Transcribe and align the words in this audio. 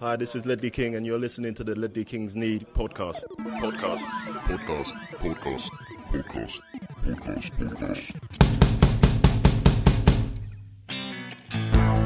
Hi, 0.00 0.16
this 0.16 0.34
is 0.34 0.44
Ledley 0.44 0.70
King, 0.70 0.96
and 0.96 1.06
you're 1.06 1.18
listening 1.18 1.54
to 1.54 1.64
the 1.64 1.74
Ledley 1.74 2.04
Kings 2.04 2.36
Need 2.36 2.66
podcast. 2.74 3.24
Podcast. 3.38 4.04
Podcast, 4.44 4.92
podcast, 5.22 5.70
podcast, 6.10 6.60
podcast, 7.04 7.50
podcast. 7.58 8.18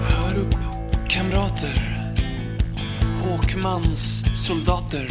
Hör 0.08 0.38
upp, 0.38 0.54
kamrater. 1.08 1.98
Håkmans 3.22 4.24
soldater. 4.46 5.08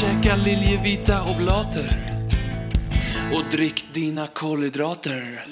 Käka 0.00 0.36
liljevita 0.36 1.22
oblater. 1.24 2.15
Och 3.34 3.44
drick 3.50 3.84
dina 3.92 4.26
kolhydrater. 4.26 5.44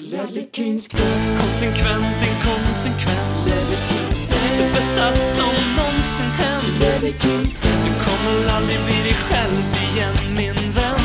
Konsekvent, 1.39 2.27
inkonsekvent. 2.27 3.45
Det 4.57 4.73
bästa 4.73 5.13
som 5.13 5.53
någonsin 5.77 6.25
hänt. 6.25 6.79
Du 7.01 7.93
kommer 8.05 8.49
aldrig 8.55 8.79
bli 8.85 8.95
dig 9.03 9.17
själv 9.29 9.93
igen, 9.93 10.35
min 10.35 10.71
vän. 10.73 10.99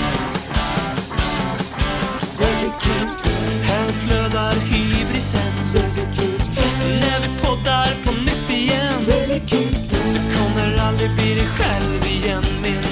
Här 3.62 3.92
flödar 3.92 4.52
hybrisen. 4.52 5.52
När 7.00 7.20
vi 7.20 7.28
poddar 7.42 8.04
på 8.04 8.12
nytt 8.12 8.50
igen. 8.50 9.04
Du 9.90 10.36
kommer 10.36 10.76
aldrig 10.78 11.10
bli 11.16 11.34
dig 11.34 11.48
själv 11.58 12.06
igen, 12.06 12.44
min 12.62 12.89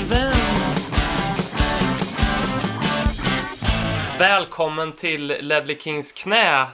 Välkommen 4.19 4.93
till 4.93 5.27
Ledley 5.27 5.79
Kings 5.79 6.13
knä. 6.13 6.67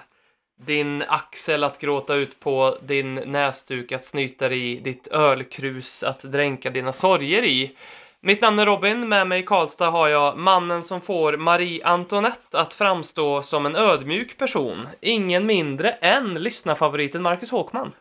Din 0.67 1.03
axel 1.09 1.65
att 1.65 1.79
gråta 1.79 2.15
ut 2.15 2.41
på, 2.41 2.77
din 2.83 3.15
näsduk 3.15 3.93
att 3.93 4.05
snyta 4.05 4.53
i, 4.53 4.81
ditt 4.81 5.07
ölkrus 5.07 6.03
att 6.03 6.23
dränka 6.23 6.71
dina 6.71 6.93
sorger 6.93 7.43
i. 7.45 7.77
Mitt 8.21 8.43
namn 8.43 8.59
är 8.59 8.67
Robin, 8.67 9.09
med 9.09 9.27
mig 9.27 9.41
i 9.41 9.43
Karlstad 9.43 9.91
har 9.91 10.09
jag 10.09 10.39
mannen 10.39 10.83
som 10.83 11.01
får 11.01 11.37
Marie 11.37 11.87
Antoinette 11.87 12.61
att 12.61 12.75
framstå 12.75 13.43
som 13.43 13.67
en 13.67 13.77
ödmjuk 13.77 14.39
person. 14.39 14.89
Ingen 15.01 15.47
mindre 15.47 15.91
än 15.91 16.35
lyssnarfavoriten 16.35 17.23
Marcus 17.23 17.51
Håkman. 17.51 17.93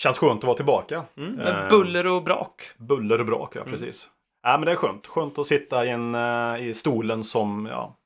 Känns 0.00 0.18
skönt 0.18 0.38
att 0.38 0.44
vara 0.44 0.56
tillbaka. 0.56 1.02
Mm, 1.16 1.40
Eh, 1.40 1.44
med 1.44 1.68
buller 1.70 2.06
och 2.06 2.22
brak. 2.22 2.70
buller 2.78 3.18
och 3.20 3.26
brak, 3.26 3.56
ja 3.56 3.62
precis. 3.64 4.08
Ja, 4.42 4.56
men 4.58 4.66
det 4.66 4.72
är 4.72 4.76
skönt. 4.76 5.06
Skönt 5.06 5.38
att 5.38 5.46
sitta 5.46 5.84
i, 5.86 5.88
en, 5.90 6.14
eh, 6.14 6.68
i 6.68 6.74
stolen 6.74 7.24
som 7.24 7.68
ja, 7.70 7.96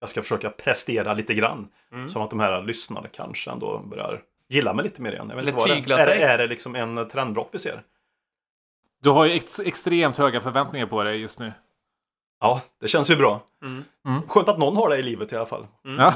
jag 0.00 0.08
ska 0.08 0.22
försöka 0.22 0.50
prestera 0.50 1.14
lite 1.14 1.34
grann. 1.34 1.68
Mm. 1.92 2.08
Som 2.08 2.22
att 2.22 2.30
de 2.30 2.40
här 2.40 2.62
lyssnarna 2.62 3.06
kanske 3.12 3.50
ändå 3.50 3.78
börjar 3.78 4.20
gilla 4.48 4.74
mig 4.74 4.82
lite 4.82 5.02
mer 5.02 5.12
igen. 5.12 5.26
Jag 5.28 5.36
vet 5.36 5.42
Eller 5.42 5.52
inte 5.52 5.60
vad 5.60 5.68
det 5.68 5.74
tygla 5.74 5.96
är. 5.98 6.00
Är, 6.00 6.06
sig. 6.06 6.18
det- 6.18 6.24
är 6.24 6.38
det 6.38 6.46
liksom 6.46 6.74
en 6.74 7.08
trendbrott 7.08 7.48
vi 7.52 7.58
ser? 7.58 7.82
Du 9.02 9.10
har 9.10 9.24
ju 9.24 9.32
ex 9.32 9.60
extremt 9.60 10.16
höga 10.18 10.40
förväntningar 10.40 10.86
på 10.86 11.02
dig 11.04 11.20
just 11.20 11.38
nu. 11.40 11.52
Ja, 12.40 12.60
det 12.80 12.88
känns 12.88 13.10
ju 13.10 13.16
bra. 13.16 13.40
Mm. 13.62 14.22
Skönt 14.28 14.48
att 14.48 14.58
någon 14.58 14.76
har 14.76 14.88
det 14.88 14.96
i 14.96 15.02
livet 15.02 15.32
i 15.32 15.36
alla 15.36 15.46
fall. 15.46 15.66
Ja. 15.82 16.14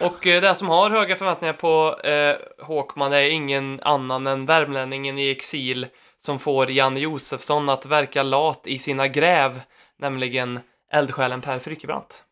Och 0.06 0.26
eh, 0.26 0.40
den 0.42 0.56
som 0.56 0.68
har 0.68 0.90
höga 0.90 1.16
förväntningar 1.16 1.52
på 1.54 2.00
eh, 2.00 2.36
Håkman 2.66 3.12
är 3.12 3.30
ingen 3.30 3.80
annan 3.80 4.26
än 4.26 4.46
värmlänningen 4.46 5.18
i 5.18 5.30
exil 5.30 5.86
som 6.18 6.38
får 6.38 6.70
Janne 6.70 7.00
Josefsson 7.00 7.68
att 7.68 7.86
verka 7.86 8.22
lat 8.22 8.66
i 8.66 8.78
sina 8.78 9.08
gräv, 9.08 9.60
nämligen 9.98 10.60
eldsjälen 10.90 11.40
Per 11.40 11.58
Frykebrant. 11.58 12.24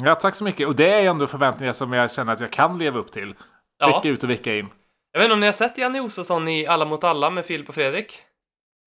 Ja, 0.00 0.14
tack 0.14 0.34
så 0.34 0.44
mycket. 0.44 0.68
Och 0.68 0.76
det 0.76 0.90
är 0.94 1.10
ändå 1.10 1.26
förväntningar 1.26 1.72
som 1.72 1.92
jag 1.92 2.10
känner 2.12 2.32
att 2.32 2.40
jag 2.40 2.50
kan 2.50 2.78
leva 2.78 2.98
upp 2.98 3.12
till. 3.12 3.34
Ja. 3.78 3.86
Vecka 3.86 4.08
ut 4.08 4.24
och 4.24 4.30
vecka 4.30 4.54
in. 4.56 4.68
Jag 5.12 5.20
vet 5.20 5.24
inte 5.24 5.34
om 5.34 5.40
ni 5.40 5.46
har 5.46 5.52
sett 5.52 5.78
Janne 5.78 5.98
Josefsson 5.98 6.48
i 6.48 6.66
Alla 6.66 6.84
mot 6.84 7.04
alla 7.04 7.30
med 7.30 7.44
Filip 7.46 7.68
och 7.68 7.74
Fredrik? 7.74 8.18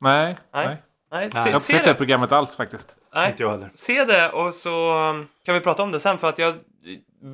Nej, 0.02 0.38
Nej. 0.54 0.68
nej. 0.68 0.78
Nej, 1.12 1.30
Jag 1.34 1.40
har 1.40 1.44
se, 1.46 1.50
inte 1.50 1.60
se 1.66 1.74
sett 1.74 1.84
det 1.86 1.90
det. 1.92 1.96
programmet 1.98 2.32
alls 2.32 2.58
faktiskt. 2.58 2.98
Nej, 3.14 3.30
Inte 3.32 3.44
jag 3.44 3.50
heller. 3.52 3.72
se 3.76 4.06
det 4.06 4.30
och 4.32 4.54
så 4.54 4.98
um, 5.10 5.28
kan 5.46 5.54
vi 5.56 5.62
prata 5.62 5.84
om 5.84 5.92
det 5.92 6.00
sen 6.00 6.18
för 6.18 6.30
att 6.30 6.38
jag 6.40 6.56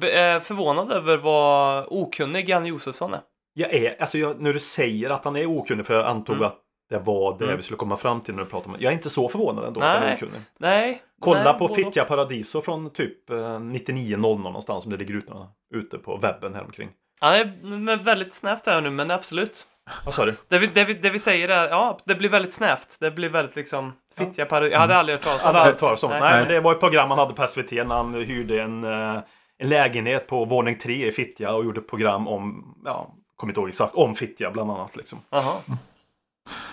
är 0.02 0.40
förvånad 0.40 0.92
över 0.92 1.18
vad 1.18 1.86
okunnig 1.90 2.50
Janne 2.50 2.68
Josefsson 2.70 3.14
är. 3.14 3.22
Jag 3.54 3.74
är, 3.74 4.02
alltså 4.02 4.18
jag, 4.18 4.42
när 4.42 4.54
du 4.54 4.60
säger 4.60 5.10
att 5.10 5.24
han 5.26 5.36
är 5.36 5.46
okunnig, 5.46 5.86
för 5.86 5.94
jag 5.94 6.06
antog 6.06 6.36
Mm. 6.36 6.48
att 6.48 6.58
det 6.90 7.00
var 7.00 7.38
det 7.38 7.44
Mm. 7.46 7.56
vi 7.58 7.62
skulle 7.62 7.78
komma 7.78 7.98
fram 7.98 8.22
till 8.22 8.36
när 8.36 8.44
du 8.44 8.50
pratade 8.50 8.70
om 8.74 8.78
det. 8.78 8.84
Jag 8.84 8.92
är 8.92 8.96
inte 8.96 9.10
så 9.10 9.30
förvånad 9.30 9.66
ändå 9.66 9.80
att 9.82 9.86
han 9.88 9.96
är 10.04 10.08
Nej. 10.08 10.16
okunnig. 10.16 10.42
Nej. 10.58 11.02
Kolla 11.22 11.44
nej, 11.44 11.60
på. 11.60 11.68
Fittja 11.68 12.06
Paradiso 12.06 12.62
från 12.62 12.90
typ 12.90 13.30
eh, 13.30 13.36
99.00 13.36 14.38
någonstans 14.38 14.84
som 14.84 14.92
det 14.92 14.98
ligger 14.98 15.14
ute, 15.14 15.34
ute 15.76 15.98
på 15.98 16.18
webben 16.18 16.54
häromkring. 16.54 16.90
Han 17.20 17.34
är 17.34 17.60
men 17.64 18.04
väldigt 18.04 18.34
snävt 18.34 18.66
här 18.66 18.82
nu, 18.82 18.90
men 18.90 19.12
absolut. 19.12 19.68
Vad 20.06 20.14
sa 20.14 20.26
du? 20.26 20.36
Det 20.48 20.58
vi, 20.58 20.68
det, 20.68 20.86
vi, 20.86 20.94
det 20.94 21.10
vi 21.10 21.20
säger 21.20 21.50
är, 21.50 21.70
ja, 21.70 21.98
det 22.06 22.16
blir 22.16 22.30
väldigt 22.30 22.54
snävt. 22.54 22.98
Det 23.00 23.12
blir 23.12 23.30
väldigt 23.30 23.56
liksom 23.56 23.94
fittiga 24.18 24.46
parodier. 24.46 24.72
Jag 24.72 24.80
hade 24.80 24.96
aldrig 24.96 25.16
hört 25.16 25.24
talas 25.24 25.46
om 25.46 25.54
det. 25.54 25.60
hade 25.60 25.74
talas 25.74 26.04
om. 26.04 26.10
Nej. 26.10 26.20
Nej, 26.22 26.40
men 26.40 26.48
det 26.48 26.60
var 26.60 26.72
ett 26.72 26.80
program 26.80 27.10
han 27.10 27.20
hade 27.20 27.34
på 27.34 27.48
SVT 27.48 27.72
när 27.72 27.96
han 27.96 28.14
hyrde 28.14 28.62
en, 28.62 28.84
eh, 28.84 29.22
en 29.58 29.70
lägenhet 29.70 30.28
på 30.28 30.46
våning 30.46 30.78
3 30.78 31.08
i 31.08 31.12
Fittja 31.12 31.56
och 31.56 31.66
gjorde 31.66 31.80
ett 31.80 31.90
program 31.90 32.28
om, 32.28 32.76
ja, 32.86 33.16
kommer 33.36 33.52
inte 33.52 33.60
ihåg 33.60 33.70
exakt, 33.70 33.96
om 33.96 34.16
Fittja 34.16 34.52
bland 34.52 34.72
annat 34.72 34.96
liksom. 34.96 35.20
Jaha. 35.30 35.54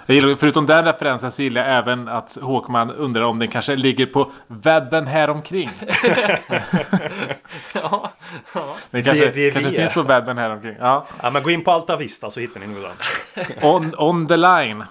Jag 0.06 0.14
gillar, 0.14 0.36
förutom 0.36 0.66
den 0.66 0.84
referensen 0.84 1.32
så 1.32 1.42
gillar 1.42 1.68
jag 1.68 1.78
även 1.78 2.08
att 2.08 2.38
Håkman 2.42 2.90
undrar 2.90 3.22
om 3.22 3.38
den 3.38 3.48
kanske 3.48 3.76
ligger 3.76 4.06
på 4.06 4.32
webben 4.46 5.06
häromkring. 5.06 5.70
Ja, 7.74 8.12
ja. 8.54 8.76
Den 8.90 9.04
kanske, 9.04 9.26
www. 9.26 9.50
kanske 9.50 9.72
finns 9.72 9.92
på 9.92 10.02
webben 10.02 10.38
häromkring. 10.38 10.76
Ja. 10.80 11.06
Ja, 11.22 11.30
men 11.30 11.42
gå 11.42 11.50
in 11.50 11.64
på 11.64 11.70
Alta 11.70 11.96
Vista 11.96 12.30
så 12.30 12.40
hittar 12.40 12.60
ni 12.60 12.66
nog 12.66 12.82
den. 12.82 12.96
On, 13.70 13.92
on 13.98 14.26
the 14.26 14.36
line. 14.36 14.84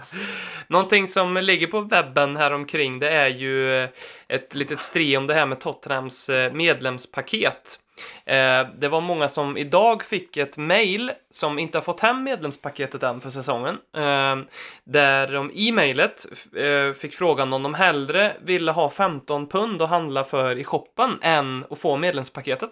Någonting 0.66 1.08
som 1.08 1.36
ligger 1.36 1.66
på 1.66 1.80
webben 1.80 2.36
här 2.36 2.52
omkring 2.52 2.98
det 2.98 3.10
är 3.10 3.28
ju 3.28 3.84
ett 4.28 4.54
litet 4.54 4.80
stri 4.80 5.16
om 5.16 5.26
det 5.26 5.34
här 5.34 5.46
med 5.46 5.60
Tottenhams 5.60 6.28
eh, 6.28 6.52
medlemspaket. 6.52 7.78
Eh, 8.24 8.66
Det 8.78 8.88
var 8.88 9.00
många 9.00 9.28
som 9.28 9.56
idag 9.56 10.04
fick 10.04 10.36
ett 10.36 10.56
mail 10.56 11.12
som 11.30 11.58
inte 11.58 11.78
har 11.78 11.82
fått 11.82 12.00
hem 12.00 12.22
medlemspaketet 12.24 13.02
än 13.02 13.20
för 13.20 13.30
säsongen. 13.30 13.78
eh, 13.96 14.36
Där 14.84 15.32
de 15.32 15.50
i 15.54 15.72
mejlet 15.72 16.26
eh, 16.56 16.92
fick 16.94 17.14
frågan 17.14 17.52
om 17.52 17.62
de 17.62 17.74
hellre 17.74 18.32
ville 18.42 18.72
ha 18.72 18.90
15 18.90 19.46
pund 19.48 19.82
att 19.82 19.88
handla 19.88 20.24
för 20.24 20.58
i 20.58 20.64
shoppen 20.64 21.18
än 21.22 21.64
att 21.70 21.78
få 21.78 21.96
medlemspaketet. 21.96 22.70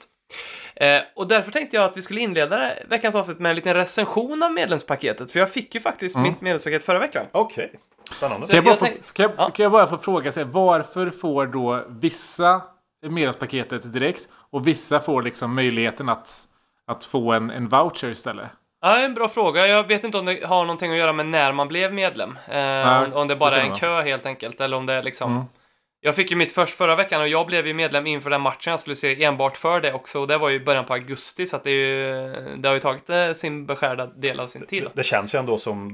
Och 1.14 1.26
därför 1.28 1.50
tänkte 1.50 1.76
jag 1.76 1.84
att 1.84 1.96
vi 1.96 2.02
skulle 2.02 2.20
inleda 2.20 2.70
veckans 2.88 3.14
avsnitt 3.14 3.38
med 3.38 3.50
en 3.50 3.56
liten 3.56 3.74
recension 3.74 4.42
av 4.42 4.52
medlemspaketet. 4.52 5.30
För 5.32 5.38
jag 5.38 5.50
fick 5.50 5.74
ju 5.74 5.80
faktiskt 5.80 6.16
mitt 6.16 6.40
medlemspaket 6.40 6.84
förra 6.84 6.98
veckan. 6.98 7.26
Okej, 7.32 7.72
spännande. 8.10 8.46
Kan 8.46 8.54
jag, 8.56 8.64
bara 8.64 8.70
Jag 8.70 8.78
få, 8.78 8.84
tänk- 8.84 9.12
kan, 9.12 9.22
jag, 9.22 9.32
Ja. 9.36 9.50
kan 9.50 9.62
jag 9.62 9.72
bara 9.72 9.86
få 9.86 9.98
fråga 9.98 10.32
sig 10.32 10.44
varför 10.44 11.10
får 11.10 11.46
då 11.46 11.84
vissa 11.88 12.62
medlemspaketet 13.10 13.92
direkt 13.92 14.28
och 14.50 14.66
vissa 14.66 15.00
får 15.00 15.22
liksom 15.22 15.54
möjligheten 15.54 16.08
att, 16.08 16.48
att 16.86 17.04
få 17.04 17.32
en, 17.32 17.50
en 17.50 17.68
voucher 17.68 18.10
istället? 18.10 18.48
Ja, 18.80 18.98
en 18.98 19.14
bra 19.14 19.28
fråga. 19.28 19.66
Jag 19.66 19.88
vet 19.88 20.04
inte 20.04 20.18
om 20.18 20.26
det 20.26 20.46
har 20.46 20.64
någonting 20.64 20.92
att 20.92 20.98
göra 20.98 21.12
med 21.12 21.26
när 21.26 21.52
man 21.52 21.68
blev 21.68 21.94
medlem. 21.94 22.38
Eh, 22.48 23.02
om, 23.02 23.12
om 23.12 23.28
det 23.28 23.36
bara 23.36 23.56
är 23.56 23.60
en 23.60 23.74
kö 23.74 24.02
helt 24.02 24.26
enkelt, 24.26 24.60
eller 24.60 24.76
om 24.76 24.86
det 24.86 24.92
är 24.92 25.02
liksom... 25.02 25.32
Mm. 25.32 25.44
Jag 26.00 26.16
fick 26.16 26.30
ju 26.30 26.36
mitt 26.36 26.52
först 26.52 26.74
förra 26.74 26.96
veckan 26.96 27.20
och 27.20 27.28
jag 27.28 27.46
blev 27.46 27.66
ju 27.66 27.74
medlem 27.74 28.06
inför 28.06 28.30
den 28.30 28.40
matchen 28.40 28.70
jag 28.70 28.80
skulle 28.80 28.96
se 28.96 29.24
enbart 29.24 29.56
för 29.56 29.80
det 29.80 29.92
också. 29.92 30.20
Och 30.20 30.26
det 30.26 30.38
var 30.38 30.48
ju 30.48 30.64
början 30.64 30.84
på 30.84 30.92
augusti, 30.92 31.46
så 31.46 31.56
att 31.56 31.64
det, 31.64 31.70
är 31.70 31.74
ju, 31.74 32.56
det 32.56 32.68
har 32.68 32.74
ju 32.74 32.80
tagit 32.80 33.10
eh, 33.10 33.32
sin 33.32 33.66
beskärda 33.66 34.06
del 34.06 34.40
av 34.40 34.46
sin 34.46 34.66
tid. 34.66 34.82
Det, 34.82 34.90
det 34.94 35.02
känns 35.02 35.34
ju 35.34 35.38
ändå 35.38 35.58
som 35.58 35.92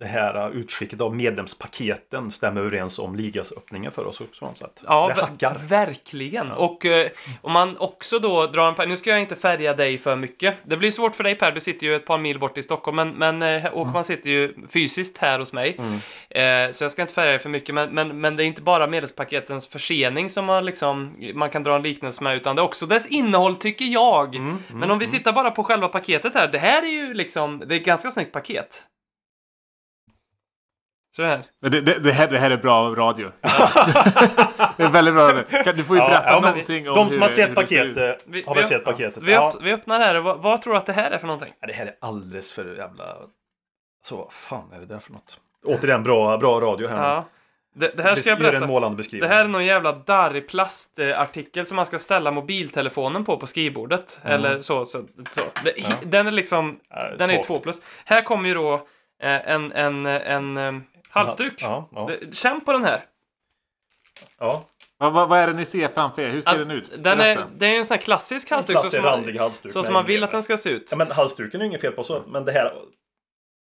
det 0.00 0.06
här 0.06 0.50
utskicket 0.50 1.00
av 1.00 1.16
medlemspaketen 1.16 2.30
stämmer 2.30 2.60
överens 2.60 2.98
om 2.98 3.16
ligas 3.16 3.52
öppningen 3.52 3.92
för 3.92 4.06
oss 4.06 4.20
också 4.20 4.44
något 4.44 4.58
sätt. 4.58 4.82
Ja, 4.86 5.08
det 5.08 5.20
hackar. 5.20 5.56
verkligen. 5.68 6.50
Och 6.50 6.86
eh, 6.86 7.10
om 7.42 7.52
man 7.52 7.76
också 7.78 8.18
då 8.18 8.46
drar 8.46 8.68
en 8.68 8.74
par... 8.74 8.86
Nu 8.86 8.96
ska 8.96 9.10
jag 9.10 9.20
inte 9.20 9.36
färga 9.36 9.74
dig 9.74 9.98
för 9.98 10.16
mycket. 10.16 10.54
Det 10.64 10.76
blir 10.76 10.90
svårt 10.90 11.14
för 11.14 11.24
dig 11.24 11.34
Per, 11.34 11.52
du 11.52 11.60
sitter 11.60 11.86
ju 11.86 11.96
ett 11.96 12.06
par 12.06 12.18
mil 12.18 12.38
bort 12.38 12.58
i 12.58 12.62
Stockholm, 12.62 12.96
men, 12.96 13.10
men 13.10 13.42
eh, 13.42 13.72
Håkman 13.72 14.04
sitter 14.04 14.30
ju 14.30 14.54
fysiskt 14.68 15.18
här 15.18 15.38
hos 15.38 15.52
mig. 15.52 15.76
Eh, 16.30 16.72
så 16.72 16.84
jag 16.84 16.90
ska 16.90 17.02
inte 17.02 17.14
färga 17.14 17.30
dig 17.30 17.38
för 17.38 17.48
mycket, 17.48 17.74
men, 17.74 17.94
men, 17.94 18.20
men 18.20 18.36
det 18.36 18.44
är 18.44 18.46
inte 18.46 18.62
bara 18.62 18.86
medelspaketens 18.86 19.66
försening 19.66 20.30
som 20.30 20.44
man, 20.44 20.64
liksom, 20.64 21.16
man 21.34 21.50
kan 21.50 21.62
dra 21.62 21.76
en 21.76 21.82
liknelse 21.82 22.24
med, 22.24 22.36
utan 22.36 22.56
det 22.56 22.62
är 22.62 22.64
också 22.64 22.86
dess 22.86 23.06
innehåll, 23.06 23.56
tycker 23.56 23.84
jag. 23.84 24.40
men 24.72 24.90
om 24.90 24.98
vi 24.98 25.06
tittar 25.06 25.32
bara 25.32 25.50
på 25.50 25.64
själva 25.64 25.88
paketet 25.88 26.34
här, 26.34 26.48
det 26.48 26.58
här 26.58 26.82
är 26.82 26.90
ju 26.90 27.14
liksom, 27.14 27.62
det 27.66 27.74
är 27.74 27.80
ett 27.80 27.86
ganska 27.86 28.10
snyggt 28.10 28.32
paket. 28.32 28.84
Så 31.16 31.22
här. 31.24 31.42
Det, 31.60 31.68
det, 31.68 31.80
det, 31.98 32.12
här, 32.12 32.28
det 32.28 32.38
här 32.38 32.50
är 32.50 32.56
bra 32.56 32.94
radio. 32.94 33.30
det 34.76 34.82
är 34.82 34.88
väldigt 34.88 35.14
bra. 35.14 35.28
radio. 35.28 35.42
Kan- 35.64 35.76
Du 35.76 35.84
får 35.84 35.96
ju 35.96 36.02
Ja, 36.02 36.08
berätta 36.08 36.30
ja, 36.30 36.40
någonting 36.40 36.88
om 36.88 36.94
De 36.94 37.10
som 37.10 37.22
hur, 37.22 37.28
har 37.28 37.34
sett 37.34 37.54
paketet 37.54 38.24
Vi- 38.26 38.42
har 38.46 38.54
vi 38.54 38.60
väl 38.60 38.68
sett 38.68 38.84
paketet. 38.84 39.22
Vi, 39.22 39.32
ja. 39.32 39.54
vi 39.62 39.72
öppnar 39.72 40.00
här, 40.00 40.16
vad, 40.20 40.38
vad 40.38 40.62
tror 40.62 40.72
du 40.72 40.78
att 40.78 40.86
det 40.86 40.92
här 40.92 41.10
är 41.10 41.18
för 41.18 41.26
någonting? 41.26 41.52
Ja, 41.60 41.66
det 41.66 41.72
här 41.72 41.86
är 41.86 41.94
alldeles 42.00 42.52
för 42.52 42.76
jävla... 42.76 43.16
Så 44.04 44.16
vad 44.16 44.32
fan 44.32 44.72
är 44.76 44.80
det 44.80 44.86
där 44.86 44.98
för 44.98 45.12
något? 45.12 45.40
Återigen 45.64 46.02
bra, 46.02 46.38
bra 46.38 46.60
radio 46.60 46.88
här. 46.88 47.08
Ja. 47.08 47.24
Det, 47.74 47.96
det 47.96 48.02
här 48.02 48.14
ska 48.14 48.30
jag 48.30 48.38
berätta. 48.38 48.66
Det 49.20 49.28
här 49.28 49.44
är 49.44 49.48
någon 49.48 49.64
jävla 49.64 49.92
darrig 49.92 50.48
plastartikel 50.48 51.66
som 51.66 51.76
man 51.76 51.86
ska 51.86 51.98
ställa 51.98 52.30
mobiltelefonen 52.30 53.24
på 53.24 53.36
på 53.36 53.46
skrivbordet. 53.46 54.20
Eller 54.24 54.62
så. 54.62 54.86
så, 54.86 55.02
så. 55.30 55.40
Det, 55.64 55.72
Den 56.02 56.26
är 56.26 56.30
liksom, 56.30 56.80
Ja, 56.90 57.08
den 57.18 57.30
är 57.30 57.34
svagt. 57.34 57.46
2 57.46 57.56
plus. 57.56 57.80
Här 58.04 58.22
kommer 58.22 58.48
ju 58.48 58.54
då 58.54 58.86
Eh, 59.22 59.50
en 59.50 59.72
en, 59.72 60.06
en, 60.06 60.56
en 60.56 60.84
halsduk. 61.10 61.54
Ja, 61.58 61.88
ja, 61.92 62.10
Känn 62.32 62.60
på 62.60 62.72
den 62.72 62.84
här. 62.84 63.04
ja. 64.38 64.64
Vad, 65.00 65.12
vad, 65.12 65.28
vad 65.28 65.38
är 65.38 65.46
det 65.46 65.52
ni 65.52 65.64
ser 65.64 65.88
framför 65.88 66.22
er? 66.22 66.28
Hur 66.30 66.40
ser 66.40 66.50
Att 66.50 66.58
den 66.58 66.70
ut? 66.70 66.90
Den 66.98 67.20
är, 67.20 67.44
det 67.56 67.66
är 67.66 67.78
en 67.78 67.86
sån 67.86 67.94
här 67.94 68.02
klassisk 68.02 68.50
halsduk. 68.50 68.76
Så 68.76 68.80
Klassig 68.82 69.00
som, 69.00 69.04
man, 69.24 69.38
halsduk. 69.38 69.72
så 69.72 69.82
som 69.82 69.94
man 69.94 70.06
vill 70.06 70.24
att 70.24 70.30
den 70.30 70.42
ska 70.42 70.56
se 70.56 70.70
ut. 70.70 70.88
Ja, 70.90 70.96
men 70.96 71.10
halsduken 71.10 71.60
är 71.60 71.64
inget 71.64 71.80
fel 71.80 71.92
på 71.92 72.04
så, 72.04 72.22
men 72.26 72.44
det 72.44 72.52
här... 72.52 72.72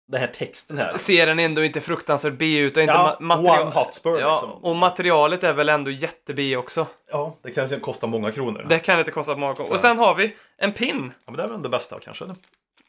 Den 0.07 0.19
här 0.21 0.27
texten 0.27 0.77
här. 0.77 0.97
Ser 0.97 1.25
den 1.27 1.39
ändå 1.39 1.63
inte 1.63 1.81
fruktansvärt 1.81 2.33
B 2.33 2.57
ut 2.57 2.77
och 2.77 2.83
inte 2.83 2.93
Ja, 2.93 3.17
ma- 3.19 3.23
material... 3.23 3.61
one 3.61 3.71
hotspur 3.71 4.19
ja, 4.19 4.31
liksom. 4.31 4.51
Och 4.51 4.75
materialet 4.75 5.43
är 5.43 5.53
väl 5.53 5.69
ändå 5.69 5.91
jätte-B 5.91 6.57
också. 6.57 6.87
Ja, 7.11 7.37
det 7.43 7.51
kan 7.51 7.79
kosta 7.79 8.07
många 8.07 8.31
kronor. 8.31 8.65
Det 8.69 8.79
kan 8.79 8.99
inte 8.99 9.11
kosta 9.11 9.35
många 9.35 9.53
gånger. 9.53 9.71
Och 9.73 9.79
sen 9.79 9.97
har 9.97 10.15
vi 10.15 10.35
en 10.57 10.73
pin. 10.73 11.11
Ja, 11.25 11.31
men 11.31 11.37
det 11.37 11.43
är 11.43 11.47
väl 11.47 11.61
det 11.61 11.69
bästa 11.69 11.99
kanske. 11.99 12.23
eller? 12.23 12.35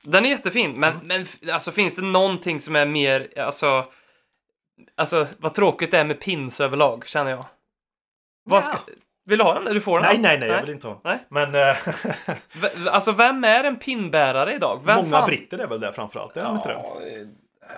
Den 0.03 0.25
är 0.25 0.29
jättefin, 0.29 0.75
men, 0.77 0.93
Mm. 0.93 1.07
men 1.43 1.51
alltså 1.55 1.71
finns 1.73 1.95
det 1.95 2.03
någonting 2.03 2.61
som 2.61 2.77
är 2.77 2.87
mer, 2.87 3.29
alltså, 3.41 3.85
alltså 4.97 5.27
vad 5.39 5.55
tråkigt 5.55 5.91
det 5.91 5.99
är 5.99 6.05
med 6.05 6.21
pins 6.21 6.61
överlag, 6.61 7.07
känner 7.07 7.31
jag. 7.31 7.45
Vad 8.45 8.65
ska, 8.65 8.79
vill 9.27 9.39
du 9.39 9.45
ha 9.45 9.55
den? 9.61 9.75
Du 9.75 9.81
får 9.81 10.01
den. 10.01 10.07
Nej, 10.09 10.19
nej, 10.19 10.39
nej, 10.39 10.49
jag 10.49 10.61
vill 10.61 10.71
inte 10.71 10.87
ha. 10.87 11.01
Nej. 11.05 11.19
Men 11.29 11.55
eh, 11.55 11.77
V- 12.55 12.91
Alltså 12.91 13.13
vem 13.13 13.45
är 13.45 13.65
en 13.65 13.77
pinbärare 13.77 14.55
idag? 14.55 14.81
Vem 14.85 14.97
många 14.97 15.11
fan? 15.11 15.29
britter 15.29 15.59
är 15.59 15.67
väl 15.67 15.81
det 15.81 15.93
framförallt, 15.93 16.37
är 16.37 16.45
de 16.45 16.57
inte 16.57 16.69
det? 16.69 16.75
Ja, 16.75 17.01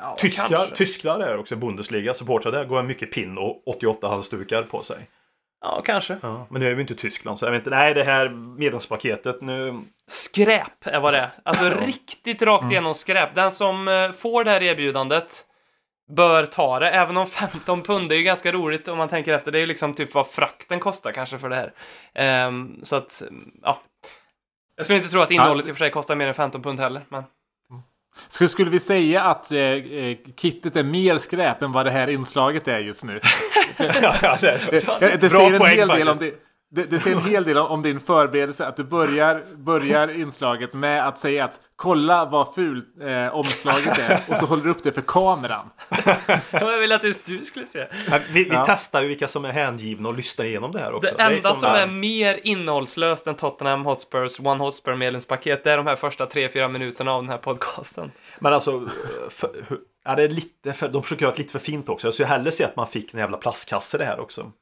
ja, 0.01 0.17
Tyskar, 0.19 0.67
tyskar 0.67 1.19
är 1.21 1.39
också 1.39 1.57
Bundesliga 1.57 2.15
supportrar 2.15 2.53
där 2.53 2.65
går 2.65 2.83
mycket 2.83 3.13
pin 3.13 3.39
och 3.39 3.69
88 3.69 4.09
halsdukar 4.09 4.63
på 4.63 4.83
sig. 4.83 4.97
Ja, 5.61 5.83
kanske. 5.85 6.19
Ja, 6.23 6.47
men 6.51 6.61
nu 6.61 6.71
är 6.71 6.75
vi 6.75 6.81
inte 6.81 6.93
i 6.93 6.97
Tyskland 6.97 7.39
så 7.39 7.45
jag 7.47 7.51
vet 7.53 7.59
inte. 7.61 7.71
Nej, 7.71 7.95
det 7.95 8.05
här 8.05 8.29
medlemspaketet 8.59 9.41
nu. 9.41 9.81
Skräp 10.07 10.87
är 10.87 11.01
vad 11.01 11.15
det 11.15 11.19
är. 11.19 11.31
Alltså 11.43 11.71
riktigt 11.87 12.43
rakt 12.43 12.71
igenom 12.71 12.95
skräp. 12.95 13.35
Den 13.35 13.53
som 13.53 13.89
eh, 13.89 14.13
får 14.13 14.45
det 14.45 14.51
här 14.51 14.63
erbjudandet 14.63 15.46
bör 16.09 16.47
ta 16.47 16.79
det. 16.79 16.91
Även 16.91 17.17
om 17.17 17.27
15 17.27 17.83
pund, 17.83 18.09
det 18.09 18.15
är 18.15 18.17
ju 18.17 18.23
ganska 18.23 18.53
roligt 18.53 18.89
om 18.89 18.99
man 18.99 19.09
tänker 19.09 19.35
efter. 19.35 19.53
Det 19.53 19.59
är 19.59 19.61
ju 19.61 19.67
liksom 19.67 19.95
typ 19.95 20.15
vad 20.15 20.27
frakten 20.27 20.81
kostar 20.81 21.13
kanske 21.13 21.39
för 21.39 21.49
det 21.49 21.57
här. 21.57 21.73
Ehm, 22.15 22.81
så 22.83 22.97
att, 22.97 23.23
ja. 23.63 23.81
Jag 24.77 24.87
skulle 24.87 24.99
inte 24.99 25.11
tro 25.11 25.21
att 25.21 25.31
innehållet 25.31 25.69
i 25.69 25.71
och 25.73 25.77
för 25.77 25.85
sig 25.85 25.91
kostar 25.91 26.17
mer 26.17 26.29
än 26.29 26.35
15 26.35 26.63
pund 26.63 26.81
heller. 26.81 27.07
Men... 27.09 27.23
Skulle, 28.29 28.49
skulle 28.49 28.71
vi 28.71 28.81
säga 28.81 29.23
att 29.23 29.53
eh, 29.53 29.61
eh, 29.61 30.17
kittet 30.37 30.77
är 30.77 30.85
mer 30.85 31.17
skräp 31.17 31.63
än 31.63 31.73
vad 31.73 31.87
det 31.87 31.91
här 31.91 32.09
inslaget 32.09 32.69
är 32.69 32.79
just 32.79 33.05
nu? 33.05 33.21
ja, 33.79 34.39
det. 34.41 34.61
Det, 35.01 35.17
det 35.17 35.19
Bra 35.19 35.29
säger 35.29 35.53
en 35.53 35.67
hel 35.67 35.89
del 35.89 36.09
om 36.09 36.17
det, 36.19 36.35
det, 36.71 36.85
det 36.85 37.01
säger 37.01 37.17
en 37.17 37.23
hel 37.25 37.45
del 37.45 37.59
om, 37.59 37.83
din 37.83 38.01
förberedelse. 38.01 38.67
Att 38.67 38.77
du 38.77 38.85
börjar, 38.85 39.45
börjar 39.57 40.21
inslaget 40.21 40.75
med 40.75 41.09
att 41.09 41.19
säga 41.19 41.45
att 41.45 41.61
kolla 41.77 42.25
vad 42.25 42.55
fult 42.55 42.85
eh, 43.03 43.35
omslaget 43.35 43.99
är. 43.99 44.23
Och 44.29 44.37
så 44.37 44.47
håller 44.47 44.65
du 44.65 44.71
upp 44.71 44.83
det 44.83 44.93
för 44.93 45.01
kameran. 45.03 45.71
Jag 46.53 46.79
vill 46.79 46.93
att 46.93 47.05
just 47.05 47.27
du 47.27 47.39
skulle 47.45 47.67
se. 47.67 47.87
Vi, 48.31 48.45
vi 48.45 48.51
Ja. 48.53 48.65
testar 48.67 49.03
ju 49.03 49.09
vilka 49.09 49.29
som 49.29 49.45
är 49.45 49.53
hängivna 49.53 50.09
och 50.09 50.15
lyssnar 50.15 50.45
igenom 50.45 50.73
det 50.73 50.79
här 50.79 50.95
också. 50.95 51.15
Det 51.17 51.23
enda 51.23 51.55
som 51.55 51.69
är 51.69 51.79
där- 51.79 51.87
mer 51.87 52.41
innehållslöst 52.45 53.27
än 53.27 53.35
Tottenham 53.35 53.85
Hotspurs 53.87 54.41
One 54.41 54.65
Hotspur 54.65 54.95
medlemspaket, 54.95 55.65
det 55.65 55.73
är 55.73 55.77
de 55.77 55.87
här 55.87 55.97
första 55.97 56.27
3-4 56.27 56.69
minuterna 56.69 57.13
av 57.13 57.23
den 57.23 57.31
här 57.31 57.39
podcasten. 57.39 58.11
Men 58.39 58.53
alltså, 58.53 58.89
för, 59.29 59.51
hur- 59.69 59.81
ja, 60.05 60.15
det 60.15 60.23
är 60.23 60.29
lite 60.29 60.73
för, 60.73 60.89
de 60.89 61.03
försöker 61.03 61.23
göra 61.23 61.33
det 61.35 61.39
lite 61.39 61.53
för 61.53 61.59
fint 61.59 61.89
också. 61.89 62.07
Jag 62.07 62.15
skulle 62.15 62.27
hellre 62.29 62.51
se 62.51 62.65
att 62.65 62.77
man 62.77 62.87
fick 62.87 63.15
en 63.15 63.21
jävla 63.21 63.37
plastkasse 63.37 63.99
det 63.99 64.05
här 64.05 64.21
också. 64.21 64.53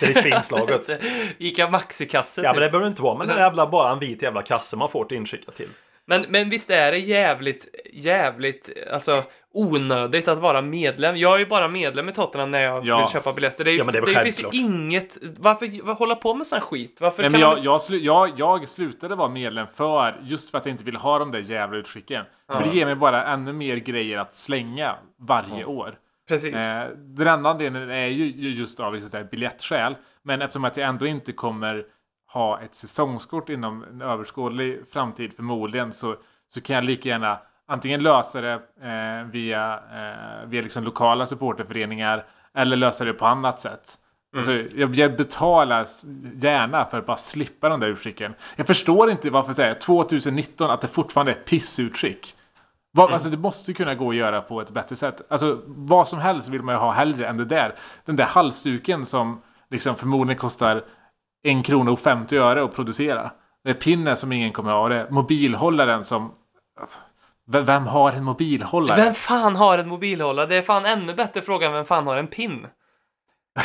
Det 0.00 0.06
är 0.06 0.08
lite 0.08 0.22
för 0.22 0.34
inslaget. 0.36 0.88
Ica 1.38 1.68
Maxi-kasse. 1.70 2.42
Ja, 2.42 2.50
typ. 2.50 2.56
men 2.56 2.62
det 2.62 2.70
behöver 2.70 2.88
inte 2.88 3.02
vara. 3.02 3.18
Men 3.18 3.28
det 3.28 3.34
är 3.34 3.38
jävla, 3.38 3.66
bara 3.66 3.92
en 3.92 3.98
vit 3.98 4.22
jävla 4.22 4.42
kasse 4.42 4.76
man 4.76 4.88
får 4.88 5.04
till 5.04 5.16
inskickat 5.16 5.56
till. 5.56 5.68
Men, 6.04 6.26
men 6.28 6.50
visst 6.50 6.70
är 6.70 6.92
det 6.92 6.98
jävligt, 6.98 7.68
jävligt, 7.92 8.70
alltså 8.92 9.22
onödigt 9.54 10.28
att 10.28 10.38
vara 10.38 10.62
medlem. 10.62 11.16
Jag 11.16 11.34
är 11.34 11.38
ju 11.38 11.46
bara 11.46 11.68
medlem 11.68 12.08
i 12.08 12.12
Tottenham 12.12 12.50
när 12.50 12.60
jag 12.60 12.86
Ja. 12.86 12.98
vill 12.98 13.08
köpa 13.08 13.32
biljetter. 13.32 13.64
Det, 13.64 13.70
är, 13.70 13.78
Ja, 13.78 13.84
men 13.84 13.94
det 13.94 14.00
väl 14.00 14.14
finns 14.16 14.40
ju 14.42 14.48
inget, 14.52 15.18
varför, 15.38 15.84
vad 15.84 15.96
hålla 15.96 16.14
på 16.14 16.34
med 16.34 16.46
sån 16.46 16.60
skit? 16.60 16.96
Varför 17.00 17.22
Nej, 17.22 17.30
kan 17.30 17.40
men 17.40 17.48
man 17.48 17.56
jag, 17.56 17.64
jag, 17.74 17.82
slu, 17.82 17.96
jag, 17.98 18.30
jag 18.36 18.68
slutade 18.68 19.14
vara 19.14 19.28
medlem 19.28 19.66
för 19.74 20.20
just 20.22 20.50
för 20.50 20.58
att 20.58 20.66
jag 20.66 20.72
inte 20.72 20.84
ville 20.84 20.98
ha 20.98 21.18
de 21.18 21.30
där 21.32 21.38
jävla 21.38 21.78
utskicken. 21.78 22.24
För 22.52 22.64
det 22.64 22.76
ger 22.76 22.86
mig 22.86 22.94
bara 22.94 23.24
ännu 23.24 23.52
mer 23.52 23.76
grejer 23.76 24.18
att 24.18 24.34
slänga 24.34 24.96
varje 25.18 25.64
år. 25.64 25.94
Precis. 26.28 26.54
Eh, 26.54 26.88
den 26.96 27.28
andra 27.28 27.50
anledningen 27.50 27.90
är 27.90 28.06
ju 28.06 28.24
ju 28.24 28.48
just 28.48 28.80
av 28.80 28.94
liksom, 28.94 29.28
biljettskäl. 29.30 29.96
Men 30.22 30.42
eftersom 30.42 30.64
att 30.64 30.76
jag 30.76 30.88
ändå 30.88 31.06
inte 31.06 31.32
kommer 31.32 31.84
ha 32.32 32.60
ett 32.60 32.74
säsongskort 32.74 33.48
inom 33.48 33.84
en 33.84 34.02
överskådlig 34.02 34.80
framtid 34.92 35.34
förmodligen 35.34 35.92
så, 35.92 36.16
så 36.48 36.60
kan 36.60 36.76
jag 36.76 36.84
lika 36.84 37.08
gärna 37.08 37.38
antingen 37.68 38.02
lösa 38.02 38.40
det 38.40 38.52
eh, 38.82 39.30
via, 39.30 39.74
eh, 39.74 40.48
via 40.48 40.62
liksom 40.62 40.84
lokala 40.84 41.26
supporterföreningar 41.26 42.26
eller 42.54 42.76
lösa 42.76 43.04
det 43.04 43.12
på 43.12 43.26
annat 43.26 43.60
sätt. 43.60 43.98
Alltså, 44.36 44.52
jag, 44.52 44.94
jag 44.94 45.16
betalar 45.16 45.86
gärna 46.42 46.84
för 46.84 46.98
att 46.98 47.06
bara 47.06 47.16
slippa 47.16 47.68
den 47.68 47.80
där 47.80 47.88
utskicken. 47.88 48.34
Jag 48.56 48.66
förstår 48.66 49.10
inte 49.10 49.30
varför 49.30 49.52
säger 49.52 49.74
2019 49.74 50.70
att 50.70 50.80
det 50.80 50.88
fortfarande 50.88 51.32
är 51.32 51.36
ett 51.36 51.44
pissutskick. 51.44 52.36
Vad, 52.94 53.12
Alltså 53.12 53.28
det 53.28 53.36
måste 53.36 53.72
kunna 53.72 53.94
gå 53.94 54.08
att 54.10 54.16
göra 54.16 54.40
på 54.40 54.60
ett 54.60 54.70
bättre 54.70 54.96
sätt. 54.96 55.20
Alltså 55.30 55.62
vad 55.66 56.08
som 56.08 56.18
helst 56.18 56.48
vill 56.48 56.62
man 56.62 56.74
ju 56.74 56.78
ha 56.78 56.90
hellre 56.90 57.26
än 57.26 57.36
det 57.36 57.44
där. 57.44 57.74
Den 58.04 58.16
där 58.16 58.24
halsduken 58.24 59.06
som 59.06 59.42
liksom 59.70 59.96
förmodligen 59.96 60.38
kostar 60.38 60.84
en 61.44 61.62
krona 61.62 61.90
och 61.92 62.00
50 62.00 62.36
öre 62.36 62.64
att 62.64 62.74
producera. 62.74 63.30
Det 63.64 63.70
är 63.70 63.74
pinnen 63.74 64.16
som 64.16 64.32
ingen 64.32 64.52
kommer 64.52 64.72
ha. 64.72 64.88
Det 64.88 64.96
är 64.96 65.10
mobilhållaren 65.10 66.04
som... 66.04 66.32
V- 67.52 67.60
Vem 67.60 67.86
har 67.86 68.12
en 68.12 68.24
mobilhållare? 68.24 69.04
Vem 69.04 69.14
fan 69.14 69.56
har 69.56 69.78
en 69.78 69.88
mobilhållare? 69.88 70.46
Det 70.46 70.56
är 70.56 70.62
fan 70.62 70.86
ännu 70.86 71.14
bättre 71.14 71.42
fråga 71.42 71.66
än 71.66 71.72
vem 71.72 71.84
fan 71.84 72.06
har 72.06 72.16
en 72.16 72.26
pin? 72.26 72.66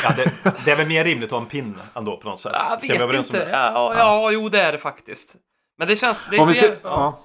Ja, 0.02 0.10
det, 0.16 0.54
det 0.64 0.70
är 0.70 0.76
väl 0.76 0.88
mer 0.88 1.04
rimligt 1.04 1.26
att 1.28 1.32
ha 1.32 1.40
en 1.40 1.46
pinne 1.46 1.74
ändå 1.94 2.16
på 2.16 2.28
något 2.28 2.40
sätt. 2.40 2.52
Jag 2.82 3.06
vet 3.06 3.26
inte. 3.36 3.48
Ja, 3.52 3.72
ja, 3.74 3.94
ja, 3.98 4.30
jo 4.30 4.48
det 4.48 4.60
är 4.62 4.72
det 4.72 4.78
faktiskt. 4.78 5.36
Men 5.78 5.88
det 5.88 5.96
känns... 5.96 6.26
Det 6.30 6.36
är 6.36 6.40
Om 6.40 6.46
så 6.46 6.52
vi 6.52 6.58
ser, 6.58 6.66
jävla- 6.68 6.80
ja. 6.90 7.18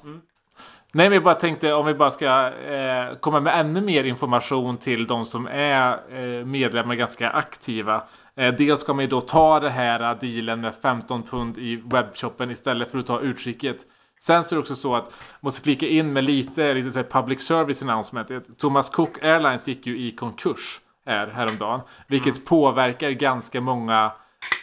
Nej, 0.95 1.09
men 1.09 1.13
jag 1.13 1.23
bara 1.23 1.35
tänkte 1.35 1.73
om 1.73 1.85
vi 1.85 1.93
bara 1.93 2.11
ska 2.11 2.47
eh, 2.47 3.15
komma 3.19 3.39
med 3.39 3.59
ännu 3.59 3.81
mer 3.81 4.03
information 4.03 4.77
till 4.77 5.07
de 5.07 5.25
som 5.25 5.47
är 5.51 5.91
eh, 5.91 6.45
medlemmar 6.45 6.95
ganska 6.95 7.29
aktiva. 7.29 8.03
Eh, 8.35 8.53
dels 8.53 8.81
ska 8.81 8.93
man 8.93 9.05
ju 9.05 9.09
då 9.09 9.21
ta 9.21 9.59
det 9.59 9.69
här 9.69 10.17
dealen 10.21 10.61
med 10.61 10.75
15 10.75 11.23
pund 11.23 11.57
i 11.57 11.75
webbshoppen 11.75 12.51
istället 12.51 12.91
för 12.91 12.99
att 12.99 13.05
ta 13.05 13.19
utskicket. 13.19 13.77
Sen 14.19 14.43
så 14.43 14.55
är 14.55 14.57
det 14.57 14.61
också 14.61 14.75
så 14.75 14.95
att, 14.95 15.13
måste 15.41 15.61
flika 15.61 15.87
in 15.87 16.13
med 16.13 16.23
lite, 16.23 16.73
lite 16.73 16.91
så 16.91 17.03
public 17.03 17.41
service 17.41 17.83
announcement. 17.83 18.57
Thomas 18.57 18.89
Cook 18.89 19.23
Airlines 19.23 19.67
gick 19.67 19.87
ju 19.87 19.97
i 19.99 20.11
konkurs 20.11 20.81
här 21.05 21.27
häromdagen. 21.27 21.81
Vilket 22.07 22.45
påverkar 22.45 23.11
ganska 23.11 23.61
många 23.61 24.11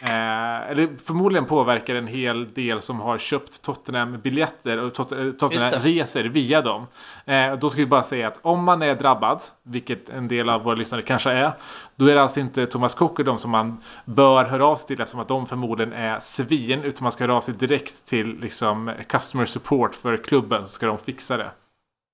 Eh, 0.03 0.71
eller 0.71 0.97
förmodligen 1.03 1.45
påverkar 1.45 1.95
en 1.95 2.07
hel 2.07 2.53
del 2.53 2.81
som 2.81 2.99
har 2.99 3.17
köpt 3.17 3.61
Tottenham-biljetter 3.61 4.77
och 4.77 5.11
eh, 5.17 5.31
Tottenham-resor 5.31 6.23
via 6.23 6.61
dem. 6.61 6.87
Eh, 7.25 7.55
då 7.55 7.69
ska 7.69 7.81
vi 7.81 7.85
bara 7.85 8.03
säga 8.03 8.27
att 8.27 8.39
om 8.41 8.63
man 8.63 8.81
är 8.81 8.95
drabbad, 8.95 9.41
vilket 9.63 10.09
en 10.09 10.27
del 10.27 10.49
av 10.49 10.63
våra 10.63 10.75
lyssnare 10.75 11.01
kanske 11.01 11.31
är, 11.31 11.51
då 11.95 12.07
är 12.07 12.15
det 12.15 12.21
alltså 12.21 12.39
inte 12.39 12.65
Thomas 12.65 12.95
Cook 12.95 13.19
och 13.19 13.25
de 13.25 13.37
som 13.37 13.51
man 13.51 13.77
bör 14.05 14.45
höra 14.45 14.65
av 14.65 14.75
sig 14.75 14.87
till 14.87 15.01
eftersom 15.01 15.19
att 15.19 15.27
de 15.27 15.45
förmodligen 15.45 15.93
är 15.93 16.19
svin, 16.19 16.83
utan 16.83 17.03
man 17.03 17.11
ska 17.11 17.23
höra 17.23 17.35
av 17.35 17.41
sig 17.41 17.53
direkt 17.53 18.05
till 18.05 18.39
liksom 18.39 18.91
customer 19.07 19.45
support 19.45 19.95
för 19.95 20.17
klubben 20.17 20.67
så 20.67 20.73
ska 20.73 20.85
de 20.85 20.97
fixa 20.97 21.37
det. 21.37 21.51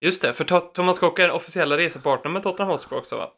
Just 0.01 0.21
det, 0.21 0.33
för 0.33 0.59
Thomas 0.73 0.99
Cook 0.99 1.19
är 1.19 1.31
officiella 1.31 1.77
resepartner 1.77 2.31
med 2.31 2.43
Tottenham 2.43 2.71
Hotspur 2.71 2.97
också 2.97 3.17
va? 3.17 3.29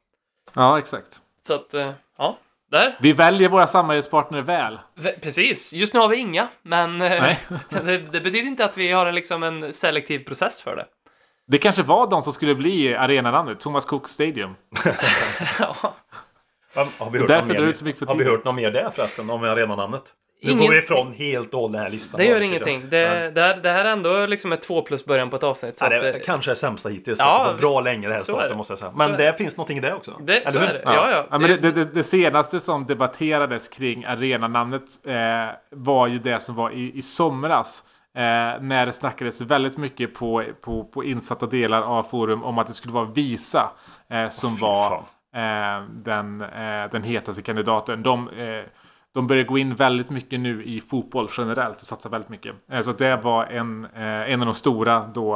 Ja, 0.54 0.80
exakt. 0.80 1.22
Så 1.48 1.54
att, 1.54 1.74
eh, 1.74 1.92
ja. 2.18 2.38
Där. 2.72 2.98
Vi 3.00 3.14
väljer 3.14 3.50
våra 3.50 3.68
samarbetspartner 3.68 4.42
väl. 4.42 4.80
V- 4.96 5.12
Precis. 5.22 5.74
Just 5.74 5.94
nu 5.94 6.00
har 6.00 6.08
vi 6.08 6.18
inga, 6.18 6.48
men 6.62 7.02
eh, 7.02 7.36
det, 7.70 7.98
det 7.98 8.22
betyder 8.22 8.48
inte 8.48 8.66
att 8.66 8.78
vi 8.78 8.92
har 8.92 9.06
en, 9.06 9.16
liksom 9.16 9.44
en 9.44 9.74
selektiv 9.74 10.20
process 10.20 10.62
för 10.62 10.76
det. 10.76 10.86
Det 11.48 11.58
kanske 11.58 11.84
var 11.84 12.10
de 12.10 12.22
som 12.22 12.34
skulle 12.34 12.56
bli 12.56 12.96
arenanamnet, 12.96 13.60
Thomas 13.60 13.86
Cook 13.86 14.08
Stadium. 14.08 14.56
Ja. 15.60 15.96
Har 16.98 17.10
vi 17.12 17.20
hört, 17.20 17.28
Därför 17.28 17.48
något 17.48 17.58
drar 17.58 17.64
mer, 17.64 17.70
ut 17.70 17.78
så 17.78 17.86
mycket 17.86 18.00
på 18.08 18.14
har 18.14 18.16
vi 18.16 18.24
hört 18.26 18.44
något 18.46 18.56
mer 18.56 18.72
där 18.72 18.90
förresten 18.90 19.30
om 19.30 19.44
arenanamnet? 19.44 20.04
Nu 20.42 20.50
Ingenting. 20.52 20.68
går 20.68 20.74
vi 20.74 20.80
ifrån 20.80 21.14
helt 21.14 21.54
och 21.54 21.60
hållet 21.60 21.74
den 21.74 21.82
här 21.84 21.90
listan. 21.92 22.18
Det 22.18 22.26
gör 22.26 22.38
Ja, 22.40 22.44
ingenting. 22.44 22.82
Det, 22.90 23.32
det, 23.36 23.42
här, 23.42 23.58
det 23.64 23.70
här 23.70 23.86
är 23.86 23.90
ändå 23.92 24.26
liksom 24.26 24.52
ett 24.52 24.62
två 24.62 24.82
plus 24.82 25.06
början 25.06 25.30
på 25.30 25.36
ett 25.36 25.44
avsnitt. 25.44 25.78
Så 25.78 25.86
Ja, 25.86 25.96
att, 25.96 26.02
det 26.02 26.14
eh, 26.14 26.22
kanske 26.26 26.52
är 26.52 26.56
sämsta 26.56 26.90
hittills. 26.90 27.20
Ja, 27.20 27.26
Ja, 27.38 27.44
det 27.46 27.52
var 27.52 27.58
bra 27.58 27.82
länge 27.82 28.08
det 28.08 28.14
här 28.14 28.22
så 28.22 28.32
är 28.32 28.34
starten 28.34 28.50
det. 28.52 28.58
måste 28.58 28.72
jag 28.72 28.78
säga. 28.80 28.92
Så 28.92 28.98
Men 28.98 29.14
är 29.14 29.18
det 29.18 29.34
finns 29.38 29.58
någonting 29.58 29.78
i 29.78 29.82
det 29.82 29.94
också. 29.94 30.12
det, 30.22 30.52
så 30.52 30.60
hur? 30.60 30.68
är 30.68 30.74
det. 30.74 30.82
Ja, 30.86 31.12
ja. 31.12 31.28
Ja, 31.32 31.40
men 31.40 31.50
det, 31.50 31.58
det, 31.58 31.72
det, 31.72 31.94
det 31.94 32.04
senaste 32.04 32.60
som 32.60 32.86
debatterades 32.86 33.68
kring 33.70 34.06
arenanamnet 34.06 34.84
eh, 35.08 35.16
var 35.72 36.08
ju 36.08 36.18
det 36.20 36.40
som 36.40 36.56
var 36.56 36.72
i, 36.72 36.92
i 36.98 37.02
somras. 37.02 37.84
Eh, 38.16 38.22
när 38.62 38.86
det 38.86 38.92
snackades 38.94 39.42
väldigt 39.42 39.78
mycket 39.78 40.14
på, 40.16 40.44
på, 40.62 40.84
på 40.84 41.04
insatta 41.04 41.46
delar 41.46 41.82
av 41.82 42.04
forum 42.04 42.44
om 42.44 42.58
att 42.58 42.68
det 42.68 42.74
skulle 42.74 42.94
vara 42.94 43.06
Visa 43.06 43.72
eh, 44.12 44.30
som 44.30 44.56
fy 44.56 44.62
var 44.62 44.94
eh, 45.36 45.84
den, 45.94 46.42
eh, 46.42 46.90
den 46.92 47.04
hetaste 47.04 47.42
kandidaten. 47.42 48.04
De, 48.04 48.30
eh, 48.30 48.64
de 49.14 49.28
börjar 49.28 49.44
gå 49.44 49.58
in 49.58 49.76
väldigt 49.76 50.10
mycket 50.10 50.40
nu 50.40 50.64
i 50.64 50.82
fotboll 50.82 51.28
generellt 51.38 51.82
och 51.82 51.88
satsa 51.88 52.10
väldigt 52.10 52.30
mycket. 52.30 52.56
Eh, 52.72 52.82
så 52.82 52.92
det 52.92 53.16
var 53.16 53.46
en, 53.46 53.86
eh, 53.86 54.32
en 54.34 54.40
av 54.40 54.46
de 54.46 54.54
stora 54.54 55.08
då 55.14 55.36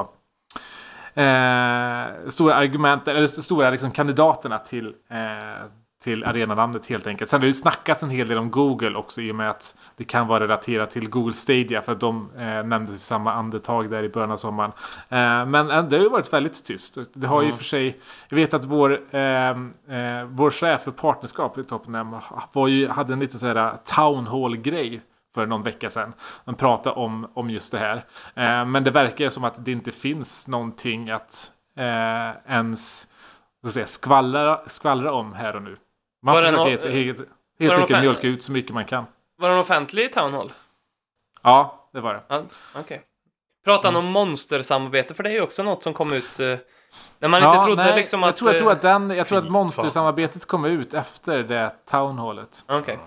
eh, 1.13 2.27
stora 2.27 2.55
argument, 2.55 3.07
eller 3.07 3.27
stora 3.27 3.69
liksom, 3.69 3.91
kandidaterna 3.91 4.57
till, 4.57 4.93
eh, 5.09 5.65
till 6.03 6.23
arenanamnet 6.23 6.85
helt 6.85 7.07
enkelt. 7.07 7.29
Sen 7.29 7.39
har 7.39 7.41
det 7.41 7.47
ju 7.47 7.53
snackats 7.53 8.03
en 8.03 8.09
hel 8.09 8.27
del 8.27 8.37
om 8.37 8.51
Google 8.51 8.95
också 8.97 9.21
i 9.21 9.31
och 9.31 9.35
med 9.35 9.49
att 9.49 9.77
det 9.97 10.03
kan 10.03 10.27
vara 10.27 10.43
relaterat 10.43 10.91
till 10.91 11.09
Google 11.09 11.33
Stadia 11.33 11.81
för 11.81 11.91
att 11.91 11.99
de 11.99 12.29
eh, 12.37 12.63
nämndes 12.63 12.95
i 12.95 12.97
samma 12.97 13.33
andetag 13.33 13.89
där 13.89 14.03
i 14.03 14.09
början 14.09 14.31
av 14.31 14.37
sommaren. 14.37 14.71
Eh, 15.09 15.45
men 15.45 15.71
eh, 15.71 15.83
det 15.83 15.95
har 15.95 16.03
ju 16.03 16.09
varit 16.09 16.33
väldigt 16.33 16.65
tyst. 16.65 16.97
Det 17.13 17.27
har 17.27 17.41
ju 17.41 17.51
för 17.51 17.63
sig, 17.63 17.97
jag 18.29 18.35
vet 18.35 18.53
att 18.53 18.65
vår, 18.65 19.15
eh, 19.15 19.49
eh, 19.49 19.55
vår 20.27 20.49
chef 20.49 20.81
för 20.81 20.91
partnerskap 20.91 21.57
i 21.57 21.63
Tottenham 21.63 22.15
var 22.53 22.67
ju, 22.67 22.87
hade 22.87 23.13
en 23.13 23.19
liten 23.19 23.39
sån 23.39 23.49
här 23.49 23.73
town 23.95 24.27
hall-grej 24.27 25.01
för 25.35 25.45
någon 25.45 25.63
vecka 25.63 25.89
sedan. 25.89 26.13
Man 26.45 26.55
pratade 26.55 26.95
om, 26.95 27.31
om 27.33 27.49
just 27.49 27.71
det 27.71 27.77
här. 27.77 27.95
Eh, 28.35 28.65
men 28.65 28.83
det 28.83 28.91
verkar 28.91 29.29
som 29.29 29.43
att 29.43 29.65
det 29.65 29.71
inte 29.71 29.91
finns 29.91 30.47
någonting 30.47 31.09
att 31.09 31.51
eh, 31.77 32.53
ens 32.53 33.07
så 33.61 33.67
att 33.67 33.73
säga, 33.73 33.87
skvallra, 33.87 34.59
skvallra 34.67 35.13
om 35.13 35.33
här 35.33 35.55
och 35.55 35.61
nu. 35.61 35.75
Man 36.23 36.35
Var 36.35 36.41
det 36.41 36.49
försöker 36.49 36.89
helt, 36.89 36.95
helt, 36.95 37.19
helt 37.19 37.27
det 37.59 37.75
enkelt 37.81 38.01
mjölka 38.01 38.27
ut 38.27 38.43
så 38.43 38.51
mycket 38.51 38.73
man 38.73 38.85
kan. 38.85 39.05
Var 39.37 39.49
det 39.49 39.55
en 39.55 39.61
offentlig 39.61 40.13
town 40.13 40.33
hall? 40.33 40.51
Ja, 41.43 41.89
det 41.93 42.01
var 42.01 42.13
det. 42.13 42.23
Ja, 42.27 42.43
okej. 42.79 43.01
Pratar 43.65 43.89
Mm. 43.89 43.95
han 43.95 44.05
om 44.05 44.11
monstersamarbete? 44.11 45.13
För 45.13 45.23
det 45.23 45.29
är 45.29 45.33
ju 45.33 45.41
också 45.41 45.63
något 45.63 45.83
som 45.83 45.93
kom 45.93 46.13
ut 46.13 46.39
eh, 46.39 46.57
när 47.19 47.27
man 47.27 47.43
inte 47.43 47.55
Ja, 47.55 47.65
trodde 47.65 47.83
nej, 47.83 47.95
liksom 47.95 48.21
jag 48.21 48.29
att... 48.29 48.35
tror, 48.35 48.51
jag 48.51 48.57
tror 48.59 48.69
eh, 48.69 48.75
att, 48.75 48.81
den, 48.81 49.09
jag 49.09 49.27
tror 49.27 49.37
att 49.37 49.49
monstersamarbetet 49.51 50.45
kom 50.45 50.65
ut 50.65 50.93
efter 50.93 51.43
det 51.43 51.71
townhallet. 51.91 52.65
Okej. 52.67 52.99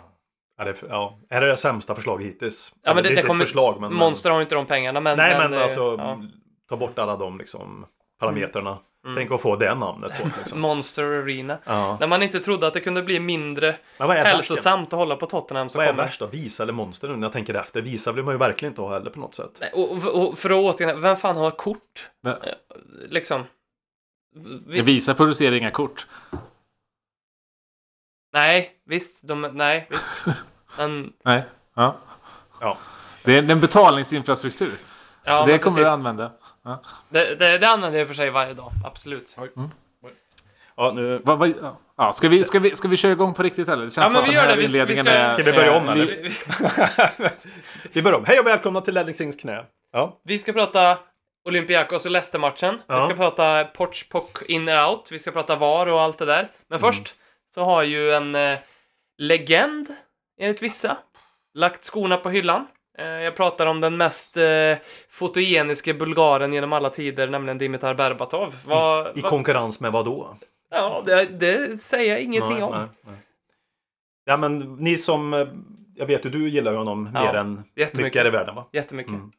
Ja, 0.58 0.64
det 0.64 0.70
är, 0.70 0.76
ja. 0.88 1.18
är 1.30 1.40
det 1.40 1.46
det 1.46 1.56
sämsta 1.56 1.94
förslaget 1.94 2.26
hittills? 2.26 2.72
Ja, 2.82 2.94
men 2.94 3.02
det, 3.02 3.08
är 3.08 3.10
det 3.10 3.16
inte 3.16 3.28
kommer... 3.28 3.44
ett 3.44 3.48
förslag, 3.48 3.80
men... 3.80 3.94
Monster 3.94 4.30
har 4.30 4.38
ju 4.38 4.42
inte 4.42 4.54
de 4.54 4.66
pengarna, 4.66 5.00
men... 5.00 5.16
Nej, 5.16 5.38
men, 5.38 5.54
eh, 5.54 5.62
alltså 5.62 5.96
ja. 5.98 6.20
ta 6.68 6.76
bort 6.76 6.98
alla 6.98 7.16
de 7.16 7.38
liksom, 7.38 7.86
parametrarna. 8.20 8.78
Mm. 9.06 9.16
Tänk 9.16 9.30
att 9.32 9.40
få 9.42 9.56
det 9.56 9.74
namnet 9.74 10.12
på 10.22 10.28
liksom. 10.38 10.60
Monster 10.60 11.02
Arena. 11.04 11.58
ja. 11.64 11.96
När 12.00 12.06
man 12.06 12.22
inte 12.22 12.40
trodde 12.40 12.66
att 12.66 12.74
det 12.74 12.80
kunde 12.80 13.02
bli 13.02 13.20
mindre 13.20 13.76
hälsosamt 13.98 14.92
att 14.92 14.98
hålla 14.98 15.16
på 15.16 15.26
Tottenham 15.26 15.70
så 15.70 15.78
Vad 15.78 15.86
är 15.86 15.90
kommer... 15.92 16.04
värst 16.04 16.20
då? 16.20 16.26
Visa 16.26 16.62
eller 16.62 16.72
monster 16.72 17.08
nu 17.08 17.16
när 17.16 17.22
jag 17.26 17.32
tänker 17.32 17.54
efter? 17.54 17.80
Visa 17.82 18.12
vill 18.12 18.24
man 18.24 18.34
ju 18.34 18.38
verkligen 18.38 18.72
inte 18.72 18.80
ha 18.80 18.92
heller 18.92 19.10
på 19.10 19.20
något 19.20 19.34
sätt. 19.34 19.58
Nej, 19.60 19.70
Och, 19.74 20.06
och, 20.06 20.38
för 20.38 20.50
att 20.50 20.56
återgå, 20.74 21.00
vem 21.00 21.16
fan 21.16 21.36
har 21.36 21.50
kort? 21.50 22.10
Men- 22.22 22.32
Eh, 22.42 22.52
Liksom. 23.08 23.44
Vi, 24.66 24.80
Visa 24.82 25.14
producerar 25.14 25.54
inga 25.54 25.70
kort. 25.70 26.06
nej, 28.32 28.70
visst. 28.86 29.28
De, 29.28 29.40
nej, 29.42 29.86
visst. 29.90 30.10
Men, 30.78 31.12
Nej. 31.24 31.42
Ja. 31.74 31.96
Ja. 32.60 32.78
Det 33.22 33.38
är 33.38 33.50
en 33.50 33.60
betalningsinfrastruktur. 33.60 34.78
ja, 35.24 35.44
det 35.46 35.58
kommer 35.58 35.76
du 35.78 35.84
precis. 35.84 35.92
Det, 37.08 37.34
det, 37.34 37.58
det 37.58 37.68
använder 37.68 37.98
jag 37.98 38.08
för 38.08 38.14
sig 38.14 38.30
varje 38.30 38.54
dag, 38.54 38.72
absolut. 38.84 39.36
Ja, 40.76 40.92
nu... 40.92 41.18
Va, 41.24 41.36
va, 41.36 41.48
ja, 41.96 42.12
ska, 42.12 42.28
vi, 42.28 42.44
ska, 42.44 42.58
vi, 42.58 42.76
ska 42.76 42.88
vi 42.88 42.96
köra 42.96 43.12
igång 43.12 43.34
på 43.34 43.42
riktigt 43.42 43.68
eller? 43.68 43.84
Det 43.84 43.90
känns 43.90 44.12
Ja, 44.12 44.20
men 44.20 44.24
vi 44.30 44.34
gör 44.36 44.42
här 44.42 44.56
det. 44.56 44.66
Vi- 44.66 44.84
vi 44.84 44.96
ska- 44.96 45.10
är- 45.10 45.28
Ska 45.28 45.42
vi 45.42 45.52
börja 45.52 45.76
om, 45.76 45.88
eller? 45.88 46.06
Vi, 46.06 46.32
Vi 47.92 48.02
börjar 48.02 48.18
om. 48.18 48.24
Hej 48.24 48.40
och 48.40 48.46
välkomna 48.46 48.80
till 48.80 48.94
Ledley 48.94 49.32
knä. 49.32 49.64
Ja. 49.92 50.20
vi 50.24 50.38
ska 50.38 50.52
prata 50.52 50.98
Olympiakos 51.48 52.04
och 52.04 52.10
Leicester-matchen. 52.10 52.78
Ja. 52.86 52.96
Vi 53.00 53.04
ska 53.04 53.14
prata 53.16 53.64
Porch, 53.64 54.08
Pock, 54.10 54.42
in 54.48 54.68
and 54.68 54.88
out. 54.90 55.08
Vi 55.12 55.18
ska 55.18 55.30
prata 55.30 55.56
VAR 55.56 55.86
och 55.86 56.00
allt 56.00 56.18
det 56.18 56.24
där. 56.24 56.50
Men 56.68 56.78
Mm. 56.78 56.92
först 56.92 57.14
så 57.54 57.64
har 57.64 57.82
ju 57.82 58.12
en 58.12 58.34
eh, 58.34 58.58
legend, 59.18 59.88
enligt 60.40 60.62
vissa, 60.62 60.96
lagt 61.54 61.84
skorna 61.84 62.16
på 62.16 62.30
hyllan. 62.30 62.66
Eh, 62.98 63.04
jag 63.06 63.36
pratar 63.36 63.66
om 63.66 63.80
den 63.80 63.96
mest 63.96 64.36
eh, 64.36 64.76
fotogeniske 65.10 65.94
bulgaren 65.94 66.52
genom 66.52 66.72
alla 66.72 66.90
tider, 66.90 67.28
nämligen 67.28 67.58
Dimitar 67.58 67.94
Berbatov. 67.94 68.54
Vad, 68.64 69.18
I 69.18 69.20
vad- 69.20 69.30
konkurrens 69.30 69.80
med 69.80 69.92
vad 69.92 70.04
då? 70.04 70.36
ja, 70.70 71.02
det, 71.06 71.24
det 71.24 71.78
säger 71.82 72.10
jag 72.12 72.20
ingenting 72.22 72.54
Nej, 72.54 72.62
om. 72.62 72.72
nej, 72.78 72.88
nej. 73.04 73.16
Ja, 74.24 74.36
men 74.36 74.58
ni 74.58 74.96
som... 74.96 75.34
eh, 75.34 75.46
Jag 75.94 76.06
vet 76.06 76.26
ju, 76.26 76.30
du 76.30 76.48
gillar 76.48 76.72
ju 76.72 76.78
honom 76.78 77.10
Ja, 77.14 77.20
mer 77.20 77.34
än 77.34 77.62
mycket 77.94 78.26
i 78.26 78.30
världen, 78.30 78.54
va? 78.54 78.64
Jättemycket. 78.72 79.12
Mm. 79.14 79.32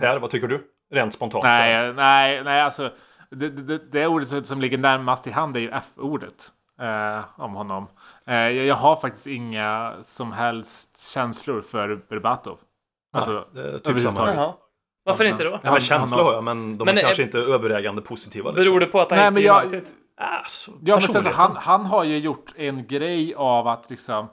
Per, 0.00 0.18
vad 0.18 0.30
tycker 0.30 0.48
du? 0.48 0.64
Rent 0.90 1.14
spontant. 1.14 1.44
Nej, 1.44 1.92
nej, 1.92 2.44
nej, 2.44 2.60
alltså. 2.62 2.90
Det, 3.30 3.48
det, 3.48 3.92
det 3.92 4.06
ordet 4.06 4.46
som 4.46 4.60
ligger 4.60 4.78
närmast 4.78 5.26
i 5.26 5.30
hand 5.30 5.56
är 5.56 5.60
ju 5.60 5.70
F-ordet. 5.70 6.52
Eh, 6.80 7.24
om 7.36 7.54
honom. 7.54 7.86
Eh, 8.26 8.34
jag, 8.36 8.66
jag 8.66 8.74
har 8.74 8.96
faktiskt 8.96 9.26
inga 9.26 9.94
som 10.02 10.32
helst 10.32 11.00
känslor 11.14 11.62
för 11.62 12.00
Berbatov. 12.08 12.58
Alltså, 13.12 13.44
är 13.56 13.78
typ 13.78 14.00
samma. 14.00 14.34
Jaha. 14.34 14.54
Varför 15.04 15.24
Ja, 15.24 15.30
inte 15.30 15.44
då? 15.44 15.50
Ja, 15.50 15.72
men 15.72 15.98
han 15.98 16.08
har- 16.12 16.32
jag, 16.32 16.44
men 16.44 16.78
de 16.78 16.84
Men 16.84 16.94
är 16.94 17.00
är- 17.00 17.04
kanske 17.04 17.22
inte 17.22 17.38
övervägande 17.38 18.02
positiva. 18.02 18.50
Liksom. 18.50 18.64
Beror 18.64 18.80
det 18.80 18.86
på 18.86 19.00
att 19.00 19.10
han 19.10 19.18
Nej, 19.18 19.28
inte 19.28 19.40
är 19.40 19.44
jag- 19.44 19.62
United? 19.62 19.82
Alltså, 20.20 20.70
Ja, 20.84 20.94
men 20.94 21.02
sen 21.02 21.22
så, 21.22 21.30
han, 21.30 21.56
han 21.56 21.86
har 21.86 22.04
ju 22.04 22.18
gjort 22.18 22.52
en 22.56 22.86
grej 22.86 23.34
av 23.34 23.68
att 23.68 23.90
liksom 23.90 24.26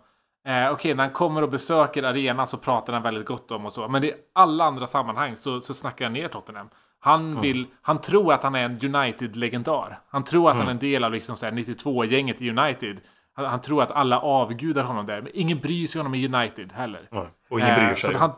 eh, 0.47 0.71
Okej, 0.71 0.93
när 0.95 1.03
han 1.03 1.13
kommer 1.13 1.41
och 1.41 1.49
besöker 1.49 2.03
arenan 2.03 2.47
så 2.47 2.57
pratar 2.57 2.93
han 2.93 3.01
väldigt 3.03 3.25
gott 3.25 3.51
om 3.51 3.65
och 3.65 3.73
så. 3.73 3.87
Men 3.87 4.03
i 4.03 4.13
alla 4.33 4.63
andra 4.65 4.87
sammanhang 4.87 5.35
så, 5.35 5.61
så 5.61 5.73
snackar 5.73 6.05
han 6.05 6.13
ner 6.13 6.27
Tottenham. 6.27 6.69
Han, 6.99 7.41
vill, 7.41 7.67
han 7.81 8.01
tror 8.01 8.33
att 8.33 8.43
han 8.43 8.55
är 8.55 8.65
en 8.65 8.95
United-legendar. 8.95 9.99
Han 10.09 10.23
tror 10.23 10.49
att 10.49 10.55
han 10.57 10.67
är 10.67 10.71
en 10.71 10.79
del 10.79 11.03
av 11.03 11.11
liksom 11.11 11.35
så 11.37 11.45
här 11.45 11.53
92-gänget 11.53 12.41
i 12.41 12.49
United. 12.49 12.97
Han, 13.35 13.45
han 13.45 13.61
tror 13.61 13.81
att 13.83 13.91
alla 13.91 14.19
avgudar 14.19 14.83
honom 14.83 15.05
där. 15.05 15.21
Men 15.21 15.31
ingen 15.33 15.59
bryr 15.59 15.87
sig 15.87 15.99
om 16.01 16.05
honom 16.05 16.15
i 16.19 16.25
United 16.35 16.73
heller. 16.73 17.07
Ja, 17.11 17.27
Och 17.49 17.59
ingen 17.59 17.75
bryr 17.75 17.83
Eh, 17.87 17.93
sig. 17.93 18.01
så 18.01 18.11
att 18.11 18.17
han, 18.17 18.31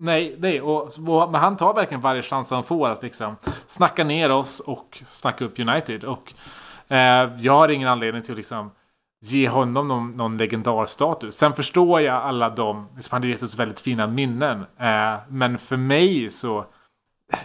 nej, 0.00 0.36
nej 0.38 0.60
och, 0.60 0.82
och, 1.08 1.30
men 1.30 1.40
han 1.40 1.56
tar 1.56 1.74
verkligen 1.74 2.00
varje 2.00 2.22
chans 2.22 2.50
han 2.50 2.64
får 2.64 2.88
att 2.88 3.02
liksom 3.02 3.36
snacka 3.66 4.04
ner 4.04 4.30
oss 4.30 4.60
och 4.60 5.02
snacka 5.06 5.44
upp 5.44 5.58
United. 5.58 6.04
Och 6.04 6.32
eh, 6.88 7.30
jag 7.38 7.52
har 7.52 7.68
ingen 7.68 7.88
anledning 7.88 8.22
till 8.22 8.32
att 8.32 8.36
liksom 8.38 8.70
ge 9.22 9.48
honom 9.48 9.88
någon, 9.88 10.10
någon 10.12 10.36
legendarstatus. 10.36 11.34
Sen 11.38 11.52
förstår 11.52 12.00
jag 12.00 12.16
alla 12.16 12.48
de, 12.48 12.88
liksom, 12.96 13.14
han 13.14 13.22
har 13.22 13.28
gett 13.28 13.42
oss 13.42 13.58
väldigt 13.58 13.80
fina 13.80 14.06
minnen. 14.06 14.60
Eh, 14.78 15.14
men 15.28 15.58
för 15.58 15.76
mig 15.76 16.30
så, 16.30 16.64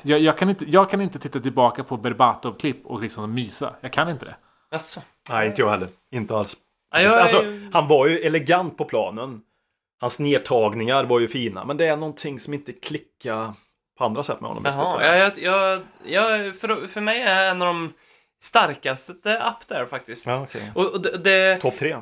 jag, 0.04 0.20
jag, 0.20 0.38
kan 0.38 0.50
inte, 0.50 0.66
jag 0.72 0.90
kan 0.90 1.02
inte 1.02 1.20
titta 1.20 1.40
tillbaka 1.40 1.84
på 1.84 1.98
Berbatov-klipp 1.98 2.86
och 2.86 3.02
liksom 3.02 3.34
mysa. 3.34 3.74
Jag 3.82 3.94
kan 3.94 4.10
inte 4.10 4.26
det. 4.26 4.36
Alltså. 4.72 5.02
Nej, 5.30 5.48
inte 5.48 5.62
jag 5.62 5.70
heller. 5.70 5.90
Inte 6.12 6.38
alls. 6.38 6.58
Ja, 6.94 7.02
jag 7.02 7.14
är- 7.14 7.20
alltså, 7.22 7.44
han 7.74 7.88
var 7.88 8.08
ju 8.08 8.18
elegant 8.20 8.78
på 8.78 8.86
planen. 8.86 9.42
Hans 10.00 10.20
nedtagningar 10.20 11.04
var 11.04 11.20
ju 11.20 11.28
fina, 11.28 11.66
men 11.66 11.78
det 11.78 11.86
är 11.86 11.96
någonting 11.98 12.40
som 12.40 12.54
inte 12.54 12.74
klickar 12.74 13.54
på 13.98 14.04
andra 14.04 14.24
sätt 14.24 14.42
med 14.42 14.50
honom. 14.50 14.64
Jaha, 14.66 15.18
jag, 15.18 15.38
jag, 15.38 15.82
jag, 16.06 16.56
för, 16.56 16.88
för 16.88 17.02
mig 17.02 17.22
är 17.22 17.50
en 17.52 17.62
av 17.62 17.66
de 17.68 17.94
starkaste 18.44 19.14
up 19.14 19.68
där 19.68 19.86
faktiskt. 19.86 20.26
Ja, 20.26 20.42
okej. 20.44 20.72
Och, 20.76 20.94
och 20.94 21.02
det, 21.02 21.18
det, 21.18 21.58
Topp 21.62 21.78
tre. 21.78 21.98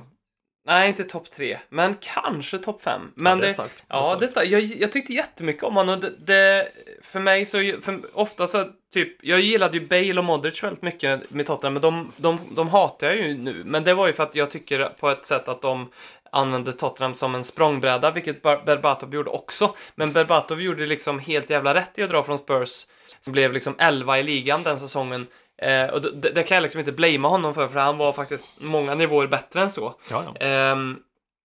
nej, 0.65 0.89
inte 0.89 1.03
topp 1.03 1.31
tre, 1.31 1.59
men 1.69 1.95
kanske 1.99 2.59
topp 2.59 2.81
fem. 2.83 3.11
Men 3.15 3.39
det 3.39 3.47
är 3.47 3.51
starkt. 3.51 3.77
Det 3.77 3.83
Ja, 3.87 4.15
det 4.19 4.25
är 4.25 4.27
starkt. 4.27 4.49
Jag, 4.49 4.61
jag 4.61 4.91
tyckte 4.91 5.13
jättemycket 5.13 5.63
om 5.63 5.75
honom. 5.75 5.99
Det, 5.99 6.09
det, 6.17 6.67
för 7.01 7.19
mig 7.19 7.45
så, 7.45 7.57
för, 7.81 8.01
ofta 8.13 8.47
så, 8.47 8.69
typ, 8.93 9.23
jag 9.23 9.39
gillade 9.39 9.77
ju 9.77 9.87
Bale 9.87 10.17
och 10.17 10.25
Modric 10.25 10.63
väldigt 10.63 10.81
mycket 10.81 11.31
med 11.31 11.45
Tottenham, 11.45 11.73
men 11.73 11.81
de, 11.81 12.11
de, 12.17 12.39
de 12.55 12.69
hatar 12.69 13.07
jag 13.07 13.15
ju 13.15 13.37
nu. 13.37 13.63
Men 13.65 13.83
det 13.83 13.93
var 13.93 14.07
ju 14.07 14.13
för 14.13 14.23
att 14.23 14.35
jag 14.35 14.51
tycker 14.51 14.85
på 14.99 15.09
ett 15.09 15.25
sätt 15.25 15.47
att 15.47 15.61
de 15.61 15.91
använde 16.33 16.73
Tottenham 16.73 17.13
som 17.13 17.35
en 17.35 17.43
språngbräda, 17.43 18.11
vilket 18.11 18.41
Berbatov 18.41 19.13
gjorde 19.13 19.29
också. 19.29 19.75
Men 19.95 20.13
Berbatov 20.13 20.61
gjorde 20.61 20.85
liksom 20.85 21.19
helt 21.19 21.49
jävla 21.49 21.73
rätt 21.73 21.91
i 21.95 22.03
att 22.03 22.09
dra 22.09 22.23
från 22.23 22.37
Spurs, 22.37 22.85
som 23.21 23.33
blev 23.33 23.53
liksom 23.53 23.75
11 23.77 24.19
i 24.19 24.23
ligan 24.23 24.63
den 24.63 24.79
säsongen. 24.79 25.27
Eh, 25.61 25.85
och 25.85 26.01
det, 26.01 26.29
det 26.29 26.43
kan 26.43 26.55
jag 26.55 26.61
liksom 26.61 26.79
inte 26.79 26.91
blamea 26.91 27.29
honom 27.29 27.53
för, 27.53 27.67
för 27.67 27.79
han 27.79 27.97
var 27.97 28.13
faktiskt 28.13 28.47
många 28.57 28.95
nivåer 28.95 29.27
bättre 29.27 29.61
än 29.61 29.71
så. 29.71 29.93
Ja, 30.09 30.23
ja. 30.25 30.45
Ehm, 30.45 30.97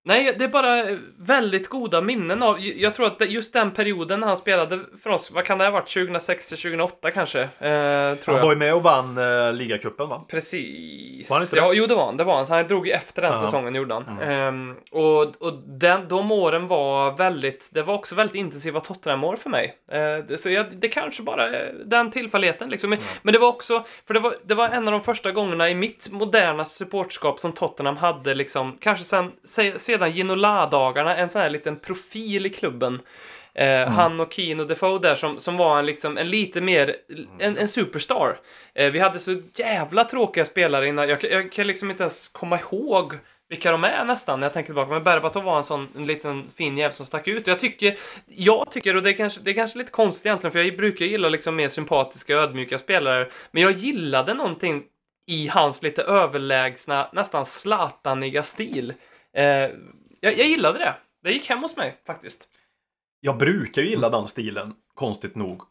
nej, 0.08 0.34
det 0.38 0.44
är 0.44 0.48
bara 0.48 0.98
väldigt 1.18 1.68
goda 1.68 2.00
minnen 2.00 2.42
av... 2.42 2.60
Jag 2.60 2.94
tror 2.94 3.06
att 3.06 3.30
just 3.30 3.52
den 3.52 3.70
perioden 3.70 4.20
när 4.20 4.26
han 4.26 4.36
spelade 4.36 4.80
för 5.02 5.10
oss, 5.10 5.30
vad 5.30 5.44
kan 5.44 5.58
det 5.58 5.64
ha 5.64 5.70
varit? 5.70 5.88
2006 5.94 6.48
till 6.48 6.56
2008 6.58 7.10
kanske? 7.10 7.40
Eh, 7.42 7.48
tror 7.48 7.68
Han 8.26 8.34
jag. 8.34 8.42
var 8.42 8.50
ju 8.52 8.56
med 8.58 8.74
och 8.74 8.82
vann 8.82 9.18
uh, 9.18 9.52
ligacupen, 9.52 10.08
va? 10.08 10.24
Precis. 10.28 11.30
Var 11.30 11.36
han 11.36 11.42
inte 11.42 11.56
det? 11.56 11.60
ja, 11.60 11.72
jo, 11.72 11.86
det 11.86 11.94
var 11.94 12.06
han. 12.06 12.16
Det 12.16 12.24
var 12.24 12.36
han. 12.36 12.46
Så 12.46 12.54
han 12.54 12.68
drog 12.68 12.86
ju 12.86 12.92
efter 12.92 13.22
den 13.22 13.30
Ja. 13.30 13.36
Mm. 13.38 13.46
säsongen, 13.46 13.74
gjorde 13.74 13.94
han. 13.94 14.18
Ehm, 14.22 14.74
och 14.90 15.42
och 15.42 15.52
den, 15.66 16.08
de 16.08 16.32
åren 16.32 16.68
var 16.68 17.10
väldigt... 17.16 17.70
Det 17.74 17.82
var 17.82 17.94
också 17.94 18.14
väldigt 18.14 18.34
intensiva 18.36 18.80
Tottenham-år 18.80 19.36
för 19.36 19.50
mig. 19.50 19.74
Eh, 19.92 20.36
så 20.36 20.50
jag, 20.50 20.66
det 20.76 20.88
kanske 20.88 21.22
bara 21.22 21.48
är 21.48 21.74
den 21.84 22.10
tillfälligheten 22.10 22.70
liksom. 22.70 22.90
Men, 22.90 22.98
men 23.22 23.32
det 23.32 23.38
var 23.38 23.48
också... 23.48 23.84
För 24.06 24.14
det 24.14 24.20
var, 24.20 24.34
det 24.44 24.54
var 24.54 24.68
en 24.68 24.88
av 24.88 24.92
de 24.92 25.00
första 25.00 25.32
gångerna 25.32 25.70
i 25.70 25.74
mitt 25.74 26.08
moderna 26.12 26.64
supportskap 26.64 27.40
som 27.40 27.52
Tottenham 27.52 27.96
hade 27.96 28.34
liksom... 28.34 28.76
Kanske 28.80 29.04
sen, 29.04 29.32
se, 29.44 29.78
sedan 29.98 30.12
Ginola-dagarna, 30.12 31.16
en 31.16 31.28
sån 31.28 31.42
här 31.42 31.50
liten 31.50 31.76
profil 31.76 32.46
i 32.46 32.50
klubben. 32.50 33.00
Eh, 33.54 33.88
Han 33.88 34.20
och 34.20 34.32
Kino 34.32 34.64
Defoe 34.64 34.98
där 34.98 35.14
som, 35.14 35.40
som 35.40 35.56
var 35.56 35.78
en, 35.78 35.86
liksom, 35.86 36.18
en 36.18 36.30
lite 36.30 36.60
mer, 36.60 36.96
en, 37.38 37.58
en 37.58 37.68
superstar. 37.68 38.38
Eh, 38.74 38.92
vi 38.92 38.98
hade 38.98 39.18
så 39.18 39.40
jävla 39.54 40.04
tråkiga 40.04 40.44
spelare 40.44 40.88
innan, 40.88 41.08
jag, 41.08 41.24
jag 41.24 41.52
kan 41.52 41.66
liksom 41.66 41.90
inte 41.90 42.02
ens 42.02 42.28
komma 42.28 42.58
ihåg 42.58 43.14
vilka 43.48 43.72
de 43.72 43.84
är 43.84 44.04
nästan 44.04 44.40
när 44.40 44.46
jag 44.46 44.52
tänker 44.52 44.66
tillbaka. 44.66 44.90
Men 44.90 45.04
Berbatov 45.04 45.44
var 45.44 45.56
en 45.56 45.64
sån 45.64 45.88
en 45.96 46.06
liten 46.06 46.50
fin 46.56 46.78
jävel 46.78 46.96
som 46.96 47.06
stack 47.06 47.28
ut. 47.28 47.42
Och 47.42 47.48
jag 47.48 47.58
tycker, 47.58 47.98
jag 48.26 48.70
tycker, 48.70 48.96
och 48.96 49.02
det 49.02 49.10
är 49.10 49.16
kanske, 49.16 49.40
det 49.40 49.50
är 49.50 49.54
kanske 49.54 49.78
lite 49.78 49.90
konstigt 49.90 50.26
egentligen, 50.26 50.52
för 50.52 50.58
jag 50.58 50.76
brukar 50.76 51.04
gilla 51.04 51.28
liksom 51.28 51.56
mer 51.56 51.68
sympatiska, 51.68 52.34
ödmjuka 52.34 52.78
spelare. 52.78 53.28
Men 53.50 53.62
jag 53.62 53.72
gillade 53.72 54.34
någonting 54.34 54.82
i 55.26 55.48
hans 55.48 55.82
lite 55.82 56.02
överlägsna, 56.02 57.08
nästan 57.12 57.44
zlataniga 57.44 58.42
stil. 58.42 58.94
Eh, 59.38 59.70
jag, 60.20 60.38
jag 60.38 60.46
gillade 60.46 60.78
det. 60.78 60.94
Det 61.22 61.32
gick 61.32 61.48
hem 61.48 61.58
hos 61.58 61.76
mig 61.76 62.00
faktiskt. 62.06 62.48
Jag 63.20 63.38
brukar 63.38 63.82
ju 63.82 63.88
gilla 63.88 64.10
den 64.10 64.28
stilen, 64.28 64.74
konstigt 64.94 65.34
nog. 65.34 65.62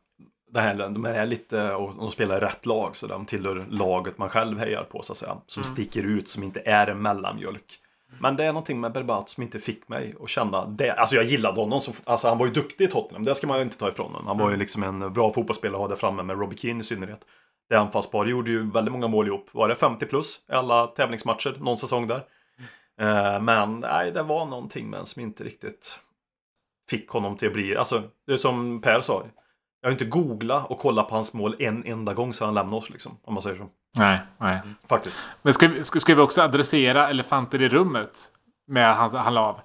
Det 0.52 0.60
här, 0.60 0.76
de 0.76 1.06
är 1.06 1.26
lite, 1.26 1.74
och 1.74 1.96
de 1.96 2.12
spelar 2.12 2.38
i 2.38 2.40
rätt 2.40 2.66
lag, 2.66 2.96
så 2.96 3.08
de 3.08 3.26
tillhör 3.26 3.66
laget 3.70 4.18
man 4.18 4.30
själv 4.30 4.60
hejar 4.60 4.84
på, 4.84 5.02
så 5.02 5.14
att 5.14 5.18
säga. 5.18 5.38
Som 5.48 5.64
sticker 5.64 6.04
ut, 6.04 6.30
som 6.30 6.44
inte 6.44 6.62
är 6.66 6.88
en 6.88 7.02
mellanmjölk. 7.02 7.80
Men 8.22 8.36
det 8.36 8.44
är 8.44 8.48
någonting 8.48 8.80
med 8.80 8.92
Berbat 8.92 9.30
som 9.30 9.44
inte 9.44 9.60
fick 9.60 9.88
mig 9.88 10.16
att 10.24 10.30
känna 10.30 10.66
det. 10.66 10.92
Alltså 10.92 11.16
jag 11.16 11.26
gillade 11.26 11.62
honom, 11.62 11.82
som, 11.82 11.94
alltså 12.04 12.28
han 12.28 12.38
var 12.38 12.46
ju 12.46 12.52
duktig 12.52 12.86
i 12.86 12.88
Tottenham, 12.88 13.24
det 13.24 13.36
ska 13.36 13.48
man 13.48 13.58
ju 13.58 13.64
inte 13.64 13.78
ta 13.78 13.90
ifrån 13.90 14.12
honom. 14.12 14.28
Han 14.28 14.38
var 14.38 14.52
ju 14.52 14.58
liksom 14.58 14.84
en 14.84 15.14
bra 15.14 15.34
fotbollsspelare 15.34 15.76
att 15.76 15.82
ha 15.82 15.88
där 15.88 15.96
framme 15.96 16.24
med 16.24 16.40
Robbie 16.40 16.58
Keane 16.58 16.80
i 16.80 16.84
synnerhet. 16.84 17.26
Det 17.70 17.76
anfallspar 17.76 18.26
gjorde 18.26 18.50
ju 18.50 18.72
väldigt 18.72 18.92
många 18.92 19.08
mål 19.08 19.28
ihop. 19.28 19.50
Var 19.52 19.68
det 19.68 19.76
50 19.76 20.06
plus 20.06 20.40
i 20.50 20.52
alla 20.52 20.88
tävlingsmatcher, 20.88 21.58
någon 21.60 21.78
säsong 21.78 22.08
där? 22.08 22.24
Eh, 23.02 23.42
men 23.42 23.80
nej, 23.80 24.12
det 24.12 24.24
var 24.24 24.46
någonting 24.46 24.90
med 24.90 25.08
som 25.08 25.22
inte 25.22 25.44
riktigt 25.44 26.00
fick 26.90 27.10
honom 27.10 27.38
till 27.38 27.48
att 27.48 27.54
bli, 27.54 27.78
alltså 27.78 28.04
det 28.28 28.34
är 28.34 28.38
som 28.38 28.82
Per 28.82 29.02
sa. 29.02 29.24
Jag 29.82 29.90
har 29.90 29.92
inte 29.92 30.06
googlat 30.06 30.72
och 30.72 30.80
kollat 30.80 31.10
på 31.10 31.16
hans 31.16 31.34
mål 31.34 31.56
en 31.60 31.84
enda 31.86 32.14
gång 32.14 32.34
sedan 32.34 32.46
han 32.46 32.54
lämnade 32.56 32.78
oss 32.78 32.90
liksom. 32.90 33.18
Om 33.24 33.34
man 33.34 33.44
säger 33.44 33.56
så. 33.58 33.68
Nej, 33.98 34.20
nej. 34.38 34.60
Faktiskt. 34.90 35.20
Men 35.42 35.54
ska, 35.54 35.68
vi- 35.68 35.84
ska, 35.84 36.00
ska 36.00 36.16
vi 36.16 36.22
också 36.22 36.42
adressera 36.42 37.10
elefanten 37.10 37.62
i 37.62 37.68
rummet 37.68 38.32
med 38.68 38.96
han, 38.96 39.16
han 39.16 39.34
la 39.34 39.42
av? 39.42 39.60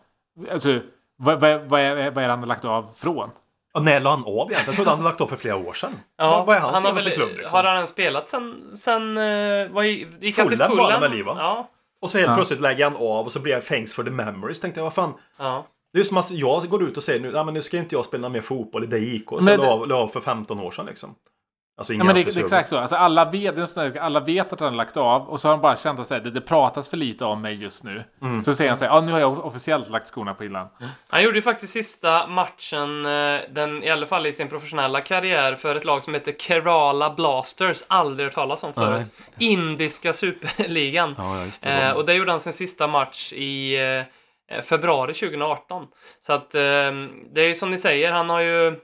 Alltså, 0.53 0.81
vad, 1.17 1.41
vad, 1.41 1.61
vad, 1.61 1.81
är, 1.81 2.11
vad 2.11 2.25
är 2.25 2.29
han 2.29 2.41
lagt 2.41 2.65
av 2.65 2.89
från? 2.97 3.31
Och 3.75 3.85
när 3.85 4.01
la 4.01 4.11
han 4.11 4.21
av 4.25 4.29
egentligen? 4.29 4.65
Jag 4.67 4.75
trodde 4.75 4.91
han 4.91 4.99
hade 4.99 5.09
lagt 5.11 5.21
av 5.21 5.27
för 5.27 5.37
flera 5.37 5.57
år 5.57 5.73
sedan. 5.73 5.93
Ja, 6.17 6.45
vad, 6.45 6.57
är 6.57 6.61
hans 6.61 6.75
han 6.75 6.85
har, 6.85 6.91
senaste 6.91 7.09
väl, 7.09 7.19
klubb 7.19 7.39
liksom? 7.39 7.57
har 7.57 7.65
han 7.65 7.87
spelat 7.87 8.29
sen, 8.29 8.77
sen 8.77 9.19
uh, 9.19 9.73
vad 9.73 9.87
gick 9.87 10.39
han 10.39 10.49
till 10.49 10.59
Fulham 10.59 10.77
var 10.77 10.91
han 10.93 11.01
väl 11.01 11.15
i, 11.15 11.23
va? 11.23 11.35
Ja, 11.39 11.69
Och 12.03 12.11
så 12.11 12.19
helt 12.19 12.31
Ja. 12.31 12.35
plötsligt 12.37 12.61
lägger 12.61 12.85
han 12.85 12.97
av 12.97 13.25
och 13.27 13.33
så 13.33 13.41
blir 13.41 13.53
jag 13.53 13.67
thanks 13.67 13.95
for 13.95 14.05
the 14.05 14.11
memories. 14.11 14.61
Tänkte 14.61 14.81
jag, 14.81 14.85
vad 14.85 14.95
fan. 14.95 15.15
ja. 15.39 15.67
Det 15.93 16.01
är 16.01 16.05
som 16.05 16.17
att 16.17 16.31
jag 16.31 16.69
går 16.69 16.83
ut 16.83 16.97
och 16.97 17.03
säger 17.03 17.21
nu, 17.21 17.33
nej, 17.33 17.45
men 17.45 17.55
nu 17.55 17.63
ska 17.63 17.77
inte 17.79 17.95
jag 17.95 18.05
spela 18.05 18.29
mer 18.29 18.41
fotboll 18.41 18.85
i 18.85 18.87
det 18.87 18.99
IK. 18.99 19.29
Så 19.29 19.35
Men 19.37 19.47
jag 19.47 19.61
det- 19.61 19.65
la 19.67 19.73
av, 19.73 19.93
av 19.93 20.09
för 20.09 20.21
15 20.21 20.61
år 20.61 20.71
sedan 20.71 20.87
liksom. 20.87 21.15
Alltså 21.77 21.93
Ja, 21.93 22.05
men 22.05 22.15
det, 22.15 22.23
det 22.23 22.37
är 22.37 22.43
exakt 22.43 22.69
så. 22.69 22.79
Alltså, 22.79 22.97
alla, 22.97 23.25
vet, 23.25 23.55
det 23.55 23.59
är 23.59 23.61
en 23.61 23.69
sån 23.69 23.85
där, 23.85 24.01
alla 24.01 24.21
vet 24.21 24.53
att 24.53 24.61
han 24.61 24.69
har 24.69 24.77
lagt 24.77 24.97
av 24.97 25.29
och 25.29 25.41
så 25.41 25.49
har 25.49 25.53
de 25.53 25.61
bara 25.61 25.77
känt 25.77 26.01
att 26.01 26.09
det, 26.09 26.31
det 26.31 26.41
pratas 26.41 26.89
för 26.89 26.97
lite 26.97 27.25
om 27.25 27.43
mig 27.43 27.63
just 27.63 27.85
nu. 27.85 28.05
Mm. 28.23 28.45
Så 28.45 28.55
säger 28.55 28.71
han 28.71 28.79
så 28.79 28.85
här, 28.85 28.93
ja 28.93 29.01
nu 29.01 29.13
har 29.13 29.21
jag 29.21 29.47
officiellt 29.47 29.91
lagt 29.91 30.07
skorna 30.07 30.35
på 30.35 30.43
hyllan. 30.43 30.69
Han 31.09 31.23
gjorde 31.23 31.39
ju 31.39 31.43
faktiskt 31.43 31.73
sista 31.73 32.27
matchen, 32.27 33.07
eh, 33.07 33.41
den, 33.51 33.83
i 33.83 33.91
alla 33.91 34.07
fall 34.07 34.27
i 34.27 34.33
sin 34.33 34.49
professionella 34.49 35.01
karriär, 35.01 35.55
för 35.55 35.77
ett 35.77 35.85
lag 35.85 36.03
som 36.03 36.15
heter 36.15 36.33
Kerala 36.33 37.11
Blasters. 37.11 37.85
Aldrig 37.89 38.27
hört 38.27 38.35
talas 38.35 38.63
om 38.63 38.75
förut. 38.75 39.11
Indiska 39.39 40.13
superligan. 40.13 41.15
Ja, 41.19 41.39
ja, 41.39 41.45
just 41.45 41.63
det. 41.63 41.71
Eh, 41.71 41.93
och 41.93 42.07
där 42.07 42.15
gjorde 42.15 42.31
han 42.31 42.41
sin 42.41 42.53
sista 42.53 42.87
match 42.87 43.33
i 43.33 43.77
eh, 44.51 44.63
februari 44.63 45.15
2018. 45.15 45.87
Så 46.21 46.33
att 46.33 46.55
eh, 46.55 46.61
det 47.35 47.41
är 47.41 47.49
ju 47.49 47.55
som 47.55 47.71
ni 47.71 47.79
säger, 47.79 48.13
han 48.13 48.31
har 48.31 48.41
ju 48.41 48.79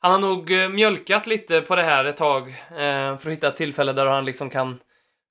han 0.00 0.12
har 0.12 0.18
nog 0.18 0.50
eh, 0.50 0.68
mjölkat 0.68 1.26
lite 1.26 1.60
på 1.60 1.76
det 1.76 1.82
här 1.82 2.04
ett 2.04 2.16
tag 2.16 2.48
eh, 2.48 2.56
för 2.76 3.14
att 3.14 3.26
hitta 3.26 3.48
ett 3.48 3.56
tillfälle 3.56 3.92
där 3.92 4.06
han 4.06 4.24
liksom 4.24 4.50
kan 4.50 4.78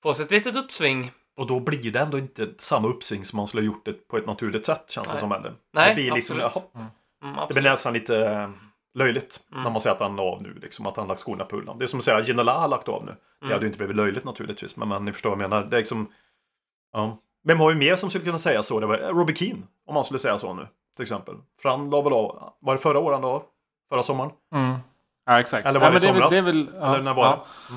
få 0.03 0.13
sig 0.13 0.25
ett 0.25 0.31
litet 0.31 0.55
uppsving. 0.55 1.11
Och 1.38 1.47
då 1.47 1.59
blir 1.59 1.91
det 1.91 1.99
ändå 1.99 2.17
inte 2.17 2.47
samma 2.57 2.88
uppsving 2.88 3.25
som 3.25 3.38
man 3.38 3.47
skulle 3.47 3.61
ha 3.61 3.65
gjort 3.65 3.85
det 3.85 4.07
på 4.07 4.17
ett 4.17 4.25
naturligt 4.25 4.65
sätt 4.65 4.89
känns 4.89 5.07
det 5.07 5.13
Nej. 5.13 5.19
som. 5.19 5.31
Eller? 5.31 5.53
Nej, 5.73 5.89
det 5.89 5.95
blir 5.95 6.11
liksom, 6.11 6.41
absolut. 6.41 6.67
Mm, 6.75 6.88
det 7.35 7.41
absolut. 7.41 7.63
blir 7.63 7.71
nästan 7.71 7.93
lite 7.93 8.25
eh, 8.27 8.49
löjligt 8.93 9.39
Mm. 9.51 9.63
när 9.63 9.71
man 9.71 9.81
säger 9.81 9.95
att 9.95 10.01
han 10.01 10.15
la 10.15 10.23
av 10.23 10.41
nu. 10.41 10.53
Liksom, 10.61 10.85
att 10.88 10.97
han 10.97 11.07
lagt 11.07 11.19
skorna 11.19 11.45
på 11.45 11.55
hyllan. 11.59 11.77
Det 11.77 11.85
är 11.85 11.88
som 11.88 11.99
att 11.99 12.03
säga 12.03 12.17
att 12.17 12.27
Ginola 12.27 12.53
har 12.53 12.67
lagt 12.67 12.88
av 12.88 13.05
nu. 13.05 13.11
Det 13.11 13.45
Mm. 13.45 13.53
hade 13.53 13.65
ju 13.65 13.67
inte 13.67 13.77
blivit 13.77 13.95
löjligt 13.95 14.23
naturligtvis. 14.23 14.77
Men, 14.77 14.88
men 14.89 15.05
ni 15.05 15.13
förstår 15.13 15.29
vad 15.29 15.41
jag 15.41 15.49
menar. 15.49 15.65
Det 15.65 15.75
är 15.77 15.79
liksom, 15.79 16.07
ja. 16.93 17.17
Vem 17.43 17.59
har 17.59 17.69
vi 17.69 17.75
mer 17.75 17.95
som 17.95 18.09
skulle 18.09 18.25
kunna 18.25 18.37
säga 18.39 18.63
så? 18.63 18.79
Det 18.79 18.85
var 18.85 18.98
Robbie 18.98 19.35
Keane. 19.35 19.61
Om 19.87 19.94
man 19.94 20.03
skulle 20.03 20.20
säga 20.20 20.37
så 20.37 20.53
nu. 20.53 20.67
Till 20.96 21.03
exempel. 21.03 21.35
För 21.61 21.70
han 21.70 21.89
la 21.89 22.01
väl 22.01 22.13
av. 22.13 22.53
Var 22.59 22.74
det 22.74 22.79
förra 22.79 23.00
året 23.00 23.15
han 23.15 23.22
la 23.22 23.27
av? 23.27 23.44
Förra 23.89 24.03
sommaren? 24.03 24.31
Mm. 24.55 24.75
Ja, 25.25 25.39
exakt. 25.39 25.65
Eller 25.67 25.79
var 25.79 25.87
ja, 25.87 25.89
det 25.91 25.93
men 25.93 26.13
somras? 26.13 26.31
det 26.31 26.37
är 26.37 26.41
väl, 26.41 26.65
det 26.65 26.71
är 26.71 26.73
väl, 26.75 26.81
ja, 26.81 26.93
Eller 26.93 27.03
när 27.03 27.13
var 27.13 27.25
ja. 27.25 27.45
det? 27.69 27.75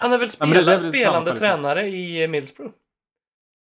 Han 0.00 0.12
är 0.12 0.18
väl 0.18 0.28
Ja, 0.40 0.46
men 0.46 0.50
det- 0.50 0.54
spela, 0.56 0.72
är 0.72 0.80
väl 0.80 0.88
spelande 0.92 1.36
tränare 1.36 1.88
i 1.88 2.28
Middlesbrough? 2.28 2.72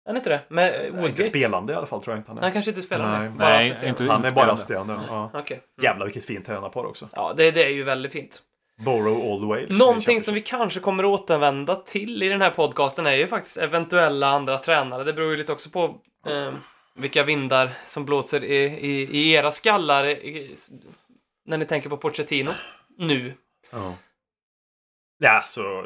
Är 0.06 0.10
han 0.10 0.17
inte 0.17 0.30
det? 0.30 0.41
Med 0.49 0.93
eh, 0.95 1.06
Inte 1.06 1.23
spelande 1.23 1.73
i 1.73 1.75
alla 1.75 1.88
fall 1.88 2.01
tror 2.03 2.13
jag 2.15 2.19
inte 2.19 2.32
han 2.32 2.38
är. 2.38 2.41
Han 2.41 2.51
kanske 2.51 2.71
inte 2.71 2.82
spelar 2.82 3.19
Nej. 3.19 3.32
Nej, 3.38 3.58
assisterande. 3.69 3.88
inte- 4.03 4.13
Han 4.13 4.25
är 4.25 4.32
bara 4.32 4.51
assisterande. 4.51 4.99
Ja. 5.08 5.32
Okej. 5.34 5.62
Jävlar 5.82 6.06
vilket 6.06 6.25
fint 6.25 6.45
tränarpar 6.45 6.86
också. 6.86 7.10
Ja, 7.15 7.34
det, 7.38 7.51
det 7.51 7.63
är 7.63 7.69
ju 7.69 7.84
väldigt 7.84 8.12
fint. 8.12 8.41
Borough 8.86 9.32
all 9.32 9.39
the 9.39 9.45
way. 9.45 9.60
liksom, 9.60 9.75
i 9.75 9.80
Någonting 9.80 10.21
som 10.21 10.34
vi 10.34 10.41
kanske 10.41 10.80
kommer 10.80 11.03
att 11.03 11.19
återvända 11.21 11.75
till 11.75 12.23
i 12.23 12.30
den 12.30 12.41
här 12.41 12.49
podcasten 12.51 13.08
är 13.08 13.12
ju 13.12 13.27
faktiskt 13.27 13.58
eventuella 13.58 14.27
andra 14.30 14.58
tränare. 14.58 15.03
Det 15.03 15.13
beror 15.13 15.32
ju 15.32 15.38
lite 15.38 15.51
också 15.51 15.69
på 15.69 15.84
eh, 16.27 16.53
vilka 16.95 17.23
vindar 17.23 17.69
som 17.86 18.06
blåser 18.06 18.43
i, 18.43 18.56
i, 18.65 19.01
i 19.17 19.32
era 19.32 19.51
skallar 19.51 20.06
i, 20.08 20.56
när 21.48 21.58
ni 21.58 21.66
tänker 21.66 21.90
på 21.90 21.98
Pochettino 21.98 22.52
nu. 22.98 23.34
Ja. 23.72 23.94
Ja, 25.20 25.42
så 25.44 25.86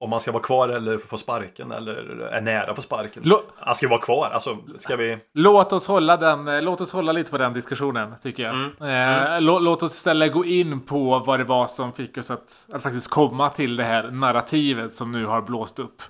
om 0.00 0.10
man 0.10 0.20
ska 0.20 0.32
vara 0.32 0.42
kvar 0.42 0.68
eller 0.68 0.98
få 0.98 1.16
sparken 1.18 1.72
eller 1.72 1.94
är 2.20 2.40
nära 2.40 2.74
få 2.74 2.82
sparken. 2.82 3.22
Lå- 3.22 3.42
Han 3.56 3.74
ska 3.74 3.88
vara 3.88 4.00
kvar. 4.00 4.30
Alltså, 4.30 4.58
ska 4.76 4.96
vi... 4.96 5.18
Låt 5.34 5.72
oss, 5.72 5.86
hålla 5.88 6.16
den, 6.16 6.48
eh, 6.48 6.62
låt 6.62 6.80
oss 6.80 6.92
hålla 6.92 7.12
lite 7.12 7.30
på 7.30 7.38
den 7.38 7.52
diskussionen, 7.52 8.14
tycker 8.22 8.42
jag. 8.42 8.54
Mm. 8.54 8.70
Eh, 8.80 9.40
lå- 9.40 9.60
låt 9.60 9.82
oss 9.82 9.94
istället 9.94 10.32
gå 10.32 10.44
in 10.44 10.80
på 10.80 11.18
vad 11.18 11.40
det 11.40 11.44
var 11.44 11.66
som 11.66 11.92
fick 11.92 12.18
oss 12.18 12.30
att, 12.30 12.68
att 12.72 12.82
faktiskt 12.82 13.10
komma 13.10 13.48
till 13.50 13.76
det 13.76 13.84
här 13.84 14.10
narrativet 14.10 14.92
som 14.94 15.12
nu 15.12 15.24
har 15.26 15.42
blåst 15.42 15.78
upp. 15.78 16.02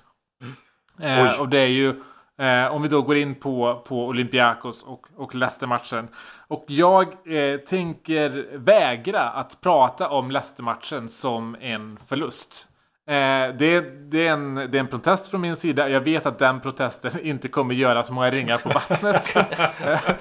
Eh, 1.01 1.23
Oj. 1.23 1.31
och 1.39 1.49
det 1.49 1.59
är 1.59 1.67
ju, 1.67 1.93
eh, 2.39 2.73
om 2.73 2.81
vi 2.81 2.87
då 2.87 3.01
går 3.01 3.17
in 3.17 3.35
på, 3.35 3.83
på 3.87 4.05
Olympiakos 4.05 4.83
och, 4.83 5.07
och 5.15 5.35
Leicester-matchen. 5.35 6.07
Och 6.47 6.65
jag 6.67 7.07
eh, 7.07 7.57
tänker 7.57 8.57
vägra 8.57 9.21
att 9.21 9.61
prata 9.61 10.09
om 10.09 10.31
Leicester-matchen 10.31 11.09
som 11.09 11.55
en 11.61 11.99
förlust. 12.07 12.67
Eh, 13.07 13.55
det, 13.57 13.81
det, 14.11 14.27
är 14.27 14.33
en, 14.33 14.55
det 14.55 14.77
är 14.77 14.79
en 14.79 14.87
protest 14.87 15.27
från 15.27 15.41
min 15.41 15.55
sida. 15.55 15.89
Jag 15.89 16.01
vet 16.01 16.25
att 16.25 16.39
den 16.39 16.59
protesten 16.59 17.19
inte 17.21 17.47
kommer 17.47 17.75
göra 17.75 18.03
så 18.03 18.13
många 18.13 18.31
ringar 18.31 18.57
på 18.57 18.69
vattnet. 18.69 19.35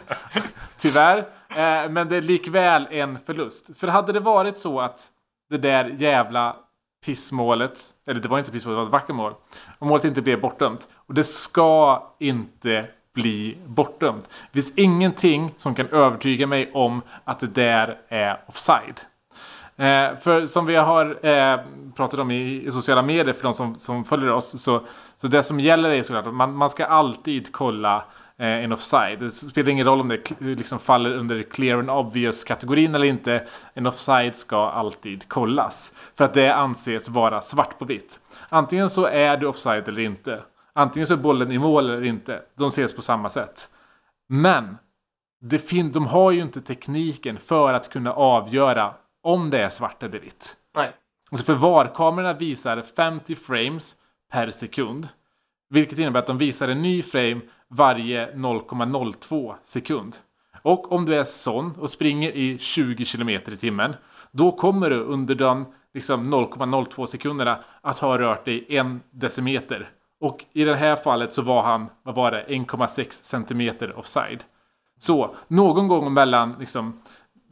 Tyvärr. 0.79 1.19
Eh, 1.49 1.91
men 1.91 2.09
det 2.09 2.17
är 2.17 2.23
likväl 2.23 2.89
en 2.91 3.19
förlust. 3.19 3.79
För 3.79 3.89
hade 3.89 4.13
det 4.13 4.21
varit 4.21 4.59
så 4.59 4.81
att 4.81 5.11
det 5.51 5.59
där 5.59 5.95
jävla 5.99 6.57
pissmålet, 7.07 7.79
eller 8.07 8.21
det 8.21 8.29
var 8.29 8.39
inte 8.39 8.53
pissmålet, 8.53 8.77
det 8.77 8.81
var 8.81 8.87
ett 8.87 8.93
vackert 8.93 9.17
mål. 9.17 9.35
Och 9.79 9.87
målet 9.87 10.05
inte 10.05 10.23
blev 10.23 10.41
bortdömt. 10.41 10.89
Och 11.09 11.15
det 11.15 11.25
ska 11.25 12.03
inte 12.19 12.87
bli 13.15 13.59
bortdömt. 13.67 14.31
Det 14.53 14.63
finns 14.63 14.79
ingenting 14.79 15.53
som 15.57 15.75
kan 15.75 15.89
övertyga 15.89 16.47
mig 16.47 16.71
om 16.75 17.03
att 17.25 17.41
det 17.41 17.47
där 17.47 17.99
är 18.09 18.41
offside. 18.47 19.01
Eh, 19.77 20.17
för 20.17 20.47
som 20.47 20.67
vi 20.67 20.77
har 20.77 21.27
eh, 21.27 21.61
pratat 21.97 22.21
om 22.21 22.31
i, 22.31 22.67
i 22.67 22.71
sociala 22.71 23.03
medier 23.03 23.35
för 23.35 23.43
de 23.43 23.55
som, 23.55 23.75
som 23.75 24.05
följer 24.05 24.31
oss. 24.31 24.63
Så, 24.63 24.81
så 25.17 25.27
det 25.27 25.43
som 25.43 25.61
gäller 25.61 25.91
är 25.91 26.03
såklart 26.03 26.27
att 26.27 26.35
man, 26.35 26.57
man 26.57 26.71
ska 26.71 26.87
alltid 26.87 27.53
kolla 27.53 28.05
eh, 28.39 28.65
en 28.65 28.73
offside. 28.73 29.19
Det 29.19 29.31
spelar 29.31 29.71
ingen 29.71 29.87
roll 29.87 30.01
om 30.01 30.09
det 30.09 30.33
liksom 30.39 30.79
faller 30.79 31.15
under 31.15 31.43
clear 31.43 31.79
and 31.79 31.91
obvious 31.91 32.45
kategorin 32.45 32.95
eller 32.95 33.07
inte. 33.07 33.47
En 33.75 33.87
offside 33.87 34.37
ska 34.37 34.69
alltid 34.69 35.29
kollas. 35.29 35.93
För 36.15 36.25
att 36.25 36.35
det 36.35 36.55
anses 36.55 37.09
vara 37.09 37.41
svart 37.41 37.79
på 37.79 37.85
vitt. 37.85 38.21
Antingen 38.49 38.91
så 38.91 39.07
är 39.07 39.37
du 39.37 39.47
offside 39.47 39.89
eller 39.89 40.03
inte. 40.03 40.43
Antingen 40.79 41.07
så 41.07 41.13
är 41.15 41.19
bollen 41.19 41.53
i 41.53 41.59
mål 41.59 41.91
eller 41.91 42.05
inte. 42.05 42.43
De 42.55 42.69
ses 42.69 42.95
på 42.95 43.03
samma 43.03 43.29
sätt. 43.29 43.69
Men 44.29 44.79
det 45.41 45.59
fin- 45.59 45.93
de 45.93 46.07
har 46.07 46.31
ju 46.31 46.43
inte 46.43 46.61
tekniken 46.61 47.39
för 47.39 47.75
att 47.75 47.89
kunna 47.91 48.13
avgöra 48.13 48.95
om 49.23 49.51
det 49.51 49.59
är 49.63 49.69
svart 49.69 50.03
eller 50.03 50.19
vitt. 50.21 50.57
Nej. 50.75 50.93
Alltså 51.31 51.47
för 51.47 51.55
VAR-kamerorna 51.55 52.33
visar 52.33 52.83
50 52.83 53.35
frames 53.35 53.97
per 54.33 54.51
sekund. 54.51 55.09
Vilket 55.71 55.99
innebär 55.99 56.19
att 56.19 56.27
de 56.27 56.39
visar 56.39 56.69
en 56.69 56.83
ny 56.83 57.03
frame 57.03 57.41
varje 57.69 58.33
0,02 58.35 59.55
sekund. 59.65 60.17
Och 60.63 60.93
om 60.93 61.05
du 61.07 61.15
är 61.15 61.25
sån 61.25 61.73
och 61.73 61.91
springer 61.91 62.31
i 62.33 62.59
20 62.59 63.05
km 63.05 63.29
i 63.29 63.41
timmen. 63.41 63.95
Då 64.31 64.53
kommer 64.53 64.91
du 64.91 64.97
under 64.97 65.35
de 65.35 65.73
liksom 65.95 66.35
0,02 66.35 67.07
sekunderna 67.07 67.59
att 67.81 67.99
ha 67.99 68.19
rört 68.19 68.45
dig 68.45 68.67
en 68.69 69.01
decimeter. 69.11 69.91
Och 70.21 70.45
i 70.53 70.65
det 70.65 70.75
här 70.75 70.97
fallet 70.97 71.35
så 71.35 71.43
var 71.43 71.63
han, 71.63 71.89
vad 72.03 72.15
var 72.15 72.31
det, 72.31 72.45
1,6 72.49 73.11
centimeter 73.11 73.99
offside. 73.99 74.45
Så 74.99 75.35
någon 75.49 75.89
gång 75.89 76.13
mellan 76.13 76.57
liksom, 76.59 76.99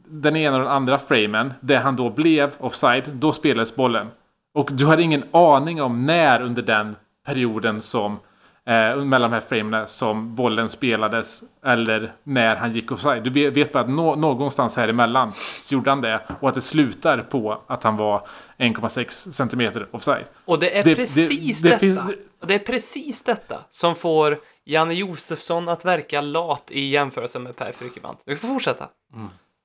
den 0.06 0.36
ena 0.36 0.56
och 0.56 0.62
den 0.62 0.72
andra 0.72 0.98
framen, 0.98 1.54
där 1.60 1.78
han 1.78 1.96
då 1.96 2.10
blev 2.10 2.54
offside, 2.58 3.10
då 3.12 3.32
spelades 3.32 3.76
bollen. 3.76 4.10
Och 4.54 4.70
du 4.72 4.86
har 4.86 4.98
ingen 4.98 5.24
aning 5.32 5.82
om 5.82 6.06
när 6.06 6.42
under 6.42 6.62
den 6.62 6.96
perioden 7.26 7.80
som 7.80 8.18
Eh, 8.66 8.96
mellan 8.96 9.30
de 9.30 9.34
här 9.34 9.40
framerna 9.48 9.86
som 9.86 10.34
bollen 10.34 10.68
spelades 10.68 11.42
eller 11.64 12.12
när 12.22 12.56
han 12.56 12.72
gick 12.72 12.92
offside. 12.92 13.22
Du 13.24 13.50
vet- 13.50 13.72
bara 13.72 13.80
att 13.82 13.90
nå- 13.90 14.14
någonstans 14.14 14.76
här 14.76 14.88
emellan 14.88 15.32
så 15.62 15.74
gjorde 15.74 15.90
han 15.90 16.00
det 16.00 16.20
och 16.40 16.48
att 16.48 16.54
det 16.54 16.60
slutar 16.60 17.18
på 17.18 17.60
att 17.66 17.82
han 17.82 17.96
var 17.96 18.26
1,6 18.58 19.32
centimeter 19.32 19.86
offside. 19.90 20.24
Och 20.44 20.58
det 20.58 20.78
är 20.78 20.84
Det- 20.84 20.94
precis 20.96 21.62
det- 21.62 21.68
det 21.68 21.72
detta. 21.74 21.78
finns- 21.80 22.00
det... 22.46 22.54
är 22.54 22.58
precis 22.58 23.22
detta 23.22 23.60
som 23.70 23.96
får 23.96 24.38
Janne 24.64 24.94
Josefsson 24.94 25.68
att 25.68 25.84
verka 25.84 26.20
lat 26.20 26.64
i 26.70 26.88
jämförelse 26.88 27.38
med 27.38 27.56
Per 27.56 27.72
Frykebrant. 27.72 28.22
Du 28.26 28.36
får 28.36 28.48
fortsätta. 28.48 28.88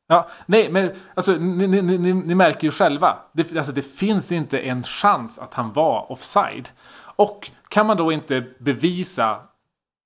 Ja, 0.08 0.30
nej, 0.46 0.70
men 0.72 0.90
alltså, 1.14 1.32
ni, 1.32 1.68
ni, 1.68 1.82
ni, 1.82 1.98
ni- 1.98 2.14
ni 2.14 2.36
märker 2.36 2.64
ju 2.68 2.72
själva. 2.72 3.18
Det, 3.34 3.58
alltså, 3.58 3.72
det 3.72 3.82
finns 3.82 4.32
inte 4.32 4.60
en 4.60 4.84
chans 4.84 5.40
att 5.40 5.54
han 5.54 5.74
var 5.74 6.12
offside. 6.12 6.70
Och 7.20 7.52
kan 7.68 7.86
man 7.86 7.98
då 7.98 8.12
inte 8.12 8.44
bevisa, 8.60 9.40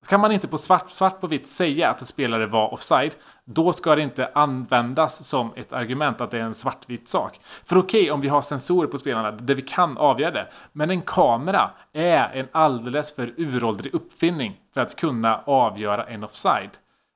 kan 0.08 0.20
man 0.20 0.32
inte 0.32 0.48
på 0.48 0.58
svart, 0.58 0.90
svart 0.90 1.20
på 1.20 1.26
vitt 1.26 1.48
säga 1.48 1.90
att 1.90 2.00
en 2.00 2.06
spelare 2.06 2.46
var 2.46 2.72
offside, 2.72 3.16
då 3.44 3.72
ska 3.72 3.94
det 3.94 4.02
inte 4.02 4.30
användas 4.34 5.24
som 5.24 5.52
ett 5.56 5.72
argument 5.72 6.20
att 6.20 6.30
det 6.30 6.38
är 6.38 6.42
en 6.42 6.54
svartvit 6.54 7.08
sak. 7.08 7.40
För 7.64 7.78
okej, 7.78 8.10
om 8.10 8.20
vi 8.20 8.28
har 8.28 8.42
sensorer 8.42 8.88
på 8.88 8.98
spelarna 8.98 9.30
där 9.30 9.54
vi 9.54 9.62
kan 9.62 9.98
avgöra 9.98 10.30
det, 10.30 10.46
men 10.72 10.90
en 10.90 11.02
kamera 11.02 11.70
är 11.92 12.30
en 12.34 12.48
alldeles 12.52 13.14
för 13.14 13.34
uråldrig 13.36 13.94
uppfinning 13.94 14.56
för 14.74 14.80
att 14.80 14.96
kunna 14.96 15.40
avgöra 15.44 16.04
en 16.04 16.24
offside. 16.24 16.70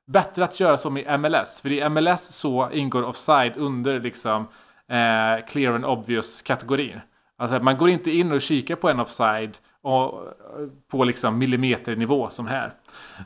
Bättre 0.07 0.45
att 0.45 0.61
göra 0.61 0.77
som 0.77 0.97
i 0.97 1.19
MLS, 1.19 1.61
för 1.61 1.73
i 1.73 1.89
MLS 1.89 2.23
så 2.23 2.71
ingår 2.71 3.03
offside 3.03 3.57
under 3.57 4.01
liksom 4.01 4.49
eh, 4.89 5.47
clear 5.47 5.75
and 5.75 5.85
obvious 5.85 6.43
kategorin. 6.43 7.01
Alltså 7.37 7.57
att 7.57 7.63
man 7.63 7.79
går 7.79 7.89
inte 7.89 8.11
in 8.11 8.33
och 8.33 8.41
kikar 8.41 8.77
på 8.77 8.89
en 8.89 9.01
offside 9.01 9.59
och, 9.83 10.25
på 10.91 11.05
liksom 11.05 11.39
millimeternivå 11.39 12.29
som 12.31 12.47
här. 12.47 12.73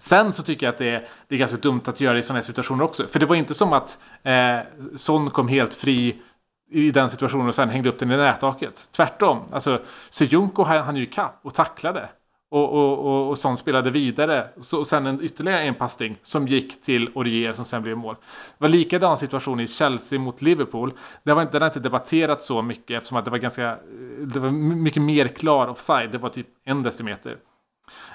Sen 0.01 0.33
så 0.33 0.43
tycker 0.43 0.67
jag 0.67 0.73
att 0.73 0.79
det 0.79 0.91
är, 0.91 1.07
det 1.29 1.35
är 1.35 1.39
ganska 1.39 1.57
dumt 1.57 1.83
att 1.85 2.01
göra 2.01 2.19
i 2.19 2.23
sådana 2.23 2.39
här 2.39 2.45
situationer 2.45 2.85
också. 2.85 3.07
För 3.07 3.21
det 3.21 3.27
var 3.27 3.37
inte 3.37 3.55
som 3.55 3.73
att 3.73 3.99
eh, 4.23 4.59
Son 4.97 5.31
kom 5.31 5.49
helt 5.49 5.75
fri 5.75 6.23
i 6.71 6.91
den 6.91 7.11
situationen 7.11 7.49
och 7.49 7.55
sen 7.55 7.71
hängde 7.71 7.89
upp 7.89 7.99
den 7.99 8.11
i 8.11 8.17
nättaket. 8.17 8.89
Tvärtom. 8.93 9.39
Alltså, 9.51 9.81
Sejunko 10.11 10.63
han, 10.63 10.83
han 10.83 10.97
ju 10.97 11.07
kapp 11.07 11.41
och 11.43 11.55
tacklade. 11.55 12.09
Och, 12.53 12.73
och, 12.73 12.99
och, 12.99 13.31
och 13.31 13.39
Son 13.39 13.57
spelade 13.57 13.91
vidare. 13.91 14.49
Så, 14.61 14.79
och 14.79 14.87
sen 14.87 15.07
en, 15.07 15.23
ytterligare 15.23 15.61
en 15.61 15.75
passning 15.75 16.19
som 16.23 16.47
gick 16.47 16.83
till 16.83 17.11
Orier 17.15 17.53
som 17.53 17.65
sen 17.65 17.83
blev 17.83 17.97
mål. 17.97 18.15
Det 18.59 18.65
var 18.65 18.69
likadan 18.69 19.17
situation 19.17 19.61
i 19.61 19.67
Chelsea 19.67 20.19
mot 20.19 20.43
Liverpool. 20.43 20.93
Det 21.23 21.35
var 21.35 21.43
inte, 21.43 21.59
har 21.59 21.67
inte 21.67 21.81
debatterats 21.81 22.47
så 22.47 22.63
mycket 22.63 22.97
eftersom 22.97 23.19
att 23.19 23.25
det 23.25 23.31
var 23.31 23.39
ganska 23.39 23.79
det 24.21 24.41
var 24.41 24.51
mycket 24.51 25.03
mer 25.03 25.29
klar 25.29 25.69
offside. 25.69 26.13
Det 26.13 26.19
var 26.19 26.29
typ 26.29 26.47
en 26.65 26.83
decimeter. 26.83 27.37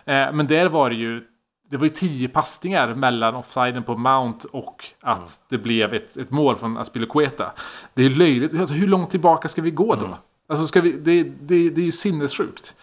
Eh, 0.06 0.34
men 0.34 0.47
där 0.47 0.65
var 0.65 0.89
det 0.89 0.95
ju 0.95 1.21
det 1.69 1.78
var 1.78 1.84
ju 1.84 1.89
tio 1.89 2.28
passningar 2.28 2.93
mellan 2.93 3.36
offsiden 3.36 3.84
på 3.84 3.97
Mount 3.97 4.47
och 4.52 4.86
att 5.02 5.41
det 5.50 5.58
blev 5.58 5.93
ett, 5.93 6.17
ett 6.17 6.32
mål 6.32 6.56
från 6.56 6.78
Aspilicueta. 6.78 7.52
Det 7.93 8.06
är 8.06 8.10
löjligt. 8.10 8.60
Alltså, 8.60 8.76
hur 8.76 8.88
långt 8.88 9.10
tillbaka 9.10 9.47
ska 9.47 9.62
vi 9.62 9.71
gå 9.71 9.95
då? 9.95 10.17
Alltså, 10.50 10.67
ska 10.67 10.82
vi, 10.82 10.91
det, 10.91 11.23
det, 11.23 11.69
det 11.69 11.82
är 11.82 11.86
ju 11.86 11.91
sinnessjukt. 11.91 12.76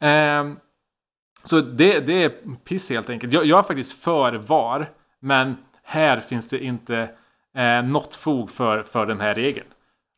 Ehm, 0.00 0.56
så 1.44 1.60
det, 1.60 2.00
det 2.00 2.24
är 2.24 2.32
piss 2.64 2.90
helt 2.90 3.10
enkelt. 3.10 3.32
Jag, 3.32 3.46
jag 3.46 3.58
är 3.58 3.62
faktiskt 3.62 4.02
för 4.02 4.32
VAR, 4.32 4.90
men 5.20 5.56
här 5.82 6.20
finns 6.20 6.48
det 6.48 6.64
inte 6.64 7.10
eh, 7.56 7.82
något 7.82 8.14
fog 8.14 8.50
för, 8.50 8.82
för 8.82 9.06
den 9.06 9.20
här 9.20 9.34
regeln. 9.34 9.66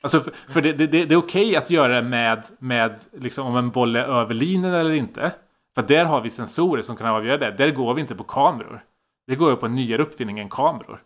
Alltså 0.02 0.20
för, 0.20 0.52
för 0.52 0.60
det, 0.60 0.72
det, 0.72 0.86
det, 0.86 1.14
är 1.14 1.16
okej 1.16 1.56
att 1.56 1.70
göra 1.70 1.94
det 1.94 2.08
med, 2.08 2.46
med 2.58 3.04
liksom, 3.12 3.46
om 3.46 3.56
en 3.56 3.70
boll 3.70 3.96
är 3.96 4.04
över 4.04 4.34
linjen 4.34 4.74
eller 4.74 4.92
inte. 4.92 5.32
För 5.74 5.82
där 5.82 6.04
har 6.04 6.20
vi 6.20 6.30
sensorer 6.30 6.82
som 6.82 6.96
kan 6.96 7.06
avgöra 7.06 7.38
det. 7.38 7.50
Där 7.50 7.70
går 7.70 7.94
vi 7.94 8.00
inte 8.00 8.14
på 8.14 8.24
kameror. 8.24 8.84
Det 9.26 9.36
går 9.36 9.50
ju 9.50 9.56
på 9.56 9.66
en 9.66 9.74
nyare 9.74 10.02
uppfinning 10.02 10.38
än 10.38 10.48
kameror. 10.48 11.02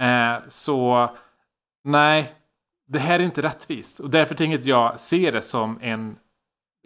Eh, 0.00 0.36
så 0.48 1.08
nej, 1.84 2.34
det 2.86 2.98
här 2.98 3.18
är 3.18 3.24
inte 3.24 3.42
rättvist. 3.42 4.00
Och 4.00 4.10
därför 4.10 4.34
tänker 4.34 4.68
jag 4.68 5.00
se 5.00 5.30
det 5.30 5.42
som 5.42 5.78
en, 5.82 6.16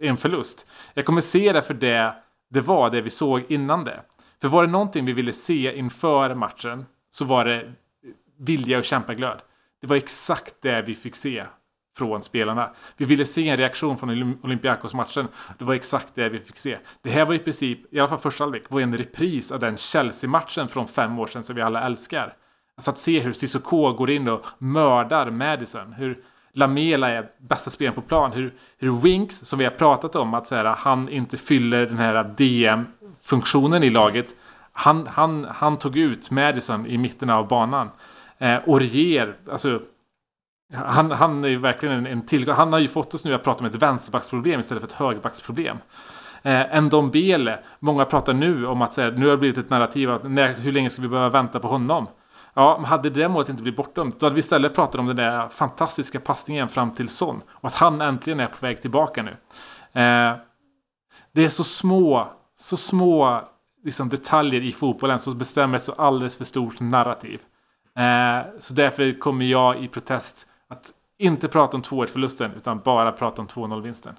en 0.01 0.17
förlust. 0.17 0.67
Jag 0.93 1.05
kommer 1.05 1.21
se 1.21 1.51
det 1.51 1.61
för 1.61 1.73
det 1.73 2.15
det 2.49 2.61
var 2.61 2.89
det 2.89 3.01
vi 3.01 3.09
såg 3.09 3.45
innan 3.49 3.83
det. 3.83 4.01
För 4.41 4.47
var 4.47 4.65
det 4.65 4.71
någonting 4.71 5.05
vi 5.05 5.13
ville 5.13 5.33
se 5.33 5.77
inför 5.77 6.35
matchen 6.35 6.85
så 7.09 7.25
var 7.25 7.45
det 7.45 7.73
vilja 8.39 8.77
och 8.77 8.83
kämpaglöd. 8.83 9.41
Det 9.81 9.87
var 9.87 9.95
exakt 9.95 10.55
det 10.61 10.81
vi 10.81 10.95
fick 10.95 11.15
se 11.15 11.45
från 11.97 12.21
spelarna. 12.21 12.73
Vi 12.97 13.05
ville 13.05 13.25
se 13.25 13.49
en 13.49 13.57
reaktion 13.57 13.97
från 13.97 14.39
Olympiakos-matchen. 14.43 15.27
Det 15.57 15.65
var 15.65 15.73
exakt 15.73 16.15
det 16.15 16.29
vi 16.29 16.39
fick 16.39 16.57
se. 16.57 16.77
Det 17.01 17.09
här 17.09 17.25
var 17.25 17.33
i 17.33 17.39
princip, 17.39 17.93
i 17.93 17.99
alla 17.99 18.07
fall 18.07 18.19
första 18.19 18.43
halvlek, 18.43 18.63
var 18.69 18.81
en 18.81 18.97
repris 18.97 19.51
av 19.51 19.59
den 19.59 19.77
Chelsea-matchen 19.77 20.67
från 20.67 20.87
fem 20.87 21.19
år 21.19 21.27
sedan 21.27 21.43
som 21.43 21.55
vi 21.55 21.61
alla 21.61 21.85
älskar. 21.85 22.33
Alltså 22.75 22.91
att 22.91 22.97
se 22.97 23.19
hur 23.19 23.33
Cissoko 23.33 23.93
går 23.93 24.09
in 24.09 24.27
och 24.27 24.45
mördar 24.57 25.29
Madison. 25.29 25.93
Hur 25.93 26.23
Lamela 26.53 27.09
är 27.09 27.29
bästa 27.37 27.69
spelaren 27.69 27.95
på 27.95 28.01
plan. 28.01 28.31
Hur, 28.31 28.53
hur 28.77 28.91
Winks, 28.91 29.37
som 29.37 29.59
vi 29.59 29.65
har 29.65 29.71
pratat 29.71 30.15
om, 30.15 30.33
att 30.33 30.47
så 30.47 30.55
här, 30.55 30.65
han 30.65 31.09
inte 31.09 31.37
fyller 31.37 31.85
den 31.85 31.97
här 31.97 32.23
DM-funktionen 32.37 33.83
i 33.83 33.89
laget. 33.89 34.35
Han, 34.71 35.07
han, 35.07 35.47
han 35.49 35.77
tog 35.77 35.97
ut 35.97 36.31
Madison 36.31 36.85
i 36.85 36.97
mitten 36.97 37.29
av 37.29 37.47
banan. 37.47 37.89
Eh, 38.37 38.57
Orier, 38.65 39.35
alltså 39.51 39.81
han, 40.73 41.11
han 41.11 41.43
är 41.43 41.49
ju 41.49 41.57
verkligen 41.57 41.95
en, 41.95 42.07
en 42.07 42.25
tillgång. 42.25 42.55
Han 42.55 42.73
har 42.73 42.79
ju 42.79 42.87
fått 42.87 43.13
oss 43.13 43.25
nu 43.25 43.33
att 43.33 43.43
prata 43.43 43.59
om 43.59 43.65
ett 43.65 43.75
vänsterbacksproblem 43.75 44.59
istället 44.59 44.83
för 44.83 44.87
ett 44.87 44.99
högerbacksproblem. 44.99 45.77
Eh, 46.41 46.81
Ndombele, 46.81 47.59
många 47.79 48.05
pratar 48.05 48.33
nu 48.33 48.65
om 48.67 48.81
att 48.81 48.93
så 48.93 49.01
här, 49.01 49.11
nu 49.11 49.25
har 49.25 49.31
det 49.31 49.37
blivit 49.37 49.57
ett 49.57 49.69
narrativ 49.69 50.11
att 50.11 50.23
när, 50.23 50.53
hur 50.53 50.71
länge 50.71 50.89
ska 50.89 51.01
vi 51.01 51.07
behöva 51.07 51.29
vänta 51.29 51.59
på 51.59 51.67
honom? 51.67 52.07
Ja, 52.59 52.77
men 52.77 52.85
hade 52.85 53.09
det 53.09 53.29
målet 53.29 53.49
inte 53.49 53.63
blivit 53.63 53.77
bortdömt, 53.77 54.19
då 54.19 54.25
hade 54.25 54.33
vi 54.33 54.39
istället 54.39 54.75
pratat 54.75 54.99
om 54.99 55.05
den 55.05 55.15
där 55.15 55.47
fantastiska 55.47 56.19
passningen 56.19 56.69
fram 56.69 56.91
till 56.91 57.09
Son. 57.09 57.41
Och 57.49 57.67
att 57.67 57.75
han 57.75 58.01
äntligen 58.01 58.39
är 58.39 58.45
på 58.45 58.57
väg 58.59 58.81
tillbaka 58.81 59.23
nu. 59.23 59.31
Eh, 60.01 60.35
det 61.31 61.45
är 61.45 61.49
så 61.49 61.63
små, 61.63 62.27
så 62.57 62.77
små 62.77 63.41
liksom, 63.83 64.09
detaljer 64.09 64.61
i 64.61 64.71
fotbollen 64.71 65.19
som 65.19 65.37
bestämmer 65.37 65.77
ett 65.77 65.83
så 65.83 65.91
alldeles 65.91 66.37
för 66.37 66.45
stort 66.45 66.79
narrativ. 66.79 67.41
Eh, 67.97 68.47
så 68.59 68.73
därför 68.73 69.19
kommer 69.19 69.45
jag 69.45 69.83
i 69.83 69.87
protest 69.87 70.47
att 70.69 70.91
inte 71.19 71.47
prata 71.47 71.77
om 71.77 71.83
2-1 71.83 72.05
förlusten 72.05 72.51
utan 72.57 72.79
bara 72.79 73.11
prata 73.11 73.41
om 73.41 73.47
2-0 73.47 73.81
vinsten. 73.81 74.15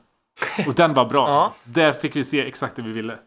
Och 0.67 0.75
den 0.75 0.95
var 0.95 1.05
bra. 1.05 1.29
Ja. 1.29 1.55
Där 1.65 1.93
fick 1.93 2.17
vi 2.17 2.25
se 2.25 2.47
exakt 2.47 2.77
det 2.77 2.83
vi 2.83 2.93
ville. 2.93 3.19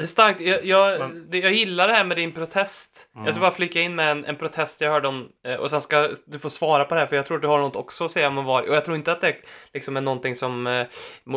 Det 0.00 0.04
är 0.04 0.06
starkt. 0.06 0.40
Jag, 0.40 0.64
jag, 0.64 0.98
Men- 0.98 1.30
det, 1.30 1.38
jag 1.38 1.52
gillar 1.52 1.88
det 1.88 1.94
här 1.94 2.04
med 2.04 2.16
din 2.16 2.32
protest. 2.32 3.08
Jag 3.24 3.34
ska 3.34 3.40
bara 3.40 3.50
flika 3.50 3.80
in 3.80 3.94
med 3.94 4.10
en, 4.10 4.24
en 4.24 4.36
protest 4.36 4.80
jag 4.80 4.90
hörde 4.90 5.08
om 5.08 5.28
eh, 5.46 5.54
och 5.54 5.70
sen 5.70 5.80
ska 5.80 6.08
du 6.26 6.38
få 6.38 6.50
svara 6.50 6.84
på 6.84 6.94
det 6.94 7.00
här 7.00 7.06
för 7.06 7.16
jag 7.16 7.26
tror 7.26 7.36
att 7.36 7.42
du 7.42 7.48
har 7.48 7.58
något 7.58 7.76
också 7.76 8.04
att 8.04 8.10
säga 8.10 8.28
om 8.28 8.44
VAR. 8.44 8.68
Och 8.68 8.74
jag 8.74 8.84
tror 8.84 8.96
inte 8.96 9.12
att 9.12 9.20
det 9.20 9.36
liksom 9.72 9.96
är 9.96 10.00
någonting 10.00 10.36
som... 10.36 10.66
Eh, 10.66 10.86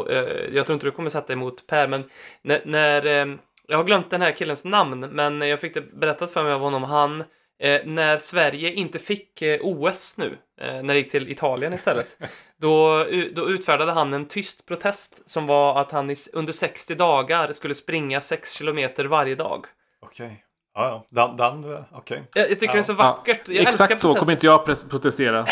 eh, 0.09 0.23
jag 0.53 0.65
tror 0.65 0.73
inte 0.73 0.87
du 0.87 0.91
kommer 0.91 1.09
sätta 1.09 1.33
emot 1.33 1.67
Per, 1.67 1.87
men 1.87 2.03
när... 2.41 2.61
när 2.65 3.05
eh, 3.05 3.35
jag 3.67 3.77
har 3.77 3.83
glömt 3.83 4.09
den 4.09 4.21
här 4.21 4.31
killens 4.31 4.65
namn, 4.65 4.99
men 4.99 5.41
jag 5.41 5.59
fick 5.59 5.73
det 5.73 5.81
berättat 5.81 6.31
för 6.31 6.43
mig 6.43 6.53
av 6.53 6.61
honom. 6.61 6.83
Han, 6.83 7.23
eh, 7.59 7.81
när 7.85 8.17
Sverige 8.17 8.73
inte 8.73 8.99
fick 8.99 9.41
eh, 9.41 9.59
OS 9.61 10.17
nu, 10.17 10.37
eh, 10.61 10.83
när 10.83 10.93
det 10.93 10.97
gick 10.97 11.11
till 11.11 11.31
Italien 11.31 11.73
istället, 11.73 12.17
då, 12.63 13.05
då 13.35 13.49
utfärdade 13.49 13.91
han 13.91 14.13
en 14.13 14.25
tyst 14.27 14.65
protest 14.65 15.29
som 15.29 15.47
var 15.47 15.81
att 15.81 15.91
han 15.91 16.09
i, 16.11 16.15
under 16.33 16.53
60 16.53 16.95
dagar 16.95 17.51
skulle 17.51 17.75
springa 17.75 18.21
6 18.21 18.53
kilometer 18.53 19.05
varje 19.05 19.35
dag. 19.35 19.65
Okej. 20.05 20.43
Ja, 20.75 21.05
ja. 21.11 21.27
Den, 21.27 21.37
den 21.37 21.73
eh, 21.73 21.79
okej. 21.91 22.23
Jag, 22.33 22.51
jag 22.51 22.59
tycker 22.59 22.67
Ja. 22.67 22.73
det 22.73 22.79
är 22.79 22.83
så 22.83 22.93
vackert. 22.93 23.47
Jag 23.49 23.67
exakt 23.67 23.99
så 23.99 24.13
kommer 24.15 24.31
inte 24.31 24.45
jag 24.45 24.65
protestera. 24.89 25.37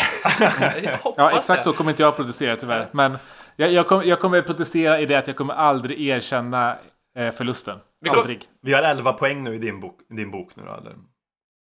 Jag 0.82 0.98
Ja, 1.16 1.30
exakt 1.38 1.60
det. 1.60 1.64
så 1.64 1.72
kommer 1.72 1.90
inte 1.90 2.02
jag 2.02 2.16
protestera 2.16 2.56
tyvärr. 2.56 2.88
Men 2.92 3.18
jag, 3.56 3.72
jag, 3.72 3.86
kom, 3.86 4.02
jag 4.04 4.20
kommer 4.20 4.42
protestera 4.42 5.00
i 5.00 5.06
det 5.06 5.14
att 5.18 5.26
jag 5.26 5.36
kommer 5.36 5.54
aldrig 5.54 6.00
erkänna 6.08 6.76
eh, 7.18 7.32
förlusten. 7.32 7.78
Vi 8.00 8.08
kom- 8.10 8.18
Aldrig. 8.18 8.44
Vi 8.62 8.72
har 8.72 8.82
11 8.82 9.12
poäng 9.12 9.42
nu 9.44 9.54
i 9.54 9.58
din 9.58 9.80
bok, 9.80 9.98
din 10.16 10.30
bok 10.30 10.56
nu 10.56 10.62
då, 10.66 10.74
eller? 10.74 10.92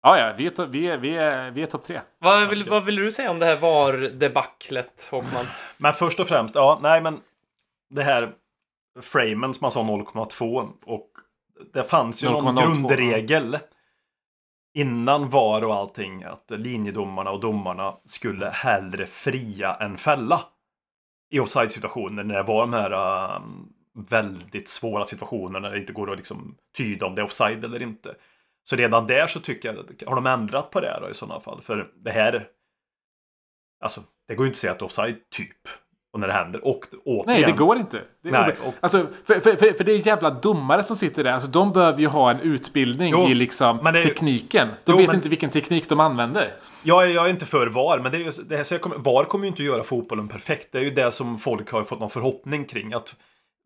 Ja, 0.06 0.18
ja, 0.18 0.34
vi 0.36 0.46
är, 0.46 0.66
vi 0.66 0.86
är, 0.88 0.98
vi 0.98 1.16
är, 1.16 1.50
vi 1.50 1.62
är 1.62 1.66
topp 1.66 1.82
tre. 1.82 2.00
Vad 2.18 2.48
vill, 2.48 2.70
vad 2.70 2.84
vill 2.84 2.96
du 2.96 3.12
säga 3.12 3.30
om 3.30 3.38
det 3.38 3.46
här 3.46 3.56
VAR-debaclet, 3.56 5.08
Håkman? 5.10 5.46
Men 5.76 5.92
först 5.92 6.20
och 6.20 6.28
främst, 6.28 6.54
ja, 6.54 6.78
nej 6.82 7.00
men 7.00 7.20
det 7.90 8.02
här 8.02 8.32
framen 9.00 9.54
som 9.54 9.58
man 9.64 9.70
sa 9.70 9.82
0,2 9.82 10.68
och 10.84 11.10
det 11.72 11.84
fanns 11.84 12.24
ju 12.24 12.28
någon 12.28 12.58
0,02, 12.58 12.62
grundregel 12.62 13.58
innan 14.74 15.28
VAR 15.28 15.64
och 15.64 15.74
allting 15.74 16.24
att 16.24 16.50
linjedomarna 16.50 17.30
och 17.30 17.40
domarna 17.40 17.96
skulle 18.04 18.50
hellre 18.50 19.06
fria 19.06 19.74
än 19.74 19.98
fälla 19.98 20.40
i 21.30 21.40
offside-situationer 21.40 22.24
när 22.24 22.34
det 22.34 22.42
var 22.42 22.60
de 22.60 22.72
här 22.72 22.90
äh, 22.90 23.42
väldigt 24.08 24.68
svåra 24.68 25.04
situationerna 25.04 25.58
när 25.58 25.70
det 25.70 25.80
inte 25.80 25.92
går 25.92 26.10
att 26.10 26.18
liksom 26.18 26.56
tyda 26.76 27.06
om 27.06 27.14
det 27.14 27.20
är 27.20 27.24
offside 27.24 27.64
eller 27.64 27.82
inte. 27.82 28.14
Så 28.68 28.76
redan 28.76 29.06
där 29.06 29.26
så 29.26 29.40
tycker 29.40 29.68
jag, 29.68 30.08
har 30.08 30.14
de 30.16 30.26
ändrat 30.26 30.70
på 30.70 30.80
det 30.80 30.98
då 31.02 31.10
i 31.10 31.14
sådana 31.14 31.40
fall? 31.40 31.60
För 31.62 31.88
det 32.04 32.10
här, 32.10 32.46
alltså 33.84 34.00
det 34.28 34.34
går 34.34 34.46
ju 34.46 34.48
inte 34.48 34.56
att 34.56 34.60
säga 34.60 34.72
att 34.72 34.82
offside 34.82 35.16
typ. 35.34 35.56
Och 36.12 36.20
när 36.20 36.26
det 36.26 36.32
händer. 36.32 36.66
Och 36.66 36.80
återigen. 37.04 37.40
Nej, 37.42 37.52
det 37.52 37.58
går 37.58 37.76
inte. 37.76 37.96
Det, 38.22 38.30
Nej, 38.30 38.54
och- 38.66 38.74
alltså, 38.80 39.06
för, 39.26 39.40
för, 39.40 39.56
för, 39.56 39.72
för 39.72 39.84
det 39.84 39.92
är 39.92 40.06
jävla 40.06 40.30
domare 40.30 40.82
som 40.82 40.96
sitter 40.96 41.24
där. 41.24 41.32
Alltså, 41.32 41.48
de 41.50 41.72
behöver 41.72 42.00
ju 42.00 42.06
ha 42.06 42.30
en 42.30 42.40
utbildning 42.40 43.10
Jo, 43.12 43.28
i 43.28 43.34
liksom 43.34 43.80
det 43.92 44.02
tekniken. 44.02 44.68
De 44.68 44.92
Jo, 44.92 44.96
vet 44.98 45.06
men- 45.06 45.16
inte 45.16 45.28
vilken 45.28 45.50
teknik 45.50 45.88
de 45.88 46.00
använder. 46.00 46.54
Jag 46.82 47.02
är, 47.04 47.06
jag 47.14 47.26
är 47.26 47.30
inte 47.30 47.46
för 47.46 47.66
VAR, 47.66 47.98
men 48.02 48.12
det 48.12 48.18
är 48.18 48.20
ju, 48.20 48.30
det 48.30 48.56
här, 48.56 48.64
så 48.64 48.74
jag 48.74 48.80
kommer, 48.80 48.96
VAR 48.96 49.24
kommer 49.24 49.44
ju 49.44 49.48
inte 49.48 49.62
att 49.62 49.66
göra 49.66 49.84
fotbollen 49.84 50.28
perfekt. 50.28 50.68
Det 50.72 50.78
är 50.78 50.82
ju 50.82 50.90
det 50.90 51.10
som 51.10 51.38
folk 51.38 51.70
har 51.70 51.84
fått 51.84 52.00
någon 52.00 52.10
förhoppning 52.10 52.64
kring. 52.64 52.92
Att 52.92 53.16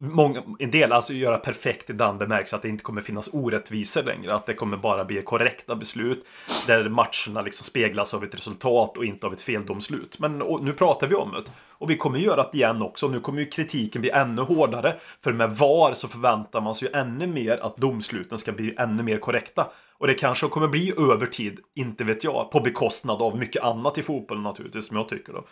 många, 0.01 0.43
en 0.59 0.71
del 0.71 0.93
alltså 0.93 1.13
göra 1.13 1.39
perfekt 1.39 1.91
i 1.91 1.93
den 1.93 2.19
bemärkelsen 2.19 2.57
att 2.57 2.63
det 2.63 2.69
inte 2.69 2.85
kommer 2.85 3.03
finnas 3.03 3.31
orättvisor 3.33 4.03
längre. 4.03 4.35
Att 4.35 4.47
det 4.47 4.55
kommer 4.55 4.77
bara 4.77 5.05
bli 5.05 5.23
korrekta 5.23 5.77
beslut. 5.77 6.27
Där 6.67 6.89
matcherna 6.89 7.43
liksom 7.43 7.65
speglas 7.65 8.15
av 8.15 8.25
ett 8.25 8.35
resultat 8.35 8.97
och 8.97 9.05
inte 9.05 9.27
av 9.27 9.33
ett 9.33 9.41
feldomslut. 9.41 10.19
Men 10.19 10.43
och, 10.43 10.65
nu 10.65 10.73
pratar 10.73 11.07
vi 11.07 11.15
om 11.15 11.33
det. 11.33 11.51
Och 11.69 11.91
vi 11.91 11.97
kommer 11.97 12.19
göra 12.19 12.49
det 12.53 12.59
igen 12.59 12.83
också. 12.83 13.09
Nu 13.09 13.21
kommer 13.21 13.41
ju 13.41 13.47
kritiken 13.47 14.01
bli 14.01 14.11
ännu 14.11 14.43
hårdare. 14.43 14.95
För 15.25 15.33
med 15.33 15.51
VAR 15.57 15.95
så 15.95 16.09
förväntar 16.09 16.61
man 16.61 16.75
sig 16.75 16.89
ju 16.89 16.99
ännu 16.99 17.27
mer 17.27 17.59
att 17.59 17.77
domsluten 17.77 18.39
ska 18.39 18.53
bli 18.53 18.75
ännu 18.79 19.03
mer 19.03 19.19
korrekta. 19.19 19.67
Och 19.99 20.07
det 20.07 20.15
kanske 20.15 20.49
kommer 20.49 20.69
bli 20.69 20.93
över 21.13 21.27
tid, 21.27 21.61
inte 21.75 22.05
vet 22.05 22.25
jag, 22.25 22.51
på 22.51 22.61
bekostnad 22.61 23.23
av 23.23 23.39
mycket 23.39 23.63
annat 23.63 23.99
i 23.99 24.03
fotbollen 24.03 24.43
naturligtvis, 24.43 24.87
som 24.87 24.97
jag 24.97 25.09
tycker 25.09 25.33
då. 25.33 25.45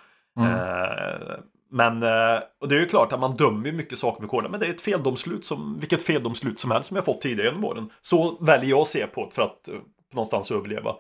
Eh, 0.43 1.39
men, 1.71 2.03
eh, 2.03 2.41
och 2.61 2.69
det 2.69 2.77
är 2.77 2.81
ju 2.81 2.87
klart 2.87 3.13
att 3.13 3.21
man 3.21 3.35
dömer 3.35 3.67
ju 3.67 3.73
mycket 3.73 3.99
saker 3.99 4.21
med 4.21 4.31
koden, 4.31 4.51
men 4.51 4.61
det 4.61 4.67
är 4.67 4.71
ett 4.71 4.81
feldomslut 4.81 5.45
som, 5.45 5.79
vilket 5.79 6.03
feldomslut 6.03 6.61
som 6.61 6.71
helst 6.71 6.89
som 6.89 6.97
jag 6.97 7.05
fått 7.05 7.21
tidigare 7.21 7.49
genom 7.49 7.65
åren. 7.65 7.91
Så 8.01 8.37
väljer 8.41 8.71
jag 8.71 8.81
att 8.81 8.89
se 8.89 9.07
på 9.07 9.25
det 9.25 9.35
för 9.35 9.43
att 9.43 9.69
eh, 9.69 9.75
någonstans 10.13 10.51
överleva. 10.51 10.95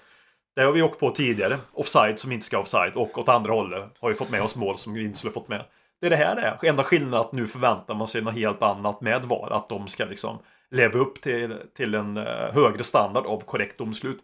Det 0.56 0.62
har 0.62 0.72
vi 0.72 0.82
åkt 0.82 1.00
på 1.00 1.10
tidigare. 1.10 1.58
Offside 1.72 2.18
som 2.18 2.32
inte 2.32 2.46
ska 2.46 2.58
offside 2.58 2.92
och 2.94 3.18
åt 3.18 3.28
andra 3.28 3.52
hållet 3.52 3.84
har 4.00 4.08
vi 4.08 4.14
fått 4.14 4.30
med 4.30 4.42
oss 4.42 4.56
mål 4.56 4.78
som 4.78 4.94
vi 4.94 5.04
inte 5.04 5.18
skulle 5.18 5.32
fått 5.32 5.48
med. 5.48 5.64
Det 6.00 6.06
är 6.06 6.10
det 6.10 6.16
här 6.16 6.36
det 6.36 6.42
är. 6.42 6.70
Enda 6.70 6.84
skillnaden 6.84 7.14
är 7.14 7.20
att 7.20 7.32
nu 7.32 7.46
förväntar 7.46 7.94
man 7.94 8.08
sig 8.08 8.22
något 8.22 8.34
helt 8.34 8.62
annat 8.62 9.00
med 9.00 9.24
VAR. 9.24 9.48
Att 9.50 9.68
de 9.68 9.86
ska 9.86 10.04
liksom 10.04 10.38
leva 10.70 10.98
upp 10.98 11.20
till, 11.20 11.54
till 11.76 11.94
en 11.94 12.16
eh, 12.16 12.52
högre 12.52 12.84
standard 12.84 13.26
av 13.26 13.40
korrekt 13.40 13.78
domslut. 13.78 14.18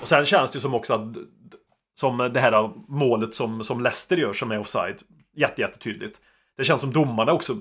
Och 0.00 0.08
sen 0.08 0.26
känns 0.26 0.50
det 0.50 0.56
ju 0.56 0.60
som 0.60 0.74
också 0.74 0.94
att 0.94 1.16
som 1.94 2.30
det 2.34 2.40
här 2.40 2.70
målet 2.88 3.34
som, 3.34 3.64
som 3.64 3.80
Leicester 3.80 4.16
gör 4.16 4.32
som 4.32 4.50
är 4.50 4.58
offside. 4.58 5.02
Jätte, 5.36 5.60
jättetydligt. 5.60 6.20
Det 6.56 6.64
känns 6.64 6.80
som 6.80 6.92
domarna 6.92 7.32
också 7.32 7.54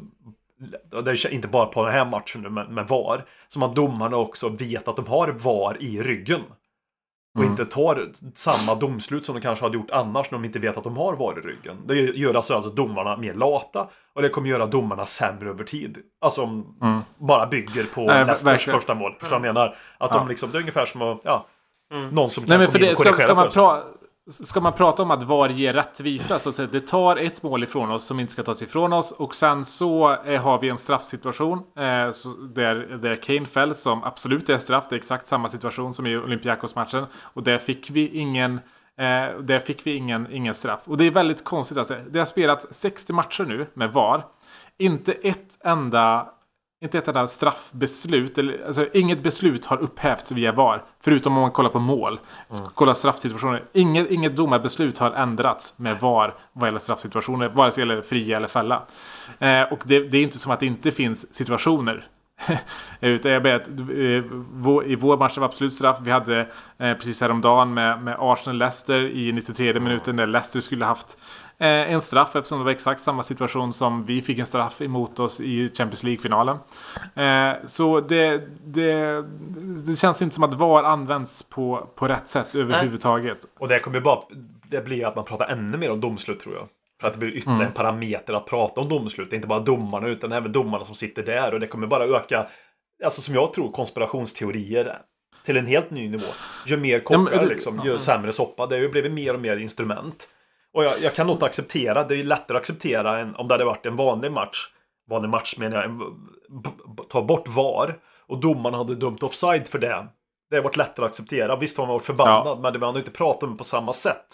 det 1.04 1.12
är 1.12 1.34
inte 1.34 1.48
bara 1.48 1.66
på 1.66 1.84
den 1.84 1.94
här 1.94 2.06
matchen 2.06 2.42
nu 2.42 2.50
med, 2.50 2.70
med 2.70 2.88
VAR. 2.88 3.26
Som 3.48 3.64
att 3.64 3.76
domarna 3.76 4.18
också 4.18 4.50
vet 4.50 4.88
att 4.88 4.96
de 4.96 5.08
har 5.08 5.32
VAR 5.32 5.78
i 5.80 6.02
ryggen. 6.02 6.42
Och 7.38 7.44
inte 7.44 7.66
tar 7.66 8.12
samma 8.34 8.76
domslut 8.76 9.26
som 9.26 9.36
de 9.36 9.42
kanske 9.42 9.66
hade 9.66 9.78
gjort 9.78 9.92
annars 9.92 10.32
när 10.32 10.38
de 10.38 10.46
inte 10.46 10.60
vet 10.60 10.78
att 10.78 10.84
de 10.84 10.98
har 10.98 11.14
VAR 11.14 11.40
i 11.40 11.42
ryggen. 11.42 11.78
Det 11.86 11.96
gör 11.96 12.34
alltså, 12.34 12.54
alltså 12.54 12.70
domarna 12.70 13.18
mer 13.18 13.34
lata 13.34 13.88
och 14.14 14.22
det 14.22 14.30
kommer 14.30 14.50
göra 14.50 14.66
domarna 14.66 15.06
sämre 15.06 15.50
över 15.50 15.64
tid. 15.64 15.98
Alltså 16.22 16.42
om 16.42 16.76
bara 17.18 17.46
bygger 17.48 17.84
på 17.84 18.02
Nej, 18.06 18.26
Leicesters 18.26 18.66
första 18.66 18.96
mål. 18.96 19.14
Förstår 19.20 19.36
du 19.36 19.40
vad 19.40 19.48
jag 19.48 19.54
menar? 19.54 19.68
Att 19.98 20.12
Ja. 20.12 20.18
de 20.18 20.28
liksom, 20.28 20.52
det 20.52 20.58
är 20.58 20.60
ungefär 20.60 20.86
som 20.86 21.02
att, 21.02 21.20
ja, 21.24 21.46
någon 22.12 22.30
som 22.30 22.44
Nej, 22.44 22.50
kan 22.50 22.58
men 22.60 22.68
komma 22.68 22.72
för 22.72 22.80
in 22.80 22.86
det, 22.86 22.92
och 22.92 22.98
ska, 22.98 23.10
korrigera 23.12 23.28
ska, 23.28 23.36
man 23.36 23.44
för 23.46 23.52
sig. 23.52 23.64
pra, 23.64 23.84
ska 24.30 24.62
man 24.62 24.74
prata 24.74 25.04
om 25.04 25.12
att 25.12 25.24
VAR 25.24 25.50
ger 25.50 25.74
rättvisa 25.74 26.40
så 26.40 26.50
att 26.50 26.56
säga, 26.56 26.70
det 26.72 26.88
tar 26.88 27.16
ett 27.16 27.44
mål 27.44 27.64
ifrån 27.64 27.92
oss 27.92 28.04
som 28.04 28.20
inte 28.20 28.32
ska 28.32 28.44
tas 28.44 28.62
ifrån 28.62 28.94
oss 28.94 29.12
och 29.12 29.36
sen 29.36 29.66
så 29.66 30.24
eh, 30.24 30.42
har 30.42 30.60
vi 30.60 30.70
en 30.70 30.78
straffsituation 30.78 31.64
eh, 31.78 32.12
så, 32.12 32.30
där, 32.30 32.76
där 33.02 33.16
Kane 33.16 33.46
fälls 33.46 33.82
som 33.82 34.04
absolut 34.04 34.50
är 34.50 34.58
straff. 34.58 34.86
Det 34.90 34.96
är 34.96 34.98
exakt 34.98 35.28
samma 35.28 35.50
situation 35.50 35.94
som 35.94 36.08
i 36.08 36.18
Olympiakos-matchen 36.18 37.06
och 37.22 37.44
där 37.44 37.58
fick 37.58 37.90
vi 37.90 38.08
ingen 38.08 38.60
Eh, 38.98 39.40
där 39.40 39.60
fick 39.60 39.88
vi 39.88 39.96
ingen, 39.96 40.28
ingen 40.32 40.54
straff. 40.54 40.88
Och 40.88 40.98
det 40.98 41.06
är 41.06 41.12
väldigt 41.12 41.44
konstigt. 41.44 41.78
Alltså. 41.78 41.96
Det 42.10 42.20
har 42.20 42.26
spelats 42.26 42.68
60 42.72 43.14
matcher 43.14 43.44
nu 43.44 43.66
med 43.74 43.94
VAR. 43.94 44.26
Inte 44.78 45.14
ett 45.14 45.58
enda 45.64 46.30
inte 46.82 46.98
ett 46.98 47.08
enda 47.08 47.28
straffbeslut, 47.28 48.38
eller, 48.38 48.66
alltså 48.66 48.88
inget 48.94 49.24
beslut 49.24 49.66
har 49.66 49.78
upphävts 49.78 50.32
via 50.32 50.52
VAR. 50.52 50.84
Förutom 51.04 51.36
om 51.36 51.42
man 51.42 51.52
kollar 51.52 51.70
på 51.70 51.80
mål. 51.80 52.20
Kolla 52.74 52.94
straffsituationer. 52.94 53.64
Inget, 53.74 54.12
inget 54.12 54.36
domarbeslut 54.36 54.98
har 54.98 55.12
ändrats 55.12 55.74
med 55.78 56.00
VAR 56.00 56.36
vad 56.54 56.68
gäller 56.68 56.80
straffsituationer. 56.80 57.50
Vare 57.50 57.72
sig 57.72 57.86
det 57.86 57.90
gäller 57.90 58.02
fria 58.02 58.38
eller 58.38 58.48
fälla. 58.48 58.84
Eh, 59.40 59.62
och 59.62 59.84
det, 59.86 60.00
det 60.00 60.18
är 60.18 60.24
inte 60.24 60.40
som 60.40 60.52
att 60.52 60.60
det 60.60 60.66
inte 60.66 60.92
finns 60.92 61.34
situationer. 61.34 62.08
Utan 63.02 63.32
jag 63.32 63.42
vet, 63.42 63.70
eh, 63.70 64.86
I 64.92 64.96
vår 65.00 65.18
match 65.18 65.38
var 65.38 65.46
absolut 65.46 65.74
straff. 65.74 65.98
Vi 66.02 66.12
hade 66.12 66.40
eh, 66.78 66.94
precis 66.94 67.22
häromdagen 67.22 67.74
med, 67.74 68.02
med 68.02 68.16
Arsenal-Leicester 68.20 69.00
i 69.00 69.32
93 69.32 69.80
minuten 69.80 70.16
där 70.16 70.28
Leicester 70.28 70.62
skulle 70.62 70.86
haft 70.86 71.18
en 71.64 72.02
straff 72.02 72.36
eftersom 72.36 72.58
det 72.60 72.66
var 72.66 72.72
exakt 72.72 73.02
samma 73.02 73.24
situation 73.24 73.74
som 73.74 74.06
vi 74.06 74.22
fick 74.22 74.40
en 74.40 74.46
straff 74.46 74.82
emot 74.82 75.20
oss 75.20 75.42
i 75.42 75.70
Champions 75.74 76.04
League-finalen. 76.04 76.58
Eh, 77.16 77.54
så 77.66 78.00
det, 78.02 78.42
det, 78.66 79.22
det 79.86 79.96
känns 79.96 80.22
inte 80.22 80.36
som 80.36 80.44
att 80.44 80.54
VAR 80.54 80.84
används 80.84 81.44
på, 81.44 81.90
på 81.96 82.08
rätt 82.08 82.30
sätt 82.30 82.56
överhuvudtaget. 82.56 83.38
Och 83.60 83.68
det 83.68 83.80
kommer 83.80 83.98
ju 83.98 84.04
bara, 84.04 84.20
det 84.70 84.86
blir 84.86 85.06
att 85.06 85.16
man 85.16 85.26
pratar 85.26 85.48
ännu 85.48 85.78
mer 85.78 85.92
om 85.92 86.02
domslut 86.02 86.40
tror 86.40 86.56
jag. 86.56 86.68
För 87.02 87.08
att 87.08 87.14
det 87.14 87.20
blir 87.20 87.30
ytterligare 87.30 87.56
Mm. 87.56 87.68
en 87.68 87.74
parameter 87.74 88.34
att 88.34 88.46
prata 88.46 88.82
om 88.82 88.90
domslut. 88.90 89.30
Det 89.30 89.34
är 89.34 89.38
inte 89.38 89.48
bara 89.48 89.60
domarna 89.60 90.08
utan 90.08 90.32
även 90.32 90.52
domarna 90.52 90.86
som 90.86 90.96
sitter 90.96 91.24
där. 91.24 91.54
Och 91.54 91.60
det 91.60 91.68
kommer 91.68 91.88
bara 91.88 92.06
öka, 92.06 92.46
alltså 93.04 93.22
som 93.22 93.36
jag 93.36 93.54
tror, 93.54 93.72
konspirationsteorier 93.72 94.98
till 95.46 95.58
en 95.58 95.66
helt 95.66 95.92
ny 95.92 96.10
nivå. 96.10 96.28
Gör 96.66 96.78
mer 96.78 97.02
Ja, 97.10 97.18
men 97.18 97.26
kockar 97.26 97.48
liksom, 97.48 97.82
gör 97.86 97.98
sämre 97.98 98.32
soppa. 98.32 98.66
Det 98.68 98.76
har 98.76 98.82
ju 98.82 98.90
blivit 98.90 99.12
mer 99.12 99.34
och 99.34 99.40
mer 99.40 99.58
instrument. 99.58 100.28
Och 100.76 100.84
jag, 100.84 100.94
jag 101.02 101.14
kan 101.16 101.28
nog 101.28 101.36
inte 101.36 101.46
acceptera, 101.46 102.04
det 102.04 102.14
är 102.14 102.18
ju 102.18 102.24
lättare 102.24 102.58
att 102.58 102.62
acceptera 102.62 103.20
än 103.20 103.36
om 103.36 103.48
det 103.48 103.54
hade 103.54 103.66
varit 103.66 103.86
en 103.86 103.96
vanlig 103.96 104.32
match. 104.32 104.68
Vanlig 105.10 105.30
match 105.30 105.56
menar 105.58 105.76
jag, 105.78 105.86
en- 105.86 106.02
ta 107.10 107.22
bort 107.22 107.48
VAR. 107.48 107.98
Och 108.28 108.40
domarna 108.40 108.78
hade 108.78 108.96
dömt 108.96 109.24
offside 109.24 109.68
för 109.68 109.80
det. 109.80 110.06
Det 110.50 110.56
har 110.56 110.64
varit 110.64 110.78
lättare 110.78 111.06
att 111.06 111.12
acceptera. 111.12 111.56
Visst 111.56 111.78
har 111.78 111.86
man 111.86 111.94
varit 111.94 112.06
förbannad, 112.06 112.60
men 112.60 112.74
det- 112.74 112.80
man 112.80 112.90
har 112.90 112.98
inte 113.00 113.12
pratat 113.12 113.44
om 113.44 113.52
det 113.52 113.58
på 113.58 113.64
samma 113.64 113.94
sätt. 113.94 114.26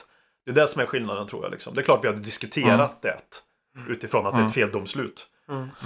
Det 0.45 0.51
är 0.51 0.55
det 0.55 0.67
som 0.67 0.81
är 0.81 0.85
skillnaden 0.85 1.27
tror 1.27 1.43
jag. 1.43 1.51
Liksom. 1.51 1.73
Det 1.73 1.81
är 1.81 1.83
klart 1.83 2.03
vi 2.03 2.07
hade 2.07 2.19
diskuterat 2.19 3.01
det 3.01 3.17
utifrån 3.89 4.27
att 4.27 4.33
det 4.33 4.41
är 4.41 4.45
ett 4.47 4.53
feldomslut. 4.53 5.27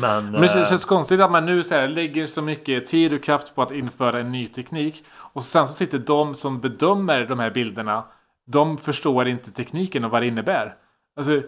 Men, 0.02 0.32
Men 0.32 0.42
det 0.42 0.48
känns, 0.48 0.56
eh, 0.68 0.70
känns 0.70 0.86
konstigt 0.86 1.20
att 1.20 1.32
man 1.32 1.46
nu 1.46 1.64
så 1.64 1.76
här, 1.76 1.88
lägger 1.88 2.26
så 2.26 2.42
mycket 2.42 2.86
tid 2.86 3.14
och 3.14 3.24
kraft 3.24 3.56
på 3.56 3.62
att 3.62 3.72
införa 3.72 4.20
en 4.20 4.32
ny 4.32 4.48
teknik. 4.48 5.04
Och 5.34 5.44
sen 5.44 5.68
så 5.68 5.74
sitter 5.74 6.00
de 6.00 6.36
som 6.36 6.60
bedömer 6.62 7.26
de 7.26 7.40
här 7.40 7.52
bilderna. 7.52 8.04
De 8.48 8.78
förstår 8.78 9.28
inte 9.28 9.52
tekniken 9.52 10.06
och 10.06 10.12
vad 10.12 10.22
det 10.22 10.28
innebär. 10.28 10.76
Alltså, 11.18 11.42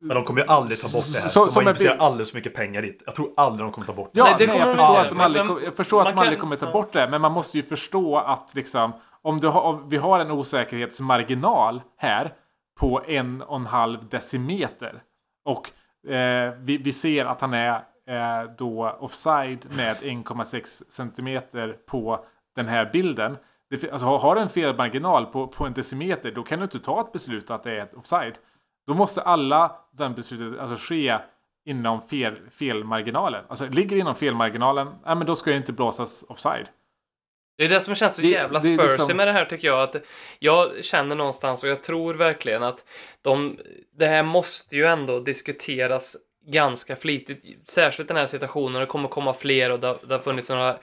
men 0.00 0.14
de 0.14 0.24
kommer 0.24 0.40
ju 0.40 0.46
aldrig 0.46 0.78
ta 0.80 0.88
bort 0.88 1.04
det 1.12 1.20
här. 1.20 1.28
Så- 1.28 1.44
de 1.44 1.50
som 1.50 1.64
har 1.64 1.70
investerat 1.70 2.00
alldeles 2.00 2.30
för 2.30 2.38
mycket 2.38 2.54
pengar 2.54 2.84
i 2.84 2.90
det. 2.90 2.96
Jag 3.06 3.14
tror 3.14 3.32
aldrig 3.36 3.66
de 3.66 3.72
kommer 3.72 3.86
ta 3.86 3.92
bort 3.92 4.10
det. 4.12 4.18
Ja, 4.18 4.24
Nej, 4.24 4.34
det 4.38 4.46
nej, 4.46 4.58
jag 4.58 4.70
förstår 4.78 4.96
att 5.00 5.08
de 5.08 5.20
aldrig, 5.20 5.46
jag 5.66 5.76
förstår 5.76 6.00
att 6.00 6.04
man 6.06 6.14
de 6.14 6.20
aldrig 6.20 6.38
kan- 6.38 6.40
kommer 6.40 6.56
ta 6.56 6.72
bort 6.72 6.92
det. 6.92 7.08
Men 7.10 7.20
man 7.20 7.32
måste 7.32 7.56
ju 7.56 7.62
förstå 7.62 8.16
att 8.16 8.54
liksom, 8.54 8.92
om, 9.22 9.38
du 9.40 9.48
har, 9.48 9.60
om 9.60 9.88
vi 9.88 9.96
har 9.96 10.20
en 10.20 10.30
osäkerhetsmarginal 10.30 11.82
här 11.96 12.32
på 12.80 13.02
en 13.06 13.42
och 13.42 13.56
en 13.56 13.66
halv 13.66 14.08
decimeter. 14.08 15.02
Och 15.44 15.70
eh, 16.10 16.52
vi, 16.58 16.76
vi 16.78 16.92
ser 16.92 17.24
att 17.24 17.40
han 17.40 17.54
är 17.54 17.74
eh, 18.08 18.50
då 18.58 18.96
offside 19.00 19.66
med 19.76 19.96
1,6 19.96 20.82
centimeter 20.88 21.76
på 21.86 22.24
den 22.56 22.68
här 22.68 22.90
bilden. 22.92 23.36
Det, 23.70 23.90
alltså, 23.92 24.06
har- 24.06 24.34
du 24.34 24.40
en 24.40 24.48
felmarginal 24.48 25.26
på, 25.26 25.46
på 25.46 25.64
en 25.66 25.72
decimeter 25.72 26.30
då 26.32 26.42
kan 26.42 26.58
du 26.58 26.62
inte 26.62 26.78
ta 26.78 27.00
ett 27.00 27.12
beslut 27.12 27.50
att 27.50 27.62
det 27.62 27.70
är 27.72 27.78
ett 27.82 27.94
offside. 27.94 28.34
Då 28.86 28.94
måste 28.94 29.22
alla 29.22 29.76
den 29.92 30.14
beslutet 30.14 30.58
alltså, 30.60 30.76
ske 30.94 31.18
inom 31.66 32.02
fel, 32.02 32.36
felmarginalen. 32.50 33.44
Alltså 33.48 33.66
ligger 33.66 33.96
det 33.96 34.00
inom 34.00 34.14
felmarginalen, 34.14 34.88
ja, 35.04 35.14
men 35.14 35.26
då 35.26 35.34
ska 35.34 35.50
det 35.50 35.56
inte 35.56 35.72
blåsas 35.72 36.24
offside. 36.28 36.68
Det 37.58 37.64
är 37.64 37.68
det 37.68 37.80
som 37.80 37.94
känns 37.94 38.16
så 38.16 38.22
Det- 38.22 38.28
jävla 38.28 38.60
spursy 38.60 38.82
liksom- 38.82 39.16
med 39.16 39.28
det 39.28 39.32
här 39.32 39.44
tycker 39.44 39.68
jag. 39.68 39.80
Att 39.82 39.96
jag 40.38 40.84
känner 40.84 41.16
någonstans 41.16 41.62
och 41.62 41.68
jag 41.68 41.82
tror 41.82 42.14
verkligen 42.14 42.62
att 42.62 42.84
de, 43.22 43.58
det 43.98 44.06
här 44.06 44.22
måste 44.22 44.76
ju 44.76 44.84
ändå 44.86 45.20
diskuteras 45.20 46.16
ganska 46.46 46.96
flitigt. 46.96 47.70
Särskilt 47.70 48.08
den 48.08 48.16
här 48.16 48.26
situationen. 48.26 48.80
Det 48.80 48.86
kommer 48.86 49.08
komma 49.08 49.34
fler 49.34 49.70
och 49.70 49.80
det, 49.80 49.98
det 50.08 50.14
har 50.14 50.18
funnits 50.20 50.48
några 50.50 50.78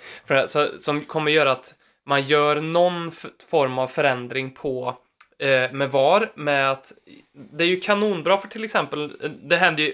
så, 0.47 0.67
som 0.79 1.01
kommer 1.01 1.31
göra 1.31 1.51
att 1.51 1.75
man 2.05 2.23
gör 2.23 2.61
någon 2.61 3.11
form 3.49 3.79
av 3.79 3.87
förändring 3.87 4.51
på 4.51 4.97
eh, 5.39 5.71
med 5.71 5.91
VAR. 5.91 6.31
Med 6.35 6.71
att 6.71 6.91
det 7.57 7.63
är 7.63 7.67
ju 7.67 7.79
kanonbra 7.79 8.37
för 8.37 8.47
till 8.47 8.63
exempel, 8.63 9.03
eh, 9.23 9.29
det 9.29 9.57
händer 9.57 9.83
ju 9.83 9.93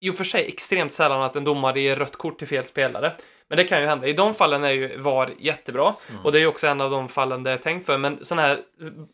i 0.00 0.10
och 0.10 0.14
för 0.14 0.24
sig 0.24 0.48
extremt 0.48 0.92
sällan 0.92 1.22
att 1.22 1.36
en 1.36 1.44
domare 1.44 1.80
ger 1.80 1.96
rött 1.96 2.16
kort 2.16 2.38
till 2.38 2.48
fel 2.48 2.64
spelare. 2.64 3.12
Men 3.48 3.56
det 3.56 3.64
kan 3.64 3.80
ju 3.80 3.86
hända. 3.86 4.06
I 4.06 4.12
de 4.12 4.34
fallen 4.34 4.64
är 4.64 4.70
ju 4.70 4.96
VAR 4.96 5.34
jättebra. 5.38 5.94
Och 6.24 6.32
det 6.32 6.38
är 6.38 6.40
ju 6.40 6.46
också 6.46 6.66
en 6.66 6.80
av 6.80 6.90
de 6.90 7.08
fallen 7.08 7.42
det 7.42 7.50
är 7.50 7.56
tänkt 7.56 7.86
för. 7.86 7.98
Men 7.98 8.24
sån 8.24 8.38
här, 8.38 8.60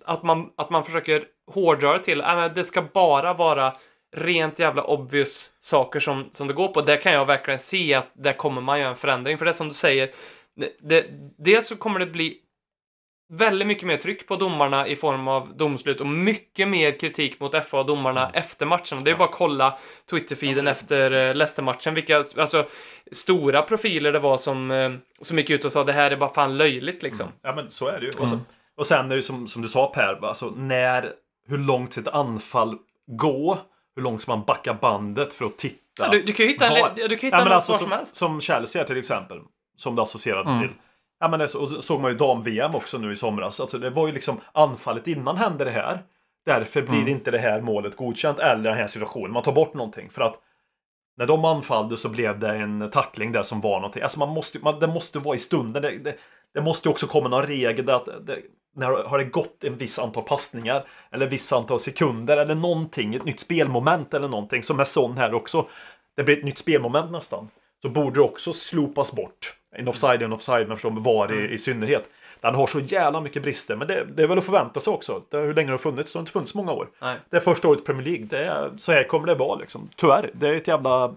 att 0.05 0.23
man, 0.23 0.51
att 0.57 0.71
man 0.71 0.85
försöker 0.85 1.25
hårdra 1.53 1.93
det 1.93 1.99
till, 1.99 2.21
äh, 2.21 2.37
men 2.37 2.55
det 2.55 2.65
ska 2.65 2.83
bara 2.83 3.35
vara 3.35 3.73
rent 4.17 4.59
jävla 4.59 4.83
obvious 4.83 5.51
saker 5.61 6.01
som, 6.01 6.29
som 6.33 6.47
det 6.47 6.55
går 6.55 6.69
på. 6.69 6.81
Där 6.81 6.97
kan 6.97 7.13
jag 7.13 7.27
verkligen 7.27 7.59
se 7.59 7.95
att 7.95 8.11
där 8.13 8.33
kommer 8.33 8.61
man 8.61 8.81
göra 8.81 8.91
en 8.91 8.97
förändring. 8.97 9.39
För 9.39 9.45
det 9.45 9.51
är 9.51 9.53
som 9.53 9.69
du 9.69 9.75
säger, 9.75 10.11
det, 10.57 10.77
det, 10.81 11.07
dels 11.39 11.67
så 11.67 11.77
kommer 11.77 12.01
det 12.01 12.07
bli 12.07 12.39
väldigt 13.33 13.69
mycket 13.69 13.87
mer 13.87 13.97
tryck 13.97 14.29
på 14.29 14.37
domarna 14.37 14.87
i 14.89 14.97
form 14.97 15.29
av 15.29 15.57
domslut 15.57 16.01
och 16.01 16.07
mycket 16.07 16.69
mer 16.69 16.99
kritik 16.99 17.41
mot 17.41 17.65
FA 17.65 17.79
och 17.79 17.87
domarna 17.87 18.31
efter 18.35 18.67
matchen. 18.67 19.05
Det 19.05 19.11
är 19.11 19.15
bara 19.17 19.29
att 19.29 19.35
kolla 19.35 19.79
Twitterfeeden 20.11 20.67
efter 20.67 21.11
eh, 21.11 21.35
Leicester-matchen, 21.35 21.95
vilka 21.95 22.25
alltså, 22.37 22.67
stora 23.13 23.63
profiler 23.63 24.13
det 24.13 24.19
var 24.19 24.39
som, 24.39 24.71
eh, 24.71 24.93
som 25.21 25.39
gick 25.39 25.51
ut 25.51 25.65
och 25.65 25.73
sa 25.73 25.85
det 25.85 25.93
här 25.93 26.11
är 26.11 26.17
bara 26.17 26.35
fan 26.35 26.57
löjligt 26.59 27.03
liksom. 27.03 27.29
Ja 27.43 27.55
men 27.55 27.71
så 27.71 27.89
är 27.89 28.01
det 28.01 28.07
ju. 28.07 28.13
Och, 28.21 28.29
så, 28.29 28.39
och 28.77 28.87
sen 28.87 29.11
är 29.13 29.17
det 29.17 29.23
som, 29.23 29.49
som 29.49 29.63
du 29.63 29.69
sa 29.69 29.87
Per, 29.95 30.25
alltså 30.25 30.53
när, 30.57 31.11
hur 31.49 31.59
långt 31.59 31.93
sitt 31.93 32.09
anfall 32.09 32.77
gå? 33.07 33.59
Hur 33.97 34.03
långt 34.03 34.23
ska 34.23 34.37
man 34.37 34.45
backa 34.45 34.75
bandet 34.75 35.33
för 35.35 35.45
att 35.45 35.59
titta? 35.59 35.77
Ja, 35.99 36.09
du, 36.09 36.23
du 36.23 36.33
kan 36.33 36.47
ju 36.47 36.53
hitta, 36.53 36.71
Var- 36.71 37.09
du 37.09 37.17
kan 37.17 37.27
hitta 37.27 37.39
Ja, 37.39 37.45
något 37.45 37.53
alltså, 37.53 37.73
var 37.73 37.79
som, 37.79 37.85
som 37.89 37.93
helst. 37.99 38.17
som 38.17 38.41
Chelsea 38.41 38.85
till 38.85 38.99
exempel. 38.99 39.39
Som 39.77 39.97
det 39.97 40.03
associerade 40.03 40.51
Mm. 40.51 40.63
till. 40.63 40.71
Ja, 41.21 41.29
men 41.29 41.41
det 41.41 41.49
så, 41.49 41.63
och 41.63 41.71
så 41.71 41.83
såg 41.83 42.01
man 42.01 42.11
ju 42.11 42.17
dam-VM 42.17 42.75
också 42.75 42.99
nu 42.99 43.13
i 43.13 43.17
somras. 43.17 43.61
Alltså, 43.61 43.79
det 43.79 43.91
var 43.91 44.07
ju 44.07 44.13
liksom 44.13 44.41
anfallet 44.53 45.07
innan 45.07 45.37
hände 45.37 45.65
det 45.65 45.71
här. 45.71 45.99
Därför 46.47 46.83
blir 46.83 46.95
Mm. 46.99 47.09
inte 47.09 47.31
det 47.31 47.39
här 47.39 47.61
målet 47.61 47.97
godkänt 47.97 48.39
eller 48.39 48.63
den 48.71 48.79
här 48.79 48.87
situationen. 48.87 49.31
Man 49.33 49.43
tar 49.43 49.53
bort 49.53 49.75
någonting. 49.75 50.11
För 50.11 50.23
att 50.23 50.39
när 51.17 51.27
de 51.27 51.45
anfallde 51.45 51.97
så 51.97 52.09
blev 52.09 52.39
det 52.39 52.49
en 52.57 52.91
tackling 52.91 53.33
där 53.33 53.43
som 53.43 53.61
var 53.61 53.77
någonting. 53.77 54.03
Alltså 54.03 54.19
man 54.19 54.29
måste, 54.29 54.59
man, 54.59 54.79
det 54.81 54.87
måste 54.87 55.19
vara 55.19 55.35
i 55.35 55.39
stunden. 55.39 55.83
Det, 55.83 55.99
det, 55.99 56.15
det 56.55 56.61
måste 56.63 56.89
ju 56.89 56.91
också 56.91 57.07
komma 57.07 57.29
någon 57.29 57.43
regel 57.43 57.87
där 57.87 57.95
att 57.95 58.27
det, 58.27 58.39
när 58.77 58.87
har 58.87 59.19
det 59.19 59.25
gått 59.25 59.65
en 59.65 59.77
viss 59.77 59.99
antal 59.99 60.23
passningar 60.23 60.85
eller 61.11 61.27
viss 61.27 61.53
antal 61.53 61.79
sekunder 61.79 62.37
eller 62.37 62.55
någonting, 62.55 63.15
ett 63.15 63.25
nytt 63.25 63.41
spelmoment 63.41 64.15
eller 64.15 64.29
någonting 64.29 64.63
som 64.63 64.81
är 64.81 64.85
sån 64.85 65.19
här 65.19 65.35
också. 65.35 65.67
Det 66.17 66.25
blir 66.25 66.39
ett 66.39 66.45
nytt 66.45 66.59
spelmoment 66.59 67.11
nästan. 67.13 67.49
Så 67.83 67.89
borde 67.89 68.21
det 68.21 68.25
också 68.25 68.53
slopas 68.53 69.13
bort. 69.13 69.57
En 69.77 69.89
offside, 69.89 70.23
en 70.23 70.33
offside, 70.33 70.69
men 70.69 70.77
förstår 70.77 70.91
var 70.91 71.33
i, 71.33 71.53
i 71.53 71.59
synnerhet. 71.59 72.11
Den 72.41 72.55
har 72.55 72.67
så 72.67 72.81
jävla 72.81 73.21
mycket 73.21 73.43
brister, 73.43 73.77
men 73.77 73.89
det, 73.89 74.05
det 74.05 74.23
är 74.23 74.27
väl 74.27 74.39
att 74.39 74.45
förvänta 74.45 74.81
sig 74.81 74.93
också. 74.93 75.23
Det, 75.31 75.39
hur 75.39 75.55
länge 75.55 75.69
det 75.69 75.73
har 75.73 75.79
funnits? 75.79 76.13
Det 76.13 76.19
har 76.19 76.23
inte 76.23 76.33
funnits 76.33 76.55
många 76.55 76.73
år. 76.73 76.89
Nej. 77.01 77.21
Det 77.31 77.37
är 77.37 77.41
första 77.41 77.69
året 77.69 77.81
i 77.81 77.85
Premier 77.85 78.05
League. 78.05 78.27
Det 78.27 78.45
är, 78.45 78.73
så 78.77 78.93
här 78.93 79.05
kommer 79.05 79.27
det 79.27 79.35
vara 79.35 79.59
liksom. 79.59 79.89
Tyvärr, 79.97 80.31
det 80.35 80.49
är 80.49 80.55
ett 80.55 80.69
jävla 80.69 81.15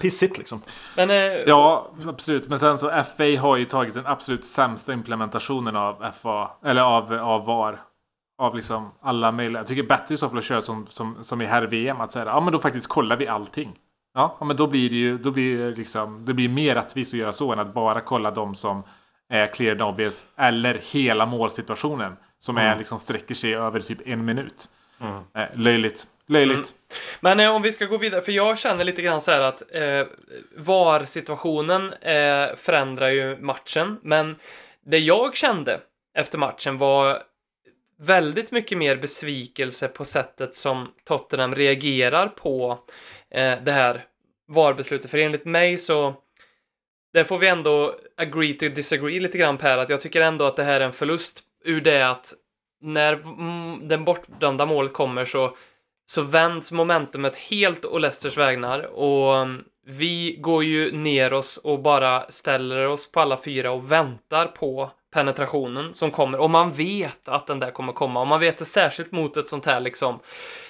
pissigt 0.00 0.38
liksom. 0.38 0.62
Men, 0.96 1.10
eh, 1.10 1.16
Ja, 1.16 1.90
absolut. 2.06 2.48
Men 2.48 2.58
sen 2.58 2.78
så 2.78 2.88
FA 2.88 3.40
har 3.40 3.56
ju 3.56 3.64
tagit 3.64 3.94
den 3.94 4.06
absolut 4.06 4.44
sämsta 4.44 4.92
implementationen 4.92 5.76
av 5.76 6.10
FA, 6.22 6.50
eller 6.64 6.82
av, 6.82 7.12
av 7.12 7.46
VAR. 7.46 7.80
Av 8.42 8.56
liksom 8.56 8.90
alla 9.00 9.32
möjliga. 9.32 9.60
Jag 9.60 9.66
tycker 9.66 9.82
bättre 9.82 10.14
i 10.14 10.18
så 10.18 10.28
fall 10.28 10.38
att 10.38 10.44
köra 10.44 10.62
som, 10.62 10.86
som, 10.86 11.24
som 11.24 11.42
i 11.42 11.44
herr-VM. 11.44 12.00
Att 12.00 12.12
säga, 12.12 12.24
ja 12.26 12.40
men 12.40 12.52
då 12.52 12.58
faktiskt 12.58 12.86
kollar 12.86 13.16
vi 13.16 13.26
allting. 13.26 13.76
Ja, 14.14 14.38
men 14.40 14.56
då 14.56 14.66
blir 14.66 14.90
det 14.90 14.96
ju, 14.96 15.18
då 15.18 15.30
blir 15.30 15.74
liksom, 15.74 16.24
det 16.24 16.34
blir 16.34 16.48
mer 16.48 16.74
rättvist 16.74 17.14
att 17.14 17.20
göra 17.20 17.32
så 17.32 17.52
än 17.52 17.58
att 17.58 17.74
bara 17.74 18.00
kolla 18.00 18.30
de 18.30 18.54
som 18.54 18.82
är 19.28 19.46
clear 19.46 19.72
and 19.72 19.82
obvious. 19.82 20.26
Eller 20.36 20.80
hela 20.92 21.26
målsituationen. 21.26 22.16
Som 22.38 22.56
är 22.56 22.78
liksom 22.78 22.98
sträcker 22.98 23.34
sig 23.34 23.54
över 23.54 23.80
typ 23.80 24.08
en 24.08 24.24
minut. 24.24 24.68
Eh, 25.34 25.44
löjligt. 25.54 26.06
Löjligt. 26.26 26.74
Men 27.20 27.40
eh, 27.40 27.50
om 27.50 27.62
vi 27.62 27.72
ska 27.72 27.86
gå 27.86 27.98
vidare, 27.98 28.22
för 28.22 28.32
jag 28.32 28.58
känner 28.58 28.84
lite 28.84 29.02
grann 29.02 29.20
så 29.20 29.30
här 29.30 29.40
att 29.40 29.62
eh, 29.74 30.06
VAR-situationen 30.56 31.92
eh, 31.92 32.56
förändrar 32.56 33.08
ju 33.08 33.36
matchen, 33.40 33.98
men 34.02 34.36
det 34.86 34.98
jag 34.98 35.36
kände 35.36 35.80
efter 36.14 36.38
matchen 36.38 36.78
var 36.78 37.22
väldigt 38.00 38.50
mycket 38.50 38.78
mer 38.78 38.96
besvikelse 38.96 39.88
på 39.88 40.04
sättet 40.04 40.54
som 40.54 40.92
Tottenham 41.04 41.54
reagerar 41.54 42.26
på 42.26 42.78
eh, 43.30 43.58
det 43.62 43.72
här 43.72 44.04
VAR-beslutet. 44.48 45.10
För 45.10 45.18
enligt 45.18 45.44
mig 45.44 45.78
så 45.78 46.14
där 47.12 47.24
får 47.24 47.38
vi 47.38 47.48
ändå 47.48 47.94
agree 48.16 48.54
to 48.54 48.68
disagree 48.68 49.20
lite 49.20 49.38
grann 49.38 49.58
Per, 49.58 49.78
att 49.78 49.88
jag 49.88 50.00
tycker 50.00 50.20
ändå 50.20 50.44
att 50.44 50.56
det 50.56 50.64
här 50.64 50.80
är 50.80 50.84
en 50.84 50.92
förlust 50.92 51.42
ur 51.64 51.80
det 51.80 52.10
att 52.10 52.34
när 52.80 53.12
mm, 53.12 53.88
den 53.88 54.04
bortdömda 54.04 54.66
målet 54.66 54.92
kommer 54.92 55.24
så 55.24 55.56
så 56.06 56.22
vänds 56.22 56.72
momentumet 56.72 57.36
helt 57.36 57.84
å 57.84 57.98
Leicesters 57.98 58.36
vägnar 58.36 58.80
och 58.80 59.36
mm, 59.36 59.64
vi 59.86 60.36
går 60.40 60.64
ju 60.64 60.92
ner 60.92 61.32
oss 61.32 61.56
och 61.56 61.82
bara 61.82 62.30
ställer 62.30 62.86
oss 62.86 63.12
på 63.12 63.20
alla 63.20 63.36
fyra 63.36 63.70
och 63.70 63.92
väntar 63.92 64.46
på 64.46 64.90
penetrationen 65.10 65.94
som 65.94 66.10
kommer. 66.10 66.40
Och 66.40 66.50
man 66.50 66.72
vet 66.72 67.28
att 67.28 67.46
den 67.46 67.60
där 67.60 67.70
kommer 67.70 67.92
komma. 67.92 68.20
Och 68.20 68.26
man 68.26 68.40
vet 68.40 68.58
det 68.58 68.64
särskilt 68.64 69.12
mot 69.12 69.36
ett 69.36 69.48
sånt 69.48 69.66
här 69.66 69.80
liksom 69.80 70.20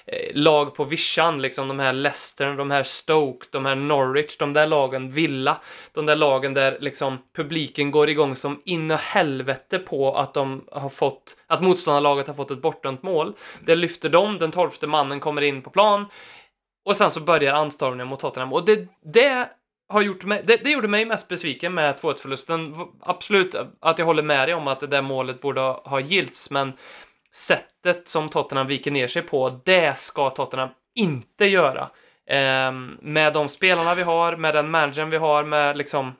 eh, 0.07 0.35
lag 0.35 0.75
på 0.75 0.85
vischan, 0.85 1.43
liksom 1.43 1.69
de 1.69 1.79
här 1.79 1.93
Leicester, 1.93 2.55
de 2.55 2.71
här 2.71 2.83
Stoke, 2.83 3.47
de 3.51 3.67
här 3.67 3.75
Norwich, 3.75 4.37
de 4.37 4.53
där 4.53 4.67
lagen, 4.67 5.11
Villa, 5.11 5.57
de 5.93 6.07
där 6.07 6.17
lagen 6.17 6.55
där 6.55 6.77
liksom 6.81 7.19
publiken 7.37 7.91
går 7.91 8.11
igång 8.11 8.37
som 8.37 8.63
in 8.65 8.91
och 8.91 8.99
helvete 8.99 9.79
på 9.79 10.17
att 10.17 10.35
de 10.35 10.65
har 10.73 10.89
fått, 10.89 11.37
att 11.47 11.63
motståndarlaget 11.63 12.27
har 12.27 12.35
fått 12.35 12.51
ett 12.51 12.63
bortdömt 12.63 13.03
mål. 13.03 13.35
Det 13.61 13.75
lyfter 13.75 14.09
de, 14.09 14.39
den 14.39 14.51
tolfte 14.51 14.87
mannen 14.87 15.21
kommer 15.21 15.43
in 15.43 15.63
på 15.63 15.71
plan. 15.71 16.07
Och 16.85 16.97
sen 16.97 17.11
så 17.11 17.21
börjar 17.21 17.55
anstormningen 17.55 18.09
mot 18.09 18.21
Tottenham. 18.21 18.53
Och 18.53 18.65
det, 18.65 18.89
det 19.01 19.49
har 19.89 20.03
gjort 20.03 20.25
mig, 20.25 20.43
det, 20.47 20.57
det 20.57 20.71
gjorde 20.71 20.89
mig 20.89 21.05
mest 21.05 21.29
besviken 21.29 21.75
med 21.75 21.95
2-1-förlusten. 21.95 22.75
Absolut 23.01 23.55
att 23.81 23.99
jag 23.99 24.07
håller 24.07 24.23
med 24.23 24.49
dig 24.49 24.55
om 24.55 24.69
att 24.69 24.81
det 24.81 24.87
där 24.87 25.03
målet 25.03 25.41
borde 25.41 25.61
ha, 25.61 25.83
ha 25.85 26.01
gilts, 26.01 26.51
men 26.51 26.73
sättet 27.33 28.09
som 28.09 28.29
Tottenham 28.29 28.67
viker 28.67 28.91
ner 28.91 29.09
sig 29.09 29.23
på, 29.23 29.49
det 29.65 29.99
ska 29.99 30.31
Tottenham 30.31 30.69
inte 30.95 31.45
göra. 31.45 31.89
Eh, 32.27 32.73
med 33.01 33.33
de 33.33 33.49
spelarna 33.49 33.95
vi 33.95 34.03
har, 34.03 34.37
med 34.37 34.55
den 34.55 34.71
managern 34.71 35.11
vi 35.11 35.17
har, 35.17 35.45
med 35.45 35.77
liksom. 35.77 36.13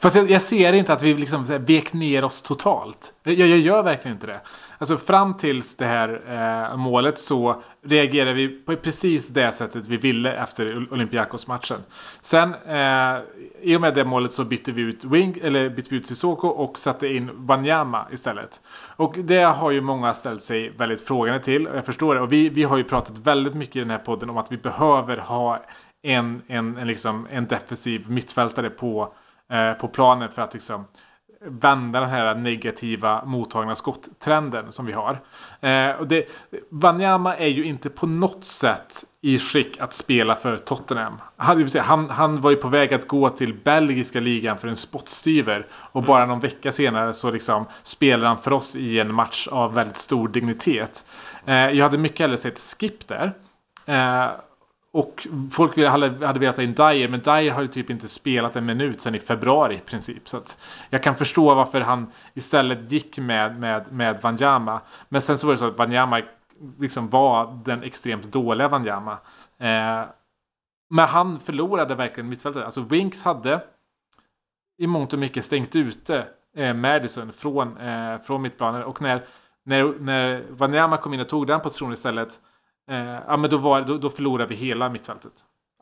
Fast 0.00 0.16
jag, 0.16 0.30
jag 0.30 0.42
ser 0.42 0.72
inte 0.72 0.92
att 0.92 1.02
vi 1.02 1.14
liksom 1.14 1.46
så 1.46 1.52
här 1.52 1.60
vek 1.60 1.92
ner 1.92 2.24
oss 2.24 2.42
totalt. 2.42 3.14
Jag, 3.22 3.34
jag 3.34 3.58
gör 3.58 3.82
verkligen 3.82 4.16
inte 4.16 4.26
det. 4.26 4.40
Alltså 4.78 4.96
fram 4.96 5.36
tills 5.36 5.76
det 5.76 5.84
här 5.84 6.22
eh, 6.70 6.76
målet 6.76 7.18
så 7.18 7.62
reagerade 7.84 8.32
vi 8.32 8.48
på 8.48 8.76
precis 8.76 9.28
det 9.28 9.52
sättet 9.52 9.86
vi 9.86 9.96
ville 9.96 10.32
efter 10.32 10.92
Olympiakos-matchen. 10.92 11.78
Sen 12.20 12.54
eh, 12.54 13.20
i 13.62 13.76
och 13.76 13.80
med 13.80 13.94
det 13.94 14.04
målet 14.04 14.32
så 14.32 14.44
bytte 14.44 14.72
vi 14.72 14.82
ut 14.82 15.04
Wing, 15.04 15.38
eller 15.42 15.70
bytte 15.70 15.90
vi 15.90 15.96
ut 15.96 16.06
Sissoko 16.06 16.48
och 16.48 16.78
satte 16.78 17.08
in 17.08 17.30
Wanyama 17.34 18.06
istället. 18.12 18.60
Och 18.96 19.14
det 19.18 19.42
har 19.42 19.70
ju 19.70 19.80
många 19.80 20.14
ställt 20.14 20.42
sig 20.42 20.70
väldigt 20.70 21.00
frågande 21.00 21.40
till. 21.40 21.66
Och 21.66 21.76
jag 21.76 21.86
förstår 21.86 22.14
det. 22.14 22.20
Och 22.20 22.32
vi, 22.32 22.48
vi 22.48 22.62
har 22.62 22.76
ju 22.76 22.84
pratat 22.84 23.18
väldigt 23.18 23.54
mycket 23.54 23.76
i 23.76 23.80
den 23.80 23.90
här 23.90 23.98
podden 23.98 24.30
om 24.30 24.38
att 24.38 24.52
vi 24.52 24.56
behöver 24.56 25.16
ha 25.16 25.64
en, 26.02 26.42
en, 26.46 26.76
en, 26.76 26.86
liksom, 26.86 27.26
en 27.30 27.46
defensiv 27.46 28.10
mittfältare 28.10 28.70
på 28.70 29.14
eh, 29.50 29.72
på 29.72 29.88
planen 29.88 30.28
för 30.28 30.42
att 30.42 30.54
liksom 30.54 30.84
vända 31.44 32.00
den 32.00 32.08
här 32.08 32.34
negativa 32.34 33.24
mottagna 33.24 33.74
skotttrenden 33.74 34.72
som 34.72 34.86
vi 34.86 34.92
har. 34.92 35.20
Eh, 35.60 35.90
och 35.90 36.06
det, 36.06 36.28
Wanyama 36.70 37.36
är 37.36 37.48
ju 37.48 37.64
inte 37.64 37.90
på 37.90 38.06
något 38.06 38.44
sätt 38.44 39.04
i 39.20 39.38
skick 39.38 39.80
att 39.80 39.94
spela 39.94 40.34
för 40.34 40.56
Tottenham. 40.56 41.20
Han, 41.36 41.68
säga, 41.68 41.84
han, 41.84 42.10
han 42.10 42.40
var 42.40 42.50
ju 42.50 42.56
på 42.56 42.68
väg 42.68 42.94
att 42.94 43.08
gå 43.08 43.28
till 43.28 43.54
belgiska 43.54 44.20
ligan 44.20 44.58
för 44.58 44.68
en 44.68 44.76
spottstyver. 44.76 45.66
Och 45.72 46.02
bara 46.02 46.26
någon 46.26 46.40
vecka 46.40 46.72
senare 46.72 47.14
så 47.14 47.30
liksom 47.30 47.66
spelar 47.82 48.26
han 48.28 48.38
för 48.38 48.52
oss 48.52 48.76
i 48.76 49.00
en 49.00 49.14
match 49.14 49.48
av 49.48 49.74
väldigt 49.74 49.96
stor 49.96 50.28
dignitet. 50.28 51.06
Eh, 51.46 51.54
jag 51.54 51.84
hade 51.84 51.98
mycket 51.98 52.20
hellre 52.20 52.36
sett 52.36 52.58
skip 52.58 53.08
där. 53.08 53.32
Eh, 53.86 54.26
och 54.92 55.26
folk 55.50 55.78
hade, 55.78 56.26
hade 56.26 56.40
velat 56.40 56.56
ha 56.56 56.62
in 56.64 56.74
Dyer, 56.74 57.08
men 57.08 57.20
Dyer 57.20 57.50
har 57.50 57.62
ju 57.62 57.68
typ 57.68 57.90
inte 57.90 58.08
spelat 58.08 58.56
en 58.56 58.66
minut 58.66 59.00
sedan 59.00 59.14
i 59.14 59.18
februari 59.18 59.74
i 59.74 59.78
princip. 59.78 60.28
Så 60.28 60.36
att 60.36 60.58
jag 60.90 61.02
kan 61.02 61.14
förstå 61.14 61.54
varför 61.54 61.80
han 61.80 62.06
istället 62.34 62.92
gick 62.92 63.18
med, 63.18 63.60
med, 63.60 63.92
med 63.92 64.20
Wanyama. 64.22 64.80
Men 65.08 65.22
sen 65.22 65.38
så 65.38 65.46
var 65.46 65.54
det 65.54 65.58
så 65.58 65.66
att 65.66 65.78
Wanyama 65.78 66.20
liksom 66.78 67.08
var 67.08 67.62
den 67.64 67.82
extremt 67.82 68.32
dåliga 68.32 68.68
Wanyama. 68.68 69.12
Eh, 69.58 70.02
men 70.90 71.08
han 71.08 71.40
förlorade 71.40 71.94
verkligen 71.94 72.28
mittfältet. 72.28 72.64
Alltså 72.64 72.80
Winks 72.80 73.24
hade 73.24 73.60
i 74.78 74.86
mångt 74.86 75.12
och 75.12 75.18
mycket 75.18 75.44
stängt 75.44 75.76
ute 75.76 76.26
eh, 76.56 76.74
Madison 76.74 77.32
från, 77.32 77.76
eh, 77.76 78.20
från 78.20 78.42
mittplanen. 78.42 78.82
Och 78.82 79.02
när, 79.02 79.24
när, 79.64 79.94
när 80.00 80.44
Wanyama 80.50 80.96
kom 80.96 81.14
in 81.14 81.20
och 81.20 81.28
tog 81.28 81.46
den 81.46 81.60
positionen 81.60 81.92
istället 81.92 82.40
Eh, 82.90 83.14
ja, 83.28 83.36
men 83.36 83.50
då, 83.50 83.56
var, 83.56 83.82
då, 83.82 83.98
då 83.98 84.10
förlorade 84.10 84.48
vi 84.48 84.54
hela 84.54 84.88
mittfältet. 84.88 85.32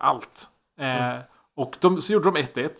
Allt. 0.01 0.49
Eh, 0.81 1.15
Och 1.57 1.77
de, 1.81 2.03
så 2.03 2.13
gjorde 2.13 2.31
de 2.31 2.37
1-1. 2.41 2.71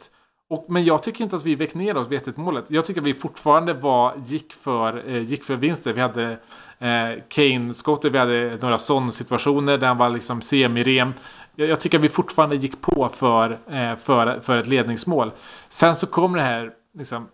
Och, 0.51 0.67
men 0.69 0.85
jag 0.85 1.03
tycker 1.03 1.25
inte 1.25 1.37
att 1.37 1.45
vi 1.45 1.55
väck 1.55 1.75
ner 1.75 1.97
oss 1.97 2.09
vid 2.09 2.21
1-1 2.21 2.33
målet. 2.41 2.71
Jag 2.71 2.85
tycker 2.85 3.01
att 3.01 3.07
vi 3.07 3.15
fortfarande 3.15 3.73
var, 3.73 4.13
gick, 4.25 4.53
för, 4.53 5.03
eh, 5.09 5.23
gick 5.23 5.45
för 5.45 5.57
vinster. 5.57 5.93
Vi 5.93 6.01
hade 6.01 6.31
eh, 6.79 7.23
Kane-skottet, 7.29 8.13
vi 8.13 8.19
hade 8.19 8.59
några 8.63 8.79
sån 8.79 9.13
situationer 9.13 9.79
där 9.79 9.87
han 9.87 9.99
var 9.99 10.11
liksom 10.11 10.41
semi-ren. 10.43 11.15
Jag, 11.55 11.69
jag 11.69 11.81
tycker 11.81 11.99
att 11.99 12.05
vi 12.05 12.09
fortfarande 12.09 12.57
gick 12.57 12.81
på 12.81 13.09
för, 13.13 13.51
eh, 13.71 13.97
för, 13.97 14.41
för 14.41 14.59
ett 14.59 14.67
ledningsmål. 14.67 15.33
Sen 15.69 15.97
så 15.97 16.07
kommer 16.07 16.39
det 16.39 16.45
här 16.45 16.73
liksom, 16.99 17.29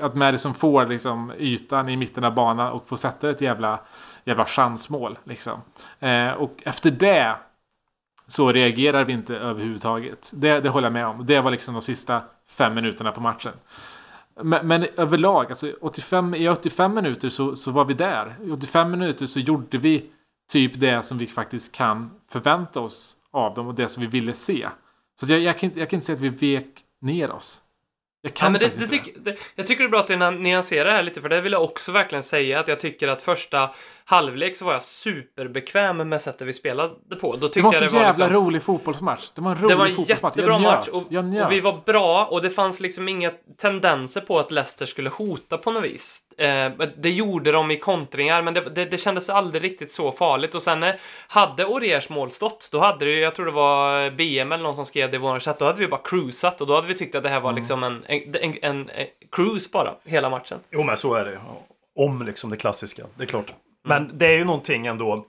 att 0.00 0.14
Madison 0.14 0.54
får 0.54 0.86
liksom 0.86 1.32
ytan 1.38 1.88
i 1.88 1.96
mitten 1.96 2.24
av 2.24 2.34
banan 2.34 2.72
och 2.72 2.88
får 2.88 2.96
sätta 2.96 3.30
ett 3.30 3.40
jävla, 3.40 3.80
jävla 4.24 4.46
chansmål. 4.46 5.18
Liksom. 5.24 5.60
Eh, 6.00 6.30
och 6.30 6.62
efter 6.64 6.90
det 6.90 7.36
så 8.26 8.52
reagerar 8.52 9.04
vi 9.04 9.12
inte 9.12 9.36
överhuvudtaget. 9.36 10.32
Det, 10.34 10.60
det 10.60 10.68
håller 10.68 10.86
jag 10.86 10.92
med 10.92 11.06
om. 11.06 11.26
Det 11.26 11.40
var 11.40 11.50
liksom 11.50 11.74
de 11.74 11.82
sista 11.82 12.22
fem 12.48 12.74
minuterna 12.74 13.12
på 13.12 13.20
matchen. 13.20 13.52
Men, 14.42 14.66
men 14.66 14.86
överlag, 14.96 15.46
alltså 15.46 15.72
85, 15.80 16.34
i 16.34 16.48
85 16.48 16.94
minuter 16.94 17.28
så, 17.28 17.56
så 17.56 17.70
var 17.70 17.84
vi 17.84 17.94
där. 17.94 18.36
I 18.44 18.50
85 18.50 18.90
minuter 18.90 19.26
så 19.26 19.40
gjorde 19.40 19.78
vi 19.78 20.10
typ 20.52 20.80
det 20.80 21.02
som 21.02 21.18
vi 21.18 21.26
faktiskt 21.26 21.72
kan 21.72 22.10
förvänta 22.28 22.80
oss 22.80 23.16
av 23.30 23.54
dem 23.54 23.66
och 23.66 23.74
det 23.74 23.88
som 23.88 24.00
vi 24.00 24.06
ville 24.06 24.32
se. 24.32 24.68
Så 25.20 25.32
jag, 25.32 25.40
jag, 25.40 25.58
kan, 25.58 25.70
inte, 25.70 25.80
jag 25.80 25.90
kan 25.90 25.96
inte 25.96 26.06
säga 26.06 26.16
att 26.16 26.22
vi 26.22 26.28
vek 26.28 26.84
ner 27.00 27.30
oss. 27.30 27.62
Jag 28.24 28.34
kan 28.34 28.46
Ja, 28.46 28.50
men 28.50 28.70
det, 28.70 28.78
det 28.78 28.88
tyck, 28.88 29.14
det, 29.24 29.36
jag 29.54 29.66
tycker 29.66 29.82
det 29.82 29.88
är 29.88 29.90
bra 29.90 30.00
att 30.00 30.06
du 30.06 30.16
nyanserar 30.42 30.84
det 30.84 30.92
här 30.92 31.02
lite, 31.02 31.20
för 31.20 31.28
det 31.28 31.40
vill 31.40 31.52
jag 31.52 31.62
också 31.62 31.92
verkligen 31.92 32.22
säga 32.22 32.60
att 32.60 32.68
jag 32.68 32.80
tycker 32.80 33.08
att 33.08 33.22
första 33.22 33.70
halvlek 34.04 34.56
så 34.56 34.64
var 34.64 34.72
jag 34.72 34.82
superbekväm 34.82 36.08
med 36.08 36.22
sättet 36.22 36.46
vi 36.46 36.52
spelade 36.52 37.16
på. 37.20 37.36
Då 37.36 37.48
Det 37.48 37.60
var 37.60 37.72
jag 37.72 37.74
så 37.74 37.84
det 37.84 37.90
var 37.90 38.00
jävla 38.00 38.26
liksom, 38.26 38.44
rolig 38.44 38.62
fotbollsmatch. 38.62 39.30
Det 39.34 39.40
var 39.40 39.50
en 39.50 39.56
rolig 39.56 39.70
det 39.70 39.74
var 39.74 39.86
en 39.86 39.94
fotbollsmatch. 39.94 40.36
jättebra 40.36 40.54
jag 40.54 40.62
match 40.62 40.88
och, 40.88 41.02
jag 41.10 41.44
och 41.46 41.52
vi 41.52 41.60
var 41.60 41.84
bra 41.84 42.26
och 42.26 42.42
det 42.42 42.50
fanns 42.50 42.80
liksom 42.80 43.08
inga 43.08 43.32
tendenser 43.60 44.20
på 44.20 44.38
att 44.38 44.50
Leicester 44.50 44.86
skulle 44.86 45.10
hota 45.10 45.58
på 45.58 45.70
något 45.70 45.84
vis. 45.84 46.22
Eh, 46.38 46.72
det 46.96 47.10
gjorde 47.10 47.52
de 47.52 47.70
i 47.70 47.76
kontringar, 47.78 48.42
men 48.42 48.54
det, 48.54 48.60
det, 48.60 48.84
det 48.84 48.98
kändes 48.98 49.30
aldrig 49.30 49.64
riktigt 49.64 49.92
så 49.92 50.12
farligt. 50.12 50.54
Och 50.54 50.62
sen 50.62 50.82
eh, 50.82 50.94
hade 51.28 51.64
Oriers 51.64 52.08
mål 52.08 52.30
stått, 52.30 52.68
då 52.72 52.80
hade 52.80 53.04
det 53.04 53.10
ju, 53.10 53.18
jag 53.20 53.34
tror 53.34 53.46
det 53.46 53.52
var 53.52 54.10
BM 54.10 54.52
eller 54.52 54.62
någon 54.64 54.76
som 54.76 54.84
skrev 54.86 55.10
det 55.10 55.16
i 55.16 55.18
vår 55.18 55.40
chatt, 55.40 55.58
då 55.58 55.64
hade 55.64 55.78
vi 55.78 55.88
bara 55.88 56.00
cruisat 56.04 56.60
och 56.60 56.66
då 56.66 56.74
hade 56.74 56.86
vi 56.86 56.94
tyckt 56.94 57.14
att 57.14 57.22
det 57.22 57.28
här 57.28 57.40
var 57.40 57.52
liksom 57.52 57.82
en, 57.84 58.04
en, 58.06 58.34
en, 58.34 58.58
en, 58.62 58.90
cruise 59.32 59.70
bara, 59.72 59.94
hela 60.04 60.30
matchen. 60.30 60.58
Jo, 60.70 60.82
men 60.82 60.96
så 60.96 61.14
är 61.14 61.24
det. 61.24 61.40
Om 61.96 62.22
liksom 62.26 62.50
det 62.50 62.56
klassiska, 62.56 63.06
det 63.16 63.22
är 63.22 63.26
klart. 63.26 63.52
Men 63.84 64.10
det 64.18 64.26
är 64.26 64.38
ju 64.38 64.44
någonting 64.44 64.86
ändå... 64.86 65.26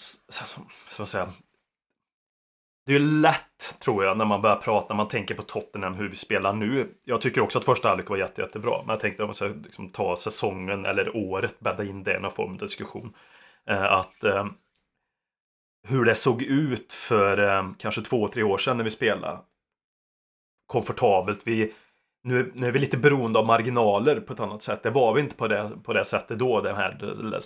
s- 0.00 0.14
s- 0.28 0.56
Så 0.88 1.02
att 1.02 1.08
säga. 1.08 1.28
Det 2.88 2.94
är 2.94 2.98
ju 2.98 3.20
lätt, 3.20 3.78
tror 3.80 4.04
jag, 4.04 4.18
när 4.18 4.24
man 4.24 4.42
börjar 4.42 4.56
prata, 4.56 4.88
när 4.88 4.96
man 4.96 5.08
tänker 5.08 5.34
på 5.34 5.42
Tottenham, 5.42 5.94
hur 5.94 6.08
vi 6.08 6.16
spelar 6.16 6.52
nu. 6.52 6.94
Jag 7.04 7.20
tycker 7.20 7.40
också 7.40 7.58
att 7.58 7.64
första 7.64 7.88
halvlek 7.88 8.08
var 8.08 8.16
jätte, 8.16 8.42
jättebra. 8.42 8.78
Men 8.78 8.88
jag 8.88 9.00
tänkte 9.00 9.22
om 9.22 9.26
man 9.26 9.34
ska 9.34 9.46
liksom 9.46 9.88
ta 9.88 10.16
säsongen 10.16 10.84
eller 10.84 11.16
året, 11.16 11.60
bädda 11.60 11.84
in 11.84 12.02
det 12.02 12.16
i 12.16 12.20
någon 12.20 12.32
form 12.32 12.52
av 12.52 12.58
diskussion. 12.58 13.14
Eh, 13.70 13.92
att 13.92 14.24
eh, 14.24 14.46
hur 15.88 16.04
det 16.04 16.14
såg 16.14 16.42
ut 16.42 16.92
för 16.92 17.38
eh, 17.48 17.70
kanske 17.78 18.02
två, 18.02 18.28
tre 18.28 18.42
år 18.42 18.58
sedan 18.58 18.76
när 18.76 18.84
vi 18.84 18.90
spelade. 18.90 19.38
Komfortabelt. 20.66 21.40
Vi, 21.44 21.74
nu, 22.22 22.52
nu 22.54 22.66
är 22.66 22.72
vi 22.72 22.78
lite 22.78 22.96
beroende 22.98 23.38
av 23.38 23.46
marginaler 23.46 24.20
på 24.20 24.32
ett 24.32 24.40
annat 24.40 24.62
sätt. 24.62 24.82
Det 24.82 24.90
var 24.90 25.14
vi 25.14 25.20
inte 25.20 25.34
på 25.36 25.48
det, 25.48 25.70
på 25.84 25.92
det 25.92 26.04
sättet 26.04 26.38
då, 26.38 26.60
den 26.60 26.76
här 26.76 26.98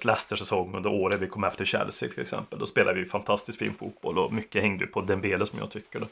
Leicester-säsongen 0.04 0.74
under 0.74 0.90
året 0.90 1.20
vi 1.20 1.26
kom 1.28 1.44
efter 1.44 1.64
Chelsea 1.64 2.08
till 2.08 2.20
exempel. 2.22 2.58
Då 2.58 2.66
spelade 2.66 2.98
vi 3.00 3.04
fantastiskt 3.08 3.58
fin 3.58 3.74
fotboll 3.74 4.18
och 4.18 4.32
mycket 4.32 4.62
hängde 4.62 4.86
på 4.86 5.00
Dembele 5.00 5.46
som 5.46 5.58
jag 5.58 5.70
tycker. 5.70 6.00
Då. 6.00 6.06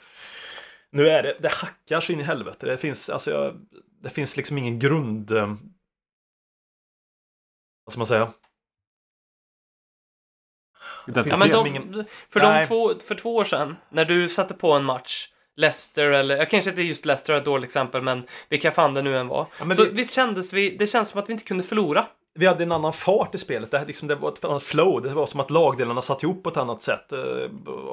Nu 0.90 1.08
är 1.08 1.22
det, 1.22 1.36
det 1.40 1.48
hackar 1.52 2.00
så 2.00 2.12
in 2.12 2.20
i 2.20 2.22
helvete. 2.22 2.66
Det 2.66 2.76
finns, 2.76 3.10
alltså, 3.10 3.30
jag, 3.30 3.66
det 4.02 4.10
finns 4.10 4.36
liksom 4.36 4.58
ingen 4.58 4.78
grund... 4.78 5.30
eh, 5.30 5.46
Vad 7.84 7.92
ska 7.92 7.98
man 7.98 8.06
säga? 8.06 8.32
Ja, 11.06 11.12
men 11.14 11.24
liksom 11.48 11.64
de, 11.64 11.68
ingen- 11.70 12.04
för, 12.28 12.40
de 12.40 12.66
två, 12.66 12.98
för 12.98 13.14
två 13.14 13.36
år 13.36 13.44
sedan, 13.44 13.76
när 13.88 14.04
du 14.04 14.28
satte 14.28 14.54
på 14.54 14.72
en 14.72 14.84
match, 14.84 15.28
Leicester 15.60 16.04
eller, 16.10 16.36
jag 16.36 16.50
kanske 16.50 16.70
inte 16.70 16.82
just 16.82 17.06
Leicester 17.06 17.32
är 17.34 17.38
ett 17.38 17.44
dåligt 17.44 17.68
exempel, 17.68 18.02
men 18.02 18.22
vilka 18.48 18.70
fan 18.72 18.94
det 18.94 19.02
nu 19.02 19.18
än 19.18 19.28
var. 19.28 19.46
Ja, 19.68 19.74
så 19.74 19.84
vi- 19.84 19.90
visst 19.90 20.14
kändes 20.14 20.52
vi, 20.52 20.76
det 20.76 20.86
känns 20.86 21.08
som 21.08 21.20
att 21.20 21.28
vi 21.28 21.32
inte 21.32 21.44
kunde 21.44 21.62
förlora. 21.64 22.06
vi 22.34 22.46
hade 22.46 22.62
en 22.62 22.72
annan 22.72 22.92
fart 22.92 23.34
i 23.34 23.38
spelet. 23.38 23.70
Det, 23.70 23.78
här 23.78 23.86
liksom, 23.86 24.08
det 24.08 24.14
var 24.14 24.28
ett 24.28 24.44
annat 24.44 24.62
flow. 24.62 25.02
Det 25.02 25.08
var 25.08 25.26
som 25.26 25.40
att 25.40 25.50
lagdelarna 25.50 26.02
satt 26.02 26.22
ihop 26.22 26.42
på 26.42 26.50
ett 26.50 26.56
annat 26.56 26.82
sätt. 26.82 27.12
eh, 27.12 27.18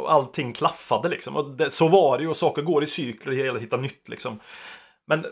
Allting 0.07 0.53
klaffade 0.53 1.09
liksom. 1.09 1.55
Det, 1.57 1.72
så 1.72 1.88
var 1.88 2.18
det 2.18 2.24
ju 2.24 2.30
och 2.30 2.38
saker 2.38 2.61
går 2.61 2.84
i 2.84 2.86
cykler 2.86 3.32
och 3.34 3.38
hela 3.39 3.59
hitta 3.59 3.78
nytt 3.78 4.09
liksom. 4.09 4.39
Men 5.07 5.26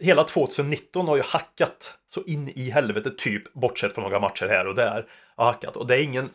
hela 0.00 0.24
2019 0.24 1.08
har 1.08 1.16
ju 1.16 1.22
hackat 1.22 1.94
så 2.08 2.22
in 2.22 2.48
i 2.48 2.70
helvete 2.70 3.10
typ, 3.18 3.52
bortsett 3.52 3.94
från 3.94 4.04
några 4.04 4.20
matcher 4.20 4.46
här 4.48 4.66
och 4.66 4.74
där. 4.74 5.06
Har 5.36 5.44
hackat. 5.44 5.76
Och 5.76 5.86
det 5.86 5.94
är 5.94 6.02
ingen, 6.02 6.30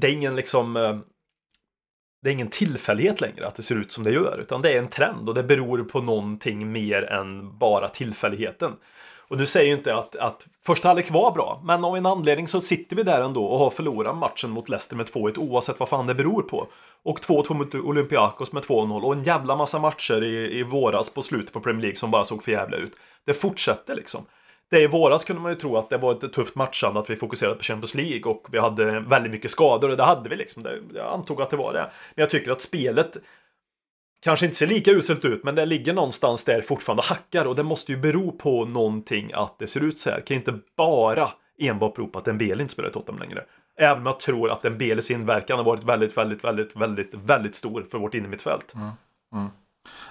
det 0.00 0.06
är 0.06 0.12
ingen 0.12 0.36
liksom 0.36 0.76
eh, 0.76 0.98
det 2.22 2.30
är 2.30 2.32
ingen 2.32 2.50
tillfällighet 2.50 3.20
längre 3.20 3.46
att 3.46 3.54
det 3.54 3.62
ser 3.62 3.74
ut 3.74 3.92
som 3.92 4.04
det 4.04 4.10
gör, 4.10 4.38
utan 4.40 4.62
det 4.62 4.72
är 4.72 4.78
en 4.78 4.88
trend 4.88 5.28
och 5.28 5.34
det 5.34 5.42
beror 5.42 5.84
på 5.84 6.00
någonting 6.00 6.72
mer 6.72 7.02
än 7.02 7.58
bara 7.58 7.88
tillfälligheten. 7.88 8.72
Och 9.30 9.36
nu 9.36 9.46
säger 9.46 9.66
ju 9.66 9.72
inte 9.72 9.94
att, 9.94 10.16
att 10.16 10.46
första 10.66 10.88
halvlek 10.88 11.10
var 11.10 11.32
bra, 11.32 11.60
men 11.64 11.84
av 11.84 11.96
en 11.96 12.06
anledning 12.06 12.48
så 12.48 12.60
sitter 12.60 12.96
vi 12.96 13.02
där 13.02 13.22
ändå 13.22 13.44
och 13.44 13.58
har 13.58 13.70
förlorat 13.70 14.16
matchen 14.16 14.50
mot 14.50 14.68
Leicester 14.68 14.96
med 14.96 15.06
2-1 15.06 15.38
oavsett 15.38 15.80
vad 15.80 15.88
fan 15.88 16.06
det 16.06 16.14
beror 16.14 16.42
på. 16.42 16.68
Och 17.02 17.18
2-2 17.18 17.54
mot 17.54 17.74
Olympiakos 17.74 18.52
med 18.52 18.62
2-0 18.62 19.02
och 19.02 19.12
en 19.12 19.22
jävla 19.22 19.56
massa 19.56 19.78
matcher 19.78 20.22
i, 20.22 20.58
i 20.58 20.62
våras 20.62 21.10
på 21.10 21.22
slutet 21.22 21.52
på 21.52 21.60
Premier 21.60 21.82
League 21.82 21.96
som 21.96 22.10
bara 22.10 22.24
såg 22.24 22.44
för 22.44 22.52
jävla 22.52 22.76
ut. 22.76 22.92
Det 23.26 23.34
fortsätter 23.34 23.94
liksom. 23.94 24.24
Det 24.70 24.80
i 24.80 24.86
våras 24.86 25.24
kunde 25.24 25.42
man 25.42 25.52
ju 25.52 25.58
tro 25.58 25.76
att 25.76 25.90
det 25.90 25.98
var 25.98 26.12
ett 26.12 26.32
tufft 26.32 26.54
matchande, 26.54 27.00
att 27.00 27.10
vi 27.10 27.16
fokuserade 27.16 27.56
på 27.56 27.64
Champions 27.64 27.94
League 27.94 28.32
och 28.32 28.46
vi 28.50 28.58
hade 28.58 29.00
väldigt 29.00 29.32
mycket 29.32 29.50
skador 29.50 29.90
och 29.90 29.96
det 29.96 30.02
hade 30.02 30.28
vi 30.28 30.36
liksom. 30.36 30.62
Det, 30.62 30.78
jag 30.94 31.06
antog 31.06 31.42
att 31.42 31.50
det 31.50 31.56
var 31.56 31.72
det. 31.72 31.90
Men 32.14 32.22
jag 32.22 32.30
tycker 32.30 32.50
att 32.50 32.60
spelet 32.60 33.16
kanske 34.22 34.46
inte 34.46 34.56
ser 34.56 34.66
lika 34.66 34.90
uselt 34.90 35.24
ut, 35.24 35.44
men 35.44 35.54
det 35.54 35.66
ligger 35.66 35.92
någonstans 35.92 36.44
där 36.44 36.62
fortfarande 36.62 37.00
och 37.00 37.04
hackar 37.04 37.44
och 37.44 37.56
det 37.56 37.62
måste 37.62 37.92
ju 37.92 37.98
bero 37.98 38.32
på 38.32 38.64
någonting 38.64 39.30
att 39.34 39.58
det 39.58 39.66
ser 39.66 39.80
ut 39.84 39.98
så 39.98 40.10
här. 40.10 40.20
Kan 40.20 40.36
inte 40.36 40.58
bara 40.76 41.28
enbart 41.58 41.94
bero 41.94 42.06
på 42.06 42.18
att 42.18 42.24
Dembele 42.24 42.62
inte 42.62 42.72
spelar 42.72 42.88
i 42.88 42.92
Tottenham 42.92 43.22
längre. 43.22 43.44
Även 43.76 43.98
om 43.98 44.06
jag 44.06 44.20
tror 44.20 44.50
att 44.50 44.62
Dembeles 44.62 45.10
inverkan 45.10 45.58
har 45.58 45.64
varit 45.64 45.84
väldigt, 45.84 46.16
väldigt, 46.16 46.44
väldigt, 46.44 46.76
väldigt, 46.76 47.14
väldigt 47.14 47.54
stor 47.54 47.86
för 47.90 47.98
vårt 47.98 48.14
innermittfält. 48.14 48.74
Mm, 48.74 48.90
mm. 49.32 49.48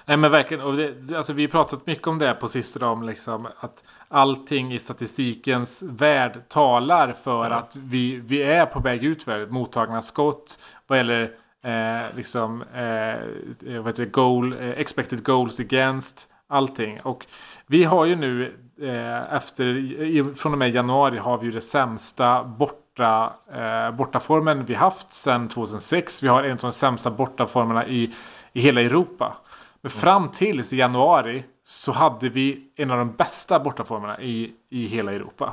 Nej 0.04 0.16
men 0.16 0.30
verkligen, 0.30 0.64
och 0.64 0.76
det, 0.76 1.16
alltså, 1.16 1.32
vi 1.32 1.42
har 1.42 1.50
pratat 1.50 1.86
mycket 1.86 2.06
om 2.06 2.18
det 2.18 2.34
på 2.34 2.48
sistone 2.48 2.86
om 2.86 3.02
liksom 3.02 3.48
att 3.60 3.84
allting 4.08 4.72
i 4.72 4.78
statistikens 4.78 5.82
värld 5.82 6.48
talar 6.48 7.12
för 7.12 7.50
att 7.50 7.76
vi, 7.76 8.16
vi 8.16 8.42
är 8.42 8.66
på 8.66 8.80
väg 8.80 9.04
ut 9.04 9.22
för 9.22 9.46
mottagna 9.46 10.02
skott 10.02 10.58
vad 10.86 10.98
gäller 10.98 11.30
eh, 11.62 12.16
liksom 12.16 12.62
eh, 12.62 13.78
vad 13.78 13.86
heter 13.86 14.04
det, 14.04 14.10
goal, 14.10 14.52
eh, 14.52 14.70
expected 14.70 15.24
goals 15.24 15.60
against 15.60 16.28
allting. 16.48 17.00
Och 17.00 17.26
vi 17.66 17.84
har 17.84 18.04
ju 18.04 18.16
nu 18.16 18.54
eh, 18.82 19.34
efter, 19.34 20.34
från 20.34 20.52
och 20.52 20.58
med 20.58 20.74
januari 20.74 21.18
har 21.18 21.38
vi 21.38 21.46
ju 21.46 21.52
det 21.52 21.60
sämsta 21.60 22.44
borta, 22.44 23.32
eh, 23.52 23.96
bortaformen 23.96 24.64
vi 24.64 24.74
haft 24.74 25.12
sedan 25.12 25.48
2006. 25.48 26.22
Vi 26.22 26.28
har 26.28 26.42
en 26.42 26.52
av 26.52 26.58
de 26.58 26.72
sämsta 26.72 27.10
bortaformerna 27.10 27.86
i, 27.86 28.14
i 28.52 28.60
hela 28.60 28.80
Europa. 28.80 29.36
Men 29.82 29.90
fram 29.90 30.28
tills 30.28 30.72
januari 30.72 31.44
så 31.62 31.92
hade 31.92 32.28
vi 32.28 32.72
en 32.76 32.90
av 32.90 32.98
de 32.98 33.12
bästa 33.12 33.60
bortaformerna 33.60 34.20
i, 34.20 34.52
i 34.70 34.86
hela 34.86 35.12
Europa. 35.12 35.52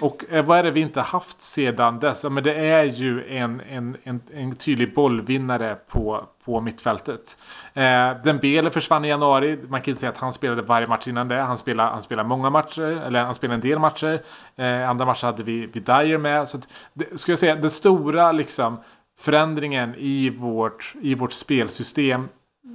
Och 0.00 0.24
eh, 0.30 0.44
vad 0.44 0.58
är 0.58 0.62
det 0.62 0.70
vi 0.70 0.80
inte 0.80 1.00
haft 1.00 1.40
sedan 1.40 1.98
dess? 1.98 2.24
Ja, 2.24 2.30
men 2.30 2.44
det 2.44 2.54
är 2.54 2.84
ju 2.84 3.36
en, 3.36 3.60
en, 3.70 3.96
en, 4.02 4.20
en 4.32 4.56
tydlig 4.56 4.94
bollvinnare 4.94 5.76
på, 5.88 6.24
på 6.44 6.60
mittfältet. 6.60 7.38
Eh, 7.74 8.10
Dembele 8.24 8.70
försvann 8.70 9.04
i 9.04 9.08
januari. 9.08 9.58
Man 9.68 9.80
kan 9.80 9.92
inte 9.92 10.00
säga 10.00 10.10
att 10.10 10.18
han 10.18 10.32
spelade 10.32 10.62
varje 10.62 10.86
match 10.86 11.08
innan 11.08 11.28
det. 11.28 11.40
Han 11.40 11.58
spelade, 11.58 11.90
han 11.90 12.02
spelade 12.02 12.28
många 12.28 12.50
matcher, 12.50 12.82
eller 12.82 13.24
han 13.24 13.34
spelade 13.34 13.54
en 13.54 13.60
del 13.60 13.78
matcher. 13.78 14.20
Eh, 14.56 14.90
andra 14.90 15.04
matcher 15.04 15.26
hade 15.26 15.42
vi, 15.42 15.66
vi 15.66 15.80
Dyer 15.80 16.18
med. 16.18 16.48
Så 16.48 16.56
att, 16.56 16.68
det, 16.92 17.20
ska 17.20 17.32
jag 17.32 17.38
säga, 17.38 17.56
den 17.56 17.70
stora 17.70 18.32
liksom, 18.32 18.80
förändringen 19.18 19.94
i 19.98 20.30
vårt, 20.30 20.94
i 21.02 21.14
vårt 21.14 21.32
spelsystem 21.32 22.28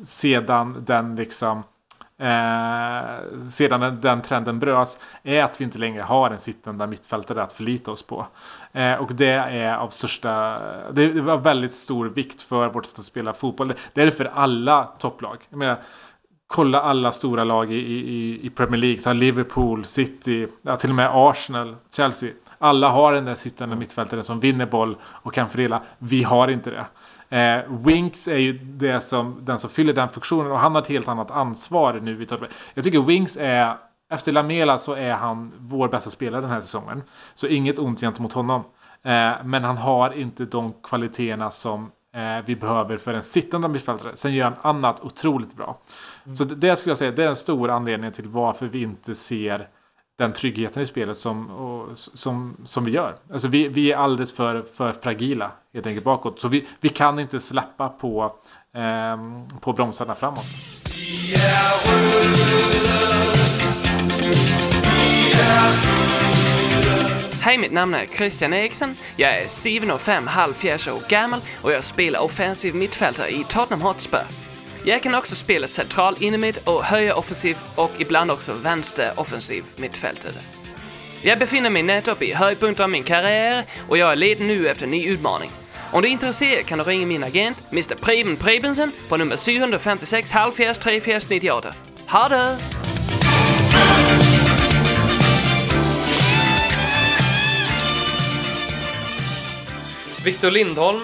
sedan 0.03 0.83
den 0.85 1.15
liksom 1.15 1.63
Eh, 2.17 3.47
sedan 3.49 3.79
den, 3.79 4.01
den 4.01 4.21
trenden 4.21 4.59
bröts 4.59 4.99
är 5.23 5.43
att 5.43 5.61
vi 5.61 5.65
inte 5.65 5.77
längre 5.77 6.01
har 6.01 6.31
en 6.31 6.39
sittande 6.39 6.87
mittfältare 6.87 7.43
att 7.43 7.53
förlita 7.53 7.91
oss 7.91 8.03
på. 8.03 8.27
Eh, 8.73 8.93
och 8.93 9.15
det 9.15 9.31
är 9.31 9.75
av 9.75 9.89
största, 9.89 10.59
det, 10.91 11.07
det 11.07 11.21
var 11.21 11.37
väldigt 11.37 11.73
stor 11.73 12.05
vikt 12.05 12.41
för 12.41 12.69
vårt 12.69 12.85
sätt 12.85 12.99
att 12.99 13.05
spela 13.05 13.33
fotboll. 13.33 13.67
Det, 13.67 13.75
det 13.93 14.01
är 14.01 14.05
det 14.05 14.11
för 14.11 14.31
alla 14.33 14.83
topplag. 14.83 15.37
Jag 15.49 15.57
menar, 15.57 15.77
kolla 16.47 16.81
alla 16.81 17.11
stora 17.11 17.43
lag 17.43 17.73
i, 17.73 17.75
i, 17.75 18.45
i 18.45 18.49
Premier 18.49 18.81
League. 18.81 19.01
Ta 19.01 19.13
Liverpool, 19.13 19.85
City, 19.85 20.47
ja, 20.61 20.75
till 20.75 20.89
och 20.89 20.95
med 20.95 21.09
Arsenal, 21.13 21.75
Chelsea. 21.91 22.31
Alla 22.57 22.89
har 22.89 23.13
den 23.13 23.25
där 23.25 23.35
sittande 23.35 23.75
mittfältaren 23.75 24.23
som 24.23 24.39
vinner 24.39 24.65
boll 24.65 24.97
och 25.03 25.33
kan 25.33 25.49
fördela. 25.49 25.81
Vi 25.97 26.23
har 26.23 26.47
inte 26.47 26.69
det. 26.69 26.85
Eh, 27.29 27.59
Winks 27.69 28.27
är 28.27 28.37
ju 28.37 28.53
det 28.57 29.01
som, 29.01 29.39
den 29.45 29.59
som 29.59 29.69
fyller 29.69 29.93
den 29.93 30.09
funktionen 30.09 30.51
och 30.51 30.59
han 30.59 30.75
har 30.75 30.81
ett 30.81 30.87
helt 30.87 31.07
annat 31.07 31.31
ansvar 31.31 31.93
nu. 31.93 32.23
i. 32.23 32.27
Jag 32.73 32.83
tycker 32.83 33.01
Winks 33.01 33.37
är, 33.37 33.77
efter 34.11 34.31
Lamela 34.31 34.77
så 34.77 34.93
är 34.93 35.13
han 35.13 35.51
vår 35.59 35.87
bästa 35.87 36.09
spelare 36.09 36.41
den 36.41 36.49
här 36.49 36.61
säsongen. 36.61 37.03
Så 37.33 37.47
inget 37.47 37.79
ont 37.79 38.01
gentemot 38.01 38.33
honom. 38.33 38.63
Eh, 39.03 39.33
men 39.43 39.63
han 39.63 39.77
har 39.77 40.11
inte 40.11 40.45
de 40.45 40.73
kvaliteterna 40.83 41.51
som 41.51 41.91
eh, 42.15 42.45
vi 42.45 42.55
behöver 42.55 42.97
för 42.97 43.13
en 43.13 43.23
sittande 43.23 43.67
mittfältare. 43.67 44.11
Sen 44.15 44.33
gör 44.33 44.43
han 44.43 44.55
annat 44.61 45.01
otroligt 45.01 45.55
bra. 45.55 45.77
Så 46.37 46.43
det, 46.43 46.55
det 46.55 46.75
skulle 46.75 46.91
jag 46.91 46.97
säga, 46.97 47.11
det 47.11 47.23
är 47.23 47.27
en 47.27 47.35
stor 47.35 47.69
anledning 47.69 48.11
till 48.11 48.29
varför 48.29 48.65
vi 48.65 48.81
inte 48.81 49.15
ser 49.15 49.67
den 50.17 50.33
tryggheten 50.33 50.81
i 50.81 50.85
spelet 50.85 51.17
som, 51.17 51.49
och, 51.49 51.97
som, 51.97 52.57
som 52.65 52.85
vi 52.85 52.91
gör. 52.91 53.15
Alltså 53.31 53.47
vi, 53.47 53.67
vi 53.67 53.91
är 53.91 53.97
alldeles 53.97 54.33
för, 54.33 54.61
för 54.61 54.91
fragila 54.91 55.51
helt 55.73 55.87
enkelt 55.87 56.05
bakåt. 56.05 56.41
Så 56.41 56.47
vi, 56.47 56.67
vi 56.79 56.89
kan 56.89 57.19
inte 57.19 57.39
släppa 57.39 57.89
på, 57.89 58.35
eh, 58.73 59.17
på 59.59 59.73
bromsarna 59.73 60.15
framåt. 60.15 60.45
Hej, 67.41 67.57
mitt 67.57 67.71
namn 67.71 67.93
är 67.93 68.05
Christian 68.05 68.53
Eriksen. 68.53 68.95
Jag 69.17 69.37
är 69.37 69.81
7 69.81 69.91
och 69.91 70.01
5 70.01 70.27
halvfjerds 70.27 70.87
år 70.87 71.01
gammal 71.09 71.39
och 71.61 71.71
jag 71.71 71.83
spelar 71.83 72.19
offensiv 72.19 72.75
mittfältare 72.75 73.29
i 73.29 73.43
Tottenham 73.43 73.81
Hotspur. 73.81 74.44
Jag 74.87 75.03
kan 75.03 75.15
också 75.15 75.35
spela 75.35 75.67
central 75.67 76.15
innermitt 76.19 76.57
och 76.57 76.83
höja 76.83 77.15
offensiv 77.15 77.57
och 77.75 77.91
ibland 77.97 78.31
också 78.31 78.53
vänster 78.53 79.13
offensiv 79.15 79.63
mittfältare. 79.75 80.33
Jag 81.21 81.39
befinner 81.39 81.69
mig 81.69 81.83
nettopp 81.83 82.21
i 82.21 82.33
höjdpunkten 82.33 82.83
av 82.83 82.89
min 82.89 83.03
karriär 83.03 83.63
och 83.89 83.97
jag 83.97 84.11
är 84.11 84.15
ledig 84.15 84.45
nu 84.45 84.67
efter 84.67 84.85
en 84.85 84.91
ny 84.91 85.07
utmaning. 85.07 85.51
Om 85.91 86.01
du 86.01 86.07
är 86.07 86.11
intresserad 86.11 86.65
kan 86.65 86.77
du 86.77 86.83
ringa 86.83 87.07
min 87.07 87.23
agent, 87.23 87.63
Mr. 87.71 87.95
Preben 87.95 88.35
Prebensen, 88.35 88.91
på 89.09 89.17
nummer 89.17 89.37
756 89.37 90.31
halvfjerds 90.31 90.79
34 90.79 91.19
98. 91.29 91.73
Ha 92.07 92.29
det! 92.29 92.57
Viktor 100.25 100.51
Lindholm 100.51 101.01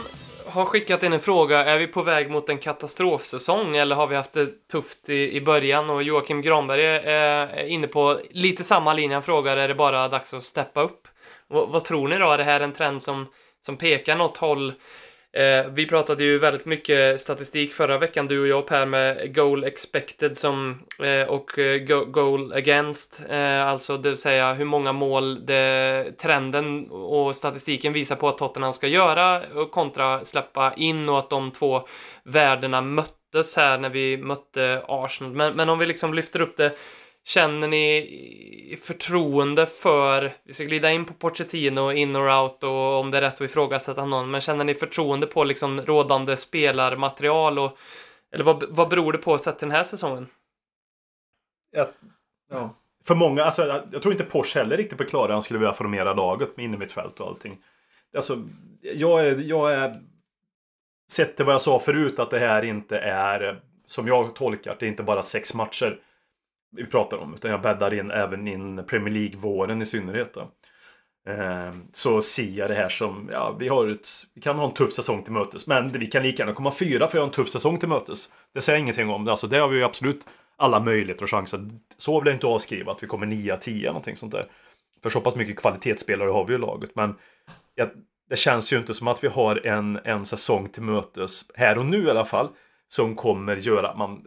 har 0.51 0.65
skickat 0.65 1.03
in 1.03 1.13
en 1.13 1.19
fråga. 1.19 1.65
Är 1.65 1.77
vi 1.77 1.87
på 1.87 2.01
väg 2.01 2.31
mot 2.31 2.49
en 2.49 2.57
katastrofsäsong 2.57 3.75
eller 3.75 3.95
har 3.95 4.07
vi 4.07 4.15
haft 4.15 4.33
det 4.33 4.67
tufft 4.71 5.09
i, 5.09 5.35
i 5.35 5.41
början? 5.41 5.89
Och 5.89 6.03
Joakim 6.03 6.41
Granberg 6.41 6.85
är, 6.85 7.01
är 7.03 7.65
inne 7.65 7.87
på 7.87 8.19
lite 8.29 8.63
samma 8.63 8.93
linje. 8.93 9.15
Han 9.15 9.23
frågar, 9.23 9.57
är 9.57 9.67
det 9.67 9.75
bara 9.75 10.07
dags 10.07 10.33
att 10.33 10.43
steppa 10.43 10.81
upp? 10.81 11.07
vad, 11.51 11.69
vad 11.69 11.83
tror 11.83 12.07
ni 12.07 12.17
då? 12.17 12.31
Är 12.31 12.37
det 12.37 12.43
här 12.43 12.59
en 12.59 12.73
trend 12.73 13.01
som, 13.01 13.27
som 13.65 13.77
pekar 13.77 14.15
något 14.15 14.37
håll? 14.37 14.73
Eh, 15.33 15.65
vi 15.71 15.87
pratade 15.87 16.23
ju 16.23 16.39
väldigt 16.39 16.65
mycket 16.65 17.21
statistik 17.21 17.73
förra 17.73 17.97
veckan, 17.97 18.27
du 18.27 18.41
och 18.41 18.47
jag 18.47 18.67
Per, 18.67 18.85
med 18.85 19.35
goal 19.35 19.63
expected 19.63 20.37
som, 20.37 20.79
eh, 21.03 21.29
och 21.29 21.59
eh, 21.59 21.77
go 21.77 22.05
goal 22.05 22.53
against, 22.53 23.23
eh, 23.29 23.67
alltså 23.67 23.97
det 23.97 24.09
vill 24.09 24.17
säga 24.17 24.53
hur 24.53 24.65
många 24.65 24.91
mål 24.93 25.45
det, 25.45 26.13
trenden 26.17 26.91
och 26.91 27.35
statistiken 27.35 27.93
visar 27.93 28.15
på 28.15 28.29
att 28.29 28.37
Tottenham 28.37 28.73
ska 28.73 28.87
göra 28.87 29.41
och 29.55 29.71
kontra 29.71 30.25
släppa 30.25 30.73
in 30.77 31.09
och 31.09 31.19
att 31.19 31.29
de 31.29 31.51
två 31.51 31.87
värdena 32.23 32.81
möttes 32.81 33.57
här 33.57 33.77
när 33.77 33.89
vi 33.89 34.17
mötte 34.17 34.83
Arsenal. 34.87 35.33
Men, 35.33 35.55
men 35.55 35.69
om 35.69 35.79
vi 35.79 35.85
liksom 35.85 36.13
lyfter 36.13 36.41
upp 36.41 36.57
det 36.57 36.71
Känner 37.25 37.67
ni 37.67 38.79
förtroende 38.83 39.65
för, 39.65 40.33
vi 40.43 40.53
ska 40.53 40.63
glida 40.63 40.91
in 40.91 41.05
på 41.05 41.13
Pochettino, 41.13 41.91
in 41.91 42.15
or 42.15 42.41
out 42.41 42.63
och 42.63 42.99
om 42.99 43.11
det 43.11 43.17
är 43.17 43.21
rätt 43.21 43.33
att 43.33 43.41
ifrågasätta 43.41 44.05
någon, 44.05 44.31
men 44.31 44.41
känner 44.41 44.63
ni 44.63 44.73
förtroende 44.73 45.27
på 45.27 45.43
liksom 45.43 45.81
rådande 45.81 46.37
spelarmaterial 46.37 47.59
och 47.59 47.77
eller 48.31 48.43
vad, 48.43 48.63
vad 48.69 48.89
beror 48.89 49.11
det 49.11 49.17
på 49.17 49.37
sett 49.37 49.59
till 49.59 49.67
den 49.67 49.75
här 49.75 49.83
säsongen? 49.83 50.27
Ja, 51.71 51.89
ja. 52.49 52.75
För 53.03 53.15
många, 53.15 53.43
alltså, 53.43 53.65
jag, 53.65 53.83
jag 53.91 54.01
tror 54.01 54.13
inte 54.13 54.23
Porsche 54.25 54.59
heller 54.59 54.77
riktigt 54.77 54.97
på 54.97 55.03
klara 55.03 55.33
han 55.33 55.41
skulle 55.41 55.59
vilja 55.59 55.73
formera 55.73 56.13
laget 56.13 56.57
med 56.57 56.63
innermittfält 56.63 57.19
och 57.19 57.27
allting. 57.27 57.57
Alltså, 58.15 58.43
jag 58.81 59.27
är, 59.27 59.41
jag 59.41 59.73
är... 59.73 60.01
Sett 61.11 61.35
till 61.35 61.45
vad 61.45 61.53
jag 61.53 61.61
sa 61.61 61.79
förut 61.79 62.19
att 62.19 62.29
det 62.29 62.39
här 62.39 62.63
inte 62.63 62.97
är, 62.99 63.61
som 63.85 64.07
jag 64.07 64.35
tolkar 64.35 64.75
det 64.79 64.85
är 64.85 64.89
inte 64.89 65.03
bara 65.03 65.23
sex 65.23 65.53
matcher 65.53 65.99
vi 66.71 66.85
pratar 66.85 67.17
om. 67.17 67.33
Utan 67.33 67.51
jag 67.51 67.61
bäddar 67.61 67.93
in 67.93 68.11
även 68.11 68.47
in 68.47 68.83
Premier 68.85 69.13
League-våren 69.13 69.81
i 69.81 69.85
synnerhet. 69.85 70.33
Då. 70.33 70.51
Ehm, 71.27 71.83
så 71.93 72.21
ser 72.21 72.51
jag 72.51 72.69
det 72.69 72.75
här 72.75 72.89
som, 72.89 73.29
ja, 73.31 73.55
vi, 73.59 73.67
har 73.67 73.87
ett, 73.87 74.07
vi 74.33 74.41
kan 74.41 74.57
ha 74.57 74.67
en 74.67 74.73
tuff 74.73 74.93
säsong 74.93 75.23
till 75.23 75.33
mötes. 75.33 75.67
Men 75.67 75.89
vi 75.89 76.05
kan 76.05 76.23
lika 76.23 76.43
gärna 76.43 76.55
komma 76.55 76.71
fyra 76.71 77.07
för 77.07 77.17
att 77.17 77.21
ha 77.21 77.25
en 77.25 77.31
tuff 77.31 77.49
säsong 77.49 77.79
till 77.79 77.89
mötes. 77.89 78.29
Det 78.53 78.61
säger 78.61 78.77
jag 78.77 78.83
ingenting 78.83 79.09
om. 79.09 79.27
Alltså, 79.27 79.47
det 79.47 79.57
har 79.57 79.67
vi 79.67 79.77
ju 79.77 79.83
absolut 79.83 80.27
alla 80.57 80.79
möjligheter 80.79 81.23
och 81.23 81.29
chanser. 81.29 81.69
Så 81.97 82.19
vill 82.19 82.27
jag 82.27 82.35
inte 82.35 82.47
avskriva 82.47 82.91
att 82.91 83.03
vi 83.03 83.07
kommer 83.07 83.27
9-10 83.27 83.85
någonting 83.85 84.15
sånt 84.15 84.31
där. 84.31 84.47
För 85.03 85.09
så 85.09 85.21
pass 85.21 85.35
mycket 85.35 85.59
kvalitetsspelare 85.59 86.29
har 86.29 86.45
vi 86.45 86.53
ju 86.53 86.59
i 86.59 86.61
laget. 86.61 86.95
Men 86.95 87.15
jag, 87.75 87.89
det 88.29 88.35
känns 88.35 88.73
ju 88.73 88.77
inte 88.77 88.93
som 88.93 89.07
att 89.07 89.23
vi 89.23 89.27
har 89.27 89.67
en, 89.67 89.99
en 90.03 90.25
säsong 90.25 90.69
till 90.69 90.83
mötes, 90.83 91.45
här 91.55 91.77
och 91.77 91.85
nu 91.85 92.03
i 92.03 92.09
alla 92.09 92.25
fall, 92.25 92.47
som 92.87 93.15
kommer 93.15 93.55
göra 93.55 93.89
att 93.89 93.97
man 93.97 94.21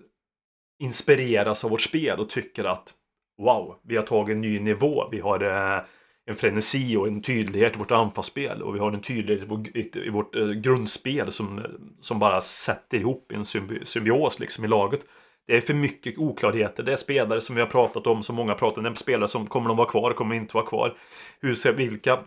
inspireras 0.78 1.64
av 1.64 1.70
vårt 1.70 1.80
spel 1.80 2.18
och 2.18 2.30
tycker 2.30 2.64
att 2.64 2.94
wow, 3.42 3.76
vi 3.82 3.96
har 3.96 4.02
tagit 4.02 4.34
en 4.34 4.40
ny 4.40 4.60
nivå. 4.60 5.08
Vi 5.10 5.20
har 5.20 5.42
eh, 5.42 5.84
en 6.26 6.36
frenesi 6.36 6.96
och 6.96 7.06
en 7.06 7.22
tydlighet 7.22 7.74
i 7.74 7.78
vårt 7.78 7.90
anfallsspel 7.90 8.62
och 8.62 8.74
vi 8.74 8.78
har 8.78 8.92
en 8.92 9.00
tydlighet 9.00 9.96
i, 9.96 10.10
vårt 10.10 10.36
eh, 10.36 10.48
grundspel 10.48 11.32
som, 11.32 11.62
som 12.00 12.18
bara 12.18 12.40
sätter 12.40 12.98
ihop 12.98 13.32
en 13.32 13.44
symbi 13.44 13.80
symbios 13.84 14.40
liksom 14.40 14.64
i 14.64 14.68
laget. 14.68 15.00
Det 15.46 15.56
är 15.56 15.60
för 15.60 15.74
mycket 15.74 16.18
oklarheter. 16.18 16.82
Det 16.82 16.92
är 16.92 16.96
spelare 16.96 17.40
som 17.40 17.54
vi 17.54 17.60
har 17.60 17.68
pratat 17.68 18.06
om, 18.06 18.22
som 18.22 18.36
många 18.36 18.54
pratar 18.54 18.78
om. 18.78 18.84
Det 18.84 18.90
är 18.90 18.94
spelare 18.94 19.28
som 19.28 19.46
kommer 19.46 19.68
de 19.68 19.76
vara 19.76 19.88
kvar, 19.88 20.12
kommer 20.12 20.34
de 20.34 20.40
inte 20.40 20.56
vara 20.56 20.66
kvar. 20.66 20.96
Hur, 21.40 21.72
vilka 21.72 22.18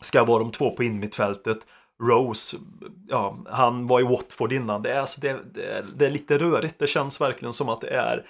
ska 0.00 0.24
vara 0.24 0.38
de 0.38 0.52
två 0.52 0.70
på 0.70 0.84
inmittfältet? 0.84 1.58
Rose, 2.00 2.56
ja, 3.08 3.36
han 3.50 3.86
var 3.86 4.00
i 4.00 4.04
Watford 4.04 4.52
innan. 4.52 4.82
Det 4.82 4.92
är, 4.92 5.00
alltså, 5.00 5.20
det, 5.20 5.38
det, 5.54 5.84
det, 5.96 6.06
är 6.06 6.10
lite 6.10 6.38
rörigt. 6.38 6.78
Det 6.78 6.86
känns 6.86 7.20
verkligen 7.20 7.52
som 7.52 7.68
att 7.68 7.80
det 7.80 7.88
är 7.88 8.26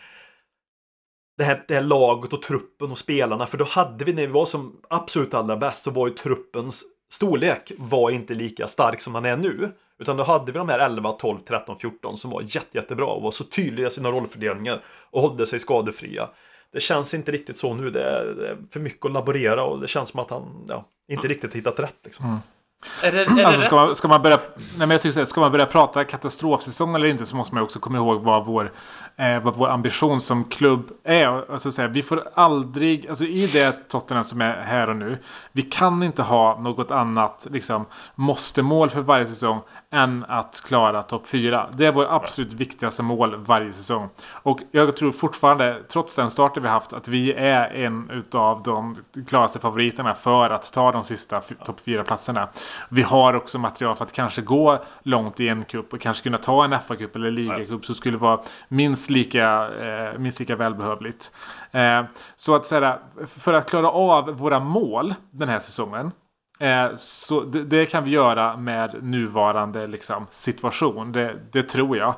det 1.38 1.44
här, 1.44 1.64
det 1.68 1.74
här 1.74 1.82
laget 1.82 2.32
och 2.32 2.42
truppen 2.42 2.90
och 2.90 2.98
spelarna. 2.98 3.46
För 3.46 3.58
då 3.58 3.64
hade 3.64 4.04
vi, 4.04 4.12
när 4.12 4.26
vi 4.26 4.32
var 4.32 4.46
som 4.46 4.80
absolut 4.88 5.34
allra 5.34 5.56
bäst, 5.56 5.84
så 5.84 5.90
var 5.90 6.08
ju 6.08 6.14
truppens 6.14 6.84
storlek 7.12 7.72
var 7.78 8.10
inte 8.10 8.34
lika 8.34 8.66
stark 8.66 9.00
som 9.00 9.12
den 9.12 9.24
är 9.24 9.36
nu. 9.36 9.72
Utan 9.98 10.16
då 10.16 10.22
hade 10.22 10.52
vi 10.52 10.58
de 10.58 10.68
här 10.68 10.78
11, 10.78 11.12
12, 11.12 11.38
13, 11.38 11.78
14 11.78 12.16
som 12.16 12.30
var 12.30 12.42
jätte, 12.42 12.78
jättebra 12.78 13.06
och 13.06 13.22
var 13.22 13.30
så 13.30 13.44
tydliga 13.44 13.86
i 13.86 13.90
sina 13.90 14.10
rollfördelningar 14.10 14.82
och 15.10 15.22
hållde 15.22 15.46
sig 15.46 15.58
skadefria. 15.58 16.28
Det 16.72 16.80
känns 16.80 17.14
inte 17.14 17.32
riktigt 17.32 17.58
så 17.58 17.74
nu. 17.74 17.90
Det 17.90 18.02
är, 18.02 18.24
det 18.24 18.48
är 18.48 18.56
för 18.70 18.80
mycket 18.80 19.06
att 19.06 19.12
laborera 19.12 19.64
och 19.64 19.80
det 19.80 19.88
känns 19.88 20.08
som 20.08 20.20
att 20.20 20.30
han 20.30 20.66
ja, 20.68 20.84
inte 21.08 21.28
riktigt 21.28 21.54
hittat 21.54 21.80
rätt. 21.80 21.98
Liksom. 22.04 22.26
Mm. 22.26 22.38
Är 23.02 23.12
det, 23.12 23.22
är 23.22 23.44
alltså, 23.44 23.62
ska, 23.62 23.76
man, 23.76 23.96
ska, 23.96 24.08
man 24.08 24.22
börja, 24.22 24.40
nej 24.56 24.64
men 24.78 24.90
jag 24.90 25.00
tycker, 25.00 25.24
ska 25.24 25.40
man 25.40 25.52
börja 25.52 25.66
prata 25.66 26.04
katastrofsäsong 26.04 26.94
eller 26.94 27.06
inte 27.06 27.26
så 27.26 27.36
måste 27.36 27.54
man 27.54 27.64
också 27.64 27.78
komma 27.78 27.98
ihåg 27.98 28.22
vad 28.22 28.46
vår, 28.46 28.72
eh, 29.16 29.42
vad 29.42 29.56
vår 29.56 29.68
ambition 29.68 30.20
som 30.20 30.44
klubb 30.44 30.90
är. 31.04 31.52
Alltså, 31.52 31.72
så 31.72 31.82
här, 31.82 31.88
vi 31.88 32.02
får 32.02 32.28
aldrig, 32.34 33.08
alltså, 33.08 33.24
i 33.24 33.46
det 33.46 33.88
Tottenham 33.88 34.24
som 34.24 34.40
är 34.40 34.56
här 34.56 34.90
och 34.90 34.96
nu, 34.96 35.18
vi 35.52 35.62
kan 35.62 36.02
inte 36.02 36.22
ha 36.22 36.60
något 36.60 36.90
annat 36.90 37.46
liksom, 37.50 37.86
måste-mål 38.14 38.90
för 38.90 39.00
varje 39.00 39.26
säsong 39.26 39.60
än 39.90 40.24
att 40.28 40.62
klara 40.66 41.02
topp 41.02 41.26
4. 41.26 41.68
Det 41.72 41.86
är 41.86 41.92
vår 41.92 42.06
absolut 42.10 42.52
viktigaste 42.52 43.02
mål 43.02 43.36
varje 43.36 43.72
säsong. 43.72 44.08
Och 44.42 44.60
jag 44.70 44.96
tror 44.96 45.12
fortfarande, 45.12 45.82
trots 45.88 46.16
den 46.16 46.30
starten 46.30 46.62
vi 46.62 46.68
haft, 46.68 46.92
att 46.92 47.08
vi 47.08 47.32
är 47.32 47.74
en 47.74 48.22
av 48.32 48.62
de 48.62 48.96
klaraste 49.28 49.58
favoriterna 49.58 50.14
för 50.14 50.50
att 50.50 50.72
ta 50.72 50.92
de 50.92 51.04
sista 51.04 51.40
topp 51.40 51.80
4-platserna. 51.84 52.48
Vi 52.88 53.02
har 53.02 53.34
också 53.34 53.58
material 53.58 53.96
för 53.96 54.04
att 54.04 54.12
kanske 54.12 54.42
gå 54.42 54.78
långt 55.02 55.40
i 55.40 55.48
en 55.48 55.64
cup 55.64 55.92
och 55.92 56.00
kanske 56.00 56.22
kunna 56.22 56.38
ta 56.38 56.64
en 56.64 56.72
FA-cup 56.72 57.16
eller 57.16 57.30
ligacup 57.30 57.84
som 57.84 57.94
skulle 57.94 58.18
vara 58.18 58.40
minst 58.68 59.10
lika, 59.10 59.70
eh, 59.74 60.18
minst 60.18 60.40
lika 60.40 60.56
välbehövligt. 60.56 61.32
Eh, 61.70 62.04
så 62.36 62.54
att 62.54 62.66
säga, 62.66 62.98
för 63.26 63.54
att 63.54 63.70
klara 63.70 63.90
av 63.90 64.38
våra 64.38 64.60
mål 64.60 65.14
den 65.30 65.48
här 65.48 65.58
säsongen 65.58 66.12
eh, 66.60 66.88
så 66.96 67.40
det, 67.40 67.64
det, 67.64 67.86
kan 67.86 68.04
vi 68.04 68.10
göra 68.10 68.56
med 68.56 69.02
nuvarande 69.02 69.86
liksom, 69.86 70.26
situation. 70.30 71.12
Det, 71.12 71.36
det 71.52 71.62
tror 71.62 71.96
jag. 71.96 72.14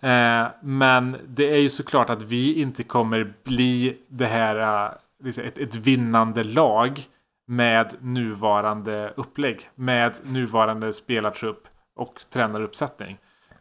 Eh, 0.00 0.46
men 0.62 1.16
det 1.26 1.50
är 1.50 1.58
ju 1.58 1.68
såklart 1.68 2.10
att 2.10 2.22
vi 2.22 2.60
inte 2.60 2.82
kommer 2.82 3.34
bli 3.44 3.96
det 4.08 4.26
här, 4.26 4.86
eh, 4.86 4.92
liksom 5.24 5.44
ett, 5.44 5.58
ett 5.58 5.76
vinnande 5.76 6.44
lag 6.44 7.02
med 7.50 7.94
nuvarande 8.00 9.12
upplägg. 9.16 9.70
Med 9.74 10.16
nuvarande 10.24 10.92
spelartrupp 10.92 11.68
och 11.96 12.22
tränaruppsättning. 12.32 13.18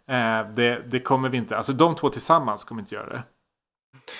Eh, 0.08 0.48
det, 0.56 0.82
det, 0.92 1.00
kommer 1.00 1.30
vi 1.30 1.38
inte, 1.38 1.58
alltså 1.58 1.74
de 1.74 1.96
två 1.96 2.10
tillsammans 2.10 2.64
kommer 2.64 2.82
inte 2.82 2.96
göra 2.96 3.10
det. 3.10 3.24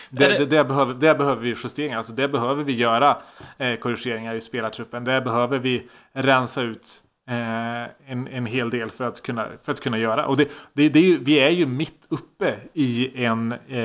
Det, 0.10 0.28
det, 0.28 0.46
det, 0.46 0.64
behöver, 0.64 0.94
det 0.94 1.16
behöver 1.16 1.42
vi 1.42 1.50
justeringar, 1.50 1.98
alltså 1.98 2.14
det 2.14 2.28
behöver 2.28 2.64
vi 2.64 2.74
göra 2.74 3.18
eh, 3.58 3.76
korrigeringar 3.76 4.36
i 4.36 4.42
spelartruppen. 4.42 5.04
Det 5.04 5.22
behöver 5.22 5.60
vi 5.60 5.88
rensa 6.12 6.62
ut 6.62 7.04
eh, 7.30 8.12
en, 8.12 8.28
en 8.28 8.46
hel 8.46 8.70
del 8.70 8.90
för 8.90 9.08
att 9.08 9.22
kunna, 9.22 9.48
för 9.64 9.72
att 9.72 9.82
kunna 9.82 9.98
göra. 9.98 10.26
Och 10.26 10.38
det, 10.38 10.50
det, 10.74 10.84
är 10.84 11.04
ju, 11.04 11.24
vi 11.24 11.40
är 11.40 11.50
ju 11.50 11.66
mitt 11.66 12.06
uppe 12.10 12.56
i 12.74 13.24
en, 13.26 13.52
eh, 13.68 13.80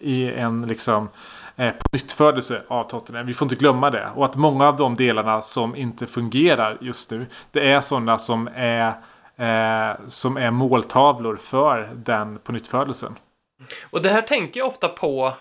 i 0.00 0.32
en 0.36 0.66
liksom 0.66 1.08
eh, 1.56 1.74
pånyttfödelse 1.74 2.62
av 2.68 2.84
Tottenham. 2.84 3.26
Vi 3.26 3.34
får 3.34 3.46
inte 3.46 3.56
glömma 3.56 3.90
det. 3.90 4.08
Och 4.16 4.24
att 4.24 4.36
många 4.36 4.68
av 4.68 4.76
de 4.76 4.94
delarna 4.94 5.42
som 5.42 5.76
inte 5.76 6.06
fungerar 6.06 6.78
just 6.80 7.10
nu, 7.10 7.26
det 7.50 7.70
är 7.70 7.80
sådana 7.80 8.18
som 8.18 8.48
är, 8.54 8.88
eh, 9.36 9.96
som 10.08 10.36
är 10.36 10.50
måltavlor 10.50 11.36
för 11.36 11.90
den 11.94 12.38
pånyttfödelsen. 12.38 13.14
Och 13.90 14.02
det 14.02 14.10
här 14.10 14.22
tänker 14.22 14.60
jag 14.60 14.66
ofta 14.66 14.88
på, 14.88 15.34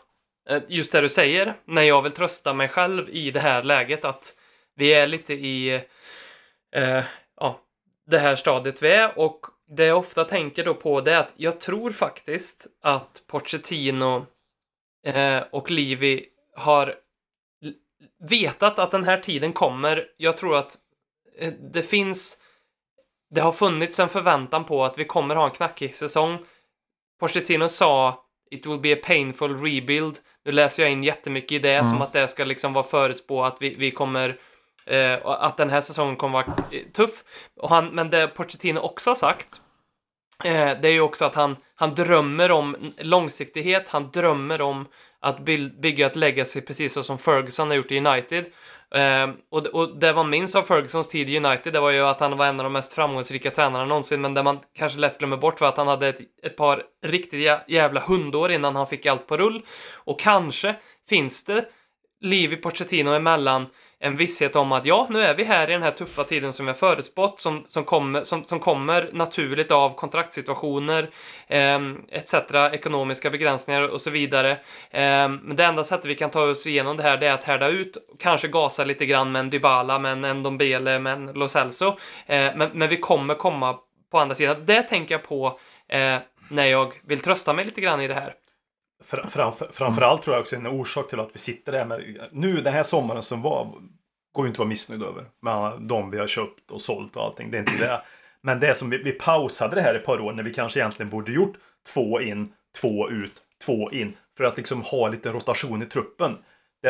eh, 0.49 0.61
just 0.67 0.91
det 0.91 1.01
du 1.01 1.09
säger, 1.09 1.53
när 1.65 1.81
jag 1.81 2.01
vill 2.01 2.11
trösta 2.11 2.53
mig 2.53 2.69
själv 2.69 3.09
i 3.09 3.31
det 3.31 3.39
här 3.39 3.63
läget 3.63 4.05
att 4.05 4.33
vi 4.75 4.93
är 4.93 5.07
lite 5.07 5.33
i 5.33 5.73
eh, 6.75 7.03
ja, 7.39 7.59
det 8.07 8.19
här 8.19 8.35
stadiet 8.35 8.83
vi 8.83 8.91
är 8.91 9.19
och 9.19 9.45
det 9.67 9.85
jag 9.85 9.97
ofta 9.97 10.25
tänker 10.25 10.65
då 10.65 10.73
på 10.73 11.01
det 11.01 11.13
är 11.13 11.19
att 11.19 11.33
jag 11.35 11.59
tror 11.59 11.91
faktiskt 11.91 12.67
att 12.81 13.23
Pochettino 13.27 14.25
eh, 15.05 15.43
och 15.51 15.71
Livi 15.71 16.25
har 16.55 16.95
vetat 18.29 18.79
att 18.79 18.91
den 18.91 19.03
här 19.03 19.17
tiden 19.17 19.53
kommer. 19.53 20.07
Jag 20.17 20.37
tror 20.37 20.57
att 20.57 20.77
eh, 21.39 21.53
det 21.73 21.83
finns... 21.83 22.37
Det 23.29 23.41
har 23.41 23.51
funnits 23.51 23.99
en 23.99 24.09
förväntan 24.09 24.65
på 24.65 24.85
att 24.85 24.97
vi 24.97 25.05
kommer 25.05 25.35
ha 25.35 25.45
en 25.45 25.51
knackig 25.51 25.95
säsong. 25.95 26.37
Pochettino 27.19 27.69
sa 27.69 28.25
It 28.51 28.65
will 28.65 28.79
be 28.79 28.93
a 28.93 28.97
painful 29.03 29.57
rebuild. 29.57 30.19
Nu 30.45 30.51
läser 30.51 30.83
jag 30.83 30.91
in 30.91 31.03
jättemycket 31.03 31.51
i 31.51 31.59
det, 31.59 31.73
Mm. 31.73 31.85
som 31.85 32.01
att 32.01 32.13
det 32.13 32.27
ska 32.27 32.43
liksom 32.43 32.73
vara 32.73 32.83
förutspå 32.83 33.43
att 33.43 33.61
vi, 33.61 33.75
vi 33.75 33.91
kommer... 33.91 34.37
Eh, 34.85 35.25
att 35.25 35.57
den 35.57 35.69
här 35.69 35.81
säsongen 35.81 36.15
kommer 36.15 36.33
vara 36.33 36.55
eh, 36.71 36.83
tuff. 36.93 37.23
Och 37.55 37.69
han, 37.69 37.87
men 37.87 38.09
det 38.09 38.27
Pochettino 38.27 38.79
också 38.79 39.09
har 39.09 39.15
sagt, 39.15 39.61
Eh, 40.43 40.77
det 40.81 40.87
är 40.87 40.91
ju 40.91 41.01
också 41.01 41.25
att 41.25 41.35
han, 41.35 41.55
han 41.75 41.95
drömmer 41.95 42.51
om 42.51 42.93
långsiktighet, 42.97 43.89
han 43.89 44.11
drömmer 44.11 44.61
om 44.61 44.87
att 45.19 45.39
bygga 45.81 46.05
ett 46.05 46.15
legacy 46.15 46.61
precis 46.61 46.93
så 46.93 47.03
som 47.03 47.17
Ferguson 47.17 47.67
har 47.67 47.75
gjort 47.75 47.91
i 47.91 47.97
United. 47.97 48.45
Eh, 48.95 49.29
och, 49.51 49.67
och 49.67 49.99
det 49.99 50.13
man 50.13 50.29
minns 50.29 50.55
av 50.55 50.63
Fergusons 50.63 51.09
tid 51.09 51.29
i 51.29 51.37
United, 51.37 51.73
det 51.73 51.79
var 51.79 51.91
ju 51.91 52.01
att 52.01 52.19
han 52.19 52.37
var 52.37 52.45
en 52.45 52.59
av 52.59 52.63
de 52.63 52.73
mest 52.73 52.93
framgångsrika 52.93 53.51
tränarna 53.51 53.85
någonsin, 53.85 54.21
men 54.21 54.33
det 54.33 54.43
man 54.43 54.59
kanske 54.73 54.99
lätt 54.99 55.17
glömmer 55.17 55.37
bort 55.37 55.61
var 55.61 55.67
att 55.67 55.77
han 55.77 55.87
hade 55.87 56.07
ett, 56.07 56.19
ett 56.43 56.57
par 56.57 56.83
riktiga 57.03 57.61
jävla 57.67 57.99
hundår 57.99 58.51
innan 58.51 58.75
han 58.75 58.87
fick 58.87 59.05
allt 59.05 59.27
på 59.27 59.37
rull. 59.37 59.61
Och 59.93 60.19
kanske 60.19 60.75
finns 61.09 61.45
det 61.45 61.65
liv 62.21 62.53
i 62.53 62.55
Pochettino 62.55 63.09
emellan 63.09 63.67
en 64.03 64.17
visshet 64.17 64.55
om 64.55 64.71
att 64.71 64.85
ja, 64.85 65.07
nu 65.09 65.21
är 65.21 65.35
vi 65.35 65.43
här 65.43 65.69
i 65.69 65.73
den 65.73 65.83
här 65.83 65.91
tuffa 65.91 66.23
tiden 66.23 66.53
som 66.53 66.67
jag 66.67 66.77
förutspått, 66.77 67.39
som, 67.39 67.63
som, 67.67 67.83
kommer, 67.83 68.23
som, 68.23 68.43
som 68.43 68.59
kommer 68.59 69.09
naturligt 69.11 69.71
av 69.71 69.95
kontraktssituationer, 69.95 71.09
eh, 71.47 71.79
etc., 72.11 72.33
ekonomiska 72.71 73.29
begränsningar 73.29 73.81
och 73.81 74.01
så 74.01 74.09
vidare. 74.09 74.51
Eh, 74.91 75.29
men 75.29 75.55
det 75.55 75.65
enda 75.65 75.83
sättet 75.83 76.05
vi 76.05 76.15
kan 76.15 76.29
ta 76.29 76.41
oss 76.41 76.67
igenom 76.67 76.97
det 76.97 77.03
här, 77.03 77.17
det 77.17 77.27
är 77.27 77.33
att 77.33 77.43
härda 77.43 77.67
ut, 77.67 77.97
kanske 78.19 78.47
gasa 78.47 78.83
lite 78.83 79.05
grann 79.05 79.31
med 79.31 79.39
en 79.39 79.49
Dybala, 79.49 79.99
med 79.99 80.25
en 80.25 80.39
Ndombele, 80.39 80.99
med 80.99 81.13
en 81.13 81.25
Lo 81.25 81.49
Celso. 81.49 81.87
Eh, 82.25 82.51
men, 82.55 82.69
men 82.73 82.89
vi 82.89 82.97
kommer 82.97 83.35
komma 83.35 83.77
på 84.11 84.19
andra 84.19 84.35
sidan. 84.35 84.65
Det 84.65 84.81
tänker 84.81 85.15
jag 85.15 85.23
på 85.23 85.59
eh, 85.87 86.17
när 86.49 86.65
jag 86.65 86.93
vill 87.05 87.19
trösta 87.19 87.53
mig 87.53 87.65
lite 87.65 87.81
grann 87.81 88.01
i 88.01 88.07
det 88.07 88.13
här. 88.13 88.33
Fr- 89.11 89.27
framför, 89.27 89.69
framförallt 89.71 90.21
tror 90.21 90.35
jag 90.35 90.41
också 90.41 90.55
en 90.55 90.67
orsak 90.67 91.09
till 91.09 91.19
att 91.19 91.35
vi 91.35 91.39
sitter 91.39 91.71
där 91.71 91.85
med... 91.85 92.27
Nu 92.31 92.61
den 92.61 92.73
här 92.73 92.83
sommaren 92.83 93.21
som 93.21 93.41
var 93.41 93.63
går 94.33 94.45
ju 94.45 94.47
inte 94.47 94.55
att 94.55 94.59
vara 94.59 94.69
missnöjd 94.69 95.03
över. 95.03 95.25
Med 95.41 95.81
de 95.81 96.11
vi 96.11 96.19
har 96.19 96.27
köpt 96.27 96.71
och 96.71 96.81
sålt 96.81 97.15
och 97.15 97.23
allting. 97.23 97.51
Det 97.51 97.57
är 97.57 97.59
inte 97.59 97.77
det. 97.77 98.01
Men 98.41 98.59
det 98.59 98.77
som 98.77 98.89
vi, 98.89 98.97
vi 98.97 99.11
pausade 99.11 99.75
det 99.75 99.81
här 99.81 99.95
ett 99.95 100.05
par 100.05 100.21
år 100.21 100.33
när 100.33 100.43
vi 100.43 100.53
kanske 100.53 100.79
egentligen 100.79 101.09
borde 101.09 101.31
gjort 101.31 101.53
två 101.93 102.21
in, 102.21 102.53
två 102.81 103.09
ut, 103.09 103.33
två 103.65 103.91
in. 103.91 104.17
För 104.37 104.43
att 104.43 104.57
liksom 104.57 104.81
ha 104.81 105.07
lite 105.07 105.31
rotation 105.31 105.81
i 105.81 105.85
truppen. 105.85 106.37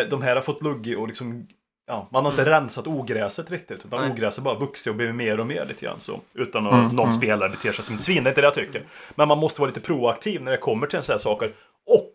De 0.09 0.21
här 0.21 0.35
har 0.35 0.41
fått 0.41 0.63
lugg 0.63 0.95
och 0.97 1.07
liksom... 1.07 1.47
Ja, 1.87 2.07
man 2.11 2.25
har 2.25 2.31
inte 2.31 2.45
rensat 2.45 2.87
ogräset 2.87 3.51
riktigt. 3.51 3.85
Utan 3.85 4.01
Nej. 4.01 4.11
ogräset 4.11 4.43
bara 4.43 4.59
vuxit 4.59 4.91
och 4.91 4.95
blivit 4.95 5.15
mer 5.15 5.39
och 5.39 5.47
mer 5.47 5.65
lite 5.65 5.85
grann 5.85 5.99
så. 5.99 6.21
Utan 6.33 6.67
att 6.67 6.93
någon 6.93 7.13
spelare 7.13 7.49
beter 7.49 7.71
sig 7.71 7.85
som 7.85 7.95
ett 7.95 8.01
svin. 8.01 8.23
Det 8.23 8.27
är 8.27 8.31
inte 8.31 8.41
det 8.41 8.47
jag 8.47 8.53
tycker. 8.53 8.83
Men 9.15 9.27
man 9.27 9.37
måste 9.37 9.61
vara 9.61 9.67
lite 9.67 9.81
proaktiv 9.81 10.41
när 10.41 10.51
det 10.51 10.57
kommer 10.57 10.87
till 10.87 11.01
sådana 11.01 11.17
här 11.17 11.21
saker. 11.21 11.53
Och 11.91 12.11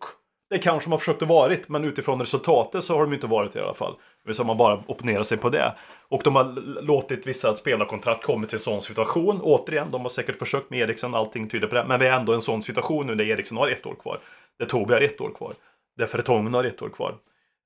det 0.49 0.57
kanske 0.57 0.87
de 0.87 0.91
har 0.91 0.99
försökt 0.99 1.21
att 1.21 1.27
varit, 1.27 1.69
men 1.69 1.83
utifrån 1.83 2.19
resultatet 2.19 2.83
så 2.83 2.95
har 2.95 3.01
de 3.01 3.13
inte 3.13 3.27
varit 3.27 3.51
det 3.51 3.59
i 3.59 3.61
alla 3.61 3.73
fall. 3.73 3.93
Det 3.93 4.29
vill 4.29 4.35
säga 4.35 4.45
man 4.47 4.57
bara 4.57 4.83
opponerar 4.87 5.23
sig 5.23 5.37
på 5.37 5.49
det. 5.49 5.75
Och 6.09 6.21
de 6.23 6.35
har 6.35 6.43
låtit 6.81 7.27
vissa 7.27 7.55
spelarkontrakt 7.55 8.23
komma 8.23 8.45
till 8.45 8.55
en 8.55 8.59
sån 8.59 8.81
situation. 8.81 9.41
Återigen, 9.41 9.89
de 9.89 10.01
har 10.01 10.09
säkert 10.09 10.39
försökt 10.39 10.69
med 10.69 10.79
Eriksen, 10.79 11.15
allting 11.15 11.49
tyder 11.49 11.67
på 11.67 11.75
det. 11.75 11.85
Men 11.87 11.99
vi 11.99 12.07
är 12.07 12.11
ändå 12.11 12.31
i 12.31 12.35
en 12.35 12.41
sån 12.41 12.61
situation 12.61 13.07
nu 13.07 13.15
där 13.15 13.25
Eriksen 13.25 13.57
har 13.57 13.67
ett 13.67 13.85
år 13.85 13.95
kvar. 13.95 14.19
Där 14.59 14.65
Tobi 14.65 14.93
har 14.93 15.01
ett 15.01 15.21
år 15.21 15.31
kvar. 15.35 15.53
Där 15.97 16.05
Fertongen 16.05 16.53
har 16.53 16.63
ett 16.63 16.81
år 16.81 16.89
kvar. 16.89 17.15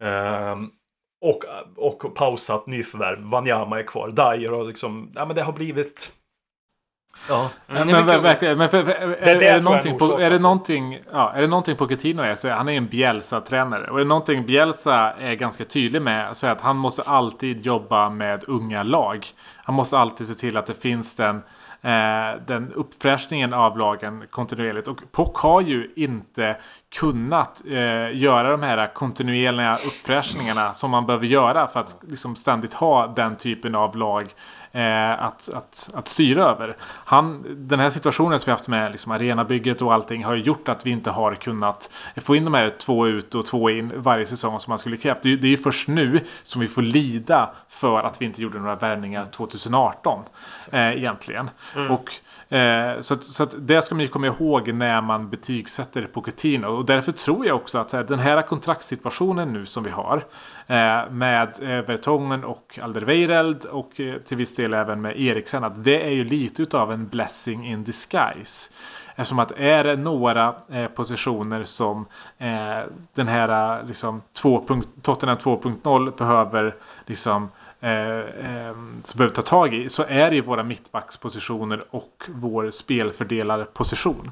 Ehm, 0.03 0.69
och, 1.21 1.43
och 1.75 2.15
pausat 2.15 2.67
nyförvärv. 2.67 3.21
Wanyama 3.21 3.79
är 3.79 3.83
kvar. 3.83 4.11
Dyer 4.11 4.49
har 4.49 4.63
liksom, 4.63 5.11
ja 5.15 5.25
men 5.25 5.35
det 5.35 5.41
har 5.41 5.53
blivit... 5.53 6.13
Ja. 7.29 7.49
Men, 7.67 7.75
det 7.87 7.93
är 7.93 7.95
men 7.95 8.05
mycket- 8.05 8.23
verkligen, 8.23 8.57
men 8.57 8.69
för, 8.69 8.83
för, 8.83 8.91
är, 8.91 9.39
det 9.39 9.47
är 9.47 9.61
någonting 9.61 9.97
på, 9.97 10.19
är 10.19 10.29
det 10.29 10.39
någonting, 10.39 10.99
ja, 11.11 11.31
är 11.35 11.41
det 11.41 11.47
någonting 11.47 11.75
Pochettino 11.75 12.21
är 12.21 12.35
så 12.35 12.47
är 12.47 12.51
han 12.51 12.69
är 12.69 12.77
en 12.77 12.87
Bielsa-tränare. 12.87 13.89
Och 13.89 13.95
är 13.95 14.03
det 14.03 14.07
någonting 14.07 14.45
Bielsa 14.45 15.13
är 15.19 15.33
ganska 15.35 15.63
tydlig 15.63 16.01
med 16.01 16.37
så 16.37 16.47
är 16.47 16.51
att 16.51 16.61
han 16.61 16.77
måste 16.77 17.01
alltid 17.01 17.65
jobba 17.65 18.09
med 18.09 18.43
unga 18.47 18.83
lag. 18.83 19.25
Han 19.63 19.75
måste 19.75 19.97
alltid 19.97 20.27
se 20.27 20.33
till 20.33 20.57
att 20.57 20.65
det 20.65 20.81
finns 20.81 21.15
den, 21.15 21.35
eh, 21.81 22.41
den 22.47 22.71
uppfräschningen 22.75 23.53
av 23.53 23.77
lagen 23.77 24.23
kontinuerligt. 24.29 24.87
Och 24.87 24.97
Pock 25.11 25.37
har 25.37 25.61
ju 25.61 25.91
inte 25.95 26.57
kunnat 26.95 27.61
eh, 27.67 28.17
göra 28.17 28.51
de 28.51 28.63
här 28.63 28.93
kontinuerliga 28.93 29.75
uppfräschningarna 29.75 30.73
som 30.73 30.91
man 30.91 31.05
behöver 31.05 31.25
göra 31.25 31.67
för 31.67 31.79
att 31.79 31.95
liksom 32.07 32.35
ständigt 32.35 32.73
ha 32.73 33.07
den 33.07 33.35
typen 33.35 33.75
av 33.75 33.95
lag 33.95 34.33
eh, 34.71 35.23
att, 35.23 35.49
att, 35.53 35.89
att 35.93 36.07
styra 36.07 36.43
över. 36.43 36.75
Han, 36.81 37.45
den 37.67 37.79
här 37.79 37.89
situationen 37.89 38.39
som 38.39 38.49
vi 38.49 38.51
haft 38.51 38.67
med 38.67 38.91
liksom 38.91 39.11
arenabygget 39.11 39.81
och 39.81 39.93
allting 39.93 40.23
har 40.23 40.35
gjort 40.35 40.69
att 40.69 40.85
vi 40.85 40.89
inte 40.89 41.11
har 41.11 41.35
kunnat 41.35 41.91
få 42.17 42.35
in 42.35 42.45
de 42.45 42.53
här 42.53 42.69
två 42.69 43.07
ut 43.07 43.35
och 43.35 43.45
två 43.45 43.69
in 43.69 43.93
varje 43.95 44.25
säsong 44.25 44.59
som 44.59 44.71
man 44.71 44.79
skulle 44.79 44.97
krävt. 44.97 45.21
Det, 45.23 45.35
det 45.35 45.47
är 45.47 45.51
ju 45.51 45.57
först 45.57 45.87
nu 45.87 46.19
som 46.43 46.61
vi 46.61 46.67
får 46.67 46.81
lida 46.81 47.49
för 47.67 48.03
att 48.03 48.21
vi 48.21 48.25
inte 48.25 48.41
gjorde 48.41 48.59
några 48.59 48.75
värvningar 48.75 49.25
2018 49.25 50.23
eh, 50.71 50.97
egentligen. 50.97 51.49
Och, 51.89 52.11
eh, 52.51 52.99
så 52.99 53.13
att, 53.13 53.23
så 53.23 53.43
att 53.43 53.55
det 53.59 53.81
ska 53.81 53.95
man 53.95 54.01
ju 54.01 54.07
komma 54.07 54.27
ihåg 54.27 54.73
när 54.73 55.01
man 55.01 55.29
betygsätter 55.29 56.01
Pochettino. 56.01 56.67
Och 56.67 56.85
därför 56.85 57.11
tror 57.11 57.45
jag 57.45 57.55
också 57.55 57.77
att 57.79 57.89
så 57.89 57.97
här, 57.97 58.03
den 58.03 58.19
här 58.19 58.41
kontraktssituationen 58.41 59.53
nu 59.53 59.65
som 59.65 59.83
vi 59.83 59.89
har 59.89 60.23
eh, 60.67 61.11
med 61.11 61.47
eh, 61.61 61.85
Vertongen 61.85 62.43
och 62.43 62.79
Alderweireld 62.81 63.65
och 63.65 64.01
eh, 64.01 64.15
till 64.15 64.37
viss 64.37 64.55
del 64.55 64.73
även 64.73 65.01
med 65.01 65.21
Eriksen. 65.21 65.63
Att 65.63 65.83
det 65.83 66.07
är 66.07 66.11
ju 66.11 66.23
lite 66.23 66.61
utav 66.61 66.91
en 66.91 67.07
blessing 67.07 67.67
in 67.67 67.83
disguise. 67.83 68.71
Eftersom 69.15 69.39
att 69.39 69.51
är 69.51 69.83
det 69.83 69.95
några 69.95 70.55
eh, 70.71 70.87
positioner 70.87 71.63
som 71.63 72.05
eh, 72.37 72.79
den 73.13 73.27
här 73.27 73.79
eh, 73.79 73.87
liksom, 73.87 74.21
2. 74.33 74.65
Tottenham 75.01 75.37
2.0 75.37 76.17
behöver 76.17 76.75
liksom 77.05 77.49
eh, 77.81 78.19
eh, 78.19 78.73
som 79.03 79.17
behöver 79.17 79.35
ta 79.35 79.41
tag 79.41 79.73
i 79.73 79.89
så 79.89 80.03
är 80.07 80.29
det 80.29 80.35
ju 80.35 80.41
våra 80.41 80.63
mittbackspositioner 80.63 81.83
och 81.89 82.23
vår 82.27 82.71
spelfördelarposition. 82.71 84.31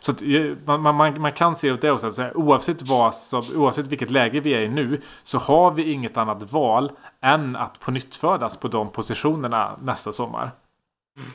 Så 0.00 0.12
att, 0.12 0.22
eh, 0.22 0.56
man, 0.64 0.94
man, 0.94 1.20
man 1.20 1.32
kan 1.32 1.56
se 1.56 1.72
det 1.72 1.90
också. 1.90 2.06
Att 2.06 2.14
så 2.14 2.22
här, 2.22 2.36
oavsett, 2.36 2.82
vad 2.82 3.14
som, 3.14 3.42
oavsett 3.54 3.86
vilket 3.86 4.10
läge 4.10 4.40
vi 4.40 4.54
är 4.54 4.60
i 4.60 4.68
nu 4.68 5.00
så 5.22 5.38
har 5.38 5.70
vi 5.70 5.92
inget 5.92 6.16
annat 6.16 6.52
val 6.52 6.92
än 7.20 7.56
att 7.56 7.80
på 7.80 7.90
nytt 7.90 8.16
födas 8.16 8.56
på 8.56 8.68
de 8.68 8.90
positionerna 8.90 9.78
nästa 9.82 10.12
sommar. 10.12 10.50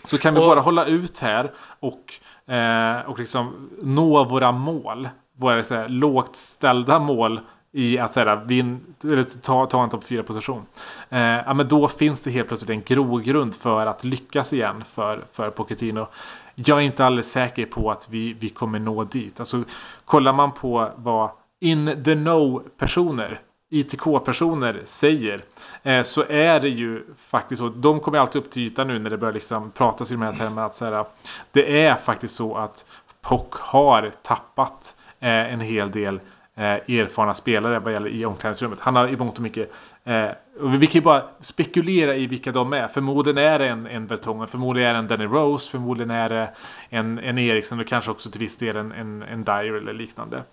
Så 0.04 0.18
kan 0.18 0.34
vi 0.34 0.40
bara 0.40 0.60
hålla 0.60 0.86
ut 0.86 1.20
här 1.20 1.52
och, 1.80 2.14
eh, 2.54 3.10
och 3.10 3.20
liksom 3.20 3.70
nå 3.82 4.24
våra 4.24 4.52
mål. 4.52 5.10
Våra 5.40 5.64
så 5.64 5.76
här, 5.76 5.88
lågt 5.88 6.36
ställda 6.36 7.00
mål 7.00 7.40
i 7.72 8.00
att 8.00 8.14
så 8.14 8.20
här, 8.20 8.46
vin, 8.46 8.96
eller 9.04 9.42
ta, 9.42 9.66
ta 9.66 9.84
en 9.84 9.90
topp 9.90 10.04
4-position. 10.04 10.66
Eh, 11.10 11.20
ja, 11.20 11.54
men 11.54 11.68
då 11.68 11.88
finns 11.88 12.22
det 12.22 12.32
helt 12.32 12.48
plötsligt 12.48 12.70
en 12.70 12.82
grogrund 12.82 13.56
för 13.56 13.86
att 13.86 14.04
lyckas 14.04 14.54
igen 14.54 14.84
för, 14.86 15.26
för 15.32 15.50
Pochettino. 15.50 16.08
Jag 16.56 16.78
är 16.78 16.82
inte 16.82 17.06
alldeles 17.06 17.32
säker 17.32 17.66
på 17.66 17.92
att 17.92 18.10
vi, 18.10 18.34
vi 18.34 18.50
kommer 18.50 18.80
nå 18.80 19.04
dit. 19.04 19.40
Alltså, 19.40 19.64
kollar 20.06 20.34
man 20.34 20.52
på 20.52 20.92
vad 20.96 21.30
in 21.60 22.04
the 22.04 22.16
know-personer 22.16 23.42
ITK-personer 23.70 24.82
säger 24.86 25.42
eh, 25.84 26.04
så 26.04 26.24
är 26.30 26.60
det 26.60 26.70
ju 26.70 27.04
faktiskt 27.18 27.60
så. 27.60 27.70
De 27.70 28.00
kommer 28.00 28.18
alltid 28.18 28.42
upp 28.42 28.50
till 28.50 28.62
ytan 28.62 28.88
nu 28.88 29.00
när 29.00 29.10
det 29.10 29.18
börjar 29.18 29.34
liksom 29.34 29.72
pratas 29.72 30.12
i 30.12 30.14
de 30.14 30.22
här 30.22 30.34
termerna. 30.34 30.66
Att 30.66 30.76
så 30.76 30.86
här, 30.86 31.06
det 31.52 31.86
är 31.86 31.96
faktiskt 31.96 32.36
så 32.36 32.56
att 32.56 32.86
POC 33.22 33.46
har 33.52 34.12
tappat 34.24 34.96
eh, 35.20 35.54
en 35.54 35.60
hel 35.60 35.92
del 35.92 36.20
Eh, 36.58 37.00
erfarna 37.00 37.34
spelare 37.34 37.80
vad 37.80 37.94
gäller 37.94 38.10
i 38.10 38.26
omklädningsrummet. 38.26 38.80
Han 38.80 38.96
har 38.96 39.08
i 39.08 39.18
mångt 39.18 39.38
och 39.38 39.44
mycket 39.44 39.72
eh, 40.04 40.30
och 40.60 40.74
vi 40.74 40.88
kan 40.88 40.94
ju 40.94 41.02
bara 41.02 41.24
spekulera 41.40 42.16
i 42.16 42.28
vilka 42.28 42.52
de 42.52 42.74
är. 42.74 42.88
Förmodligen 42.88 43.38
är 43.38 43.60
det 43.60 43.68
en, 43.68 43.88
en 43.88 44.08
Bertongen, 44.08 44.48
förmodligen 44.48 44.90
är 44.90 44.94
det 44.94 45.00
en 45.00 45.08
Danny 45.08 45.26
Rose, 45.26 45.72
förmodligen 45.72 46.12
är 46.12 46.30
det 46.30 46.50
en, 46.90 47.20
en 47.20 47.38
Eriksson 47.38 47.80
och 47.80 47.88
kanske 47.88 48.12
också 48.12 48.30
till 48.30 48.40
viss 48.40 48.58
del 48.58 48.76
en, 48.76 48.92
en, 48.92 49.22
en 49.22 49.44
Dyer 49.44 49.74
eller 49.74 49.94
liknande. 49.94 50.44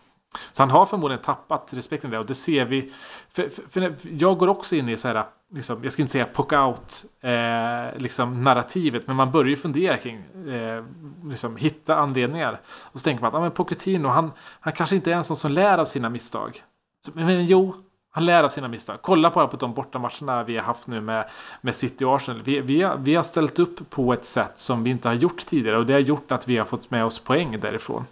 Så 0.53 0.63
han 0.63 0.71
har 0.71 0.87
förmodligen 0.87 1.23
tappat 1.23 1.71
respekten 1.75 2.11
där 2.11 2.19
och 2.19 2.27
det 2.27 2.35
ser 2.35 2.65
vi. 2.65 2.93
För, 3.29 3.49
för, 3.49 3.71
för 3.71 3.99
jag 4.03 4.39
går 4.39 4.49
också 4.49 4.77
in 4.77 4.89
i 4.89 4.97
så 4.97 5.09
här, 5.09 5.25
liksom, 5.55 5.81
jag 5.83 5.93
ska 5.93 6.03
inte 6.03 6.13
säga 6.13 6.25
pock 6.25 6.53
out 6.53 7.05
eh, 7.21 7.99
liksom 7.99 8.43
narrativet, 8.43 9.07
men 9.07 9.17
man 9.17 9.31
börjar 9.31 9.49
ju 9.49 9.57
fundera 9.57 9.97
kring, 9.97 10.17
eh, 10.49 10.85
liksom 11.25 11.57
hitta 11.57 11.97
anledningar. 11.97 12.61
Och 12.93 13.01
så 13.01 13.05
tänker 13.05 13.23
man 13.23 13.29
att 13.29 13.35
ah, 13.35 13.41
men 13.41 13.51
Pochettino, 13.51 14.09
han, 14.09 14.33
han 14.61 14.73
kanske 14.73 14.97
inte 14.97 15.13
är 15.13 15.17
en 15.17 15.25
sån 15.25 15.37
som 15.37 15.53
lär 15.53 15.79
av 15.79 15.85
sina 15.85 16.11
misstag. 16.11 16.63
Så, 17.07 17.11
men, 17.15 17.27
men 17.27 17.47
jo, 17.47 17.75
han 18.11 18.27
lär 18.27 18.45
av 18.45 18.49
sina 18.49 18.69
misstag. 18.69 18.99
Kolla 19.03 19.31
bara 19.31 19.47
på 19.47 19.57
de 19.57 19.75
bortamatcherna 19.75 20.45
vi 20.45 20.57
har 20.57 20.65
haft 20.65 20.87
nu 20.87 21.01
med, 21.01 21.25
med 21.61 21.75
City 21.75 22.05
och 22.05 22.17
Arsenal. 22.17 22.43
Vi, 22.43 22.61
vi, 22.61 22.83
har, 22.83 22.97
vi 22.97 23.15
har 23.15 23.23
ställt 23.23 23.59
upp 23.59 23.91
på 23.91 24.13
ett 24.13 24.25
sätt 24.25 24.53
som 24.55 24.85
vi 24.85 24.91
inte 24.91 25.09
har 25.09 25.15
gjort 25.15 25.47
tidigare 25.47 25.79
och 25.79 25.87
det 25.87 25.93
har 25.93 26.01
gjort 26.01 26.33
att 26.33 26.49
vi 26.49 26.57
har 26.57 26.65
fått 26.65 26.91
med 26.91 27.05
oss 27.05 27.19
poäng 27.19 27.61
därifrån. 27.61 28.05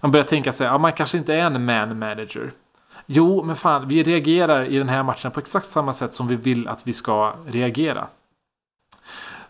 Man 0.00 0.10
börjar 0.10 0.24
tänka 0.24 0.52
sig, 0.52 0.66
ja 0.66 0.78
man 0.78 0.92
kanske 0.92 1.18
inte 1.18 1.34
är 1.34 1.38
en 1.38 1.64
man 1.64 1.98
manager. 1.98 2.50
Jo, 3.06 3.42
men 3.42 3.56
fan, 3.56 3.88
vi 3.88 4.02
reagerar 4.02 4.64
i 4.64 4.78
den 4.78 4.88
här 4.88 5.02
matchen 5.02 5.30
på 5.30 5.40
exakt 5.40 5.66
samma 5.66 5.92
sätt 5.92 6.14
som 6.14 6.28
vi 6.28 6.36
vill 6.36 6.68
att 6.68 6.86
vi 6.86 6.92
ska 6.92 7.34
reagera. 7.46 8.06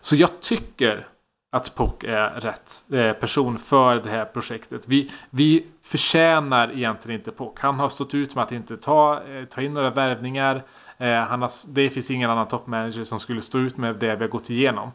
Så 0.01 0.15
jag 0.15 0.39
tycker 0.39 1.07
att 1.51 1.75
Pock 1.75 2.03
är 2.03 2.29
rätt 2.29 2.83
eh, 2.91 3.13
person 3.13 3.57
för 3.57 3.95
det 3.95 4.09
här 4.09 4.25
projektet. 4.25 4.87
Vi, 4.87 5.11
vi 5.29 5.65
förtjänar 5.81 6.71
egentligen 6.71 7.19
inte 7.19 7.31
Pock. 7.31 7.59
Han 7.59 7.79
har 7.79 7.89
stått 7.89 8.13
ut 8.13 8.35
med 8.35 8.43
att 8.43 8.51
inte 8.51 8.77
ta, 8.77 9.23
eh, 9.23 9.45
ta 9.45 9.61
in 9.61 9.73
några 9.73 9.89
värvningar. 9.89 10.63
Eh, 10.97 11.13
han 11.13 11.41
har, 11.41 11.51
det 11.67 11.89
finns 11.89 12.11
ingen 12.11 12.29
annan 12.29 12.47
toppmanager 12.47 13.03
som 13.03 13.19
skulle 13.19 13.41
stå 13.41 13.59
ut 13.59 13.77
med 13.77 13.95
det 13.95 14.15
vi 14.15 14.23
har 14.23 14.29
gått 14.29 14.49
igenom. 14.49 14.91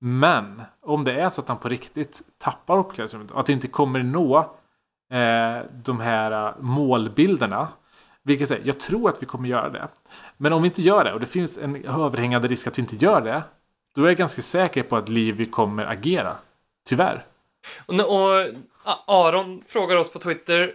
Men 0.00 0.62
om 0.82 1.04
det 1.04 1.20
är 1.20 1.30
så 1.30 1.40
att 1.40 1.48
han 1.48 1.58
på 1.58 1.68
riktigt 1.68 2.22
tappar 2.38 2.78
uppklädningsrummet 2.78 3.30
och 3.30 3.40
att 3.40 3.46
det 3.46 3.52
inte 3.52 3.68
kommer 3.68 4.02
nå 4.02 4.54
de 5.84 6.00
här 6.00 6.30
eh, 6.30 6.54
målbilderna. 6.60 7.68
Vilket 8.22 8.48
säger, 8.48 8.66
jag 8.66 8.80
tror 8.80 9.08
att 9.08 9.22
vi 9.22 9.26
kommer 9.26 9.48
göra 9.48 9.68
det. 9.68 9.88
Men 10.36 10.52
om 10.52 10.62
vi 10.62 10.68
inte 10.68 10.82
gör 10.82 11.04
det 11.04 11.12
och 11.12 11.20
det 11.20 11.26
finns 11.26 11.58
en 11.58 11.84
överhängande 11.84 12.48
risk 12.48 12.66
att 12.66 12.78
vi 12.78 12.82
inte 12.82 12.96
gör 12.96 13.20
det. 13.20 13.42
Då 13.94 14.04
är 14.04 14.06
jag 14.06 14.16
ganska 14.16 14.42
säker 14.42 14.82
på 14.82 14.96
att 14.96 15.08
Livi 15.08 15.46
kommer 15.46 15.86
agera. 15.86 16.36
Tyvärr. 16.88 17.24
Och, 17.86 17.96
Aron 19.06 19.62
frågar 19.68 19.96
oss 19.96 20.12
på 20.12 20.18
Twitter, 20.18 20.72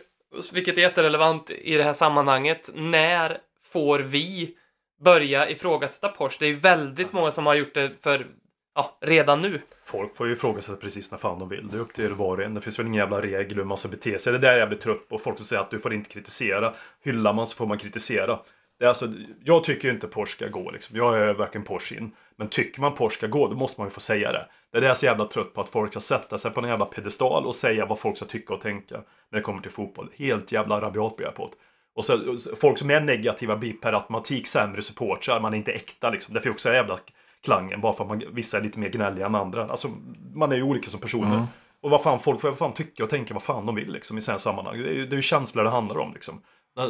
vilket 0.53 0.77
är 0.77 0.81
jätterelevant 0.81 1.49
i 1.49 1.75
det 1.75 1.83
här 1.83 1.93
sammanhanget. 1.93 2.69
När 2.75 3.37
får 3.71 3.99
vi 3.99 4.55
börja 5.01 5.49
ifrågasätta 5.49 6.07
Porsche? 6.07 6.37
Det 6.39 6.45
är 6.45 6.53
väldigt 6.53 7.13
många 7.13 7.31
som 7.31 7.45
har 7.45 7.53
gjort 7.53 7.73
det 7.73 7.91
för 8.01 8.27
ja, 8.75 8.97
redan 9.01 9.41
nu. 9.41 9.61
Folk 9.85 10.15
får 10.15 10.27
ju 10.27 10.33
ifrågasätta 10.33 10.77
precis 10.77 11.11
när 11.11 11.17
fan 11.17 11.39
de 11.39 11.49
vill. 11.49 11.67
Det 11.67 11.77
är 11.77 11.81
upp 11.81 11.93
till 11.93 12.13
var 12.13 12.37
och 12.37 12.43
en. 12.43 12.53
Det 12.53 12.61
finns 12.61 12.79
väl 12.79 12.85
ingen 12.85 12.99
jävla 12.99 13.21
regel 13.21 13.57
hur 13.57 13.63
man 13.63 13.77
ska 13.77 13.89
bete 13.89 14.19
sig. 14.19 14.33
Det 14.33 14.39
där 14.39 14.47
är 14.47 14.51
jag 14.51 14.59
jävligt 14.59 14.81
trött 14.81 15.09
på. 15.09 15.17
Folk 15.17 15.37
som 15.37 15.45
säger 15.45 15.61
att 15.61 15.71
du 15.71 15.79
får 15.79 15.93
inte 15.93 16.09
kritisera. 16.09 16.73
Hyllar 17.03 17.33
man 17.33 17.47
så 17.47 17.55
får 17.55 17.67
man 17.67 17.77
kritisera. 17.77 18.39
Det 18.79 18.85
är 18.85 18.89
alltså, 18.89 19.07
jag 19.43 19.63
tycker 19.63 19.87
ju 19.87 19.93
inte 19.93 20.07
Porsche 20.07 20.31
ska 20.31 20.47
gå 20.47 20.71
liksom. 20.71 20.97
Jag 20.97 21.17
är 21.17 21.33
verkligen 21.33 21.65
Porsche 21.65 21.95
in. 21.95 22.11
Men 22.35 22.49
tycker 22.49 22.81
man 22.81 22.95
Porsche 22.95 23.15
ska 23.15 23.27
gå, 23.27 23.47
då 23.47 23.55
måste 23.55 23.81
man 23.81 23.87
ju 23.87 23.91
få 23.91 23.99
säga 23.99 24.31
det. 24.31 24.45
Det 24.71 24.77
är 24.77 24.81
det 24.81 24.87
jag 24.87 24.91
är 24.91 24.95
så 24.95 25.05
jävla 25.05 25.25
trött 25.25 25.53
på. 25.53 25.61
Att 25.61 25.69
folk 25.69 25.91
ska 25.91 25.99
sätta 25.99 26.37
sig 26.37 26.51
på 26.51 26.61
en 26.61 26.69
jävla 26.69 26.85
pedestal 26.85 27.45
och 27.45 27.55
säga 27.55 27.85
vad 27.85 27.99
folk 27.99 28.17
ska 28.17 28.25
tycka 28.25 28.53
och 28.53 28.61
tänka. 28.61 28.95
När 29.29 29.39
det 29.39 29.41
kommer 29.41 29.61
till 29.61 29.71
fotboll. 29.71 30.09
Helt 30.17 30.51
jävla 30.51 30.81
rabiat 30.81 31.15
blir 31.15 31.27
jag 31.27 31.35
på 31.35 31.45
det. 31.45 31.53
Och 31.95 32.05
så 32.05 32.19
folk 32.61 32.77
som 32.77 32.89
är 32.89 33.01
negativa 33.01 33.57
blir 33.57 33.73
per 33.73 33.93
automatik 33.93 34.47
sämre 34.47 34.81
supportrar. 34.81 35.39
Man 35.39 35.53
är 35.53 35.57
inte 35.57 35.71
äkta 35.71 36.09
liksom. 36.09 36.33
Det 36.33 36.41
finns 36.41 36.53
också 36.53 36.73
jävla 36.73 36.97
klangen. 37.43 37.81
Bara 37.81 37.93
för 37.93 38.03
att 38.03 38.09
man, 38.09 38.21
vissa 38.33 38.57
är 38.57 38.61
lite 38.61 38.79
mer 38.79 38.89
gnälliga 38.89 39.25
än 39.25 39.35
andra. 39.35 39.67
Alltså, 39.67 39.91
man 40.33 40.51
är 40.51 40.55
ju 40.55 40.63
olika 40.63 40.89
som 40.89 40.99
personer. 40.99 41.35
Mm. 41.35 41.45
Och 41.81 41.89
vad 41.89 42.01
fan, 42.01 42.19
folk 42.19 42.41
får 42.41 42.53
fan 42.53 42.73
tycka 42.73 43.03
och 43.03 43.09
tänka 43.09 43.33
vad 43.33 43.43
fan 43.43 43.65
de 43.65 43.75
vill 43.75 43.91
liksom, 43.91 44.17
i 44.17 44.21
sådana 44.21 44.39
sammanhang. 44.39 44.77
Det 44.77 44.89
är, 44.89 44.93
ju, 44.93 45.05
det 45.05 45.13
är 45.13 45.17
ju 45.17 45.21
känslor 45.21 45.63
det 45.63 45.69
handlar 45.69 45.97
om. 45.97 46.13
Liksom. 46.13 46.41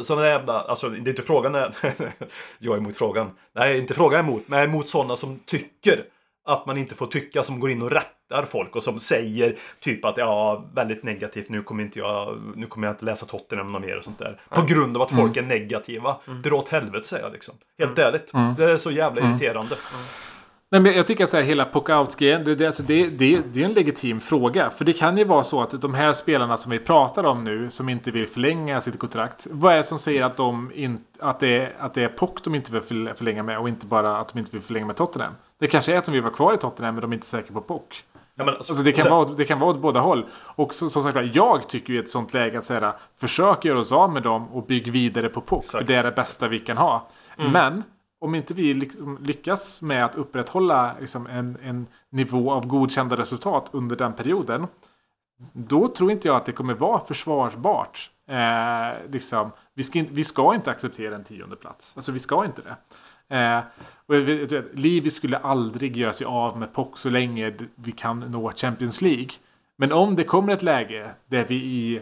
Sådana 0.02 0.26
jävla, 0.26 0.60
alltså 0.60 0.88
det 0.88 1.08
är 1.08 1.10
inte 1.10 1.22
frågan 1.22 1.54
är, 1.54 1.74
jag 2.58 2.74
är 2.74 2.78
emot 2.78 2.96
frågan. 2.96 3.30
Nej, 3.52 3.78
inte 3.78 3.94
frågan 3.94 4.20
emot, 4.20 4.42
men 4.46 4.58
jag 4.58 4.64
är 4.64 4.68
emot 4.68 4.88
sådana 4.88 5.16
som 5.16 5.38
tycker 5.46 6.04
att 6.46 6.66
man 6.66 6.76
inte 6.76 6.94
får 6.94 7.06
tycka, 7.06 7.42
som 7.42 7.60
går 7.60 7.70
in 7.70 7.82
och 7.82 7.90
rättar 7.90 8.44
folk 8.44 8.76
och 8.76 8.82
som 8.82 8.98
säger 8.98 9.58
typ 9.80 10.04
att 10.04 10.16
ja, 10.16 10.64
väldigt 10.74 11.02
negativt, 11.02 11.48
nu 11.48 11.62
kommer 11.62 11.82
inte 11.82 11.98
jag, 11.98 12.38
nu 12.56 12.66
kommer 12.66 12.86
jag 12.86 12.94
inte 12.94 13.04
läsa 13.04 13.26
Tottenham 13.26 13.66
något 13.66 13.82
mer 13.82 13.96
och 13.96 14.04
sånt 14.04 14.18
där. 14.18 14.40
På 14.50 14.62
grund 14.62 14.96
av 14.96 15.02
att 15.02 15.10
folk 15.10 15.36
mm. 15.36 15.50
är 15.50 15.58
negativa. 15.58 16.16
Mm. 16.26 16.42
Dra 16.42 16.56
åt 16.56 16.68
helvete 16.68 17.06
säger 17.06 17.24
jag 17.24 17.32
liksom. 17.32 17.54
Helt 17.78 17.98
mm. 17.98 18.08
ärligt. 18.08 18.34
Mm. 18.34 18.54
Det 18.54 18.64
är 18.64 18.76
så 18.76 18.90
jävla 18.90 19.20
mm. 19.20 19.32
irriterande. 19.32 19.76
Nej, 20.72 20.80
men 20.80 20.96
jag 20.96 21.06
tycker 21.06 21.24
att 21.24 21.30
så 21.30 21.36
här, 21.36 21.44
hela 21.44 21.64
pock-out-grejen, 21.64 22.44
det, 22.44 22.54
det, 22.54 22.66
alltså 22.66 22.82
det, 22.82 23.06
det, 23.06 23.42
det 23.52 23.60
är 23.60 23.64
en 23.64 23.72
legitim 23.72 24.20
fråga. 24.20 24.70
För 24.70 24.84
det 24.84 24.92
kan 24.92 25.18
ju 25.18 25.24
vara 25.24 25.44
så 25.44 25.60
att 25.60 25.82
de 25.82 25.94
här 25.94 26.12
spelarna 26.12 26.56
som 26.56 26.72
vi 26.72 26.78
pratar 26.78 27.24
om 27.24 27.40
nu, 27.40 27.70
som 27.70 27.88
inte 27.88 28.10
vill 28.10 28.28
förlänga 28.28 28.80
sitt 28.80 28.98
kontrakt. 28.98 29.46
Vad 29.50 29.72
är 29.72 29.76
det 29.76 29.82
som 29.82 29.98
säger 29.98 30.24
att, 30.24 30.36
de 30.36 30.72
in, 30.74 31.00
att, 31.18 31.40
det, 31.40 31.58
är, 31.58 31.72
att 31.78 31.94
det 31.94 32.02
är 32.02 32.08
pock 32.08 32.44
de 32.44 32.54
inte 32.54 32.72
vill 32.72 32.82
förlänga 33.14 33.42
med 33.42 33.58
och 33.58 33.68
inte 33.68 33.86
bara 33.86 34.16
att 34.16 34.28
de 34.28 34.38
inte 34.38 34.50
vill 34.52 34.62
förlänga 34.62 34.86
med 34.86 34.96
Tottenham? 34.96 35.32
Det 35.58 35.66
kanske 35.66 35.94
är 35.94 35.98
att 35.98 36.04
de 36.04 36.12
vill 36.12 36.22
vara 36.22 36.34
kvar 36.34 36.54
i 36.54 36.56
Tottenham 36.56 36.94
men 36.94 37.02
de 37.02 37.12
är 37.12 37.14
inte 37.14 37.26
säkra 37.26 37.54
på 37.54 37.60
pock. 37.60 38.04
Ja, 38.34 38.44
men, 38.44 38.54
alltså, 38.54 38.72
det, 38.72 38.92
kan 38.92 39.02
sen... 39.02 39.12
vara, 39.12 39.28
det 39.28 39.44
kan 39.44 39.58
vara 39.58 39.70
åt 39.70 39.80
båda 39.80 40.00
håll. 40.00 40.26
Och 40.32 40.74
så, 40.74 40.90
som 40.90 41.02
sagt 41.02 41.34
jag 41.34 41.68
tycker 41.68 41.92
ju 41.92 41.98
i 41.98 42.02
ett 42.02 42.10
sånt 42.10 42.34
läge 42.34 42.58
att 42.58 42.64
säga 42.64 42.94
försök 43.20 43.64
göra 43.64 43.78
oss 43.78 43.92
av 43.92 44.12
med 44.12 44.22
dem 44.22 44.48
och 44.48 44.66
bygg 44.66 44.92
vidare 44.92 45.28
på 45.28 45.40
pock. 45.40 45.64
För 45.64 45.82
det 45.82 45.94
är 45.94 46.02
det 46.02 46.12
bästa 46.12 46.48
vi 46.48 46.58
kan 46.58 46.76
ha. 46.76 47.08
Mm. 47.38 47.52
Men 47.52 47.84
om 48.20 48.34
inte 48.34 48.54
vi 48.54 48.74
liksom 48.74 49.18
lyckas 49.22 49.82
med 49.82 50.04
att 50.04 50.16
upprätthålla 50.16 50.96
liksom 51.00 51.26
en, 51.26 51.58
en 51.62 51.86
nivå 52.10 52.52
av 52.52 52.66
godkända 52.66 53.16
resultat 53.16 53.70
under 53.72 53.96
den 53.96 54.12
perioden. 54.12 54.66
Då 55.52 55.88
tror 55.88 56.10
inte 56.10 56.28
jag 56.28 56.36
att 56.36 56.44
det 56.44 56.52
kommer 56.52 56.74
vara 56.74 57.00
försvarsbart. 57.00 58.10
Eh, 58.28 59.10
liksom, 59.10 59.50
vi, 59.74 59.82
ska 59.82 59.98
inte, 59.98 60.12
vi 60.12 60.24
ska 60.24 60.54
inte 60.54 60.70
acceptera 60.70 61.14
en 61.14 61.24
tionde 61.24 61.56
plats. 61.56 61.96
Alltså 61.96 62.12
vi 62.12 62.18
ska 62.18 62.44
inte 62.44 62.62
det. 62.62 62.76
Eh, 63.36 63.62
och 64.06 64.14
Livi 64.78 65.10
skulle 65.10 65.38
aldrig 65.38 65.96
göra 65.96 66.12
sig 66.12 66.24
av 66.24 66.58
med 66.58 66.72
POC 66.72 67.00
så 67.00 67.10
länge 67.10 67.54
vi 67.74 67.92
kan 67.92 68.20
nå 68.20 68.52
Champions 68.52 69.02
League. 69.02 69.30
Men 69.76 69.92
om 69.92 70.16
det 70.16 70.24
kommer 70.24 70.52
ett 70.52 70.62
läge 70.62 71.10
där 71.26 71.44
vi 71.48 71.54
i 71.54 72.00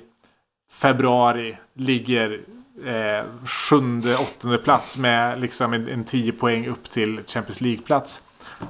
februari 0.70 1.58
ligger 1.74 2.44
eh, 2.86 3.24
sjunde, 3.44 4.16
åttonde 4.16 4.58
plats 4.58 4.96
med 4.98 5.40
liksom 5.40 5.72
en, 5.72 5.88
en 5.88 6.04
10 6.04 6.32
poäng 6.32 6.66
upp 6.66 6.90
till 6.90 7.20
Champions 7.26 7.60
League-plats. 7.60 8.22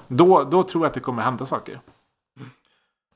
Då, 0.09 0.44
då 0.44 0.62
tror 0.62 0.84
jag 0.84 0.88
att 0.88 0.94
det 0.94 1.00
kommer 1.00 1.22
hända 1.22 1.46
saker. 1.46 1.80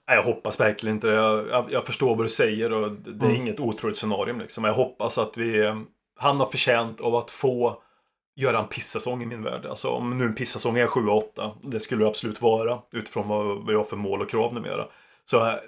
Jag 0.07 0.23
hoppas 0.23 0.61
verkligen 0.61 0.97
inte 0.97 1.07
det. 1.07 1.15
Jag, 1.15 1.67
jag, 1.71 1.87
förstår 1.87 2.17
vad 2.17 2.25
du 2.25 2.29
säger 2.29 2.73
och 2.73 2.93
det 2.93 3.27
är 3.27 3.31
mm. 3.31 3.43
inget 3.43 3.61
otroligt 3.61 3.97
scenario. 3.97 4.39
Liksom. 4.39 4.65
Jag 4.65 4.75
hoppas 4.75 5.19
att 5.19 5.37
vi... 5.37 5.75
Han 6.19 6.41
har 6.41 6.47
förtjänt 6.47 7.01
av 7.01 7.15
att 7.15 7.31
få 7.31 7.83
göra 8.37 8.59
en 8.59 8.69
pissäsong 8.69 9.23
i 9.23 9.27
min 9.27 9.43
värld. 9.43 9.67
Alltså 9.67 9.89
om 9.89 10.19
nu 10.19 10.25
en 10.25 10.35
pissäsong 10.35 10.79
är 10.79 10.87
7-8, 10.87 11.51
det 11.63 11.81
skulle 11.81 12.05
det 12.05 12.09
absolut 12.09 12.43
vara 12.43 12.79
utifrån 12.93 13.29
vad 13.29 13.67
vi 13.67 13.75
har 13.75 13.85
för 13.85 13.97
mål 13.97 14.21
och 14.21 14.31
krav 14.31 14.55
numera. 14.55 14.87
Så 15.25 15.59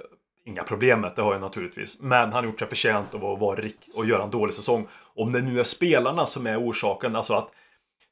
inga 0.44 0.62
problem 0.62 1.00
med 1.00 1.12
det 1.16 1.22
har 1.22 1.32
jag 1.32 1.40
naturligtvis. 1.40 2.00
Men 2.00 2.20
han 2.20 2.32
har 2.32 2.44
gjort 2.44 2.58
sig 2.58 2.68
förtjänt 2.68 3.14
av 3.14 3.24
att 3.24 3.40
vara 3.40 3.60
rik 3.60 3.88
och 3.94 4.06
göra 4.06 4.22
en 4.22 4.30
dålig 4.30 4.54
säsong. 4.54 4.86
Om 5.14 5.32
det 5.32 5.42
nu 5.42 5.60
är 5.60 5.64
spelarna 5.64 6.26
som 6.26 6.46
är 6.46 6.68
orsaken, 6.68 7.16
alltså 7.16 7.34
att 7.34 7.50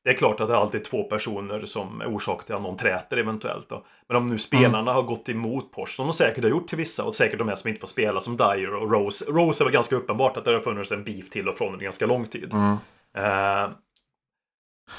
det 0.05 0.11
är 0.11 0.15
klart 0.15 0.41
att 0.41 0.49
det 0.49 0.57
alltid 0.57 0.81
är 0.81 0.85
två 0.85 1.03
personer 1.05 1.67
som 1.67 2.01
är 2.01 2.07
orsak 2.07 2.47
till 2.47 2.55
att 2.55 2.63
någon 2.63 2.77
träter 2.77 3.17
eventuellt. 3.17 3.69
Då. 3.69 3.85
Men 4.09 4.17
om 4.17 4.29
nu 4.29 4.39
spelarna 4.39 4.79
mm. 4.79 4.95
har 4.95 5.03
gått 5.03 5.29
emot 5.29 5.73
Porsche, 5.73 5.97
som 5.97 6.07
de 6.07 6.13
säkert 6.13 6.45
har 6.45 6.51
gjort 6.51 6.69
till 6.69 6.79
vissa, 6.79 7.05
och 7.05 7.15
säkert 7.15 7.39
de 7.39 7.49
här 7.49 7.55
som 7.55 7.69
inte 7.69 7.81
får 7.81 7.87
spela, 7.87 8.21
som 8.21 8.37
Dyer 8.37 8.75
och 8.75 8.93
Rose. 8.93 9.25
Rose 9.25 9.63
är 9.63 9.65
väl 9.65 9.73
ganska 9.73 9.97
uppenbart 9.97 10.37
att 10.37 10.45
det 10.45 10.53
har 10.53 10.61
funnits 10.61 10.93
en 10.93 11.05
beef 11.05 11.31
till 11.31 11.49
och 11.49 11.59
från 11.59 11.73
under 11.73 11.85
ganska 11.85 12.07
lång 12.07 12.27
tid. 12.27 12.55
Mm. 12.55 12.73
Uh, 13.19 13.71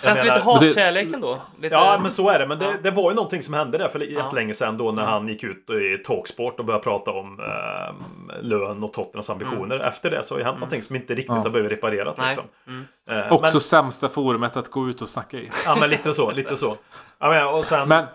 Känns 0.04 0.24
menar, 0.24 0.36
lite 0.36 0.46
hatkärlek 0.50 1.14
ändå. 1.14 1.42
Lite... 1.62 1.76
Ja, 1.76 2.00
men 2.02 2.12
så 2.12 2.30
är 2.30 2.40
det. 2.40 2.48
Men 2.48 2.60
det, 2.60 2.78
det 2.84 2.92
var 2.92 3.12
ju 3.12 3.16
någonting 3.16 3.42
som 3.42 3.54
hände 3.54 3.78
där 3.78 3.88
för 3.88 4.00
jättelänge 4.00 4.54
sedan 4.54 4.78
då 4.78 4.92
när 4.92 5.04
han 5.04 5.28
gick 5.28 5.44
ut 5.44 5.70
i 5.70 6.04
Talksport 6.06 6.60
och 6.60 6.66
började 6.66 6.84
prata 6.84 7.12
om 7.12 7.40
eh, 7.40 7.96
lön 8.42 8.84
och 8.84 8.94
Tottenhams 8.94 9.30
ambitioner. 9.30 9.76
Mm. 9.76 9.88
Efter 9.88 10.12
det 10.12 10.24
så 10.24 10.34
har 10.34 10.40
det 10.40 10.46
hänt 10.46 10.54
mm. 10.54 10.60
någonting 10.60 10.82
som 10.82 10.96
inte 10.96 11.14
riktigt 11.14 11.36
ja. 11.36 11.42
har 11.42 11.50
blivit 11.50 11.72
reparerat. 11.72 12.18
Liksom. 12.26 12.44
Mm. 12.68 12.86
Eh, 13.10 13.34
Också 13.34 13.56
men... 13.56 13.62
sämsta 13.62 14.10
forumet 14.10 14.58
att 14.58 14.70
gå 14.70 14.90
ut 14.90 15.02
och 15.02 15.10
snacka 15.10 15.38
i. 15.38 15.50
Ja, 15.66 15.76
men 15.80 15.90
lite 15.90 16.14
så. 16.14 16.32
Lite 16.32 16.58
så. 16.58 16.78
Ja, 17.20 17.30
men, 17.30 17.48
och 17.48 17.66
sen... 17.66 17.88
Men... 17.88 18.06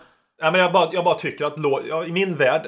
Ja, 0.41 0.51
men 0.51 0.61
jag, 0.61 0.73
bara, 0.73 0.89
jag 0.93 1.05
bara 1.05 1.14
tycker 1.14 1.45
att 1.45 1.55
ja, 1.89 2.05
i 2.05 2.12
min 2.12 2.37
värld 2.37 2.66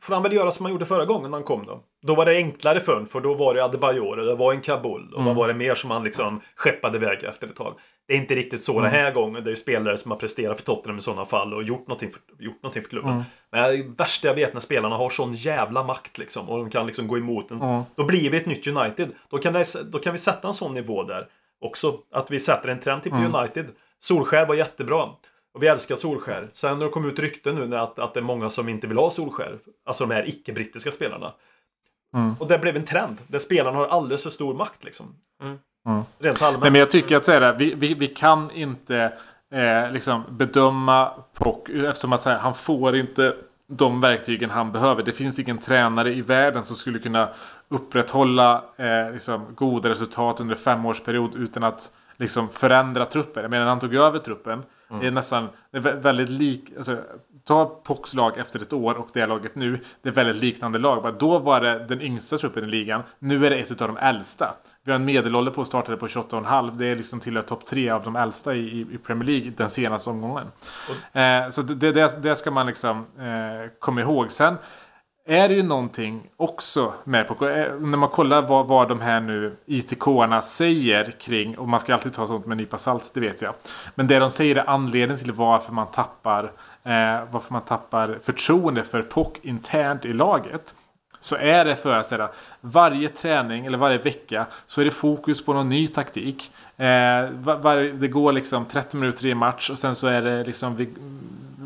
får 0.00 0.14
han 0.14 0.22
väl 0.22 0.32
göra 0.32 0.50
som 0.50 0.66
han 0.66 0.72
gjorde 0.72 0.86
förra 0.86 1.04
gången 1.04 1.32
han 1.32 1.42
kom 1.42 1.66
då. 1.66 1.82
Då 2.02 2.14
var 2.14 2.26
det 2.26 2.36
enklare 2.36 2.80
för 2.80 3.04
för 3.04 3.20
då 3.20 3.34
var 3.34 3.54
det 3.54 3.64
Adebayor, 3.64 4.16
det 4.16 4.34
var 4.34 4.52
en 4.52 4.60
Kabul 4.60 5.08
och 5.12 5.20
mm. 5.20 5.24
vad 5.24 5.36
var 5.36 5.48
det 5.48 5.54
mer 5.54 5.74
som 5.74 5.90
han 5.90 6.04
liksom 6.04 6.40
skeppade 6.56 6.96
iväg 6.96 7.24
efter 7.24 7.46
ett 7.46 7.56
tag. 7.56 7.74
Det 8.08 8.14
är 8.14 8.18
inte 8.18 8.34
riktigt 8.34 8.64
så 8.64 8.72
mm. 8.72 8.82
den 8.82 8.92
här 8.92 9.12
gången. 9.12 9.44
Det 9.44 9.48
är 9.48 9.52
ju 9.52 9.56
spelare 9.56 9.96
som 9.96 10.10
har 10.10 10.18
presterat 10.18 10.56
för 10.56 10.64
Tottenham 10.64 10.98
i 10.98 11.00
sådana 11.00 11.24
fall 11.24 11.54
och 11.54 11.62
gjort 11.62 11.88
någonting 11.88 12.10
för, 12.10 12.20
gjort 12.38 12.62
någonting 12.62 12.82
för 12.82 12.90
klubben. 12.90 13.12
Mm. 13.12 13.24
Men 13.52 13.70
det 13.70 13.94
värsta 13.98 14.28
jag 14.28 14.34
vet 14.34 14.54
när 14.54 14.60
spelarna 14.60 14.96
har 14.96 15.10
sån 15.10 15.34
jävla 15.34 15.82
makt 15.82 16.18
liksom 16.18 16.48
och 16.48 16.58
de 16.58 16.70
kan 16.70 16.86
liksom 16.86 17.08
gå 17.08 17.18
emot 17.18 17.50
en. 17.50 17.62
Mm. 17.62 17.82
Då 17.94 18.04
blir 18.04 18.30
vi 18.30 18.36
ett 18.36 18.46
nytt 18.46 18.66
United. 18.66 19.08
Då 19.30 19.38
kan, 19.38 19.52
det, 19.52 19.64
då 19.92 19.98
kan 19.98 20.12
vi 20.12 20.18
sätta 20.18 20.48
en 20.48 20.54
sån 20.54 20.74
nivå 20.74 21.02
där 21.02 21.26
också. 21.60 21.98
Att 22.12 22.30
vi 22.30 22.40
sätter 22.40 22.68
en 22.68 22.80
trend 22.80 23.02
till 23.02 23.12
mm. 23.12 23.34
United. 23.34 23.66
Solskär 24.00 24.46
var 24.46 24.54
jättebra. 24.54 25.08
Och 25.58 25.62
vi 25.64 25.68
älskar 25.68 25.96
Solskär. 25.96 26.48
Sen 26.54 26.78
har 26.78 26.84
det 26.84 26.90
kommit 26.90 27.12
ut 27.12 27.18
rykten 27.18 27.54
nu 27.54 27.76
att, 27.76 27.98
att 27.98 28.14
det 28.14 28.20
är 28.20 28.24
många 28.24 28.50
som 28.50 28.68
inte 28.68 28.86
vill 28.86 28.96
ha 28.96 29.10
Solskär. 29.10 29.58
Alltså 29.86 30.06
de 30.06 30.14
här 30.14 30.28
icke-brittiska 30.28 30.90
spelarna. 30.90 31.32
Mm. 32.14 32.34
Och 32.40 32.48
det 32.48 32.58
blev 32.58 32.76
en 32.76 32.84
trend. 32.84 33.18
Där 33.26 33.38
spelarna 33.38 33.78
har 33.78 33.86
alldeles 33.86 34.22
för 34.22 34.30
stor 34.30 34.54
makt 34.54 34.84
liksom. 34.84 35.06
Mm. 35.42 35.58
Mm. 35.86 36.02
Rent 36.18 36.42
allmänt. 36.42 36.62
Nej, 36.62 36.70
men 36.70 36.78
jag 36.78 36.90
tycker 36.90 37.16
att 37.16 37.24
så 37.24 37.32
här, 37.32 37.56
vi, 37.58 37.74
vi, 37.74 37.94
vi 37.94 38.06
kan 38.06 38.50
inte 38.50 39.12
eh, 39.52 39.92
liksom 39.92 40.22
bedöma 40.30 41.12
Pock 41.34 41.68
eftersom 41.68 42.12
att 42.12 42.24
här, 42.24 42.38
han 42.38 42.54
får 42.54 42.96
inte 42.96 43.34
de 43.66 44.00
verktygen 44.00 44.50
han 44.50 44.72
behöver. 44.72 45.02
Det 45.02 45.12
finns 45.12 45.38
ingen 45.38 45.58
tränare 45.58 46.14
i 46.14 46.20
världen 46.20 46.62
som 46.62 46.76
skulle 46.76 46.98
kunna 46.98 47.28
upprätthålla 47.68 48.64
eh, 48.76 49.12
liksom, 49.12 49.54
goda 49.54 49.88
resultat 49.88 50.40
under 50.40 50.54
en 50.54 50.60
femårsperiod 50.60 51.34
utan 51.34 51.64
att 51.64 51.90
liksom 52.18 52.48
förändra 52.48 53.04
truppen. 53.06 53.42
Jag 53.42 53.50
menar 53.50 53.64
när 53.64 53.70
han 53.70 53.80
tog 53.80 53.94
över 53.94 54.18
truppen. 54.18 54.62
Det 55.00 55.06
är 55.06 55.10
nästan 55.10 55.48
det 55.70 55.78
är 55.78 55.82
vä- 55.82 56.00
väldigt 56.02 56.28
lik. 56.28 56.72
Alltså, 56.76 56.98
ta 57.46 57.66
Pox 57.84 58.14
lag 58.14 58.38
efter 58.38 58.62
ett 58.62 58.72
år 58.72 58.94
och 58.94 59.08
det 59.14 59.26
laget 59.26 59.54
nu. 59.54 59.78
Det 60.02 60.08
är 60.08 60.12
väldigt 60.12 60.36
liknande 60.42 60.78
lag. 60.78 61.02
Bara 61.02 61.12
Då 61.12 61.38
var 61.38 61.60
det 61.60 61.86
den 61.88 62.00
yngsta 62.02 62.38
truppen 62.38 62.64
i 62.64 62.68
ligan. 62.68 63.02
Nu 63.18 63.46
är 63.46 63.50
det 63.50 63.56
ett 63.56 63.82
av 63.82 63.88
de 63.88 63.96
äldsta. 63.96 64.54
Vi 64.84 64.92
har 64.92 64.96
en 64.98 65.04
medelålder 65.04 65.52
på 65.52 65.64
startade 65.64 65.96
på 65.98 66.06
28,5. 66.06 66.76
Det 66.78 66.86
är 66.86 66.96
liksom 66.96 67.20
tillhör 67.20 67.42
topp 67.42 67.64
tre 67.64 67.90
av 67.90 68.02
de 68.02 68.16
äldsta 68.16 68.54
i, 68.54 68.80
i- 68.80 68.98
Premier 68.98 69.24
League 69.26 69.52
den 69.56 69.70
senaste 69.70 70.10
omgången. 70.10 70.46
Eh, 71.12 71.48
så 71.50 71.62
det, 71.62 71.92
det, 71.92 72.22
det 72.22 72.36
ska 72.36 72.50
man 72.50 72.66
liksom 72.66 72.96
eh, 73.18 73.70
komma 73.78 74.00
ihåg. 74.00 74.30
Sen 74.32 74.56
är 75.28 75.48
det 75.48 75.54
ju 75.54 75.62
någonting 75.62 76.22
också 76.36 76.94
med 77.04 77.28
på 77.28 77.48
eh, 77.48 77.74
när 77.74 77.98
man 77.98 78.08
kollar 78.08 78.42
vad, 78.42 78.68
vad 78.68 78.88
de 78.88 79.00
här 79.00 79.20
nu 79.20 79.56
ITK-arna 79.66 80.42
säger 80.42 81.10
kring 81.10 81.58
och 81.58 81.68
man 81.68 81.80
ska 81.80 81.94
alltid 81.94 82.12
ta 82.12 82.26
sånt 82.26 82.46
med 82.46 82.52
en 82.52 82.58
nypa 82.58 82.78
salt, 82.78 83.10
det 83.14 83.20
vet 83.20 83.42
jag. 83.42 83.54
Men 83.94 84.06
det 84.06 84.18
de 84.18 84.30
säger 84.30 84.56
är 84.56 84.70
anledningen 84.70 85.24
till 85.24 85.32
varför 85.32 85.72
man 85.72 85.86
tappar 85.86 86.44
eh, 86.84 87.20
varför 87.30 87.52
man 87.52 87.62
tappar 87.62 88.18
förtroende 88.22 88.82
för 88.82 89.02
POC 89.02 89.28
internt 89.42 90.04
i 90.04 90.12
laget. 90.12 90.74
Så 91.20 91.36
är 91.36 91.64
det 91.64 91.76
för 91.76 91.92
att 91.92 92.06
säga, 92.06 92.28
varje 92.60 93.08
träning 93.08 93.66
eller 93.66 93.78
varje 93.78 93.98
vecka 93.98 94.46
så 94.66 94.80
är 94.80 94.84
det 94.84 94.90
fokus 94.90 95.44
på 95.44 95.52
någon 95.52 95.68
ny 95.68 95.88
taktik. 95.88 96.52
Eh, 96.76 96.86
var, 97.30 97.56
var, 97.56 97.76
det 97.76 98.08
går 98.08 98.32
liksom 98.32 98.64
30 98.64 98.96
minuter 98.96 99.26
i 99.26 99.34
match 99.34 99.70
och 99.70 99.78
sen 99.78 99.94
så 99.94 100.06
är 100.06 100.22
det 100.22 100.44
liksom 100.44 100.76
vi, 100.76 100.88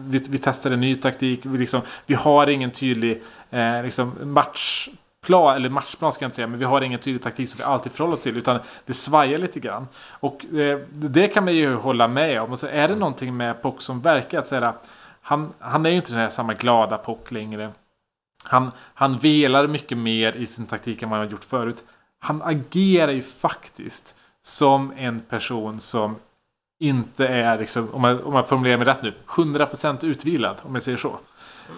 vi, 0.08 0.18
vi 0.28 0.38
testar 0.38 0.70
en 0.70 0.80
ny 0.80 0.94
taktik. 0.94 1.40
Vi, 1.42 1.58
liksom, 1.58 1.80
vi 2.06 2.14
har 2.14 2.46
ingen 2.46 2.70
tydlig 2.70 3.22
eh, 3.50 3.82
liksom 3.82 4.14
matchplan, 4.22 5.56
eller 5.56 5.68
matchplan 5.68 6.12
ska 6.12 6.24
jag 6.24 6.26
inte 6.26 6.36
säga, 6.36 6.46
men 6.46 6.58
vi 6.58 6.64
har 6.64 6.80
ingen 6.80 7.00
tydlig 7.00 7.22
taktik 7.22 7.48
som 7.48 7.58
vi 7.58 7.64
alltid 7.64 7.92
förhåller 7.92 8.16
oss 8.16 8.22
till. 8.22 8.38
Utan 8.38 8.60
det 8.86 8.94
svajar 8.94 9.38
lite 9.38 9.60
grann. 9.60 9.88
Och 10.10 10.44
eh, 10.54 10.78
det 10.92 11.28
kan 11.28 11.44
man 11.44 11.54
ju 11.54 11.74
hålla 11.74 12.08
med 12.08 12.42
om. 12.42 12.52
Och 12.52 12.58
så 12.58 12.66
är 12.66 12.88
det 12.88 12.96
någonting 12.96 13.36
med 13.36 13.62
Pock 13.62 13.82
som 13.82 14.00
verkar 14.00 14.38
att 14.38 14.46
säga 14.46 14.74
han, 15.22 15.52
han 15.58 15.86
är 15.86 15.90
ju 15.90 15.96
inte 15.96 16.12
den 16.12 16.20
här 16.20 16.28
samma 16.28 16.54
glada 16.54 16.98
Pock 16.98 17.30
längre. 17.30 17.72
Han, 18.44 18.70
han 18.94 19.18
velar 19.18 19.66
mycket 19.66 19.98
mer 19.98 20.36
i 20.36 20.46
sin 20.46 20.66
taktik 20.66 21.02
än 21.02 21.10
vad 21.10 21.18
han 21.18 21.26
har 21.26 21.32
gjort 21.32 21.44
förut. 21.44 21.84
Han 22.18 22.42
agerar 22.42 23.12
ju 23.12 23.22
faktiskt 23.22 24.16
som 24.42 24.92
en 24.96 25.20
person 25.20 25.80
som 25.80 26.16
inte 26.82 27.28
är, 27.28 27.58
liksom, 27.58 27.94
om, 27.94 28.04
jag 28.04 28.26
om 28.26 28.34
jag 28.34 28.48
formulerar 28.48 28.78
mig 28.78 28.86
rätt 28.86 29.02
nu, 29.02 29.12
100% 29.26 30.06
utvilad, 30.06 30.56
om 30.62 30.74
jag 30.74 30.82
säger 30.82 30.98
så. 30.98 31.18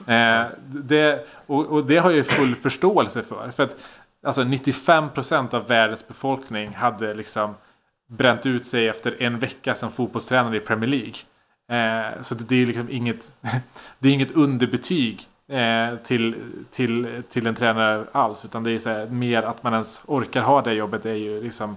Eh, 0.07 0.47
det, 0.67 1.27
och, 1.47 1.67
och 1.67 1.87
det 1.87 1.97
har 1.97 2.11
jag 2.11 2.17
ju 2.17 2.25
full 2.25 2.57
förståelse 2.57 3.23
för. 3.23 3.51
För 3.51 3.63
att 3.63 3.77
alltså 4.27 4.43
95% 4.43 5.55
av 5.55 5.67
världens 5.67 6.09
befolkning 6.09 6.75
hade 6.75 7.15
liksom 7.15 7.55
bränt 8.09 8.47
ut 8.47 8.67
sig 8.67 8.89
efter 8.89 9.23
en 9.23 9.39
vecka 9.39 9.75
som 9.75 9.93
fotbollstränare 9.93 10.57
i 10.57 10.61
Premier 10.61 10.91
League. 10.91 11.15
Eh, 11.69 12.23
så 12.23 12.35
det, 12.35 12.45
det 12.45 12.63
är 12.63 12.67
liksom 12.67 12.91
inget, 12.91 13.33
det 13.99 14.09
är 14.09 14.13
inget 14.13 14.33
underbetyg 14.33 15.23
eh, 15.49 15.97
till, 15.97 16.35
till, 16.71 17.23
till 17.29 17.47
en 17.47 17.55
tränare 17.55 18.05
alls. 18.13 18.45
Utan 18.45 18.65
det 18.65 18.71
är 18.71 18.79
så 18.79 18.91
här, 18.91 19.07
mer 19.07 19.43
att 19.43 19.63
man 19.63 19.73
ens 19.73 20.03
orkar 20.07 20.43
ha 20.43 20.63
det 20.63 20.73
jobbet 20.73 21.07
är 21.07 21.15
ju 21.15 21.43
liksom 21.43 21.77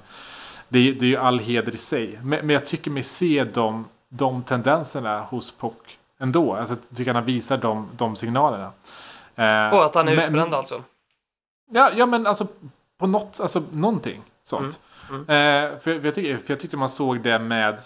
det 0.70 0.80
är, 0.80 0.94
det 0.94 1.06
är 1.06 1.10
ju 1.10 1.18
all 1.18 1.40
heder 1.40 1.76
i 1.76 1.78
sig. 1.78 2.20
Men, 2.24 2.40
men 2.46 2.50
jag 2.50 2.66
tycker 2.66 2.92
mig 2.92 3.04
se 3.04 3.44
de, 3.44 3.86
de 4.10 4.44
tendenserna 4.44 5.22
hos 5.22 5.52
Pock 5.52 5.98
ändå. 6.20 6.54
Alltså, 6.56 6.76
jag 6.90 6.98
tycker 6.98 7.14
han 7.14 7.26
visar 7.26 7.58
de, 7.58 7.88
de 7.98 8.16
signalerna. 8.16 8.72
Eh, 9.36 9.74
Och 9.78 9.86
att 9.86 9.96
han 9.96 10.08
är 10.08 10.16
men- 10.16 10.26
utbränd 10.26 10.54
alltså. 10.54 10.84
Ja, 11.72 11.92
ja 11.96 12.06
men 12.06 12.28
alltså 12.28 12.48
på 12.98 13.08
något, 13.08 13.40
alltså 13.40 13.64
någonting 13.72 14.22
sånt. 14.44 14.80
Mm, 15.10 15.22
Eh, 15.22 15.80
för, 15.80 16.06
jag 16.06 16.16
tycker, 16.16 16.38
för 16.38 16.52
jag 16.54 16.60
tyckte 16.60 16.78
man 16.78 16.90
såg 16.90 17.22
det 17.22 17.40
med 17.40 17.82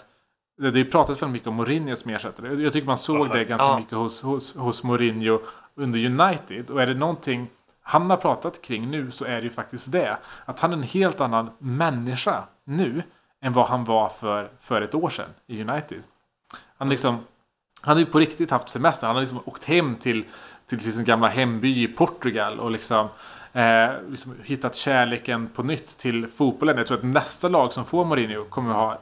det 0.58 0.70
det 0.70 0.84
pratas 0.84 1.22
väldigt 1.22 1.32
mycket 1.32 1.48
om 1.48 1.54
Mourinho 1.54 1.96
som 1.96 2.10
ersättare. 2.10 2.62
Jag 2.62 2.72
tycker 2.72 2.86
man 2.86 2.98
såg 2.98 3.30
det 3.30 3.44
ganska 3.44 3.66
Ja. 3.68 3.76
mycket 3.78 3.92
hos, 3.98 4.22
hos, 4.22 4.56
hos 4.56 4.82
Mourinho 4.84 5.38
under 5.74 6.06
United. 6.06 6.70
Och 6.70 6.82
är 6.82 6.86
det 6.86 6.94
någonting 6.94 7.48
han 7.82 8.10
har 8.10 8.16
pratat 8.16 8.62
kring 8.62 8.90
nu 8.90 9.10
så 9.10 9.24
är 9.24 9.36
det 9.36 9.40
ju 9.42 9.50
faktiskt 9.50 9.92
det. 9.92 10.16
Att 10.44 10.60
han 10.60 10.72
är 10.72 10.76
en 10.76 10.82
helt 10.82 11.20
annan 11.20 11.50
människa 11.58 12.44
nu 12.66 13.02
än 13.44 13.52
vad 13.52 13.66
han 13.66 13.84
var 13.84 14.08
för, 14.08 14.50
för 14.60 14.82
ett 14.82 14.94
år 14.94 15.10
sedan 15.10 15.28
i 15.46 15.62
United. 15.62 16.02
Han 16.78 16.88
liksom 16.88 17.18
han 17.84 17.96
har 17.96 18.00
ju 18.00 18.06
på 18.06 18.18
riktigt 18.18 18.50
haft 18.50 18.70
semester. 18.70 19.06
Han 19.06 19.16
har 19.16 19.20
liksom 19.20 19.40
åkt 19.44 19.64
hem 19.64 19.96
till, 19.96 20.24
till 20.66 20.92
sin 20.92 21.04
gamla 21.04 21.28
hemby 21.28 21.82
i 21.82 21.88
Portugal 21.88 22.60
och 22.60 22.70
liksom, 22.70 23.08
eh, 23.52 23.90
liksom 24.08 24.34
hittat 24.44 24.74
kärleken 24.76 25.48
på 25.48 25.62
nytt 25.62 25.98
till 25.98 26.26
fotbollen. 26.26 26.76
Jag 26.76 26.86
tror 26.86 26.98
att 26.98 27.04
nästa 27.04 27.48
lag 27.48 27.72
som 27.72 27.84
får 27.84 28.04
Mourinho 28.04 28.44
kommer 28.44 28.72
ha, 28.74 28.98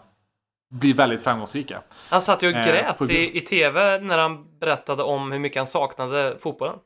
bli 0.75 0.93
väldigt 0.93 1.23
framgångsrika. 1.23 1.83
Han 2.11 2.23
satt 2.23 2.43
ju 2.43 2.49
och 2.49 2.55
Eh, 2.57 2.67
grät 2.67 2.99
på 2.99 3.07
grund- 3.07 3.19
i, 3.19 3.37
i 3.39 3.41
tv 3.41 4.01
när 4.01 4.19
han 4.19 4.59
berättade 4.59 5.03
om 5.03 5.33
hur 5.33 5.39
mycket 5.39 5.61
han 5.61 5.67
saknade 5.67 6.37
fotbollen. 6.41 6.77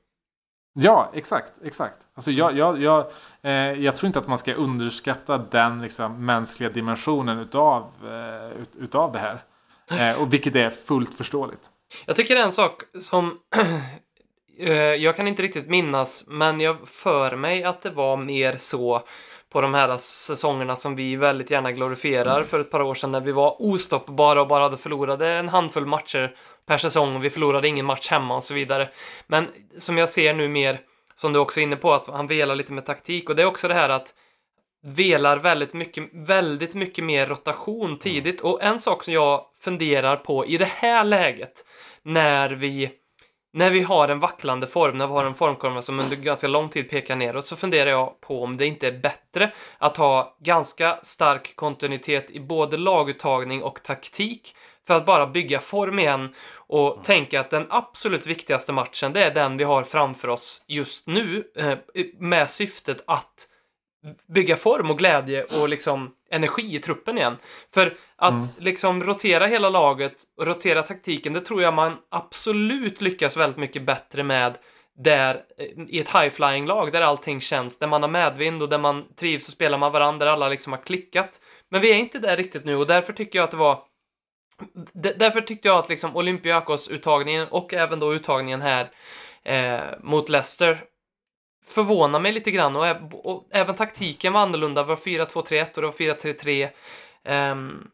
Ja, 0.77 1.11
exakt. 1.14 1.53
exakt. 1.64 1.99
Alltså 2.14 2.31
jag, 2.31 2.57
jag, 2.57 2.83
jag, 2.83 3.07
eh, 3.43 3.53
jag 3.53 3.97
tror 3.97 4.07
inte 4.07 4.18
att 4.18 4.29
man 4.29 4.39
ska 4.39 4.55
underskatta 4.55 5.39
den 5.39 5.83
liksom, 5.83 6.27
mänskliga 6.27 6.70
dimensionen 6.70 7.39
utav, 7.39 7.93
eh, 8.05 8.62
ut, 8.62 8.77
utav 8.77 9.12
det 9.12 9.18
här. 9.18 9.43
Eh, 9.91 10.22
och 10.22 10.33
vilket 10.33 10.57
är 10.57 10.70
fullt 10.70 11.14
förståeligt. 11.14 11.70
Jag 12.07 12.16
tycker 12.16 12.37
en 12.37 12.53
sak 12.53 12.83
som 13.01 13.39
eh, 14.59 14.72
jag 14.72 15.16
kan 15.16 15.29
inte 15.29 15.43
riktigt 15.43 15.68
minnas, 15.68 16.25
men 16.27 16.61
jag 16.61 16.89
för 16.89 17.37
mig 17.37 17.64
att 17.64 17.83
det 17.83 17.91
var 17.91 18.16
mer 18.16 18.57
så 18.57 19.03
på 19.53 19.61
de 19.61 19.75
här 19.75 19.97
säsongerna 19.97 20.77
som 20.77 20.97
vi 20.97 21.16
väldigt 21.16 21.51
gärna 21.51 21.72
glorifierar 21.72 22.45
för 22.45 22.61
ett 22.61 22.70
par 22.70 22.83
år 22.83 22.95
sedan 22.95 23.12
när 23.12 23.20
vi 23.20 23.33
var 23.33 23.62
ostoppbara 23.62 24.41
och 24.41 24.49
bara 24.49 24.62
hade 24.62 24.77
förlorade 24.77 25.29
en 25.29 25.49
handfull 25.49 25.87
matcher 25.87 26.37
per 26.66 26.78
säsong 26.78 27.16
och 27.16 27.24
vi 27.24 27.30
förlorade 27.30 27.68
ingen 27.68 27.86
match 27.86 28.08
hemma 28.08 28.36
och 28.36 28.44
så 28.44 28.54
vidare. 28.54 28.88
Men 29.26 29.48
som 29.78 29.98
jag 29.98 30.10
ser 30.10 30.34
nu 30.34 30.48
mer, 30.48 30.80
som 31.16 31.32
du 31.32 31.38
också 31.38 31.60
är 31.60 31.64
inne 31.64 31.76
på, 31.76 31.94
att 31.94 32.06
han 32.06 32.26
velar 32.26 32.54
lite 32.54 32.72
med 32.72 32.86
taktik 32.86 33.30
och 33.30 33.36
det 33.36 33.42
är 33.42 33.46
också 33.46 33.68
det 33.68 33.74
här 33.74 33.88
att 33.88 34.14
velar 34.84 35.36
väldigt 35.36 35.72
mycket, 35.72 36.08
väldigt 36.12 36.74
mycket 36.74 37.04
mer 37.04 37.26
rotation 37.26 37.98
tidigt. 37.98 38.40
Och 38.40 38.62
en 38.62 38.80
sak 38.80 39.04
som 39.04 39.12
jag 39.12 39.46
funderar 39.60 40.16
på 40.16 40.46
i 40.46 40.56
det 40.56 40.64
här 40.64 41.04
läget, 41.04 41.66
när 42.02 42.50
vi, 42.50 42.90
när 43.52 43.70
vi 43.70 43.82
har 43.82 44.08
en 44.08 44.20
vacklande 44.20 44.66
form, 44.66 44.98
när 44.98 45.06
vi 45.06 45.12
har 45.12 45.24
en 45.24 45.34
formkurva 45.34 45.82
som 45.82 46.00
under 46.00 46.16
ganska 46.16 46.48
lång 46.48 46.68
tid 46.68 46.90
pekar 46.90 47.16
neråt, 47.16 47.46
så 47.46 47.56
funderar 47.56 47.90
jag 47.90 48.20
på 48.20 48.42
om 48.42 48.56
det 48.56 48.66
inte 48.66 48.88
är 48.88 48.98
bättre 48.98 49.52
att 49.78 49.96
ha 49.96 50.36
ganska 50.40 50.98
stark 51.02 51.56
kontinuitet 51.56 52.30
i 52.30 52.40
både 52.40 52.76
laguttagning 52.76 53.62
och 53.62 53.82
taktik 53.82 54.56
för 54.86 54.94
att 54.94 55.06
bara 55.06 55.26
bygga 55.26 55.60
form 55.60 55.98
igen 55.98 56.34
och 56.66 57.04
tänka 57.04 57.40
att 57.40 57.50
den 57.50 57.66
absolut 57.70 58.26
viktigaste 58.26 58.72
matchen, 58.72 59.12
det 59.12 59.24
är 59.24 59.34
den 59.34 59.56
vi 59.56 59.64
har 59.64 59.82
framför 59.82 60.28
oss 60.28 60.64
just 60.68 61.06
nu 61.06 61.44
eh, 61.56 61.78
med 62.18 62.50
syftet 62.50 63.04
att 63.06 63.48
bygga 64.26 64.56
form 64.56 64.90
och 64.90 64.98
glädje 64.98 65.44
och 65.44 65.68
liksom 65.68 66.14
energi 66.30 66.74
i 66.74 66.78
truppen 66.78 67.18
igen. 67.18 67.36
För 67.74 67.96
att 68.16 68.50
liksom 68.58 69.04
rotera 69.04 69.46
hela 69.46 69.70
laget 69.70 70.14
och 70.36 70.46
rotera 70.46 70.82
taktiken, 70.82 71.32
det 71.32 71.40
tror 71.40 71.62
jag 71.62 71.74
man 71.74 71.96
absolut 72.10 73.00
lyckas 73.00 73.36
väldigt 73.36 73.58
mycket 73.58 73.82
bättre 73.82 74.22
med 74.22 74.58
där 74.96 75.42
eh, 75.58 75.66
i 75.88 76.00
ett 76.00 76.08
high-flying 76.08 76.66
lag 76.66 76.92
där 76.92 77.00
allting 77.00 77.40
känns, 77.40 77.78
där 77.78 77.86
man 77.86 78.02
har 78.02 78.10
medvind 78.10 78.62
och 78.62 78.68
där 78.68 78.78
man 78.78 79.04
trivs 79.16 79.48
och 79.48 79.54
spelar 79.54 79.78
med 79.78 79.92
varandra, 79.92 80.26
där 80.26 80.32
alla 80.32 80.48
liksom 80.48 80.72
har 80.72 80.80
klickat. 80.80 81.40
Men 81.68 81.80
vi 81.80 81.90
är 81.90 81.96
inte 81.96 82.18
där 82.18 82.36
riktigt 82.36 82.64
nu 82.64 82.76
och 82.76 82.86
därför 82.86 83.12
tycker 83.12 83.38
jag 83.38 83.44
att 83.44 83.50
det 83.50 83.56
var 83.56 83.82
därför 84.92 85.40
tyckte 85.40 85.68
jag 85.68 85.78
att 85.78 85.88
liksom 85.88 86.16
Olympiakos-uttagningen 86.16 87.48
och 87.48 87.74
även 87.74 88.00
då 88.00 88.14
uttagningen 88.14 88.62
här 88.62 88.90
eh, 89.42 89.98
mot 90.02 90.28
Leicester 90.28 90.84
förvånar 91.66 92.20
mig 92.20 92.32
lite 92.32 92.50
grann 92.50 92.76
och, 92.76 92.86
och 93.26 93.48
även 93.50 93.74
taktiken 93.74 94.32
var 94.32 94.40
annorlunda. 94.40 94.82
Det 94.82 94.88
var 94.88 94.96
4-2-3-1 94.96 95.74
och 95.74 95.82
det 95.82 95.86
var 95.86 95.92
4-3-3. 95.92 96.68
Ehm, 97.24 97.88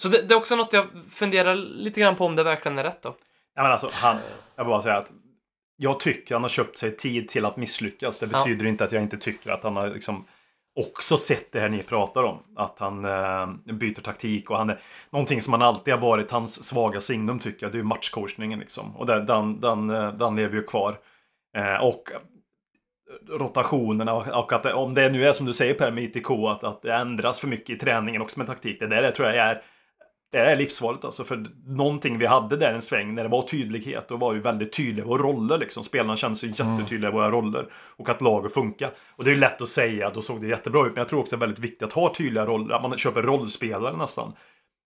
så 0.00 0.08
det, 0.08 0.22
det 0.22 0.34
är 0.34 0.38
också 0.38 0.56
något 0.56 0.72
jag 0.72 0.86
funderar 1.12 1.54
lite 1.54 2.00
grann 2.00 2.16
på 2.16 2.26
om 2.26 2.36
det 2.36 2.42
verkligen 2.42 2.78
är 2.78 2.84
rätt 2.84 3.02
då. 3.02 3.16
Ja, 3.54 3.62
men 3.62 3.72
alltså, 3.72 3.88
han, 3.92 4.16
jag 4.56 4.64
vill 4.64 4.70
bara 4.70 4.82
säga 4.82 4.96
att 4.96 5.12
jag 5.76 6.00
tycker 6.00 6.34
han 6.34 6.42
har 6.42 6.48
köpt 6.48 6.78
sig 6.78 6.96
tid 6.96 7.28
till 7.28 7.44
att 7.44 7.56
misslyckas. 7.56 8.18
Det 8.18 8.28
Ja. 8.32 8.38
betyder 8.38 8.66
inte 8.66 8.84
att 8.84 8.92
jag 8.92 9.02
inte 9.02 9.16
tycker 9.18 9.50
att 9.50 9.62
han 9.62 9.76
har 9.76 9.88
liksom 9.88 10.24
också 10.76 11.16
sett 11.16 11.52
det 11.52 11.60
här 11.60 11.68
ni 11.68 11.82
pratar 11.82 12.22
om. 12.22 12.42
Att 12.56 12.78
han 12.78 13.04
eh, 13.04 13.74
byter 13.74 14.00
taktik 14.00 14.50
och 14.50 14.56
han 14.56 14.70
är 14.70 14.80
någonting 15.10 15.40
som 15.40 15.52
han 15.52 15.62
alltid 15.62 15.94
har 15.94 16.00
varit 16.00 16.30
hans 16.30 16.64
svaga 16.64 17.00
signum 17.00 17.38
tycker 17.38 17.66
jag. 17.66 17.72
Det 17.72 17.76
är 17.76 17.80
ju 17.80 17.84
matchcoachningen 17.84 18.58
liksom. 18.58 18.96
Och 18.96 19.06
där, 19.06 19.20
den, 19.20 19.60
den, 19.60 19.90
eh, 19.90 20.12
den 20.12 20.36
lever 20.36 20.56
ju 20.56 20.62
kvar. 20.62 20.98
Eh, 21.56 21.84
och 21.84 22.10
rotationerna 23.28 24.14
och, 24.14 24.28
och 24.28 24.52
att 24.52 24.62
det, 24.62 24.72
om 24.72 24.94
det 24.94 25.10
nu 25.10 25.28
är 25.28 25.32
som 25.32 25.46
du 25.46 25.52
säger 25.52 25.74
Per 25.74 25.90
med 25.90 26.04
ITK 26.04 26.30
att, 26.30 26.64
att 26.64 26.82
det 26.82 26.94
ändras 26.94 27.40
för 27.40 27.48
mycket 27.48 27.70
i 27.70 27.78
träningen 27.78 28.22
också 28.22 28.38
med 28.38 28.46
taktik. 28.46 28.80
Det 28.80 28.86
där 28.86 29.10
tror 29.10 29.28
jag 29.28 29.36
är 29.36 29.62
det 30.30 30.38
är 30.38 30.56
livsfarligt 30.56 31.04
alltså. 31.04 31.24
För 31.24 31.46
någonting 31.66 32.18
vi 32.18 32.26
hade 32.26 32.56
där 32.56 32.74
en 32.74 32.82
sväng 32.82 33.14
när 33.14 33.22
det 33.22 33.28
var 33.28 33.42
tydlighet. 33.42 34.08
Då 34.08 34.16
var 34.16 34.32
vi 34.32 34.40
väldigt 34.40 34.72
tydliga 34.72 35.06
våra 35.06 35.22
roller 35.22 35.58
liksom. 35.58 35.84
Spelarna 35.84 36.16
kände 36.16 36.38
sig 36.38 36.48
jättetydliga 36.48 37.10
i 37.10 37.12
våra 37.12 37.30
roller. 37.30 37.72
Och 37.96 38.08
att 38.08 38.20
laget 38.20 38.54
funkar. 38.54 38.90
Och 39.16 39.24
det 39.24 39.30
är 39.30 39.34
ju 39.34 39.40
lätt 39.40 39.62
att 39.62 39.68
säga, 39.68 40.10
då 40.10 40.22
såg 40.22 40.40
det 40.40 40.46
jättebra 40.46 40.86
ut. 40.86 40.92
Men 40.92 41.00
jag 41.00 41.08
tror 41.08 41.20
också 41.20 41.36
det 41.36 41.38
är 41.38 41.46
väldigt 41.46 41.64
viktigt 41.64 41.82
att 41.82 41.92
ha 41.92 42.14
tydliga 42.14 42.46
roller. 42.46 42.74
Att 42.74 42.82
man 42.82 42.98
köper 42.98 43.22
rollspelare 43.22 43.96
nästan. 43.96 44.32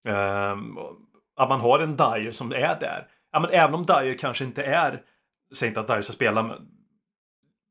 Ehm, 0.08 0.78
att 1.36 1.48
man 1.48 1.60
har 1.60 1.80
en 1.80 1.96
Dyer 1.96 2.30
som 2.30 2.52
är 2.52 2.80
där. 2.80 3.06
Ja, 3.32 3.40
men 3.40 3.50
även 3.50 3.74
om 3.74 3.86
Dyer 3.86 4.18
kanske 4.18 4.44
inte 4.44 4.62
är, 4.62 5.00
säg 5.54 5.68
inte 5.68 5.80
att 5.80 5.86
Dyer 5.86 6.02
ska 6.02 6.12
spela, 6.12 6.42
men 6.42 6.56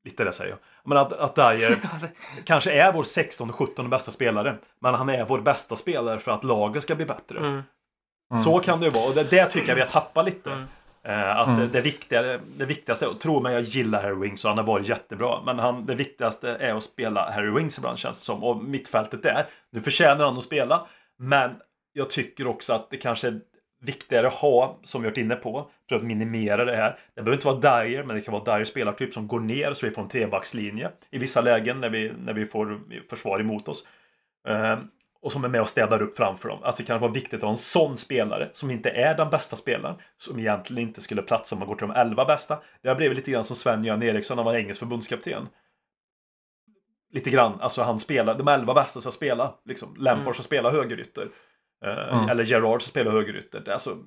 lite 0.04 0.24
det 0.24 0.32
säger 0.32 0.50
jag. 0.50 0.60
Men 0.84 0.98
att, 0.98 1.14
att 1.14 1.36
Dyer 1.36 1.78
kanske 2.46 2.72
är 2.72 2.94
vår 2.94 3.04
16 3.04 3.52
17 3.52 3.90
bästa 3.90 4.12
spelare. 4.12 4.56
Men 4.80 4.94
han 4.94 5.10
är 5.10 5.26
vår 5.26 5.40
bästa 5.40 5.76
spelare 5.76 6.20
för 6.20 6.32
att 6.32 6.44
laget 6.44 6.84
ska 6.84 6.96
bli 6.96 7.06
bättre. 7.06 7.40
Mm. 7.40 7.64
Så 8.44 8.60
kan 8.60 8.80
det 8.80 8.86
ju 8.86 8.92
vara. 8.92 9.10
Och 9.10 9.16
det, 9.16 9.24
det 9.24 9.46
tycker 9.46 9.68
jag 9.68 9.76
vi 9.76 9.82
har 9.82 9.88
tappat 9.88 10.26
lite. 10.26 10.52
Mm. 10.52 10.66
Eh, 11.04 11.38
att 11.38 11.58
det, 11.58 11.68
det, 11.68 11.82
viktiga, 11.82 12.22
det 12.58 12.66
viktigaste, 12.66 13.08
och 13.08 13.20
tro 13.20 13.40
mig 13.40 13.54
jag 13.54 13.62
gillar 13.62 14.02
Harry 14.02 14.16
Wings 14.16 14.46
och 14.46 14.50
han 14.50 14.58
har 14.58 14.66
varit 14.66 14.90
jättebra. 14.90 15.42
Men 15.46 15.60
han, 15.60 15.86
det 15.86 15.96
viktigaste 15.96 16.50
är 16.50 16.74
att 16.74 16.84
spela 16.84 17.32
Harry 17.32 17.52
Wings 17.52 17.78
ibland 17.78 17.98
känns 17.98 18.20
det 18.20 18.26
som. 18.26 18.44
Och 18.44 18.64
mittfältet 18.64 19.24
där, 19.24 19.46
nu 19.72 19.82
förtjänar 19.82 20.26
han 20.26 20.38
att 20.38 20.44
spela. 20.44 20.88
Men 21.20 21.52
jag 21.94 22.10
tycker 22.10 22.48
också 22.48 22.74
att 22.74 22.90
det 22.90 22.98
kanske 22.98 23.28
är 23.28 23.40
viktigare 23.82 24.28
att 24.28 24.34
ha, 24.34 24.80
som 24.84 25.02
vi 25.02 25.08
varit 25.08 25.18
inne 25.18 25.36
på, 25.36 25.70
för 25.90 25.96
att 25.96 26.04
minimera 26.04 26.66
det 26.66 26.76
här. 26.76 27.00
Det 27.16 27.22
behöver 27.22 27.34
inte 27.34 27.48
vara 27.48 27.84
Dyer, 27.84 28.04
men 28.04 28.16
det 28.16 28.22
kan 28.22 28.32
vara 28.32 28.56
Dyer 28.56 28.66
spelartyp 28.66 29.14
som 29.14 29.28
går 29.28 29.40
ner 29.40 29.74
så 29.74 29.86
vi 29.86 29.92
får 29.92 30.02
en 30.02 30.10
trebackslinje 30.10 30.92
i 31.12 31.18
vissa 31.18 31.42
lägen 31.42 31.82
när 31.82 31.90
vi, 31.90 32.14
när 32.20 32.34
vi 32.34 32.46
får 32.46 32.80
försvar 33.10 33.40
emot 33.40 33.68
oss. 33.68 33.88
Eh, 34.48 34.80
och 35.22 35.32
som 35.32 35.44
är 35.44 35.50
med 35.50 35.62
och 35.62 35.70
städar 35.70 36.02
upp 36.02 36.18
framför 36.18 36.50
dem. 36.50 36.60
Alltså 36.64 36.84
det 36.84 36.88
kan 36.88 37.00
vara 37.00 37.12
viktigt 37.12 37.34
att 37.34 37.42
ha 37.42 37.50
en 37.50 37.58
sån 37.58 37.98
spelare 37.98 38.50
som 38.54 38.72
inte 38.72 38.90
är 38.90 39.18
den 39.18 39.30
bästa 39.30 39.56
spelaren. 39.56 39.96
Som 40.18 40.40
egentligen 40.40 40.88
inte 40.88 41.02
skulle 41.02 41.22
platsa 41.22 41.56
om 41.56 41.60
man 41.60 41.68
går 41.68 41.76
till 41.76 41.88
de 41.88 41.96
elva 41.96 42.26
bästa. 42.26 42.60
Det 42.82 42.90
har 42.90 42.96
blivit 42.96 43.18
lite 43.18 43.32
grann 43.32 43.44
som 43.44 43.56
Sven-Göran 43.56 44.04
Eriksson 44.04 44.38
när 44.38 44.44
han 44.44 44.54
var 44.54 44.60
engelsk 44.60 44.80
förbundskapten. 44.80 45.48
Lite 47.14 47.30
grann, 47.30 47.62
alltså 47.62 47.82
han 47.84 48.00
spelar, 48.00 48.38
de 48.38 48.48
elva 48.48 48.74
bästa 48.74 49.02
ska 49.02 49.12
spela. 49.12 49.54
Liksom. 49.66 49.96
Lampard 49.98 50.22
Mm. 50.22 50.34
ska 50.34 50.44
spela 50.44 50.72
högerytter. 50.72 51.28
Mm. 51.86 52.30
Eller 52.30 52.44
Gerard 52.44 52.82
ska 52.82 52.90
spela 52.90 53.12
högerytter. 53.12 53.72
Alltså, 53.72 53.98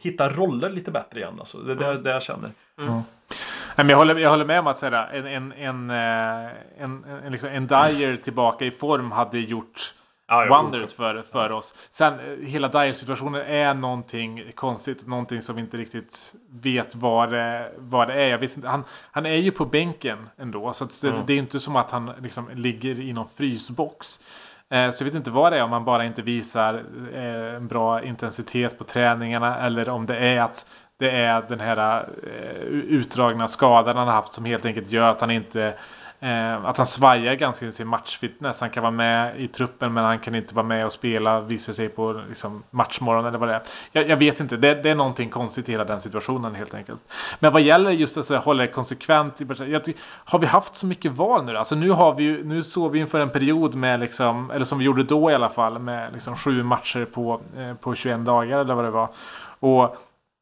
hitta 0.00 0.28
roller 0.30 0.70
lite 0.70 0.90
bättre 0.90 1.20
igen. 1.20 1.34
Alltså. 1.38 1.58
Det 1.58 1.72
är 1.72 1.76
det, 1.76 2.02
det 2.02 2.10
jag 2.10 2.22
känner. 2.22 2.50
Nej, 2.76 3.02
men 3.76 3.88
jag, 3.88 3.96
håller, 3.96 4.16
jag 4.16 4.30
håller 4.30 4.44
med 4.44 4.60
om 4.60 4.66
att 4.66 4.78
sådär, 4.78 5.10
en, 5.12 5.26
en, 5.26 5.52
en, 5.52 5.90
eh, 5.90 6.50
en, 6.78 7.04
en, 7.24 7.32
liksom, 7.32 7.50
en 7.50 7.66
Dyer 7.66 8.16
tillbaka 8.16 8.64
i 8.64 8.70
form 8.70 9.12
hade 9.12 9.38
gjort 9.38 9.94
Ja, 10.30 10.46
wonders 10.50 10.94
för, 10.94 11.22
för 11.22 11.52
oss. 11.52 11.74
Sen 11.90 12.14
eh, 12.14 12.46
hela 12.46 12.68
Dyer-situationen 12.68 13.40
är 13.46 13.74
någonting 13.74 14.52
konstigt. 14.54 15.06
Någonting 15.06 15.42
som 15.42 15.56
vi 15.56 15.62
inte 15.62 15.76
riktigt 15.76 16.34
vet 16.50 16.94
vad 16.94 17.30
det, 17.30 17.72
vad 17.76 18.08
det 18.08 18.14
är. 18.14 18.28
Jag 18.28 18.38
vet 18.38 18.56
inte, 18.56 18.68
han, 18.68 18.84
han 19.10 19.26
är 19.26 19.36
ju 19.36 19.50
på 19.50 19.64
bänken 19.64 20.28
ändå. 20.38 20.72
Så 20.72 20.84
att 20.84 21.02
det, 21.02 21.08
Mm. 21.08 21.22
det 21.26 21.32
är 21.32 21.38
inte 21.38 21.60
som 21.60 21.76
att 21.76 21.90
han 21.90 22.12
liksom 22.22 22.48
ligger 22.54 23.00
i 23.00 23.12
någon 23.12 23.28
frysbox. 23.36 24.20
Eh, 24.70 24.90
Så 24.90 25.02
jag 25.02 25.06
vet 25.06 25.14
inte 25.14 25.30
vad 25.30 25.52
det 25.52 25.58
är 25.58 25.62
om 25.64 25.70
man 25.70 25.84
bara 25.84 26.04
inte 26.04 26.22
visar 26.22 26.74
eh, 27.14 27.54
en 27.54 27.68
bra 27.68 28.02
intensitet 28.02 28.78
på 28.78 28.84
träningarna. 28.84 29.58
Eller 29.60 29.88
om 29.88 30.06
det 30.06 30.16
är 30.16 30.40
att 30.42 30.66
det 30.98 31.10
är 31.10 31.42
den 31.48 31.60
här 31.60 32.08
eh, 32.22 32.62
utdragna 32.68 33.48
skadan 33.48 33.96
han 33.96 34.06
har 34.08 34.14
haft 34.14 34.32
som 34.32 34.44
helt 34.44 34.64
enkelt 34.64 34.90
gör 34.90 35.10
att 35.10 35.20
han 35.20 35.30
inte 35.30 35.74
Eh, 36.20 36.64
att 36.64 36.76
han 36.76 36.86
svajar 36.86 37.34
ganska 37.34 37.66
i 37.66 37.72
sin 37.72 37.86
matchfitness. 37.88 38.60
Han 38.60 38.70
kan 38.70 38.82
vara 38.82 38.90
med 38.90 39.40
i 39.40 39.48
truppen 39.48 39.92
men 39.92 40.04
han 40.04 40.18
kan 40.18 40.34
inte 40.34 40.54
vara 40.54 40.66
med 40.66 40.86
och 40.86 40.92
spela 40.92 41.40
visar 41.40 41.72
sig 41.72 41.88
på 41.88 42.22
liksom, 42.28 42.62
matchmorgon 42.70 43.26
eller 43.26 43.38
vad 43.38 43.48
det 43.48 43.54
är. 43.54 43.62
Jag, 43.92 44.08
jag 44.08 44.16
vet 44.16 44.40
inte, 44.40 44.56
det, 44.56 44.82
det 44.82 44.90
är 44.90 44.94
någonting 44.94 45.28
konstigt 45.28 45.68
i 45.68 45.72
hela 45.72 45.84
den 45.84 46.00
situationen 46.00 46.54
helt 46.54 46.74
enkelt. 46.74 47.00
Men 47.40 47.52
vad 47.52 47.62
gäller 47.62 47.90
just 47.90 48.12
att 48.12 48.16
alltså, 48.16 48.36
hålla 48.36 48.62
det 48.62 48.68
konsekvent. 48.68 49.40
Jag, 49.66 49.84
ty- 49.84 49.94
har 50.24 50.38
vi 50.38 50.46
haft 50.46 50.76
så 50.76 50.86
mycket 50.86 51.12
val 51.12 51.44
nu 51.44 51.52
då? 51.52 51.58
Alltså 51.58 51.74
nu 51.74 51.90
har 51.90 52.14
vi 52.14 52.24
ju, 52.24 52.44
nu 52.44 52.62
såg 52.62 52.92
vi 52.92 52.98
inför 52.98 53.20
en 53.20 53.30
period 53.30 53.74
med 53.74 54.00
liksom, 54.00 54.50
eller 54.50 54.64
som 54.64 54.78
vi 54.78 54.84
gjorde 54.84 55.02
då 55.02 55.30
i 55.30 55.34
alla 55.34 55.48
fall, 55.48 55.78
med 55.78 56.12
liksom 56.12 56.36
sju 56.36 56.62
matcher 56.62 57.04
på, 57.04 57.40
eh, 57.56 57.74
på 57.74 57.94
21 57.94 58.24
dagar 58.24 58.58
eller 58.58 58.74
vad 58.74 58.84
det 58.84 58.90
var. 58.90 59.08
Och 59.60 59.96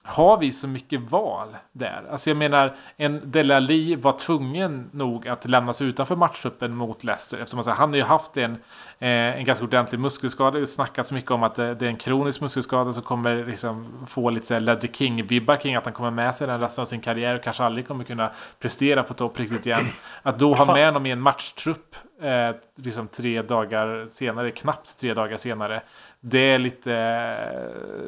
har 0.06 0.38
vi 0.38 0.52
så 0.52 0.68
mycket 0.68 1.00
val 1.00 1.48
där? 1.72 2.04
Alltså 2.10 2.30
jag 2.30 2.36
menar, 2.36 2.74
en 2.96 3.30
Delali 3.30 3.96
var 3.96 4.12
tvungen 4.12 4.90
nog 4.92 5.28
att 5.28 5.44
lämnas 5.44 5.82
utanför 5.82 6.16
matchtruppen 6.16 6.76
mot 6.76 7.04
Leicester. 7.04 7.38
Eftersom 7.38 7.58
alltså, 7.58 7.70
han 7.70 7.90
har 7.90 7.96
ju 7.96 8.02
haft 8.02 8.36
en, 8.36 8.52
eh, 8.98 9.08
en 9.08 9.44
ganska 9.44 9.64
ordentlig 9.64 9.98
muskelskada. 9.98 10.58
Det 10.58 10.66
snackas 10.66 11.12
mycket 11.12 11.30
om 11.30 11.42
att 11.42 11.54
det, 11.54 11.74
det 11.74 11.84
är 11.86 11.90
en 11.90 11.96
kronisk 11.96 12.40
muskelskada 12.40 12.92
som 12.92 13.02
kommer 13.02 13.46
liksom 13.46 14.06
få 14.06 14.30
lite 14.30 14.60
Ledder 14.60 14.88
King-vibbar 14.88 15.56
kring 15.56 15.74
att 15.74 15.84
han 15.84 15.94
kommer 15.94 16.10
med 16.10 16.34
sig 16.34 16.46
den 16.46 16.60
resten 16.60 16.82
av 16.82 16.86
sin 16.86 17.00
karriär 17.00 17.34
och 17.36 17.42
kanske 17.42 17.64
aldrig 17.64 17.88
kommer 17.88 18.04
kunna 18.04 18.30
prestera 18.60 19.02
på 19.02 19.14
topp 19.14 19.40
riktigt 19.40 19.66
igen. 19.66 19.86
Att 20.22 20.38
då 20.38 20.54
ha 20.54 20.74
med 20.74 20.86
honom 20.86 21.06
i 21.06 21.10
en 21.10 21.20
matchtrupp 21.20 21.96
eh, 22.22 22.56
liksom 22.76 23.08
tre 23.08 23.42
dagar 23.42 24.06
senare, 24.10 24.50
knappt 24.50 24.98
tre 24.98 25.14
dagar 25.14 25.36
senare. 25.36 25.82
Det 26.20 26.38
är 26.38 26.58
lite, 26.58 26.90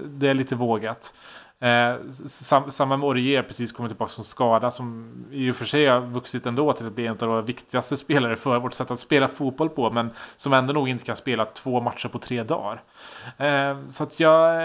det 0.04 0.28
är 0.28 0.34
lite 0.34 0.54
vågat. 0.54 1.14
Eh, 1.60 1.94
sam, 2.26 2.70
samma 2.70 2.96
med 2.96 3.08
Orier 3.08 3.42
precis 3.42 3.72
kommit 3.72 3.90
tillbaka 3.90 4.12
från 4.12 4.24
skada 4.24 4.70
som 4.70 5.12
i 5.30 5.50
och 5.50 5.56
för 5.56 5.64
sig 5.64 5.86
har 5.86 6.00
vuxit 6.00 6.46
ändå 6.46 6.72
till 6.72 6.86
att 6.86 6.92
bli 6.92 7.06
en 7.06 7.12
av 7.12 7.18
de 7.18 7.44
viktigaste 7.44 7.96
spelare 8.06 8.36
för 8.36 8.58
vårt 8.58 8.72
sätt 8.74 8.90
att 8.90 8.98
spela 8.98 9.28
fotboll 9.28 9.68
på. 9.68 9.90
Men 9.90 10.10
som 10.36 10.52
ändå 10.52 10.72
nog 10.72 10.88
inte 10.88 11.04
kan 11.04 11.16
spela 11.16 11.44
två 11.44 11.80
matcher 11.80 12.08
på 12.08 12.18
tre 12.18 12.42
dagar. 12.42 12.82
Eh, 13.38 13.76
så 13.88 14.02
att 14.02 14.20
jag, 14.20 14.62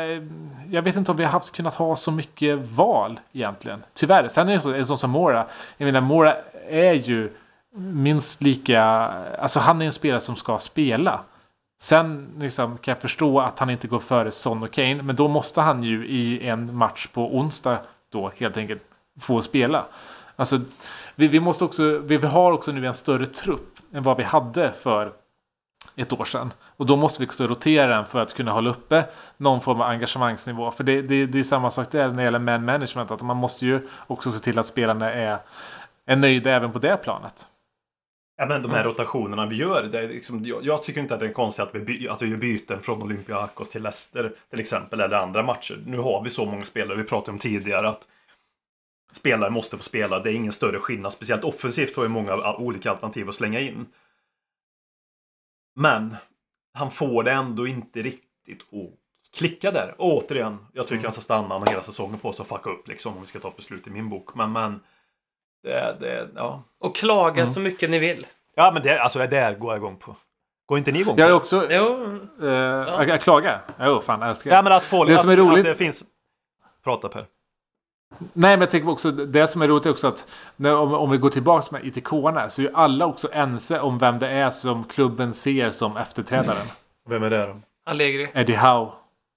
jag 0.70 0.82
vet 0.82 0.96
inte 0.96 1.12
om 1.12 1.18
vi 1.18 1.24
har 1.24 1.32
haft 1.32 1.56
kunnat 1.56 1.74
ha 1.74 1.96
så 1.96 2.12
mycket 2.12 2.60
val 2.60 3.20
egentligen. 3.32 3.84
Tyvärr. 3.94 4.28
Sen 4.28 4.50
är 4.50 4.54
det 4.54 4.60
så- 4.60 4.74
en 4.74 4.86
sån 4.86 4.98
som 4.98 5.10
Mora. 5.12 5.46
Jag 5.78 5.86
menar 5.86 6.02
Mora 6.02 6.36
är 6.70 6.94
ju 6.94 7.32
minst 7.76 8.41
lika, 8.41 8.84
alltså 9.39 9.60
han 9.60 9.82
är 9.82 9.86
en 9.86 9.91
spelare 9.91 10.20
som 10.22 10.36
ska 10.36 10.58
spela. 10.60 11.20
Sen 11.82 12.36
liksom, 12.40 12.78
kan 12.78 12.92
jag 12.92 13.02
förstå 13.02 13.40
att 13.40 13.60
han 13.60 13.70
inte 13.70 13.88
går 13.88 14.00
före 14.00 14.32
Son 14.32 14.64
och 14.64 14.72
Kane. 14.72 15.04
Men 15.04 15.16
då 15.16 15.28
måste 15.28 15.62
han 15.62 15.84
ju 15.84 16.08
i 16.08 16.48
en 16.48 16.76
match 16.76 17.08
på 17.08 17.38
onsdag 17.38 17.80
då 18.12 18.32
helt 18.36 18.58
enkelt 18.58 18.82
få 19.20 19.42
spela. 19.42 19.86
Alltså, 20.36 20.60
vi, 21.16 21.28
vi, 21.28 21.40
måste 21.40 21.66
också, 21.66 21.98
vi, 21.98 22.18
vi 22.18 22.28
har 22.28 22.52
också 22.52 22.72
nu 22.72 22.88
en 22.88 22.94
större 22.94 23.26
trupp 23.26 23.80
än 23.94 24.04
vad 24.04 24.18
vi 24.18 24.24
hade 24.24 24.72
för 24.72 25.14
ett 25.96 26.14
år 26.14 26.26
sedan. 26.26 26.54
Och 26.78 26.86
då 26.86 26.96
måste 26.96 27.22
vi 27.22 27.28
också 27.28 27.48
rotera 27.48 27.96
den 27.96 28.06
för 28.06 28.20
att 28.20 28.34
kunna 28.34 28.52
hålla 28.52 28.70
uppe 28.70 29.06
någon 29.38 29.62
form 29.62 29.82
av 29.82 29.88
engagemangsnivå. 29.88 30.72
För 30.72 30.84
det, 30.84 31.02
det, 31.02 31.26
det 31.26 31.40
är 31.40 31.44
samma 31.44 31.72
sak 31.72 31.92
där 31.92 32.08
när 32.08 32.16
det 32.16 32.24
gäller 32.24 32.40
man 32.40 32.66
management. 32.66 33.12
Att 33.12 33.22
man 33.22 33.38
måste 33.38 33.66
ju 33.66 33.88
också 34.08 34.32
se 34.32 34.40
till 34.40 34.60
att 34.60 34.66
spelarna 34.66 35.12
är, 35.12 35.38
är 36.06 36.16
nöjda 36.16 36.52
även 36.52 36.72
på 36.72 36.80
det 36.80 36.98
planet. 36.98 37.48
Ja, 38.36 38.46
men 38.46 38.62
de 38.62 38.72
här 38.72 38.84
rotationerna 38.84 39.46
vi 39.46 39.56
gör. 39.56 39.84
Det 39.84 40.00
är 40.00 40.08
liksom, 40.08 40.46
jag, 40.46 40.66
jag 40.66 40.84
tycker 40.84 41.02
inte 41.02 41.14
att 41.14 41.20
det 41.20 41.26
är 41.26 41.34
konstigt 41.34 41.64
att 41.64 41.76
vi, 41.76 41.80
by, 41.80 42.08
att 42.08 42.22
vi 42.22 42.28
gör 42.28 42.38
byten 42.38 42.82
från 42.82 43.02
Olympiakos 43.02 43.70
till 43.70 43.84
Leicester 43.84 44.36
till 44.50 44.60
exempel. 44.60 45.00
Eller 45.00 45.18
andra 45.18 45.44
matcher. 45.44 45.84
Nu 45.86 45.98
har 45.98 46.24
vi 46.24 46.30
så 46.30 46.46
många 46.46 46.64
spelare. 46.64 46.98
Vi 46.98 47.04
pratade 47.04 47.32
om 47.32 47.40
tidigare 47.40 47.90
att 47.90 48.08
spelare 49.12 49.50
måste 49.50 49.78
få 49.78 49.84
spela. 49.84 50.20
Det 50.20 50.32
är 50.32 50.34
ingen 50.34 50.52
större 50.52 50.80
skillnad. 50.80 51.12
Speciellt 51.12 51.44
offensivt 51.44 51.96
har 51.96 52.04
vi 52.04 52.10
många 52.10 52.56
olika 52.56 52.92
alternativ 52.92 53.30
att 53.30 53.36
slänga 53.36 53.60
in. 53.60 53.86
Men 55.76 56.16
han 56.74 56.92
får 56.92 57.24
det 57.24 57.32
ändå 57.32 57.68
inte 57.68 58.02
riktigt 58.02 58.62
att 58.62 58.90
klicka 59.38 59.72
där. 59.72 59.96
Och 59.98 60.14
återigen, 60.14 60.58
jag 60.74 60.88
tycker 60.88 61.04
han 61.04 61.12
ska 61.12 61.22
stanna. 61.22 61.48
Han 61.48 61.62
har 61.62 61.68
hela 61.68 61.84
säsongen 61.84 62.20
på 62.20 62.34
sig 62.34 62.44
att 62.44 62.50
fucka 62.50 62.70
upp 62.70 62.88
liksom. 62.88 63.14
Om 63.14 63.22
vi 63.22 63.28
ska 63.28 63.40
ta 63.40 63.50
ett 63.50 63.56
beslut 63.56 63.88
i 63.88 63.90
min 63.90 64.10
bok. 64.10 64.36
Men, 64.36 64.52
men 64.52 64.80
det, 65.64 65.95
det, 65.99 66.28
ja. 66.36 66.64
Och 66.80 66.95
klaga 66.95 67.41
Mm. 67.41 67.47
så 67.47 67.59
mycket 67.59 67.89
ni 67.89 67.99
vill. 67.99 68.28
Ja, 68.55 68.72
men 68.74 68.84
det, 68.84 68.99
alltså 68.99 69.20
det 69.20 69.28
där 69.28 69.55
går 69.55 69.72
jag 69.74 69.78
igång 69.78 69.97
på. 69.97 70.16
Går 70.66 70.78
inte 70.78 70.91
ni 70.91 70.99
igång 70.99 71.16
på? 71.16 71.22
Jag 71.22 71.30
är 71.30 71.34
också... 71.34 71.68
Jo, 71.70 72.20
Eh, 72.43 72.49
jag, 72.49 73.07
jag 73.09 73.22
klagar? 73.22 73.59
Jo, 73.80 73.99
fan 73.99 74.20
jag 74.20 74.30
älskar 74.30 74.51
Ja, 74.51 74.61
men 74.61 74.74
att 74.74 74.84
få 74.84 75.05
Det 75.05 75.14
att, 75.14 75.22
som 75.22 75.30
är 75.30 75.36
roligt- 75.36 75.57
Att 75.57 75.64
det 75.64 75.76
finns... 75.76 76.03
Prata 76.84 77.09
Per. 77.09 77.26
Nej, 78.20 78.51
men 78.51 78.59
jag 78.59 78.70
tänker 78.70 78.89
också, 78.89 79.11
det 79.11 79.47
som 79.47 79.61
är 79.61 79.68
roligt 79.68 79.86
är 79.86 79.89
också 79.91 80.07
att 80.07 80.28
när, 80.55 80.76
om, 80.78 80.93
om 80.93 81.11
vi 81.11 81.18
går 81.18 81.30
tillbaka 81.30 81.68
med 81.72 81.86
ITK-arna 81.86 82.49
så 82.49 82.61
är 82.61 82.66
ju 82.66 82.72
alla 82.74 83.05
också 83.05 83.30
ense 83.32 83.80
om 83.80 83.97
vem 83.97 84.20
det 84.20 84.28
är 84.30 84.49
som 84.49 84.84
klubben 84.84 85.34
ser 85.34 85.70
som 85.70 85.97
efterträdaren. 85.97 86.68
Vem 87.09 87.24
är 87.24 87.30
det 87.30 87.45
då? 87.45 87.55
Allegri. 87.86 88.32
Eddie 88.34 88.55
Howe. 88.55 88.91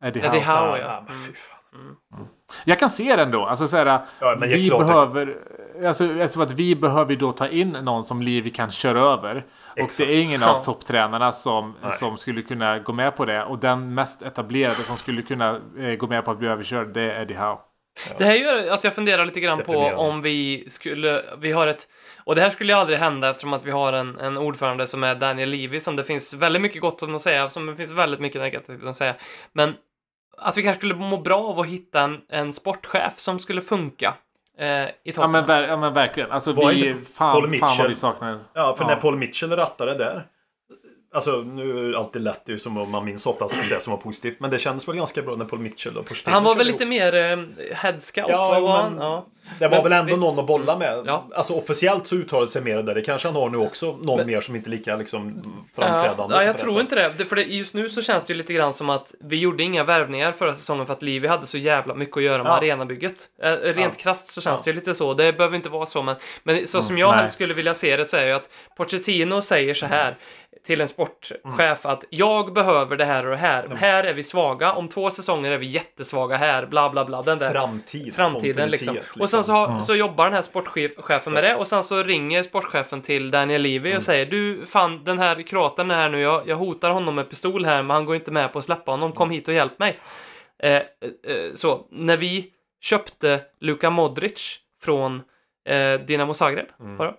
Eddie 0.04 0.20
Howe. 0.20 0.28
Eddie 0.36 0.40
Howe, 0.46 0.78
Ja, 0.78 0.78
ja. 0.78 0.98
Mm. 0.98 1.34
fan. 1.34 2.28
Jag 2.64 2.78
kan 2.78 2.90
se 2.90 3.16
den 3.16 3.30
då. 3.30 3.44
Alltså 3.46 3.68
så 3.68 3.76
här, 3.76 3.86
Ja, 4.20 4.36
vi 4.40 4.68
klart 4.68 4.80
det- 4.80 4.86
behöver... 4.86 5.36
Alltså, 5.84 6.20
alltså 6.22 6.42
att 6.42 6.52
vi 6.52 6.76
behöver 6.76 7.10
ju 7.10 7.16
då 7.16 7.32
ta 7.32 7.48
in 7.48 7.72
någon 7.72 8.04
som 8.04 8.22
Livi 8.22 8.50
kan 8.50 8.70
köra 8.70 9.00
över. 9.00 9.44
Och 9.72 9.78
Exakt. 9.78 10.08
det 10.08 10.14
är 10.14 10.20
ingen 10.22 10.40
Ja. 10.40 10.50
av 10.50 10.64
topptränarna 10.64 11.32
som, 11.32 11.74
Nej. 11.82 11.92
som 11.92 12.18
skulle 12.18 12.42
kunna 12.42 12.78
gå 12.78 12.92
med 12.92 13.16
på 13.16 13.24
det. 13.24 13.44
Och 13.44 13.58
den 13.58 13.94
mest 13.94 14.22
etablerade 14.22 14.82
som 14.84 14.96
skulle 14.96 15.22
kunna 15.22 15.60
eh, 15.78 15.94
gå 15.94 16.06
med 16.06 16.24
på 16.24 16.30
att 16.30 16.38
bli 16.38 16.48
överkörd, 16.48 16.88
det 16.88 17.02
är 17.12 17.22
Eddie 17.22 17.34
Howe. 17.34 17.58
Det 18.18 18.24
här 18.24 18.34
gör 18.34 18.70
att 18.70 18.84
jag 18.84 18.94
funderar 18.94 19.24
lite 19.24 19.40
grann 19.40 19.62
på 19.62 19.72
om 19.96 20.22
vi 20.22 20.66
skulle, 20.68 21.22
vi 21.38 21.52
har 21.52 21.66
ett, 21.66 21.88
och 22.24 22.34
det 22.34 22.40
här 22.40 22.50
skulle 22.50 22.72
ju 22.72 22.78
aldrig 22.78 22.98
hända 22.98 23.30
eftersom 23.30 23.52
att 23.52 23.64
vi 23.64 23.70
har 23.70 23.92
en, 23.92 24.18
en 24.18 24.36
ordförande 24.36 24.86
som 24.86 25.04
är 25.04 25.14
Daniel 25.14 25.48
Levy 25.50 25.80
som 25.80 25.96
det 25.96 26.04
finns 26.04 26.34
väldigt 26.34 26.62
mycket 26.62 26.80
gott 26.80 27.02
om 27.02 27.14
att 27.14 27.22
säga, 27.22 27.50
som 27.50 27.66
det 27.66 27.76
finns 27.76 27.90
väldigt 27.90 28.20
mycket 28.20 28.40
negativt 28.40 28.84
att 28.84 28.96
säga. 28.96 29.14
Men 29.52 29.74
att 30.38 30.56
vi 30.56 30.62
kanske 30.62 30.78
skulle 30.80 30.94
må 30.94 31.16
bra 31.20 31.38
av 31.38 31.60
att 31.60 31.66
hitta 31.66 32.00
en, 32.00 32.20
en 32.28 32.52
sportchef 32.52 33.12
som 33.16 33.38
skulle 33.38 33.62
funka 33.62 34.14
eh, 34.58 34.66
i 34.68 35.12
Ja 35.16 35.28
men, 35.28 35.48
ja 35.48 35.76
men 35.76 35.92
verkligen. 35.92 36.30
Alltså 36.32 36.52
Var 36.52 36.72
vi, 36.72 36.88
inte 36.90 37.10
fan, 37.12 37.32
Paul 37.32 37.42
fan 37.42 37.68
Mitchell- 37.68 37.78
vad 37.82 37.88
vi 37.88 37.94
saknar. 37.94 38.38
Ja, 38.52 38.74
för 38.74 38.84
Ja. 38.84 38.88
när 38.88 38.96
Paul 38.96 39.16
Mitchell 39.16 39.50
rattade 39.56 39.94
där. 39.94 40.22
Alltså 41.16 41.36
nu 41.36 41.86
är 41.88 41.90
det 41.92 41.98
alltid 41.98 42.22
lätt, 42.22 42.42
ju 42.46 42.58
som 42.58 42.78
om 42.78 42.90
man 42.90 43.04
minns 43.04 43.26
oftast 43.26 43.56
det 43.70 43.82
som 43.82 43.90
var 43.90 43.98
positivt. 43.98 44.40
Men 44.40 44.50
det 44.50 44.58
kändes 44.58 44.88
väl 44.88 44.96
ganska 44.96 45.22
bra 45.22 45.34
när 45.36 45.44
Paul 45.44 45.60
Mitchell 45.60 45.96
och 45.96 46.06
Pochettino 46.06 46.34
han 46.34 46.44
var 46.44 46.54
väl 46.54 46.66
lite 46.66 46.82
ihop. 46.84 46.88
mer 46.90 47.14
eh, 47.14 47.38
head 47.76 48.00
scout? 48.00 48.26
Ja, 48.28 48.60
var 48.60 48.90
men-? 48.90 48.98
Ja. 49.00 49.26
Det 49.58 49.68
var 49.68 49.76
men 49.76 49.82
väl 49.82 49.92
ändå 49.92 50.10
visst. 50.10 50.20
någon 50.20 50.38
att 50.38 50.46
bolla 50.46 50.78
med. 50.78 51.02
Ja. 51.06 51.26
Alltså 51.34 51.52
officiellt 51.54 52.06
så 52.06 52.16
uttalade 52.16 52.48
sig 52.48 52.62
mer 52.62 52.82
där. 52.82 52.94
Det 52.94 53.00
kanske 53.02 53.28
han 53.28 53.34
har 53.36 53.50
nu 53.50 53.58
också. 53.58 53.96
Någon 54.02 54.16
Men- 54.16 54.26
mer 54.26 54.40
som 54.40 54.56
inte 54.56 54.68
är 54.68 54.70
lika 54.70 54.96
liksom 54.96 55.42
framträdande. 55.76 56.34
Ja, 56.34 56.40
så 56.40 56.46
jag 56.46 56.54
det 56.54 56.58
tror 56.58 56.80
inte 56.80 56.94
det. 57.18 57.24
För 57.28 57.36
det, 57.36 57.42
just 57.42 57.74
nu 57.74 57.88
så 57.90 58.02
känns 58.02 58.24
det 58.24 58.32
ju 58.32 58.36
lite 58.38 58.52
grann 58.52 58.72
som 58.74 58.90
att 58.90 59.14
vi 59.20 59.36
gjorde 59.36 59.62
inga 59.62 59.84
värvningar 59.84 60.32
förra 60.32 60.54
säsongen 60.54 60.86
för 60.86 60.92
att 60.92 61.02
Livi 61.02 61.28
hade 61.28 61.46
så 61.46 61.58
jävla 61.58 61.94
mycket 61.94 62.16
att 62.16 62.22
göra 62.22 62.42
med 62.42 62.50
Ja. 62.52 62.56
arenabygget. 62.56 63.28
Eh, 63.42 63.50
rent 63.52 63.78
Ja. 63.78 64.02
krasst 64.02 64.26
så 64.26 64.40
känns 64.40 64.60
Ja. 64.60 64.62
det 64.64 64.70
ju 64.70 64.76
lite 64.76 64.94
så. 64.94 65.14
Det 65.14 65.32
behöver 65.36 65.56
inte 65.56 65.68
vara 65.68 65.86
så, 65.86 66.02
men, 66.02 66.16
men 66.42 66.66
så 66.66 66.82
som 66.82 66.86
Mm, 66.90 66.98
jag 67.00 67.10
nej. 67.10 67.18
helst 67.18 67.34
skulle 67.34 67.54
vilja 67.54 67.74
se 67.74 67.96
det 67.96 68.04
så 68.04 68.16
är 68.16 68.26
ju 68.26 68.32
att 68.32 68.48
Pochettino 68.76 69.42
säger 69.42 69.74
så 69.74 69.86
här 69.86 70.16
till 70.66 70.80
en 70.80 70.88
sportchef 70.88 71.36
Mm. 71.44 71.76
att 71.82 72.04
jag 72.10 72.52
behöver 72.52 72.96
det 72.96 73.04
här 73.04 73.24
och 73.24 73.30
det 73.30 73.36
här. 73.36 73.68
Här 73.68 74.04
är 74.04 74.14
vi 74.14 74.22
svaga. 74.22 74.72
Om 74.72 74.88
två 74.88 75.10
säsonger 75.10 75.50
är 75.52 75.58
vi 75.58 75.66
jättesvaga 75.66 76.36
här. 76.36 76.66
Bla, 76.66 76.90
bla, 76.90 77.04
bla. 77.04 77.22
Den 77.22 77.38
där 77.38 77.50
Framtid. 77.52 78.14
framtiden 78.14 78.70
liksom. 78.70 78.86
kontinuitet, 78.86 79.20
Och 79.20 79.30
sen 79.30 79.44
så, 79.44 79.52
har, 79.52 79.68
Mm. 79.68 79.82
så 79.82 79.94
jobbar 79.94 80.24
den 80.24 80.34
här 80.34 80.42
sportchefen 80.42 81.32
med 81.32 81.44
det 81.44 81.54
och 81.54 81.68
sen 81.68 81.84
så 81.84 82.02
ringer 82.02 82.42
sportchefen 82.42 83.02
till 83.02 83.30
Daniel 83.30 83.62
Levy 83.62 83.88
Mm. 83.88 83.96
och 83.96 84.02
säger 84.02 84.26
du 84.26 84.66
fan 84.66 85.04
den 85.04 85.18
här 85.18 85.42
kroaten 85.42 85.90
är 85.90 85.94
här 85.94 86.08
nu, 86.08 86.20
jag, 86.20 86.48
jag 86.48 86.56
hotar 86.56 86.90
honom 86.90 87.14
med 87.14 87.30
pistol 87.30 87.64
här 87.64 87.82
men 87.82 87.94
han 87.94 88.04
går 88.04 88.16
inte 88.16 88.30
med 88.30 88.52
på 88.52 88.58
att 88.58 88.64
släppa 88.64 88.90
honom, 88.90 89.12
kom 89.12 89.30
hit 89.30 89.48
och 89.48 89.54
hjälp 89.54 89.78
mig. 89.78 89.98
Eh, 90.62 90.72
eh, 90.72 90.82
eh, 91.28 91.54
så, 91.54 91.86
när 91.90 92.16
vi 92.16 92.52
köpte 92.80 93.40
Luka 93.60 93.90
Modric 93.90 94.58
från 94.82 95.22
eh, 95.68 96.00
Dinamo 96.00 96.34
Zagreb, 96.34 96.66
Mm. 96.80 96.96
bara, 96.96 97.14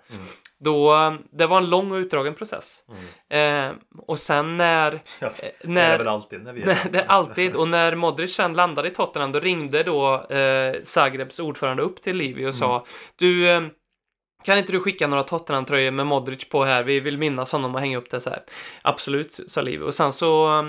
då, 0.60 1.14
det 1.32 1.48
var 1.48 1.58
en 1.58 1.70
lång 1.70 1.92
och 1.92 1.96
utdragen 1.96 2.34
process. 2.34 2.84
Mm. 3.30 3.70
Eh, 3.70 3.76
och 4.08 4.20
sen 4.20 4.58
när, 4.58 4.92
Ja, 5.20 5.28
eh, 5.28 5.32
det 5.40 5.50
är 5.64 5.68
när 5.68 5.98
väl 5.98 6.08
alltid 6.08 6.44
när 6.44 6.54
vi 6.54 6.66
Nej, 6.66 6.78
det 6.92 7.00
är 7.00 7.08
alltid. 7.08 7.56
Och 7.56 7.68
när 7.68 7.96
Modric 7.96 8.36
sen 8.36 8.54
landade 8.54 8.88
i 8.88 8.92
Tottenham 8.92 9.32
då 9.32 9.40
ringde 9.40 9.84
då 9.84 10.24
eh, 10.24 10.76
Zagrebs 10.84 11.40
ordförande 11.40 11.84
upp 11.84 12.02
till 12.02 12.16
Livi 12.16 12.46
och 12.46 12.56
sa 12.56 12.86
Du, 13.16 13.50
eh, 13.50 13.62
kan 14.44 14.58
inte 14.58 14.72
du 14.72 14.80
skicka 14.80 15.08
några 15.08 15.24
Tottenham-tröjor 15.24 15.92
med 15.92 16.08
Modric 16.08 16.50
på 16.50 16.64
här? 16.64 16.84
Vi 16.84 17.00
vill 17.00 17.18
minnas 17.18 17.52
honom 17.52 17.76
och 17.76 17.82
hänga 17.82 17.98
upp 17.98 18.10
det 18.10 18.22
så 18.22 18.30
här. 18.30 18.44
Absolut, 18.82 19.40
sa 19.48 19.62
Livi. 19.62 19.84
Och 19.84 19.96
sen 19.96 20.14
så 20.14 20.60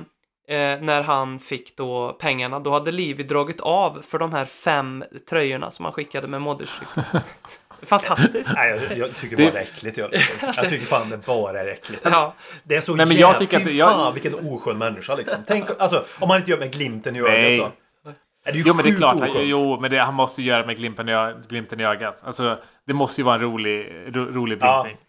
eh, 0.48 0.80
när 0.80 1.02
han 1.02 1.38
fick 1.38 1.76
då 1.76 2.12
pengarna, 2.20 2.60
då 2.60 2.70
hade 2.70 2.90
Livi 2.90 3.22
dragit 3.22 3.60
av 3.60 4.02
för 4.02 4.18
de 4.18 4.32
här 4.32 4.44
fem 4.44 5.04
tröjorna 5.30 5.70
som 5.70 5.84
han 5.84 5.94
skickade 5.94 6.26
med 6.26 6.42
Modric. 6.42 6.70
Fantastiskt. 7.82 8.50
Nej, 8.54 8.80
jag, 8.88 8.98
jag 8.98 9.16
tycker 9.16 9.36
Det- 9.36 9.42
bara 9.44 9.52
det 9.52 9.58
är 9.58 9.62
äckligt. 9.62 9.96
Jag, 9.98 10.10
jag 10.56 10.68
tycker 10.68 10.86
fan 10.86 11.10
det 11.10 11.26
bara 11.26 11.60
är 11.60 11.66
äckligt. 11.66 12.02
Ja, 12.04 12.34
Det 12.64 12.76
är 12.76 12.80
så 12.80 12.94
Nej, 12.94 13.06
men 13.06 13.16
jag 13.16 13.38
tycker 13.38 13.56
att 13.56 13.64
det- 13.64 13.72
jag- 13.72 13.90
fan 13.90 14.14
vilken 14.14 14.34
oskön 14.34 14.78
människa 14.78 15.14
liksom. 15.14 15.38
Tänk, 15.46 15.66
alltså, 15.78 16.04
om 16.20 16.28
man 16.28 16.38
inte 16.38 16.50
gör 16.50 16.58
med 16.58 16.72
glimten 16.72 17.16
i 17.16 17.20
ögat 17.20 17.32
Nej. 17.32 17.58
då. 17.58 17.70
Är 18.44 18.52
det 18.52 18.58
ju 18.58 18.64
Jo 18.66 18.74
men 18.74 18.84
det 18.84 18.90
är 18.90 18.94
klart, 18.96 19.14
oskönt. 19.14 19.32
han, 19.32 19.48
jo 19.48 19.80
men 19.80 19.90
det, 19.90 19.98
han 19.98 20.14
måste 20.14 20.42
göra 20.42 20.66
med 20.66 20.76
glimten 20.76 21.08
i, 21.08 21.34
glimten 21.48 21.80
i 21.80 21.84
ögat. 21.84 22.22
Alltså 22.26 22.58
det 22.86 22.94
måste 22.94 23.20
ju 23.20 23.24
vara 23.24 23.34
en 23.34 23.40
rolig, 23.40 23.92
ro, 24.16 24.24
rolig 24.24 24.58
Ja. 24.60 24.82
blinkning. 24.82 25.04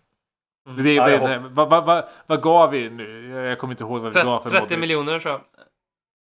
Det 0.85 0.93
Ja, 0.93 1.39
vad, 1.49 1.51
vad, 1.51 1.69
vad, 1.69 1.85
vad, 1.85 2.03
vad 2.27 2.41
gav 2.41 2.71
vi 2.71 2.89
nu? 2.89 3.29
Jag 3.47 3.59
kommer 3.59 3.73
inte 3.73 3.83
ihåg 3.83 4.01
vad 4.01 4.13
vi 4.13 4.21
gav 4.21 4.37
30, 4.37 4.43
för 4.43 4.49
30 4.59 4.61
Modric. 4.75 4.79
miljoner 4.89 5.19
tror 5.19 5.31
jag. 5.33 5.41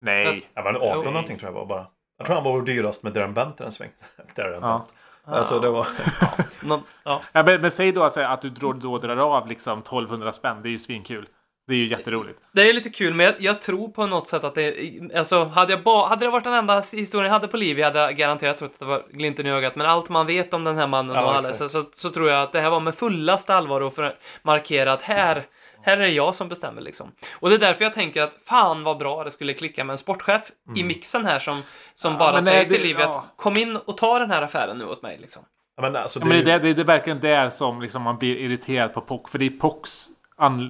Nej. 0.04 0.42
Jag 0.54 0.62
var 0.62 0.70
en 0.70 0.76
18 0.76 0.90
Jo. 0.94 1.02
någonting 1.10 1.38
tror 1.38 1.48
jag 1.48 1.54
var 1.54 1.66
bara. 1.66 1.86
Jag 2.18 2.26
tror 2.26 2.34
han 2.36 2.44
var 2.44 2.62
dyrast 2.62 3.02
med 3.02 3.12
Darren 3.12 3.34
Bent 3.34 3.60
en 3.60 3.72
sväng. 3.72 3.90
Darren 4.36 4.58
Ja. 4.62 4.86
Alltså 5.26 5.60
det 5.60 5.70
var... 5.70 5.86
Nå- 6.62 6.82
ja. 7.04 7.22
Ja, 7.32 7.42
men, 7.42 7.60
men 7.60 7.70
säg 7.70 7.92
då 7.92 8.02
alltså, 8.02 8.20
att 8.20 8.40
du 8.40 8.48
då, 8.48 8.72
då 8.72 8.98
drar 8.98 9.16
av 9.16 9.48
liksom 9.48 9.78
1200 9.78 10.32
spänn. 10.32 10.62
Det 10.62 10.68
är 10.68 10.70
ju 10.70 10.78
svinkul. 10.78 11.26
Det 11.66 11.74
är 11.74 11.78
ju 11.78 11.86
jätteroligt. 11.86 12.40
Det 12.52 12.68
är 12.68 12.72
lite 12.72 12.90
kul, 12.90 13.14
men 13.14 13.26
jag, 13.26 13.34
jag 13.38 13.60
tror 13.60 13.88
på 13.88 14.06
något 14.06 14.28
sätt 14.28 14.44
att 14.44 14.54
det... 14.54 14.74
Alltså, 15.14 15.44
hade, 15.44 15.72
jag 15.72 15.82
ba, 15.82 16.06
hade 16.08 16.26
det 16.26 16.30
varit 16.30 16.44
den 16.44 16.54
enda 16.54 16.80
historien 16.80 17.26
jag 17.26 17.32
hade 17.32 17.48
på 17.48 17.56
liv, 17.56 17.78
jag 17.78 17.86
hade 17.86 18.12
garanterat 18.12 18.58
trott 18.58 18.70
att 18.74 18.78
det 18.78 18.84
var 18.84 19.04
glimten 19.12 19.46
i 19.46 19.50
ögat. 19.50 19.76
Men 19.76 19.86
allt 19.86 20.08
man 20.08 20.26
vet 20.26 20.54
om 20.54 20.64
den 20.64 20.76
här 20.76 20.86
mannen 20.86 21.16
Ja, 21.16 21.24
och 21.24 21.34
alla, 21.34 21.42
så, 21.42 21.68
så, 21.68 21.84
så 21.94 22.10
tror 22.10 22.28
jag 22.30 22.42
att 22.42 22.52
det 22.52 22.60
här 22.60 22.70
var 22.70 22.80
med 22.80 22.94
fullaste 22.94 23.54
allvar 23.54 23.80
och 23.80 23.94
för 23.94 24.02
att 24.02 24.16
markera 24.42 24.92
att 24.92 25.02
här, 25.02 25.46
här 25.82 25.96
är 25.96 26.00
det 26.00 26.08
jag 26.08 26.34
som 26.34 26.48
bestämmer 26.48 26.82
liksom. 26.82 27.12
Och 27.40 27.48
det 27.48 27.54
är 27.54 27.58
därför 27.58 27.84
jag 27.84 27.92
tänker 27.94 28.22
att 28.22 28.34
fan 28.46 28.84
vad 28.84 28.98
bra 28.98 29.24
det 29.24 29.30
skulle 29.30 29.54
klicka 29.54 29.84
med 29.84 29.94
en 29.94 29.98
sportchef 29.98 30.50
i 30.76 30.82
mixen 30.84 31.26
här 31.26 31.38
som, 31.38 31.62
som 31.94 32.12
Ja, 32.12 32.18
bara 32.18 32.42
säger 32.42 32.56
nej, 32.56 32.64
det- 32.64 32.70
till 32.74 32.82
Livi 32.82 33.02
ja. 33.02 33.10
att 33.10 33.24
kom 33.36 33.56
in 33.56 33.76
och 33.76 33.96
ta 33.96 34.18
den 34.18 34.30
här 34.30 34.42
affären 34.42 34.78
nu 34.78 34.84
åt 34.86 35.02
mig 35.02 35.18
liksom. 35.20 35.42
Ja, 35.76 35.82
men 35.82 35.96
alltså, 35.96 36.18
Ja, 36.20 36.24
men 36.26 36.36
det, 36.38 36.44
det, 36.44 36.52
är- 36.52 36.58
det, 36.60 36.68
är- 36.68 36.74
det 36.74 36.82
är 36.82 36.86
verkligen 36.86 37.20
där 37.20 37.48
som 37.48 37.80
liksom 37.82 38.02
man 38.02 38.18
blir 38.18 38.36
irriterad 38.36 38.94
på 38.94 39.00
POC. 39.00 39.30
För 39.30 39.38
det 39.38 39.46
är 39.46 39.50
POCs, 39.50 40.08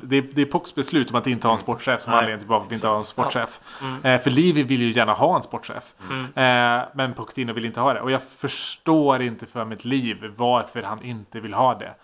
det 0.03 0.17
är, 0.17 0.23
det 0.33 0.43
är 0.43 0.47
POCs 0.47 0.75
beslut 0.75 1.11
om 1.11 1.17
att 1.17 1.27
inte 1.27 1.47
ha 1.47 1.53
en 1.53 1.59
sportchef 1.59 2.01
som 2.01 2.11
Nej, 2.11 2.19
anledning 2.19 2.39
till 2.41 2.49
varför 2.49 2.69
vi 2.69 2.75
inte 2.75 2.89
har 2.89 2.97
en 2.97 3.03
sportchef. 3.03 3.61
Mm. 3.83 4.05
Eh, 4.05 4.21
för 4.23 4.31
Livi 4.31 4.63
vill 4.63 4.81
ju 4.83 4.91
gärna 4.91 5.13
ha 5.13 5.37
en 5.37 5.43
sportchef. 5.43 5.95
Eh, 6.37 6.83
men 6.95 7.15
Pochettino 7.15 7.53
vill 7.53 7.65
inte 7.65 7.81
ha 7.81 7.93
det. 7.95 8.01
Och 8.01 8.11
jag 8.11 8.23
förstår 8.23 9.23
inte 9.23 9.47
för 9.47 9.65
mitt 9.65 9.85
liv 9.85 10.33
varför 10.37 10.83
han 10.83 11.03
inte 11.03 11.41
vill 11.41 11.55
ha 11.55 11.75
det. 11.75 11.95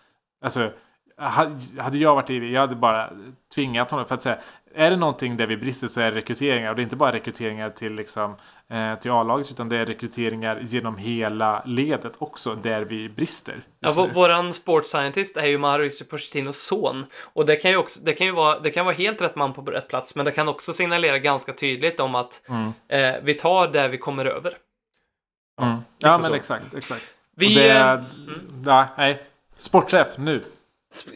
Alltså, 0.44 0.70
hade 1.78 1.98
jag 1.98 2.14
varit 2.14 2.28
Livi, 2.28 2.52
jag 2.52 2.60
hade 2.60 2.74
bara 2.76 3.10
tvingat 3.54 3.90
honom. 3.90 4.06
För 4.06 4.14
att 4.14 4.22
säga, 4.22 4.38
är 4.74 4.90
det 4.90 4.96
någonting 4.96 5.36
där 5.36 5.46
vi 5.46 5.56
brister 5.56 5.86
så 5.86 6.00
är 6.00 6.10
det 6.10 6.16
rekryteringar. 6.16 6.70
Och 6.70 6.76
det 6.76 6.80
är 6.82 6.84
inte 6.84 6.96
bara 6.96 7.12
rekryteringar 7.12 7.70
till, 7.70 7.94
liksom, 7.94 8.36
eh, 8.70 8.94
till 8.98 9.10
A-laget 9.10 9.50
utan 9.50 9.68
det 9.68 9.76
är 9.76 9.86
rekryteringar 9.86 10.60
genom 10.62 10.96
hela 10.96 11.62
ledet 11.66 12.12
också 12.18 12.54
där 12.54 12.80
vi 12.84 13.08
brister. 13.08 13.54
Ja, 13.80 13.88
just 13.88 13.98
vå- 13.98 14.06
nu. 14.06 14.12
våran 14.12 14.54
sports 14.54 14.90
scientist 14.90 15.36
är 15.36 15.46
ju 15.46 15.58
Mauricio 15.58 16.04
Pochettinos 16.04 16.58
son. 16.62 17.06
Och 17.22 17.46
det 17.46 17.56
kan 17.56 17.70
ju 17.70 17.76
också, 17.76 18.00
det 18.02 18.12
kan 18.12 18.26
ju 18.26 18.32
vara, 18.32 18.58
det 18.58 18.70
kan 18.70 18.84
vara 18.86 18.94
helt 18.96 19.20
rätt 19.20 19.36
man 19.36 19.52
på 19.54 19.62
rätt 19.62 19.88
plats, 19.88 20.14
men 20.14 20.24
det 20.24 20.30
kan 20.30 20.48
också 20.48 20.72
signalera 20.72 21.18
ganska 21.18 21.52
tydligt 21.52 22.00
om 22.00 22.14
att 22.14 22.42
Mm. 22.48 22.72
eh, 22.88 23.20
vi 23.22 23.34
tar 23.34 23.68
det 23.68 23.88
vi 23.88 23.98
kommer 23.98 24.24
över. 24.24 24.54
Mm. 25.62 25.76
Ja, 25.98 26.10
men 26.12 26.22
så. 26.22 26.34
exakt, 26.34 26.74
exakt. 26.74 27.14
Vi, 27.36 27.54
det, 27.54 27.70
eh, 27.70 28.00
ja, 28.66 28.86
nej. 28.98 29.22
Sportchef 29.56 30.08
nu. 30.18 30.44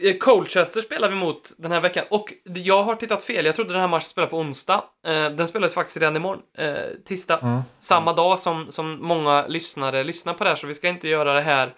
Eh, 0.01 0.17
Colchester 0.17 0.81
spelar 0.81 1.09
vi 1.09 1.15
mot 1.15 1.53
den 1.57 1.71
här 1.71 1.81
veckan 1.81 2.05
och 2.09 2.33
jag 2.43 2.83
har 2.83 2.95
tittat 2.95 3.23
fel. 3.23 3.45
Jag 3.45 3.55
trodde 3.55 3.73
den 3.73 3.81
här 3.81 3.87
matchen 3.87 4.09
spelade 4.09 4.31
på 4.31 4.37
onsdag. 4.37 4.83
Eh, 5.07 5.29
den 5.29 5.47
spelas 5.47 5.73
faktiskt 5.73 5.97
redan 5.97 6.15
imorgon, 6.15 6.41
eh, 6.57 6.75
tisdag. 7.05 7.39
Mm. 7.41 7.61
Samma 7.79 8.13
dag 8.13 8.39
som, 8.39 8.71
som 8.71 9.07
många 9.07 9.47
lyssnare 9.47 10.03
lyssnar 10.03 10.33
på 10.33 10.43
det 10.43 10.49
här, 10.49 10.55
så 10.55 10.67
vi 10.67 10.73
ska 10.73 10.87
inte 10.87 11.07
göra 11.07 11.33
det 11.33 11.41
här 11.41 11.73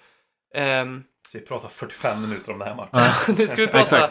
Så 1.31 1.37
vi 1.37 1.45
pratar 1.45 1.69
45 1.69 2.21
minuter 2.21 2.51
om 2.51 2.59
den 2.59 2.67
här 2.67 2.75
matchen. 2.75 3.35
nu 3.37 3.47
ska 3.47 3.61
vi 3.61 3.67
prata 3.67 4.09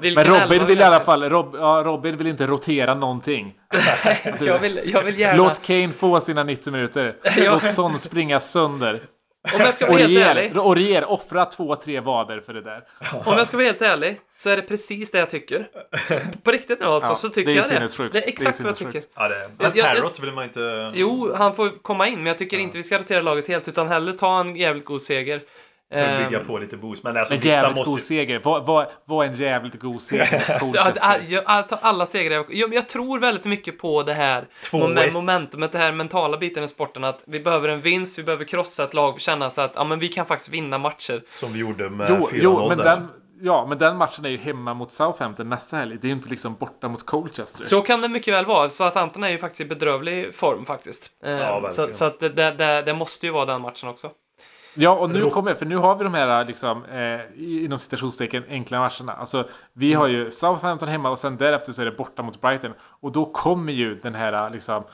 Men 0.00 0.24
Robin 0.24 0.66
vill 0.66 0.76
vi 0.76 0.82
i 0.82 0.82
alla 0.82 1.00
fall, 1.00 1.30
Rob, 1.30 1.56
ja, 1.58 1.82
Robin 1.84 2.16
vill 2.16 2.26
inte 2.26 2.46
rotera 2.46 2.94
någonting. 2.94 3.54
jag, 4.40 4.58
vill, 4.58 4.80
jag 4.84 5.02
vill 5.02 5.18
gärna... 5.18 5.36
Låt 5.36 5.62
Kane 5.62 5.92
få 5.92 6.20
sina 6.20 6.44
90 6.44 6.72
minuter. 6.72 7.16
Låt 7.36 7.74
Son 7.74 7.98
springa 7.98 8.40
sönder. 8.40 9.02
Om 9.54 9.60
jag 9.60 9.74
ska 9.74 9.86
vara 9.86 9.96
helt 9.98 10.18
ärlig. 10.18 10.56
Orier, 10.58 11.04
offra 11.10 11.44
två, 11.44 11.76
tre 11.76 12.00
vader 12.00 12.40
för 12.40 12.54
det 12.54 12.60
där. 12.62 12.82
Om 13.24 13.38
jag 13.38 13.46
ska 13.46 13.56
vara 13.56 13.66
helt 13.66 13.82
ärlig 13.82 14.20
så 14.36 14.50
är 14.50 14.56
det 14.56 14.62
precis 14.62 15.10
det 15.10 15.18
jag 15.18 15.30
tycker. 15.30 15.68
Så, 16.08 16.14
på 16.42 16.50
riktigt 16.50 16.80
nu 16.80 16.86
alltså 16.86 17.10
Ja, 17.10 17.16
så 17.16 17.28
tycker 17.28 17.46
det 17.46 17.52
är 17.52 17.56
jag 17.56 17.64
det. 17.64 17.98
Det 17.98 18.04
är 18.04 18.08
Det 18.12 18.18
är 18.24 18.28
exakt 18.28 18.60
vad 18.60 18.68
jag 18.70 18.76
tycker. 18.76 19.02
Ja, 19.14 19.28
det, 19.28 19.50
Jag- 19.58 19.76
jag- 19.76 19.84
Parrot 19.96 20.20
vill 20.20 20.32
man 20.32 20.44
inte... 20.44 20.92
Jo, 20.94 21.34
han 21.34 21.56
får 21.56 21.82
komma 21.82 22.06
in, 22.08 22.14
men 22.18 22.26
jag 22.26 22.38
tycker 22.38 22.58
inte 22.58 22.78
vi 22.78 22.84
ska 22.84 22.98
rotera 22.98 23.20
laget 23.22 23.48
helt, 23.48 23.68
utan 23.68 23.88
hellre 23.88 24.12
ta 24.12 24.40
en 24.40 24.56
jävligt 24.56 24.84
god 24.84 25.02
seger. 25.02 25.42
För 25.92 26.02
att 26.02 26.24
bygga 26.28 26.40
Ehm, 26.40 26.46
på 26.46 26.58
lite 26.58 26.76
boost. 26.76 27.04
Men 27.04 27.16
alltså 27.16 27.34
En 27.34 27.40
jävligt 27.40 27.76
måste... 27.76 27.90
god 27.90 28.00
seger. 28.02 28.40
Vad 28.44 28.66
vad- 28.66 28.86
vad 29.04 29.26
en 29.26 29.32
jävligt 29.32 29.80
god 29.80 30.02
seger? 30.02 30.44
att- 30.50 30.60
Colchester. 30.60 31.62
ta 31.62 31.76
alla 31.76 32.06
segrar. 32.06 32.44
Jag, 32.48 32.74
jag 32.74 32.88
tror 32.88 33.18
väldigt 33.20 33.44
mycket 33.44 33.78
på 33.78 34.02
det 34.02 34.14
här 34.14 34.46
2-1. 34.62 34.94
mom- 34.94 35.12
momentumet, 35.12 35.72
det 35.72 35.78
här 35.78 35.92
mentala 35.92 36.36
biten 36.38 36.64
i 36.64 36.68
sporten. 36.68 37.04
Att 37.04 37.24
vi 37.26 37.40
behöver 37.40 37.68
en 37.68 37.80
vinst, 37.80 38.18
vi 38.18 38.22
behöver 38.22 38.44
krossa 38.44 38.84
ett 38.84 38.94
lag, 38.94 39.20
känna 39.20 39.50
så 39.50 39.60
att 39.60 39.72
ja, 39.74 39.84
men 39.84 39.98
vi 39.98 40.08
kan 40.08 40.26
faktiskt 40.26 40.48
vinna 40.50 40.78
matcher. 40.78 41.22
Som 41.28 41.52
vi 41.52 41.58
gjorde 41.58 41.90
med 41.90 42.06
Jo, 42.10 42.28
4-0 42.32 42.38
jo 42.42 42.68
men, 42.68 42.78
där. 42.78 42.84
den, 42.84 43.08
ja, 43.40 43.66
men 43.68 43.78
den 43.78 43.96
matchen 43.96 44.24
är 44.24 44.28
ju 44.28 44.36
hemma 44.36 44.74
mot 44.74 44.92
Southampton 44.92 45.48
nästa 45.48 45.76
helg. 45.76 45.96
Det 46.00 46.06
är 46.06 46.08
ju 46.08 46.14
inte 46.14 46.28
liksom 46.30 46.54
borta 46.54 46.88
mot 46.88 47.06
Colchester. 47.06 47.64
Så 47.64 47.80
kan 47.82 48.00
det 48.00 48.08
mycket 48.08 48.34
väl 48.34 48.46
vara. 48.46 48.90
Anton 48.94 49.24
är 49.24 49.28
ju 49.28 49.38
faktiskt 49.38 49.60
i 49.60 49.64
bedrövlig 49.64 50.34
form 50.34 50.64
faktiskt. 50.64 51.10
Ehm, 51.24 51.38
så, 51.38 51.60
verkligen. 51.60 51.92
så 51.92 52.04
att 52.04 52.20
det, 52.20 52.28
det, 52.28 52.82
det 52.82 52.94
måste 52.94 53.26
ju 53.26 53.32
vara 53.32 53.44
den 53.44 53.60
matchen 53.60 53.88
också. 53.88 54.10
Ja, 54.76 54.90
och 54.90 55.10
nu 55.10 55.30
kommer, 55.30 55.54
för 55.54 55.66
nu 55.66 55.76
har 55.76 55.96
vi 55.96 56.04
de 56.04 56.14
här 56.14 56.44
liksom, 56.44 56.84
eh, 56.84 57.20
inom 57.64 57.78
citationstecken 57.78 58.44
enkla 58.48 58.78
matcherna. 58.78 59.12
Alltså, 59.12 59.44
vi 59.72 59.94
har 59.94 60.06
ju 60.06 60.30
Southampton 60.30 60.88
hemma 60.88 61.10
och 61.10 61.18
sen 61.18 61.36
därefter 61.36 61.72
så 61.72 61.82
är 61.82 61.86
det 61.86 61.92
borta 61.92 62.22
mot 62.22 62.40
Brighton. 62.40 62.72
Och 62.80 63.12
då 63.12 63.24
kommer 63.24 63.72
ju 63.72 63.94
den 63.94 64.14
här 64.14 64.50
liksom 64.50 64.84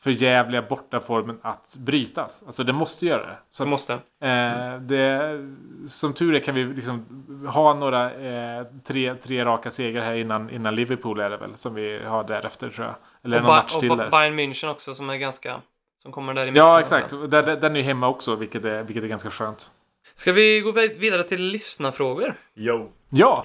förjävliga 0.00 0.62
bortaformen 0.62 1.38
att 1.42 1.76
brytas. 1.78 2.42
Alltså 2.46 2.64
det 2.64 2.72
måste 2.72 3.06
göra 3.06 3.26
det. 3.26 3.36
Så 3.50 3.62
att, 3.62 3.68
måste. 3.68 3.92
Eh, 4.22 4.76
det, 4.80 5.38
som 5.86 6.12
tur 6.12 6.34
är 6.34 6.38
kan 6.40 6.54
vi 6.54 6.64
liksom 6.64 7.06
ha 7.48 7.74
några 7.74 8.12
eh, 8.14 8.66
tre, 8.84 9.14
tre 9.14 9.44
raka 9.44 9.70
segrar 9.70 10.04
här 10.04 10.14
innan, 10.14 10.50
innan 10.50 10.74
Liverpool 10.74 11.20
är 11.20 11.30
det 11.30 11.36
väl 11.36 11.54
som 11.54 11.74
vi 11.74 12.04
har 12.04 12.24
därefter 12.24 12.68
tror 12.68 12.86
jag. 12.86 12.94
Eller 13.24 13.36
Och, 13.36 13.42
någon 13.42 13.48
ba- 13.50 13.56
match 13.56 13.74
och 13.74 13.80
till 13.80 13.88
ba- 13.88 13.96
där. 13.96 14.10
Bayern 14.10 14.38
München 14.38 14.68
också 14.70 14.94
som 14.94 15.10
är 15.10 15.16
ganska... 15.16 15.60
Som 16.02 16.12
kommer 16.12 16.34
där 16.34 16.42
i 16.42 16.50
mitten 16.50 16.66
Ja 16.66 16.80
exakt, 16.80 17.10
den, 17.10 17.44
den- 17.60 17.72
är 17.72 17.76
ju 17.76 17.82
hemma 17.82 18.08
också 18.08 18.36
vilket 18.36 18.64
är, 18.64 18.82
vilket 18.82 19.04
är 19.04 19.08
ganska 19.08 19.30
skönt. 19.30 19.70
Ska 20.14 20.32
vi 20.32 20.60
gå 20.60 20.72
vid- 20.72 20.98
vidare 20.98 21.24
till 21.24 21.42
lyssnarfrågor? 21.42 22.34
Yo. 22.56 22.90
Ja, 23.10 23.44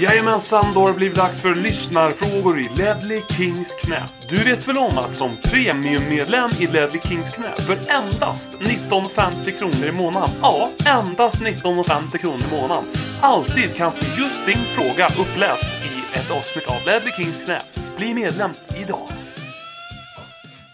Jajamensan, 0.00 0.64
då 0.74 0.80
har 0.80 0.88
det 0.88 0.94
blivit 0.94 1.16
dags 1.18 1.40
för 1.40 1.54
lyssnarfrågor 1.54 2.58
i 2.60 2.68
Ledley 2.76 3.22
Kings 3.28 3.74
knä. 3.74 4.02
Du 4.30 4.36
vet 4.36 4.68
väl 4.68 4.78
om 4.78 4.98
att 4.98 5.16
som 5.16 5.36
premiummedlem 5.44 6.50
i 6.60 6.66
Ledley 6.66 7.00
Kings 7.04 7.30
knä 7.30 7.54
för 7.58 7.72
endast 7.74 8.48
19,50 8.60 9.58
kronor 9.58 9.84
i 9.88 9.92
månaden, 9.92 10.28
ja, 10.42 10.70
endast 10.86 11.42
19,50 11.42 12.18
kronor 12.18 12.40
i 12.52 12.60
månaden, 12.60 12.84
alltid 13.20 13.74
kan 13.76 13.92
få 13.92 14.20
just 14.22 14.46
din 14.46 14.56
fråga 14.58 15.06
uppläst 15.06 15.66
i 15.84 15.93
ett 16.14 16.30
avsnitt 16.30 16.68
av 16.68 16.86
Ledley 16.86 17.12
Kings 17.12 17.44
knä. 17.44 17.62
Bli 17.96 18.14
medlem 18.14 18.50
idag. 18.76 19.08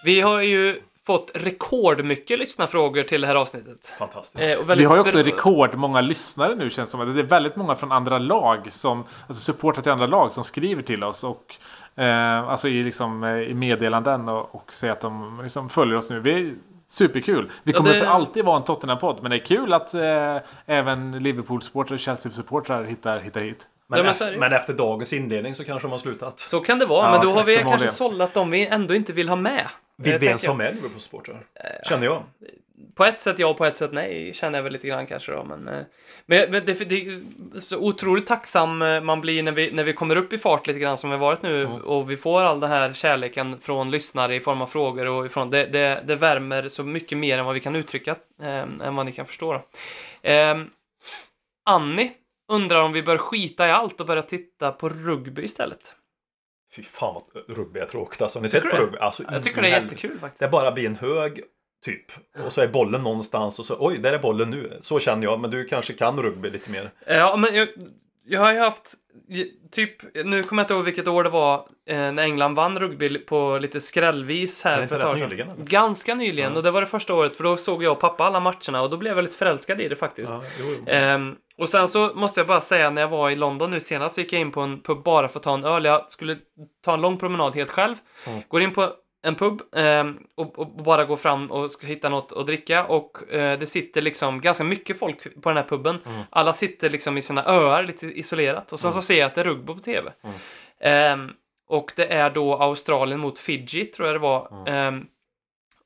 Vi 0.04 0.20
har 0.20 0.40
ju 0.40 0.80
fått 1.06 1.30
rekordmycket 1.34 2.38
lyssnarfrågor 2.38 3.02
till 3.02 3.20
det 3.20 3.26
här 3.26 3.34
avsnittet. 3.34 3.94
Fantastiskt. 3.98 4.34
Eh, 4.44 4.66
väldigt- 4.66 4.78
vi 4.78 4.84
har 4.84 4.94
ju 4.94 5.00
också 5.00 5.18
rekordmånga 5.18 6.00
lyssnare 6.00 6.54
nu 6.54 6.70
känns 6.70 6.90
det 6.90 6.98
som. 6.98 7.14
Det 7.14 7.20
är 7.20 7.24
väldigt 7.24 7.56
många 7.56 7.74
från 7.74 7.92
andra 7.92 8.18
lag 8.18 8.72
som, 8.72 8.98
alltså 9.26 9.42
supportrar 9.52 9.82
till 9.82 9.92
andra 9.92 10.06
lag 10.06 10.32
som 10.32 10.44
skriver 10.44 10.82
till 10.82 11.04
oss 11.04 11.24
och 11.24 11.56
eh, 12.02 12.48
alltså 12.48 12.68
i, 12.68 12.82
liksom, 12.84 13.24
eh, 13.24 13.38
i 13.38 13.54
meddelanden 13.54 14.28
och, 14.28 14.54
och 14.54 14.72
säger 14.72 14.92
att 14.92 15.00
de 15.00 15.40
liksom 15.42 15.68
följer 15.68 15.96
oss 15.96 16.10
nu. 16.10 16.20
Vi 16.20 16.32
är 16.32 16.54
superkul. 16.86 17.50
Vi 17.62 17.72
Ja, 17.72 17.78
kommer 17.78 17.92
det- 17.92 17.98
för 17.98 18.06
alltid 18.06 18.44
vara 18.44 18.56
en 18.56 18.62
Tottenham-podd, 18.64 19.18
men 19.22 19.30
det 19.30 19.36
är 19.36 19.44
kul 19.46 19.72
att 19.72 19.94
eh, 19.94 20.36
även 20.66 21.18
Liverpool-supportrar 21.18 21.94
och 21.94 22.00
Chelsea-supportrar 22.00 22.84
hittar, 22.84 23.18
hittar 23.20 23.40
hit. 23.40 23.66
Men, 23.90 24.06
Ja, 24.06 24.14
men 24.20 24.38
men 24.38 24.52
efter 24.52 24.72
dagens 24.72 25.12
inledning 25.12 25.54
så 25.54 25.64
kanske 25.64 25.88
de 25.88 25.92
har 25.92 25.98
slutat. 25.98 26.38
Så 26.38 26.60
kan 26.60 26.78
det 26.78 26.86
vara, 26.86 27.06
Ja, 27.06 27.10
men 27.10 27.26
då 27.26 27.32
har 27.32 27.44
vi 27.44 27.56
kanske 27.56 27.88
sållat 27.88 28.34
dem 28.34 28.50
vi 28.50 28.66
ändå 28.66 28.94
inte 28.94 29.12
vill 29.12 29.28
ha 29.28 29.36
med. 29.36 29.66
Vill 29.96 30.12
Eh, 30.12 30.18
vi 30.18 30.26
ens 30.26 30.46
ha 30.46 30.54
med 30.54 30.74
Liverpool-supportrar? 30.74 31.40
Känner 31.88 32.04
jag. 32.06 32.22
På 32.94 33.04
ett 33.04 33.20
sätt 33.20 33.38
ja, 33.38 33.46
och 33.46 33.56
på 33.56 33.64
ett 33.64 33.76
sätt 33.76 33.92
nej, 33.92 34.32
känner 34.34 34.58
jag 34.58 34.62
väl 34.62 34.72
lite 34.72 34.88
grann 34.88 35.06
kanske 35.06 35.32
då. 35.32 35.44
Men, 35.44 35.68
eh, 35.68 35.82
men, 36.26 36.50
men 36.50 36.64
det, 36.66 36.88
det 36.88 36.94
är 36.94 37.20
så 37.60 37.78
otroligt 37.78 38.26
tacksam 38.26 38.82
eh, 38.82 39.00
man 39.00 39.20
blir 39.20 39.42
när 39.42 39.52
vi, 39.52 39.72
när 39.72 39.84
vi 39.84 39.92
kommer 39.92 40.16
upp 40.16 40.32
i 40.32 40.38
fart 40.38 40.66
lite 40.66 40.80
grann 40.80 40.98
som 40.98 41.10
vi 41.10 41.16
har 41.16 41.20
varit 41.20 41.42
nu 41.42 41.66
och 41.66 42.10
vi 42.10 42.16
får 42.16 42.42
all 42.42 42.60
den 42.60 42.70
här 42.70 42.92
kärleken 42.92 43.60
från 43.60 43.90
lyssnare 43.90 44.34
i 44.36 44.40
form 44.40 44.62
av 44.62 44.66
frågor 44.66 45.06
och 45.06 45.26
ifrån. 45.26 45.50
Det, 45.50 45.64
det, 45.66 46.02
det 46.06 46.16
värmer 46.16 46.68
så 46.68 46.84
mycket 46.84 47.18
mer 47.18 47.38
än 47.38 47.44
vad 47.44 47.54
vi 47.54 47.60
kan 47.60 47.76
uttrycka, 47.76 48.16
eh, 48.42 48.58
än 48.82 48.96
vad 48.96 49.06
ni 49.06 49.12
kan 49.12 49.26
förstå. 49.26 49.62
Eh, 50.22 50.56
Annie 51.64 52.10
undrar 52.50 52.82
om 52.82 52.92
vi 52.92 53.02
bör 53.02 53.18
skita 53.18 53.68
i 53.68 53.70
allt 53.70 54.00
och 54.00 54.06
börja 54.06 54.22
titta 54.22 54.72
på 54.72 54.88
rugby 54.88 55.42
istället. 55.42 55.94
Fy 56.76 56.82
fan 56.82 57.20
vad 57.34 57.56
rugby 57.56 57.80
är 57.80 57.84
tråkigt 57.86 58.22
alltså. 58.22 58.38
Har 58.38 58.42
ni 58.42 58.48
sett 58.48 58.62
Tycker 58.62 58.76
på 58.76 58.82
du 58.82 58.86
rugby? 58.86 58.98
Alltså, 58.98 59.22
Jag 59.30 59.42
tycker 59.42 59.62
det 59.62 59.68
är 59.68 59.82
jättekul 59.82 60.18
faktiskt. 60.18 60.40
Det 60.40 60.48
bara 60.48 60.72
blir 60.72 60.86
en 60.86 60.96
hög, 60.96 61.40
typ. 61.84 62.04
Och 62.46 62.52
så 62.52 62.60
är 62.60 62.68
bollen 62.68 63.02
någonstans 63.02 63.58
och 63.58 63.64
så, 63.66 63.76
oj, 63.78 63.98
där 63.98 64.12
är 64.12 64.18
bollen 64.18 64.50
nu. 64.50 64.78
Så 64.80 64.98
känner 64.98 65.24
jag, 65.24 65.40
men 65.40 65.50
du 65.50 65.64
kanske 65.64 65.92
kan 65.92 66.22
rugby 66.22 66.50
lite 66.50 66.70
mer. 66.70 66.90
Ja, 67.06 67.36
men 67.36 67.54
jag, 67.54 67.68
jag 68.26 68.40
har 68.40 68.52
ju 68.52 68.58
haft, 68.58 68.94
typ, 69.72 70.02
nu 70.24 70.42
kommer 70.42 70.62
jag 70.62 70.64
inte 70.64 70.74
ihåg 70.74 70.84
vilket 70.84 71.08
år 71.08 71.24
det 71.24 71.30
var 71.30 71.54
eh, 71.86 72.12
när 72.12 72.22
England 72.22 72.54
vann 72.54 72.78
rugby 72.78 73.18
på 73.18 73.58
lite 73.58 73.80
skrällvis 73.80 74.66
Är 74.66 74.70
här 74.70 74.86
för 74.86 74.96
ett 74.96 75.02
tag 75.02 75.18
nyligen, 75.20 75.46
sedan. 75.46 75.56
eller? 75.56 75.66
Ganska 75.66 76.14
nyligen, 76.14 76.56
och 76.56 76.62
det 76.62 76.70
var 76.70 76.80
det 76.80 76.86
första 76.86 77.14
året 77.14 77.36
för 77.36 77.44
då 77.44 77.56
såg 77.56 77.84
jag 77.84 77.92
och 77.92 78.00
pappa 78.00 78.24
alla 78.24 78.40
matcherna 78.40 78.82
och 78.82 78.90
då 78.90 78.96
blev 78.96 79.16
jag 79.16 79.22
lite 79.22 79.36
förälskad 79.36 79.80
i 79.80 79.88
det 79.88 79.96
faktiskt. 79.96 80.32
Ja, 80.32 80.42
jo, 80.60 80.66
jo. 80.78 80.84
Ehm, 80.86 81.36
och 81.60 81.68
sen 81.68 81.88
så 81.88 82.12
måste 82.14 82.40
jag 82.40 82.46
bara 82.46 82.60
säga 82.60 82.90
när 82.90 83.02
jag 83.02 83.08
var 83.08 83.30
i 83.30 83.36
London 83.36 83.70
nu 83.70 83.80
senast 83.80 84.14
så 84.14 84.20
gick 84.20 84.32
jag 84.32 84.40
in 84.40 84.52
på 84.52 84.60
en 84.60 84.80
pub 84.80 85.02
bara 85.02 85.28
för 85.28 85.38
att 85.38 85.42
ta 85.42 85.54
en 85.54 85.64
öl. 85.64 85.84
Jag 85.84 86.10
skulle 86.10 86.36
ta 86.84 86.94
en 86.94 87.00
lång 87.00 87.16
promenad 87.16 87.54
helt 87.54 87.70
själv. 87.70 87.96
Mm. 88.26 88.42
Går 88.48 88.62
in 88.62 88.74
på 88.74 88.92
en 89.22 89.34
pub 89.34 89.62
ehm, 89.76 90.18
och, 90.34 90.58
och 90.58 90.66
bara 90.66 91.04
går 91.04 91.16
fram 91.16 91.50
och 91.50 91.70
ska 91.70 91.86
hitta 91.86 92.08
något 92.08 92.32
att 92.32 92.46
dricka 92.46 92.84
och 92.84 93.32
eh, 93.32 93.58
det 93.58 93.66
sitter 93.66 94.02
liksom 94.02 94.40
ganska 94.40 94.64
mycket 94.64 94.98
folk 94.98 95.42
på 95.42 95.48
den 95.48 95.56
här 95.56 95.64
puben. 95.64 95.98
Mm. 96.06 96.22
Alla 96.30 96.52
sitter 96.52 96.90
liksom 96.90 97.18
i 97.18 97.22
sina 97.22 97.44
öar 97.44 97.82
lite 97.82 98.06
isolerat 98.06 98.72
och 98.72 98.80
sen 98.80 98.92
så 98.92 99.02
ser 99.02 99.18
jag 99.18 99.26
att 99.26 99.34
det 99.34 99.40
är 99.40 99.44
rugby 99.44 99.74
på 99.74 99.80
TV. 99.80 100.12
Mm. 100.22 100.36
Ehm, 100.80 101.32
och 101.68 101.92
det 101.96 102.12
är 102.12 102.30
då 102.30 102.54
Australien 102.54 103.20
mot 103.20 103.38
Fiji 103.38 103.84
tror 103.84 104.08
jag 104.08 104.14
det 104.14 104.20
var. 104.20 104.48
Mm. 104.52 104.74
Ehm, 104.74 105.06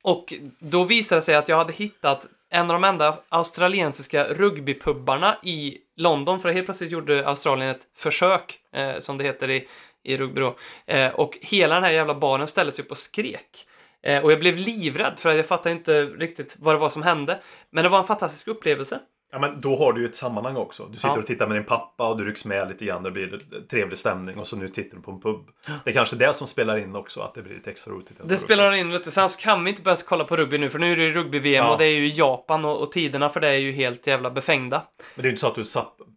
och 0.03 0.35
då 0.59 0.85
visade 0.85 1.19
det 1.19 1.23
sig 1.23 1.35
att 1.35 1.49
jag 1.49 1.57
hade 1.57 1.73
hittat 1.73 2.27
en 2.55 2.71
av 2.71 2.81
de 2.81 2.85
enda 2.85 3.19
australiensiska 3.29 4.25
rugbypubbarna 4.25 5.37
i 5.43 5.79
London, 5.97 6.41
för 6.41 6.53
helt 6.53 6.67
plötsligt 6.67 6.91
gjorde 6.91 7.27
Australien 7.29 7.71
ett 7.71 7.87
försök, 7.97 8.59
eh, 8.73 8.99
som 8.99 9.19
det 9.19 9.25
heter 9.25 9.51
i, 9.51 9.69
i 10.03 10.17
rugby 10.17 10.41
då. 10.41 10.57
Eh, 10.87 11.15
och 11.15 11.39
hela 11.41 11.75
den 11.75 11.85
här 11.85 11.91
jävla 11.91 12.15
baren 12.15 12.47
ställde 12.47 12.73
sig 12.73 12.85
upp 12.85 12.91
och 12.91 12.99
skrek. 12.99 13.67
Eh, 14.03 14.25
och 14.25 14.33
jag 14.33 14.39
blev 14.39 14.57
livrädd, 14.57 15.13
för 15.17 15.33
jag 15.33 15.47
fattade 15.47 15.71
inte 15.71 16.05
riktigt 16.05 16.57
vad 16.59 16.75
det 16.75 16.79
var 16.79 16.89
som 16.89 17.03
hände. 17.03 17.41
Men 17.71 17.85
det 17.85 17.91
var 17.91 17.99
en 17.99 18.05
fantastisk 18.05 18.49
upplevelse. 18.49 19.01
Ja, 19.35 19.41
men 19.41 19.61
då 19.61 19.77
har 19.77 19.93
du 19.93 20.01
ju 20.01 20.07
ett 20.07 20.15
sammanhang 20.17 20.57
också. 20.57 20.85
Du 20.85 20.97
sitter 20.97 21.09
Ja. 21.09 21.19
och 21.19 21.27
tittar 21.27 21.47
med 21.47 21.57
din 21.57 21.65
pappa 21.65 22.09
och 22.09 22.19
du 22.19 22.25
rycks 22.25 22.45
med 22.45 22.69
lite 22.69 22.85
grann. 22.85 23.03
Det 23.03 23.11
blir 23.11 23.39
trevlig 23.71 23.99
stämning 23.99 24.39
och 24.39 24.47
så 24.47 24.57
nu 24.57 24.69
tittar 24.69 24.97
du 24.97 25.03
på 25.03 25.11
en 25.11 25.21
pub. 25.21 25.41
Det 25.85 25.91
är 25.91 25.95
kanske 25.95 26.17
det 26.17 26.35
som 26.35 26.47
spelar 26.47 26.77
in 26.79 26.97
också, 26.97 27.21
att 27.21 27.35
det 27.35 27.43
blir 27.43 27.55
lite 27.55 27.71
extra 27.71 27.93
roligt. 27.95 28.11
Det 28.25 28.39
spelar 28.39 28.73
in 28.73 28.93
lite. 28.93 29.11
Sen 29.11 29.29
så 29.29 29.41
kan 29.41 29.65
vi 29.65 29.71
inte 29.71 29.83
börja 29.83 29.97
kolla 30.07 30.25
på 30.25 30.37
rugby 30.37 30.59
nu, 30.59 30.71
för 30.71 30.79
nu 30.79 30.93
är 30.93 30.97
det 30.97 31.11
rugby-VM 31.11 31.65
Ja. 31.65 31.73
och 31.73 31.79
det 31.79 31.85
är 31.85 31.91
ju 31.97 32.09
Japan 32.09 32.65
och, 32.65 32.83
och 32.83 32.93
tiderna 32.93 33.29
för 33.31 33.41
det 33.41 33.49
är 33.49 33.59
ju 33.59 33.73
helt 33.73 34.07
jävla 34.07 34.31
befängda. 34.31 34.83
Men 35.15 35.23
det 35.23 35.23
är 35.23 35.25
ju 35.25 35.31
inte 35.31 35.41
så 35.41 35.47
att 35.47 35.55
du 35.55 35.65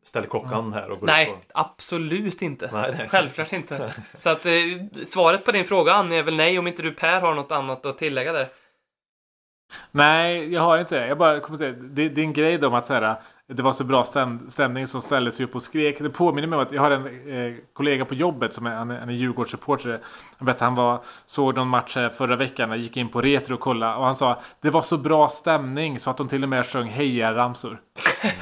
ställer 0.03 0.27
klockan 0.27 0.73
här 0.73 0.89
och 0.89 0.99
går 0.99 1.07
Nej, 1.07 1.29
och... 1.29 1.43
absolut 1.53 2.41
inte. 2.41 2.69
Nej, 2.73 2.93
nej. 2.97 3.07
Självklart 3.09 3.53
inte. 3.53 3.93
Så 4.13 4.29
att 4.29 4.45
eh, 4.45 4.51
svaret 5.05 5.45
på 5.45 5.51
din 5.51 5.65
fråga, 5.65 5.93
Annie, 5.93 6.15
är 6.19 6.23
väl 6.23 6.35
nej 6.35 6.59
om 6.59 6.67
inte 6.67 6.81
du 6.81 6.91
Per 6.91 7.21
har 7.21 7.35
något 7.35 7.51
annat 7.51 7.85
att 7.85 7.97
tillägga 7.97 8.31
där. 8.31 8.47
Nej, 9.91 10.53
jag 10.53 10.61
har 10.61 10.77
inte 10.77 10.99
det. 10.99 11.07
Jag 11.07 11.17
bara 11.17 11.39
kommer 11.39 11.57
säga, 11.57 11.71
det, 11.71 12.09
det 12.09 12.21
är 12.21 12.25
en 12.25 12.33
grej 12.33 12.65
om 12.65 12.73
att 12.73 12.85
så 12.85 12.93
här, 12.93 13.15
det 13.47 13.63
var 13.63 13.71
så 13.71 13.83
bra 13.83 14.03
stäm, 14.03 14.49
stämning 14.49 14.87
som 14.87 15.01
ställde 15.01 15.31
sig 15.31 15.45
upp 15.45 15.55
och 15.55 15.61
skrek. 15.61 15.99
Det 15.99 16.09
påminner 16.09 16.47
mig 16.47 16.57
om 16.57 16.63
att 16.65 16.71
jag 16.71 16.81
har 16.81 16.91
en 16.91 17.29
eh, 17.29 17.55
kollega 17.73 18.05
på 18.05 18.13
jobbet 18.13 18.53
som 18.53 18.65
är, 18.65 18.75
han 18.75 18.91
är, 18.91 18.99
han 18.99 19.09
är 19.09 19.13
Djurgårdssupporter. 19.13 20.01
Han 20.37 20.45
berättade 20.45 20.65
han 20.65 20.75
var, 20.75 20.99
såg 21.25 21.55
någon 21.55 21.67
match 21.67 21.95
här 21.95 22.09
förra 22.09 22.35
veckan 22.35 22.71
och 22.71 22.77
gick 22.77 22.97
in 22.97 23.09
på 23.09 23.21
Retro 23.21 23.53
och 23.53 23.59
kollade. 23.59 23.95
Och 23.95 24.05
han 24.05 24.15
sa 24.15 24.41
det 24.61 24.69
var 24.69 24.81
så 24.81 24.97
bra 24.97 25.29
stämning 25.29 25.99
så 25.99 26.09
att 26.09 26.17
de 26.17 26.27
till 26.27 26.43
och 26.43 26.49
med 26.49 26.65
sjöng 26.65 26.87
heja-ramsor. 26.87 27.81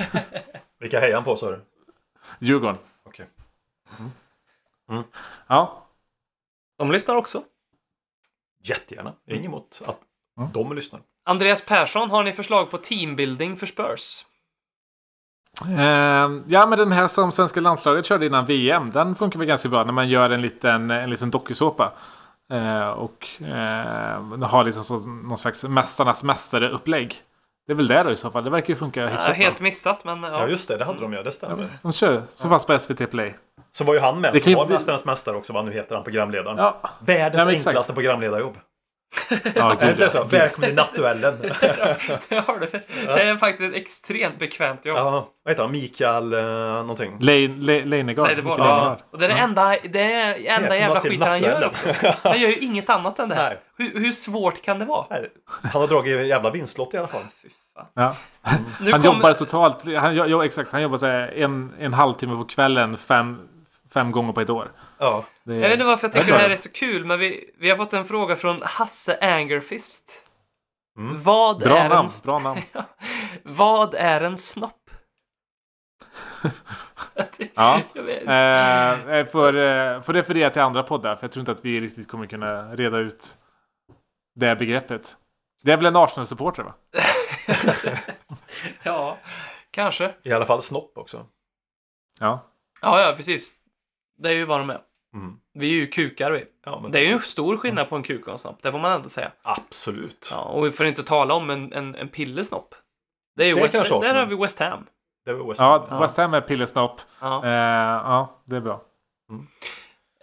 Vilka 0.80 1.00
hejar 1.00 1.16
han 1.16 1.24
på 1.24 1.36
sa 1.36 1.52
du? 1.52 1.62
Djurgården. 2.40 2.78
Okej. 3.06 3.26
Ja, 5.48 5.88
De 6.78 6.92
lyssnar 6.92 7.16
också. 7.16 7.44
Jättegärna. 8.64 9.14
Inget 9.28 9.46
emot 9.46 9.82
att 9.86 10.00
de 10.54 10.76
lyssnar. 10.76 11.02
Andreas 11.26 11.62
Persson, 11.66 12.10
har 12.10 12.24
ni 12.24 12.34
förslag 12.34 12.72
på 12.72 12.78
teambuilding 12.78 13.58
för 13.58 13.66
Spurs? 13.66 14.26
Eh, 15.80 16.30
ja, 16.48 16.66
men 16.68 16.80
den 16.80 16.92
här 16.92 17.08
som 17.08 17.32
svenska 17.32 17.60
landslaget 17.62 18.06
körde 18.06 18.26
innan 18.26 18.46
VM, 18.46 18.90
den 18.90 19.16
funkar 19.16 19.40
väl 19.40 19.48
ganska 19.48 19.70
bra 19.70 19.84
när 19.84 19.92
man 19.94 20.10
gör 20.10 20.30
en 20.30 20.42
liten, 20.42 20.92
en 20.92 21.10
liten 21.10 21.32
dokusåpa. 21.32 21.92
Eh, 22.52 22.88
och 22.90 23.28
eh, 23.42 24.42
har 24.42 24.64
liksom 24.64 24.84
så, 24.84 24.98
någon 25.08 25.38
slags 25.38 25.64
Mästarnas 25.64 26.24
mästare-upplägg. 26.24 27.16
Det 27.68 27.74
är 27.74 27.76
väl 27.76 27.88
det 27.88 28.04
då 28.04 28.12
i 28.12 28.16
så 28.16 28.32
fall. 28.32 28.44
Det 28.44 28.50
verkar 28.50 28.70
ju 28.70 28.76
funka 28.76 29.02
Ja, 29.02 29.08
hyfsat 29.08 29.36
helt 29.36 29.58
bra. 29.58 29.64
missat, 29.64 30.04
men 30.04 30.24
ja. 30.24 30.30
Ja, 30.32 30.48
just 30.48 30.68
det. 30.68 30.78
Det 30.78 30.86
hade 30.86 31.00
de 31.00 31.14
ju. 31.14 31.24
Det 31.24 31.32
stämmer. 31.32 31.70
De 31.82 31.92
kör 31.92 32.22
som 32.34 32.50
fanns 32.50 32.66
på 32.66 32.80
SVT 32.80 33.08
Play. 33.12 33.36
Så 33.72 33.84
var 33.84 33.94
ju 33.94 34.00
han 34.00 34.22
med 34.22 34.34
Det 34.34 34.40
som 34.40 34.44
kan 34.44 34.52
ju- 34.52 34.58
var 34.58 34.68
Mästarnas 34.68 35.06
Mästare 35.06 35.36
också, 35.36 35.54
vad 35.54 35.66
nu 35.66 35.72
heter 35.72 35.96
han, 35.96 36.04
programledaren. 36.04 36.58
Ja, 36.58 36.82
Världens 37.00 37.44
Ja, 37.66 37.70
enklaste 37.70 37.94
programledarjobb. 37.94 38.58
Ja 39.56 39.72
Är 39.72 39.76
det 39.80 39.86
gud, 39.86 40.00
ja. 40.00 40.10
så? 40.10 40.24
Välkommen 40.24 40.70
till 40.70 40.76
Nattduellen. 40.76 41.42
det, 42.30 42.40
har 42.48 42.60
du. 42.60 42.80
det 43.06 43.22
är 43.22 43.38
faktiskt 43.38 43.70
ett 43.70 43.82
extremt 43.82 44.40
bekvämt 44.40 44.86
jobb. 44.86 44.98
ja, 44.98 45.30
vad 45.44 45.52
heter 45.52 45.64
han? 45.64 45.72
Mikael 45.72 46.34
eh, 46.34 46.40
någonting. 46.42 47.18
Le-. 47.20 47.48
Nej, 47.48 48.04
det 48.36 48.42
var, 48.42 48.58
ja. 48.58 48.98
Och 49.12 49.20
det 49.20 49.26
är 49.26 49.30
det 49.30 49.36
enda, 49.36 49.76
det 49.84 50.14
är 50.14 50.34
enda 50.34 50.70
Välkomna 50.70 50.76
jävla 50.76 51.02
till 51.02 51.12
skiten 51.12 51.28
han 51.28 51.42
gör 51.42 51.66
också. 51.66 51.94
Han 52.24 52.42
gör 52.42 52.50
ju 52.50 52.58
inget 52.58 52.90
annat 52.90 53.20
än 53.20 53.30
det 53.30 53.36
här. 53.36 53.60
Hur, 53.78 54.00
hur 54.00 54.12
svårt 54.12 54.62
kan 54.62 54.80
det 54.80 54.86
vara? 54.86 55.06
Nej, 55.10 55.30
Han 55.64 55.82
har 55.82 55.88
dragit 55.88 56.20
en 56.20 56.28
jävla 56.28 56.50
vinstlott 56.50 56.94
i 56.94 56.98
alla 56.98 57.08
fall. 57.08 57.22
Ja. 57.94 58.16
Nu 58.82 58.92
Han 58.92 59.04
jobbar 59.04 59.34
totalt, 59.34 59.96
han, 59.98 60.16
jo, 60.16 60.26
jo, 60.28 60.42
exakt, 60.42 60.72
han 60.72 60.82
jobbar 60.82 60.98
så 60.98 61.06
här, 61.06 61.28
en, 61.28 61.74
en 61.80 61.94
halvtimme 61.94 62.36
på 62.36 62.46
kvällen 62.46 62.98
fem, 62.98 63.48
fem 63.94 64.12
gånger 64.12 64.34
på 64.34 64.42
ett 64.42 64.50
år. 64.50 64.72
Ja. 65.00 65.26
Det, 65.46 65.56
Jag 65.56 65.62
vet 65.62 65.74
inte 65.74 65.86
varför 65.86 66.08
jag 66.08 66.14
tycker 66.14 66.28
Jag 66.28 66.40
det 66.40 66.44
är 66.44 66.48
här 66.48 66.56
är 66.56 66.60
så 66.60 66.72
kul, 66.72 67.06
men 67.06 67.20
vi, 67.20 67.52
vi 67.58 67.70
har 67.70 67.78
fått 67.78 67.94
en 67.94 68.06
fråga 68.06 68.36
från 68.36 68.62
Hasse 68.64 69.18
Angerfist. 69.22 70.26
Mm. 70.98 71.24
Vad, 71.24 71.60
bra 71.60 71.78
är 71.78 71.90
namn, 71.90 72.10
en, 72.10 72.22
bra 72.24 72.40
namn. 72.40 72.62
vad 73.44 73.96
är 73.96 74.22
en 74.22 74.38
snopp? 74.38 74.90
Ja. 77.56 77.82
Eh, 77.96 79.16
jag 79.16 79.32
får, 79.32 79.58
eh, 79.58 80.02
får 80.02 80.14
referera 80.14 80.50
till 80.50 80.62
andra 80.62 80.84
poddar 80.84 81.16
för 81.16 81.24
jag 81.24 81.32
tror 81.32 81.42
inte 81.42 81.52
att 81.52 81.66
vi 81.66 81.82
riktigt 81.82 82.08
kommer 82.08 82.28
kunna 82.28 82.76
reda 82.76 82.98
ut 82.98 83.38
det 84.36 84.56
begreppet. 84.56 85.18
Det 85.64 85.72
är 85.72 85.78
väl 85.78 85.86
en 85.86 85.96
Arsenal-supporter 85.96 86.64
va? 86.64 86.74
Ja, 88.84 89.18
kanske. 89.72 90.16
I 90.24 90.32
alla 90.32 90.46
fall 90.46 90.62
snopp 90.62 90.98
också. 90.98 91.26
Ja. 92.20 92.52
Ja, 92.82 93.02
ja, 93.02 93.14
precis. 93.16 93.56
Det 94.18 94.30
är 94.30 94.34
ju 94.34 94.46
vad 94.46 94.60
de 94.60 94.70
är. 94.70 94.82
Mm. 95.16 95.40
Vi 95.54 95.68
är 95.70 95.74
ju 95.74 95.88
kukar 95.88 96.32
vi. 96.32 96.46
Ja, 96.66 96.80
men 96.82 96.92
Det 96.92 97.00
är 97.00 97.04
ju 97.04 97.12
en 97.12 97.18
precis. 97.18 97.32
stor 97.32 97.58
skillnad 97.58 97.90
på 97.90 97.96
en 97.96 98.04
kuk 98.04 98.28
och 98.28 98.34
en 98.34 98.40
snopp. 98.40 98.62
Det 98.62 98.72
får 98.72 98.80
man 98.80 98.92
ändå 98.92 99.10
säga. 99.10 99.32
Absolut. 99.42 100.30
Ja, 100.32 100.42
och 100.42 100.66
vi 100.66 100.72
får 100.72 100.86
inte 100.86 101.04
tala 101.04 101.34
om 101.34 101.50
en, 101.50 101.74
en, 101.74 101.96
en 101.96 102.10
pillesnopp. 102.10 102.76
Det 103.36 103.44
är 103.44 103.48
ju 103.48 103.56
Det 103.56 103.62
West, 103.62 103.72
kanske 103.74 104.00
där 104.00 104.16
har 104.16 104.26
vi 104.26 104.36
West 104.36 104.60
Ham. 104.60 104.86
Det 105.26 105.34
var 105.34 105.48
West 105.50 105.62
Ham. 105.62 105.88
Ja, 105.90 106.00
West 106.00 106.18
Ham 106.18 106.34
är 106.34 106.42
pillesnopp. 106.42 107.02
Ja. 107.22 107.46
Eh, 107.46 107.52
ja, 107.52 108.42
det 108.46 108.56
är 108.56 108.62
bra. 108.62 108.82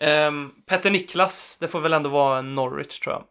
Ehm, 0.00 0.50
Petter 0.66 0.90
Niklas, 0.90 1.58
det 1.60 1.68
får 1.68 1.80
väl 1.80 1.92
ändå 1.92 2.10
vara 2.10 2.38
en 2.38 2.54
Norwich 2.54 2.98
tror 3.00 3.14
jag. 3.14 3.24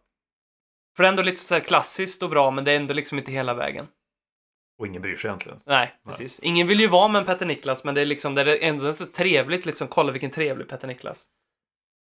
För 0.96 1.02
det 1.02 1.06
är 1.06 1.08
ändå 1.12 1.22
lite 1.22 1.40
så 1.40 1.54
här 1.54 1.60
klassiskt 1.60 2.22
och 2.22 2.30
bra, 2.30 2.50
men 2.50 2.64
det 2.64 2.72
är 2.72 2.76
ändå 2.76 2.94
liksom 2.94 3.18
inte 3.18 3.32
hela 3.32 3.54
vägen. 3.54 3.86
Och 4.78 4.86
ingen 4.86 5.02
bryr 5.02 5.16
sig 5.16 5.28
egentligen. 5.28 5.60
Nej, 5.66 5.92
precis. 6.06 6.40
Ingen 6.40 6.66
vill 6.66 6.80
ju 6.80 6.88
vara 6.88 7.08
med 7.08 7.20
en 7.20 7.26
Petter 7.26 7.46
Niklas, 7.46 7.84
men 7.84 7.94
det 7.94 8.00
är 8.00 8.04
liksom, 8.06 8.34
det 8.34 8.42
är 8.42 8.68
ändå 8.68 8.92
så 8.92 9.06
trevligt 9.06 9.66
liksom. 9.66 9.88
Kolla 9.88 10.12
vilken 10.12 10.30
trevlig 10.30 10.68
Petter 10.68 10.88
Niklas. 10.88 11.26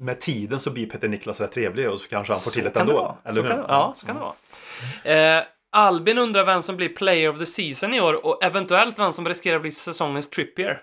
Med 0.00 0.20
tiden 0.20 0.60
så 0.60 0.70
blir 0.70 0.86
Peter 0.90 1.08
Niklas 1.08 1.40
rätt 1.40 1.52
trevlig 1.52 1.90
och 1.90 2.00
så 2.00 2.08
kanske 2.08 2.32
han 2.32 2.40
får 2.40 2.50
till 2.50 2.64
det 2.64 2.70
det 2.70 2.80
ändå. 2.80 2.92
vara. 2.92 3.14
Eller 3.24 3.34
så 3.34 3.42
hur? 3.42 3.48
kan 3.48 3.58
det, 3.58 3.64
ja, 3.68 3.92
så 3.96 4.06
kan 4.06 4.16
det 4.16 4.22
vara. 4.22 5.38
Eh, 5.38 5.44
Albin 5.72 6.18
undrar 6.18 6.44
vem 6.44 6.62
som 6.62 6.76
blir 6.76 6.88
Player 6.88 7.28
of 7.30 7.38
the 7.38 7.46
Season 7.46 7.94
i 7.94 8.00
år 8.00 8.26
och 8.26 8.44
eventuellt 8.44 8.98
vem 8.98 9.12
som 9.12 9.28
riskerar 9.28 9.56
att 9.56 9.62
bli 9.62 9.70
säsongens 9.72 10.30
Trippier. 10.30 10.82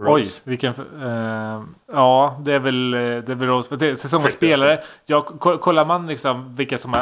Rose. 0.00 0.12
Oj, 0.44 0.50
vilken... 0.50 0.74
Eh, 1.02 1.62
ja, 1.92 2.40
det 2.44 2.52
är 2.52 2.58
väl, 2.58 2.94
eh, 2.94 3.00
det 3.00 3.28
är 3.32 3.34
väl 3.34 3.48
Rose. 3.48 3.76
Det 3.76 3.86
är 3.88 3.94
Säsongens 3.94 4.32
Trippier 4.36 4.56
spelare. 4.56 4.82
Ja, 5.06 5.22
ko- 5.22 5.58
kollar 5.58 5.84
man 5.84 6.06
liksom 6.06 6.54
vilka 6.56 6.78
som. 6.78 6.94
Eh, 6.94 7.00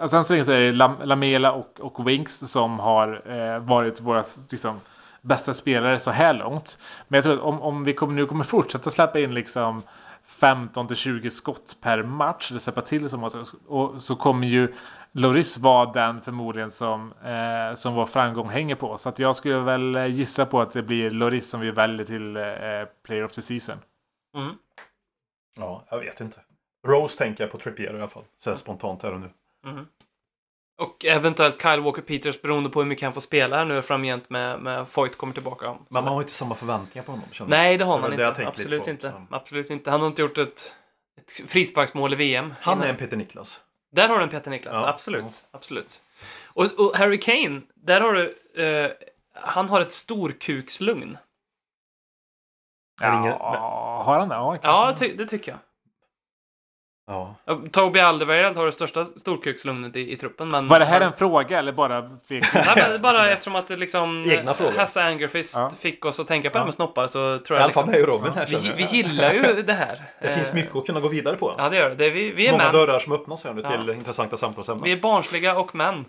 alltså 0.00 0.16
än 0.16 0.24
så 0.24 0.32
länge 0.32 0.44
så 0.44 0.52
är 0.52 0.60
det 0.60 0.72
Lam, 0.72 0.96
Lamela 1.04 1.52
och, 1.52 1.80
och 1.80 2.08
Winks 2.08 2.38
som 2.38 2.78
har 2.78 3.22
eh, 3.26 3.58
varit 3.58 4.00
våra 4.00 4.24
liksom, 4.50 4.80
bästa 5.22 5.54
spelare 5.54 5.98
så 5.98 6.10
här 6.10 6.34
långt. 6.34 6.78
Men 7.08 7.18
jag 7.18 7.24
tror 7.24 7.34
att 7.34 7.40
om, 7.40 7.62
om 7.62 7.84
vi 7.84 7.92
kommer, 7.92 8.14
nu 8.14 8.26
kommer 8.26 8.44
fortsätta 8.44 8.90
släppa 8.90 9.20
in 9.20 9.34
liksom 9.34 9.82
15 10.28 10.86
till 10.86 10.96
20 10.96 11.30
skott 11.30 11.76
per 11.80 12.02
match, 12.02 12.50
eller 12.50 12.60
släppa 12.60 12.80
till 12.80 13.10
så 13.10 13.16
många 13.16 13.44
och 13.66 14.02
så 14.02 14.16
kommer 14.16 14.46
ju 14.46 14.74
Loris 15.12 15.58
vara 15.58 15.92
den 15.92 16.20
förmodligen 16.20 16.70
som, 16.70 17.12
eh, 17.24 17.74
som 17.74 17.94
vår 17.94 18.06
framgång 18.06 18.48
hänger 18.48 18.74
på. 18.74 18.98
Så 18.98 19.08
att 19.08 19.18
jag 19.18 19.36
skulle 19.36 19.58
väl 19.58 19.96
eh, 19.96 20.06
gissa 20.06 20.46
på 20.46 20.60
att 20.60 20.72
det 20.72 20.82
blir 20.82 21.10
Loris 21.10 21.48
som 21.48 21.60
vi 21.60 21.70
väljer 21.70 22.04
till 22.04 22.36
eh, 22.36 22.42
Player 23.02 23.24
of 23.24 23.32
the 23.32 23.42
Season. 23.42 23.78
Mm. 24.36 24.54
Ja, 25.56 25.84
jag 25.90 25.98
vet 25.98 26.20
inte. 26.20 26.40
Rose 26.86 27.18
tänker 27.18 27.44
jag 27.44 27.50
på 27.50 27.58
Trippier 27.58 27.94
i 27.94 27.98
alla 27.98 28.08
fall. 28.08 28.24
Så 28.36 28.50
här 28.50 28.56
spontant 28.56 29.02
här 29.02 29.12
och 29.12 29.20
nu. 29.20 29.30
Och 30.78 31.04
eventuellt 31.04 31.62
Kyle 31.62 31.80
Walker 31.80 32.02
Peters 32.02 32.42
beroende 32.42 32.70
på 32.70 32.80
hur 32.80 32.86
mycket 32.88 33.04
han 33.04 33.12
får 33.12 33.20
spela 33.20 33.56
här 33.56 33.64
nu 33.64 33.82
framgent 33.82 34.30
med, 34.30 34.60
med 34.60 34.88
Foyt 34.88 35.18
kommer 35.18 35.34
tillbaka. 35.34 35.66
Men 35.88 36.04
man 36.04 36.12
har 36.14 36.20
inte 36.20 36.32
samma 36.32 36.54
förväntningar 36.54 37.04
på 37.04 37.12
honom. 37.12 37.26
Nej, 37.46 37.78
det 37.78 37.84
har 37.84 38.00
man 38.00 38.10
det 38.10 38.28
inte. 38.28 38.46
Absolut 38.46 38.84
på, 38.84 38.90
inte. 38.90 39.10
så. 39.10 39.34
Absolut 39.36 39.70
inte. 39.70 39.90
Han 39.90 40.00
har 40.00 40.08
inte 40.08 40.22
gjort 40.22 40.38
ett, 40.38 40.72
ett 41.20 41.50
frisparksmål 41.50 42.12
i 42.12 42.16
VM. 42.16 42.54
Han 42.60 42.82
är 42.82 42.88
en 42.88 42.96
Peter 42.96 43.16
Niklas. 43.16 43.60
Där 43.92 44.08
har 44.08 44.16
du 44.18 44.22
en 44.24 44.30
Peter 44.30 44.50
Niklas, 44.50 44.74
Ja. 44.82 44.88
absolut. 44.88 45.44
absolut. 45.50 46.00
Och, 46.46 46.64
och 46.64 46.96
Harry 46.96 47.20
Kane, 47.20 47.60
där 47.74 48.00
har 48.00 48.12
du... 48.12 48.38
Eh, 48.62 48.90
han 49.34 49.68
har 49.68 49.80
ett 49.80 49.92
storkukslugn. 49.92 51.18
Är 53.02 53.12
ingen- 53.18 53.24
Ja, 53.30 54.02
har 54.06 54.18
han 54.18 54.28
det? 54.28 54.34
Ja. 54.34 54.58
Ja, 54.62 54.94
ty, 54.98 55.16
det 55.16 55.26
tycker 55.26 55.52
jag. 55.52 55.58
Ja. 57.08 57.34
Toby 57.72 58.00
Alderweireld 58.00 58.56
har 58.56 58.66
det 58.66 58.72
största 58.72 59.04
storkukslugnet 59.04 59.96
i, 59.96 60.12
i 60.12 60.16
truppen. 60.16 60.50
Men, 60.50 60.68
Var 60.68 60.78
det 60.78 60.84
här 60.84 61.00
en 61.00 61.12
fråga 61.12 61.58
eller 61.58 61.72
bara? 61.72 62.00
Nej, 62.00 62.42
men 62.76 62.90
det 62.90 62.98
bara 63.02 63.30
eftersom 63.30 63.56
att 63.56 63.68
det 63.68 63.76
liksom... 63.76 64.24
Egna 64.30 64.54
frågor. 64.54 64.72
Hasse 64.76 65.02
Angerfist 65.04 65.54
Ja. 65.56 65.70
fick 65.80 66.04
oss 66.04 66.20
att 66.20 66.26
tänka 66.26 66.50
på 66.50 66.52
det 66.52 66.58
Ja. 66.58 66.60
här 66.62 66.66
med 66.66 66.74
snoppar 66.74 67.06
så 67.06 67.38
tror 67.38 67.56
I 67.56 67.60
jag... 67.60 67.64
alla 67.64 67.72
fall 67.72 67.86
Liksom, 67.86 67.90
mig 67.90 68.02
och 68.02 68.08
Robin 68.08 68.32
här 68.32 68.46
vi, 68.46 68.72
vi 68.76 68.96
gillar 68.96 69.32
ju 69.32 69.62
det 69.62 69.72
här. 69.72 70.02
Det 70.22 70.32
finns 70.34 70.50
Eh, 70.50 70.54
mycket 70.54 70.76
att 70.76 70.86
kunna 70.86 71.00
gå 71.00 71.08
vidare 71.08 71.36
på. 71.36 71.54
Ja, 71.58 71.68
det 71.68 71.76
gör 71.76 71.88
det. 71.88 71.94
det 71.94 72.06
är, 72.06 72.10
vi, 72.10 72.30
vi 72.30 72.46
är 72.46 72.52
Många 72.52 72.64
män. 72.64 72.72
dörrar 72.72 72.98
som 72.98 73.12
öppnas 73.12 73.44
här 73.44 73.54
nu 73.54 73.60
Ja. 73.64 73.80
till 73.80 73.90
intressanta 73.90 74.36
samtalsämnen. 74.36 74.84
Vi 74.84 74.92
är 74.92 74.96
barnsliga 75.00 75.58
och 75.58 75.74
män. 75.74 76.04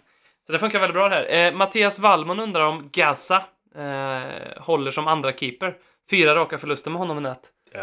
Så 0.47 0.51
det 0.53 0.59
funkar 0.59 0.79
väldigt 0.79 0.93
bra 0.95 1.09
det 1.09 1.15
här. 1.15 1.47
Eh, 1.47 1.53
Mattias 1.53 1.99
Wallmon 1.99 2.39
undrar 2.39 2.65
om 2.65 2.89
Gaza 2.91 3.43
eh, 3.77 4.61
håller 4.61 4.91
som 4.91 5.07
andra 5.07 5.31
keeper. 5.31 5.73
Fyra 6.09 6.35
raka 6.35 6.57
förluster 6.57 6.91
med 6.91 6.99
honom 6.99 7.17
i 7.17 7.21
nät. 7.21 7.39
Eh, 7.75 7.81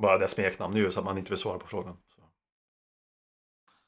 bara 0.00 0.18
det 0.18 0.28
smeknamn 0.28 0.74
nu 0.74 0.90
så 0.90 0.98
att 1.00 1.06
man 1.06 1.18
inte 1.18 1.30
vill 1.30 1.38
svara 1.38 1.58
på 1.58 1.66
frågan. 1.66 1.96
Så. 2.14 2.20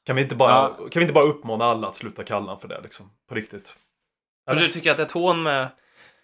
Kan, 0.05 0.15
vi 0.15 0.21
inte 0.21 0.35
bara, 0.35 0.51
Ja. 0.51 0.69
kan 0.77 0.99
vi 0.99 1.01
inte 1.01 1.13
bara 1.13 1.25
uppmana 1.25 1.65
alla 1.65 1.87
att 1.87 1.95
sluta 1.95 2.23
kalla 2.23 2.39
honom 2.41 2.59
för 2.59 2.67
det 2.67 2.81
liksom? 2.83 3.09
På 3.29 3.35
riktigt. 3.35 3.75
För 4.49 4.55
du 4.55 4.71
tycker 4.71 4.91
att 4.91 4.97
det 4.97 5.03
är 5.03 5.05
ett 5.07 5.11
hån 5.11 5.43
med... 5.43 5.67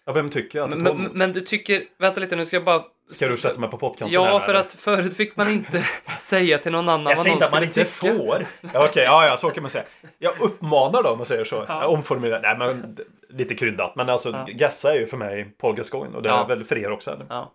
Ja, 0.06 0.12
vem 0.12 0.30
tycker 0.30 0.62
att 0.62 0.70
det 0.70 0.76
Men, 0.76 0.86
är 0.86 0.92
men, 0.94 1.02
men, 1.02 1.12
men 1.18 1.32
du 1.32 1.40
tycker... 1.40 1.84
Vänta 1.98 2.20
lite, 2.20 2.36
nu 2.36 2.46
ska 2.46 2.56
jag 2.56 2.64
bara... 2.64 2.84
Ska 3.10 3.28
du 3.28 3.36
sätta 3.36 3.60
mig 3.60 3.70
på 3.70 3.78
pottkanten 3.78 4.12
Ja, 4.14 4.24
här, 4.24 4.38
för 4.40 4.50
eller? 4.54 4.60
att 4.60 4.72
förut 4.72 5.16
fick 5.16 5.36
man 5.36 5.48
inte 5.48 5.84
säga 6.18 6.58
till 6.58 6.72
någon 6.72 6.88
annan 6.88 7.06
Jag 7.10 7.16
vad 7.16 7.24
säger 7.24 7.36
någon 7.36 7.36
inte 7.36 7.46
att 7.46 7.52
man 7.52 7.70
skulle 7.72 7.82
inte 7.84 8.00
tycka. 8.00 8.24
får. 8.24 8.46
Ja, 8.74 8.86
Okej, 8.88 9.04
ja, 9.04 9.26
ja, 9.26 9.36
så 9.36 9.50
kan 9.50 9.62
man 9.62 9.70
säga. 9.70 9.84
Jag 10.18 10.40
uppmanar 10.40 11.02
då, 11.02 11.10
om 11.10 11.16
man 11.18 11.26
säger 11.26 11.44
så. 11.44 11.64
Ja. 11.68 11.80
Jag 11.82 11.90
omformulerar. 11.92 12.42
Nej, 12.42 12.56
men 12.58 12.96
lite 13.28 13.54
kryddat. 13.54 13.96
Men 13.96 14.08
alltså, 14.08 14.30
Ja. 14.30 14.44
Gassa 14.48 14.94
är 14.94 14.98
ju 14.98 15.06
för 15.06 15.16
mig 15.16 15.44
Paul 15.58 15.74
Gascoigne 15.76 16.16
och 16.16 16.22
det 16.22 16.28
är 16.28 16.32
Ja. 16.34 16.44
väl 16.46 16.64
för 16.64 16.78
er 16.78 16.90
också. 16.92 17.10
Eller? 17.10 17.26
Ja. 17.28 17.52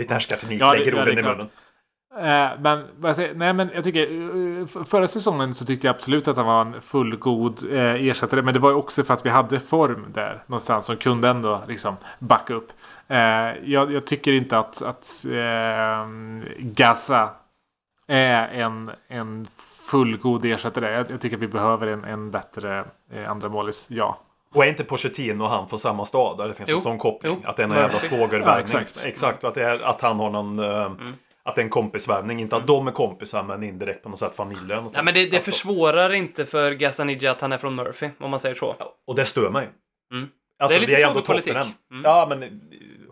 Lite 0.00 0.14
härskarteknik, 0.14 0.60
Ja, 0.62 0.72
lägger 0.72 0.92
ja, 0.92 0.98
är 0.98 1.02
orden 1.02 1.18
i 1.18 1.22
klart. 1.22 1.36
munnen. 1.36 1.50
Eh, 2.18 2.50
men 3.02 3.14
säger, 3.14 3.34
nej, 3.34 3.52
men 3.52 3.70
jag 3.74 3.84
tycker 3.84 4.02
eh, 4.60 4.84
förra 4.84 5.06
säsongen 5.06 5.54
så 5.54 5.64
tyckte 5.64 5.86
jag 5.86 5.94
absolut 5.94 6.28
att 6.28 6.36
han 6.36 6.46
var 6.46 6.60
en 6.60 6.82
fullgod 6.82 7.72
eh, 7.72 7.94
ersättare. 7.94 8.42
Men 8.42 8.54
det 8.54 8.60
var 8.60 8.70
ju 8.70 8.76
också 8.76 9.02
för 9.04 9.14
att 9.14 9.26
vi 9.26 9.30
hade 9.30 9.60
form 9.60 10.06
där 10.14 10.42
någonstans 10.46 10.86
som 10.86 10.96
kunde 10.96 11.28
ändå 11.28 11.60
liksom 11.68 11.96
backa 12.18 12.54
upp. 12.54 12.68
Eh, 13.08 13.18
jag, 13.64 13.92
jag 13.92 14.04
tycker 14.06 14.32
inte 14.32 14.58
att, 14.58 14.82
att 14.82 15.24
eh, 15.32 16.08
Gaza 16.58 17.30
är 18.06 18.48
en, 18.48 18.90
en 19.08 19.46
fullgod 19.90 20.44
ersättare. 20.44 20.90
Jag, 20.92 21.10
jag 21.10 21.20
tycker 21.20 21.36
att 21.36 21.42
vi 21.42 21.48
behöver 21.48 21.86
en, 21.86 22.04
en 22.04 22.30
bättre 22.30 22.84
eh, 23.12 23.30
andra 23.30 23.48
målis. 23.48 23.86
Ja. 23.90 24.18
Och 24.54 24.64
är 24.64 24.68
inte 24.68 24.84
Pochettino 24.84 25.42
och 25.42 25.48
han 25.50 25.68
från 25.68 25.78
samma 25.78 26.04
stad? 26.04 26.38
Där 26.38 26.48
det 26.48 26.54
finns 26.54 26.70
Jo. 26.70 26.76
en 26.76 26.82
sån 26.82 26.98
koppling. 26.98 27.38
Jo. 27.42 27.48
Att 27.48 27.56
det 27.56 27.62
är 27.62 27.66
någon 27.66 27.76
jävla 27.76 27.98
svågervärvning. 27.98 28.46
Ja, 28.46 28.60
exakt. 28.60 29.04
exakt. 29.06 29.44
Att, 29.44 29.56
är, 29.56 29.84
att 29.84 30.00
han 30.00 30.18
har 30.20 30.30
någon... 30.30 30.58
eh, 30.58 30.84
Mm. 30.84 31.12
Att 31.42 31.54
det 31.54 31.60
är 31.60 31.64
en 31.64 31.70
kompisvärvning. 31.70 32.40
Inte 32.40 32.56
att 32.56 32.66
de 32.66 32.88
är 32.88 32.92
kompisar 32.92 33.42
men 33.42 33.62
indirekt 33.62 34.02
på 34.02 34.08
något 34.08 34.18
sätt 34.18 34.34
familj 34.34 34.60
eller 34.64 34.80
något 34.80 34.96
Ja, 34.96 35.02
men 35.02 35.14
det, 35.14 35.26
det 35.26 35.40
försvårar 35.40 36.12
inte 36.12 36.46
för 36.46 36.72
Gazzanidja 36.72 37.30
att 37.30 37.40
han 37.40 37.52
är 37.52 37.58
från 37.58 37.74
Murphy, 37.74 38.08
om 38.20 38.30
man 38.30 38.40
säger 38.40 38.54
så. 38.54 38.74
Ja, 38.78 38.86
Och 39.06 39.14
det 39.14 39.24
stör 39.24 39.50
mig. 39.50 39.68
Mm. 40.12 40.28
Alltså, 40.58 40.78
Det 40.78 40.84
är 40.84 40.86
lite 40.86 40.96
vi 40.96 41.02
är 41.02 41.08
ändå. 41.08 41.20
Tottenham. 41.20 41.68
Mm. 41.90 42.02
Ja, 42.04 42.26
men 42.28 42.60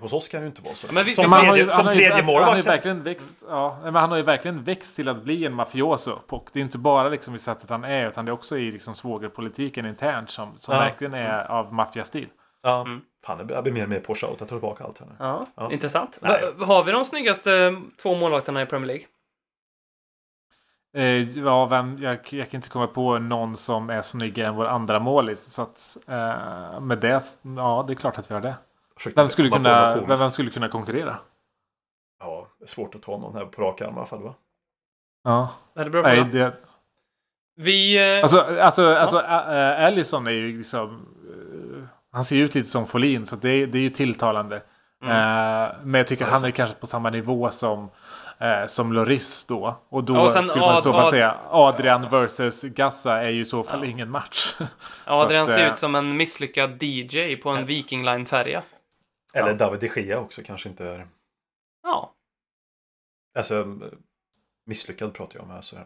hos 0.01 0.12
oss 0.12 0.29
kan 0.29 0.41
det 0.41 0.45
ju 0.45 0.49
inte 0.49 0.62
vara 0.62 0.75
så. 0.75 0.87
Ja, 0.87 0.93
men 0.95 1.05
vi- 1.05 1.15
som 1.15 1.33
han 1.33 1.41
tredje, 1.45 1.65
ju, 1.65 1.70
som 1.70 1.85
han 1.87 1.95
tredje 1.95 2.12
han 2.15 2.25
har 2.25 2.33
ju 2.33 2.41
målvakt. 2.47 2.66
verkligen 2.66 3.03
växt. 3.03 3.45
Ja, 3.49 3.79
men 3.83 3.95
han 3.95 4.11
har 4.11 4.16
ju 4.16 4.23
verkligen 4.23 4.65
växt 4.65 4.97
till 4.97 5.09
att 5.09 5.23
bli 5.25 5.45
en 5.47 5.55
mafioso. 5.55 6.19
Och 6.29 6.51
det 6.53 6.59
är 6.59 6.62
inte 6.62 6.79
bara 6.79 7.09
liksom 7.09 7.35
i 7.35 7.39
sättet 7.39 7.70
han 7.70 7.85
är, 7.85 8.09
utan 8.09 8.25
det 8.25 8.31
är 8.31 8.33
också 8.33 8.59
i 8.59 8.73
liksom 8.73 8.95
svågerpolitiken 8.95 9.87
internt 9.87 10.31
som, 10.31 10.59
som 10.59 10.75
Ja. 10.75 10.81
verkligen 10.81 11.15
är 11.15 11.45
av 11.51 11.75
maffiastil. 11.75 12.29
Ja. 12.62 12.81
Mm. 12.81 13.01
Fan, 13.27 13.49
jag 13.49 13.62
blir 13.62 13.73
mer 13.73 13.83
och 13.83 13.89
mer 13.89 14.01
på 14.01 14.15
shout. 14.15 14.31
Jag 14.31 14.49
tar 14.49 14.57
tillbaka 14.57 14.85
allt 14.85 14.99
här 15.01 15.07
nu. 15.07 15.12
Ja, 15.19 15.47
Ja. 15.57 15.73
intressant. 15.73 16.19
Nej. 16.23 16.53
Va, 16.57 16.66
har 16.66 16.85
vi 16.85 16.93
de 16.93 17.05
snyggaste 17.05 17.83
två 18.03 18.15
målvakterna 18.15 18.62
i 18.62 18.66
Premier 18.66 18.87
League? 18.87 19.05
Eh, 20.97 21.39
ja, 21.39 21.66
vem, 21.66 21.99
jag, 22.01 22.19
jag 22.31 22.51
kan 22.51 22.59
inte 22.59 22.69
komma 22.69 22.87
på 22.87 23.19
någon 23.19 23.57
som 23.57 23.91
är 23.91 24.03
snyggare 24.03 24.49
än 24.49 24.55
vår 24.57 24.66
andra 24.66 24.99
målis. 25.01 25.41
Så 25.41 25.62
att 25.62 25.97
eh, 26.07 26.81
med 26.81 26.99
det, 26.99 27.23
ja, 27.57 27.85
det 27.87 27.93
är 27.93 27.95
klart 27.95 28.19
att 28.19 28.31
vi 28.31 28.35
har 28.35 28.41
det. 28.41 28.55
Försökte 28.99 29.20
Vem 29.20 29.29
skulle, 29.29 29.51
kunna, 29.51 30.01
vem, 30.01 30.31
skulle 30.31 30.51
kunna 30.51 30.69
konkurrera? 30.69 31.16
Ja, 32.20 32.47
det 32.59 32.65
är 32.65 32.69
svårt 32.69 32.95
att 32.95 33.03
ta 33.03 33.19
någon 33.19 33.35
här 33.37 33.45
på 33.45 33.62
rak 33.62 33.81
arm 33.81 33.95
i 33.95 33.97
alla 33.97 34.07
fall 34.07 34.23
va? 34.23 34.35
Ja, 35.25 35.49
Är 35.77 35.85
det 35.85 35.91
bra 35.91 36.03
nej, 36.03 36.25
det, 36.33 36.53
Vi... 37.57 37.97
eh, 38.16 38.23
Alltså, 38.23 38.41
alltså, 38.61 38.95
alltså 38.95 39.19
Ä- 39.19 39.45
Ä- 39.49 39.87
Allison 39.87 40.27
är 40.27 40.31
ju 40.31 40.57
liksom... 40.59 41.07
eh, 41.81 41.85
Han 42.12 42.25
ser 42.25 42.37
ju 42.37 42.45
ut 42.45 42.55
lite 42.55 42.69
som 42.69 42.87
Folin, 42.87 43.27
så 43.27 43.37
det, 43.37 43.66
det 43.66 43.79
är 43.79 43.83
ju 43.83 43.91
tilltalande. 43.91 44.62
Mm. 45.03 45.12
Eh, 45.12 45.70
men 45.83 45.99
jag 45.99 46.07
tycker 46.07 46.25
Ja, 46.25 46.31
han 46.31 46.45
är 46.45 46.51
kanske 46.51 46.77
på 46.77 46.87
samma 46.87 47.11
nivå 47.11 47.51
som, 47.51 47.91
eh, 48.39 48.66
som 48.66 48.93
Loris 48.93 49.45
då. 49.45 49.77
Och 49.89 50.05
då 50.05 50.15
Ja, 50.15 50.20
och 50.25 50.33
sen 50.33 50.45
skulle 50.45 50.61
man 50.66 50.83
så 50.83 50.93
Ad- 50.93 51.11
säga 51.11 51.37
Adrian 51.51 52.09
versus 52.11 52.62
Gassa 52.62 53.20
är 53.23 53.29
ju 53.31 53.41
i 53.41 53.45
så 53.45 53.62
fall 53.62 53.81
Ja. 53.85 53.91
ingen 53.91 54.11
match. 54.11 54.55
Adrian 55.07 55.45
att, 55.47 55.51
ser 55.53 55.70
ut 55.70 55.79
som 55.79 55.95
en 55.95 56.16
misslyckad 56.16 56.83
DJ 56.83 57.37
på 57.37 57.51
en 57.51 57.66
Viking 57.66 58.05
Line-färja. 58.05 58.62
Eller 59.34 59.48
Ja. 59.48 59.55
David 59.55 59.80
de 59.80 60.00
Gea 60.00 60.20
också 60.20 60.42
kanske 60.42 60.68
inte 60.68 60.84
är... 60.84 61.09
Ja. 61.82 62.14
Alltså, 63.38 63.78
misslyckad 64.66 65.14
pratar 65.14 65.34
jag 65.34 65.44
om 65.44 65.50
här. 65.50 65.60
Så 65.60 65.76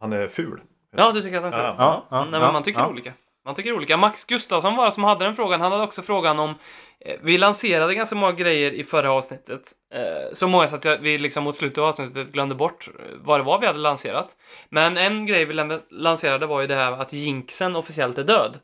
han 0.00 0.12
är 0.12 0.28
ful. 0.28 0.60
Ja, 0.90 1.12
du 1.12 1.22
tycker 1.22 1.36
att 1.36 1.42
han 1.42 1.52
är 1.52 1.58
ful? 1.58 1.64
Ja, 1.64 1.76
Ja, 1.78 2.06
ja, 2.10 2.24
Nej, 2.24 2.40
men 2.40 2.52
man 2.52 2.62
tycker 2.62 2.80
ja. 2.80 2.88
olika. 2.88 3.12
Man 3.44 3.54
tycker 3.54 3.72
olika. 3.72 3.96
Max 3.96 4.24
Gustafsson 4.24 4.76
var 4.76 4.86
det 4.86 4.92
som 4.92 5.04
hade 5.04 5.24
den 5.24 5.34
frågan. 5.34 5.60
Han 5.60 5.72
hade 5.72 5.84
också 5.84 6.02
frågan 6.02 6.38
om... 6.38 6.54
Eh, 7.00 7.16
vi 7.22 7.38
lanserade 7.38 7.94
ganska 7.94 8.16
många 8.16 8.32
grejer 8.32 8.72
i 8.72 8.84
förra 8.84 9.12
avsnittet. 9.12 9.72
Eh, 9.94 10.32
så 10.32 10.48
många 10.48 10.68
så 10.68 10.76
att 10.76 10.84
jag, 10.84 10.98
vi 10.98 11.18
liksom 11.18 11.44
mot 11.44 11.56
slutet 11.56 11.78
av 11.78 11.84
avsnittet 11.84 12.32
glömde 12.32 12.54
bort 12.54 12.88
eh, 12.88 13.16
vad 13.16 13.40
det 13.40 13.44
var 13.44 13.60
vi 13.60 13.66
hade 13.66 13.78
lanserat. 13.78 14.36
Men 14.68 14.96
en 14.96 15.26
grej 15.26 15.44
vi 15.44 15.80
lanserade 15.90 16.46
var 16.46 16.60
ju 16.60 16.66
det 16.66 16.74
här 16.74 16.92
att 16.92 17.12
Jinxen 17.12 17.76
officiellt 17.76 18.18
är 18.18 18.24
död. 18.24 18.58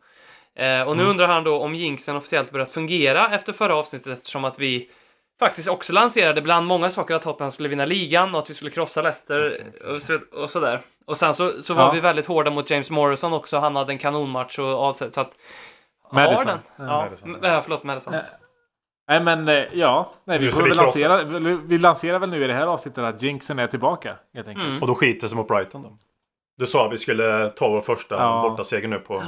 Eh, 0.57 0.83
och 0.89 0.97
nu 0.97 1.05
undrar 1.05 1.29
han 1.29 1.45
då 1.45 1.59
om 1.61 1.75
Jinxen 1.75 2.17
officiellt 2.17 2.51
börjat 2.51 2.71
fungera 2.71 3.35
efter 3.35 3.53
förra 3.53 3.77
avsnittet 3.77 4.13
eftersom 4.19 4.45
att 4.45 4.59
vi 4.59 4.91
faktiskt 5.41 5.69
också 5.69 5.93
lanserade 5.93 6.43
bland 6.43 6.67
många 6.67 6.91
saker 6.91 7.15
att 7.15 7.23
Tottenham 7.23 7.51
skulle 7.51 7.69
vinna 7.69 7.85
ligan 7.85 8.35
och 8.35 8.39
att 8.41 8.51
vi 8.51 8.55
skulle 8.55 8.71
krossa 8.71 9.03
Leicester 9.03 9.65
och, 10.35 10.43
och 10.43 10.51
sådär. 10.51 10.81
Och 11.07 11.17
sen 11.17 11.35
så, 11.35 11.63
så 11.63 11.75
var 11.75 11.83
Ja. 11.83 11.91
vi 11.93 12.01
väldigt 12.01 12.27
hårda 12.27 12.51
mot 12.51 12.71
James 12.71 12.91
Morrison 12.91 13.33
också. 13.33 13.59
Han 13.59 13.77
hade 13.77 13.93
en 13.93 13.99
kanonmatch 13.99 14.59
och 14.59 14.67
avsett 14.83 15.15
så 15.15 15.21
att... 15.21 15.33
Madison. 16.13 16.47
Har 16.47 16.53
den. 16.77 16.87
Ja, 16.89 17.05
Madison. 17.05 17.35
m- 17.35 17.45
äh, 17.45 17.61
förlåt, 17.63 17.83
Madison. 17.85 18.15
Nej 19.09 19.21
men 19.21 19.49
eh, 19.49 19.65
ja, 19.73 20.11
nej, 20.25 20.39
vi, 20.39 20.51
får 20.51 20.63
vi 20.63 20.71
lansera, 20.71 21.23
vi- 21.67 21.79
lanserar 21.79 22.19
väl 22.19 22.31
nu 22.31 22.45
i 22.45 22.47
det 22.47 22.53
här 22.53 22.67
avsnittet 22.67 23.05
att 23.05 23.23
Jinxen 23.23 23.59
är 23.59 23.67
tillbaka. 23.67 24.17
Helt 24.35 24.49
enkelt. 24.49 24.67
Mm. 24.69 24.81
Och 24.83 24.87
då 24.89 24.95
skiter 24.95 25.29
sig 25.29 25.37
mot 25.37 25.49
Brighton 25.49 25.83
då. 25.83 25.99
Du 26.59 26.67
sa 26.67 26.87
att 26.87 26.93
vi 26.93 26.99
skulle 26.99 27.51
ta 27.51 27.69
vår 27.69 27.81
första 27.81 28.15
Ja. 28.15 28.43
bortaseger 28.51 28.89
nu 28.89 28.99
på... 28.99 29.23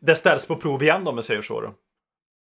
Det 0.00 0.14
ställs 0.16 0.46
på 0.46 0.56
prov 0.56 0.82
igen 0.82 1.06
om 1.08 1.16
vi 1.16 1.22
säger 1.22 1.42
så 1.42 1.60
då. 1.60 1.74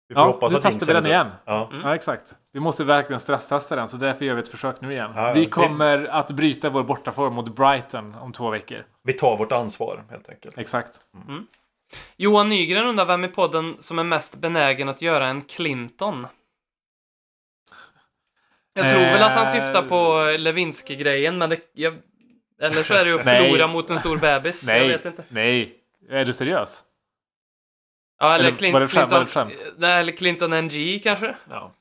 Vi 0.08 0.14
får 0.14 0.22
Ja, 0.22 0.26
hoppas 0.26 0.52
nu 0.52 0.58
att 0.58 0.62
testar 0.64 0.86
vi 0.86 0.92
den 0.92 1.06
igen. 1.06 1.26
Ja. 1.44 1.70
Ja, 1.72 1.94
exakt. 1.94 2.34
Vi 2.52 2.60
måste 2.60 2.84
verkligen 2.84 3.20
stresstesta 3.20 3.76
den, 3.76 3.88
så 3.88 3.96
därför 3.96 4.24
gör 4.24 4.34
vi 4.34 4.40
ett 4.40 4.48
försök 4.48 4.80
nu 4.80 4.92
igen. 4.92 5.10
Ja, 5.14 5.32
vi 5.32 5.40
det- 5.44 5.50
kommer 5.50 6.04
att 6.04 6.30
bryta 6.30 6.70
vår 6.70 6.82
bortaform 6.82 7.34
mot 7.34 7.56
Brighton 7.56 8.14
om 8.14 8.32
två 8.32 8.50
veckor. 8.50 8.84
Vi 9.02 9.12
tar 9.12 9.36
vårt 9.36 9.52
ansvar 9.52 10.04
helt 10.10 10.28
enkelt. 10.28 10.58
Exakt. 10.58 11.00
Johan 12.16 12.48
Nygren 12.48 12.86
undrar 12.86 13.04
vem 13.06 13.24
i 13.24 13.28
podden 13.28 13.76
som 13.80 13.98
är 13.98 14.04
mest 14.04 14.36
benägen 14.36 14.88
att 14.88 15.02
göra 15.02 15.26
en 15.26 15.40
Clinton? 15.42 16.26
Jag 18.72 18.90
tror 18.90 19.00
väl 19.00 19.22
att 19.22 19.34
han 19.34 19.46
Eh. 19.46 19.52
syftar 19.52 19.82
på 19.82 20.24
Lewinsky-grejen, 20.38 21.38
men 21.38 21.50
det... 21.50 21.60
Jag, 21.72 21.98
eller 22.60 22.82
så 22.82 22.94
är 22.94 23.04
det 23.04 23.10
ju 23.10 23.16
att 23.16 23.22
förlora 23.24 23.66
mot 23.66 23.90
en 23.90 23.98
stor 23.98 24.16
bebis. 24.18 24.68
Jag 24.68 24.78
Nej, 24.78 24.88
vet 24.88 25.04
inte. 25.06 25.24
nej. 25.28 25.74
Är 26.10 26.24
du 26.24 26.32
seriös? 26.32 26.82
Ja, 28.20 28.34
eller, 28.34 28.46
Eller 28.48 28.56
Clint, 28.58 28.72
var 28.74 28.80
det 28.80 28.86
skämt- 28.86 29.10
var 29.12 29.20
det 29.20 29.26
Clinton... 29.26 29.50
skämt? 29.66 29.72
Nej, 29.78 30.00
eller 30.00 30.12
Clinton 30.12 30.50
NG 30.64 31.00
kanske? 31.02 31.34
Ja. 31.50 31.74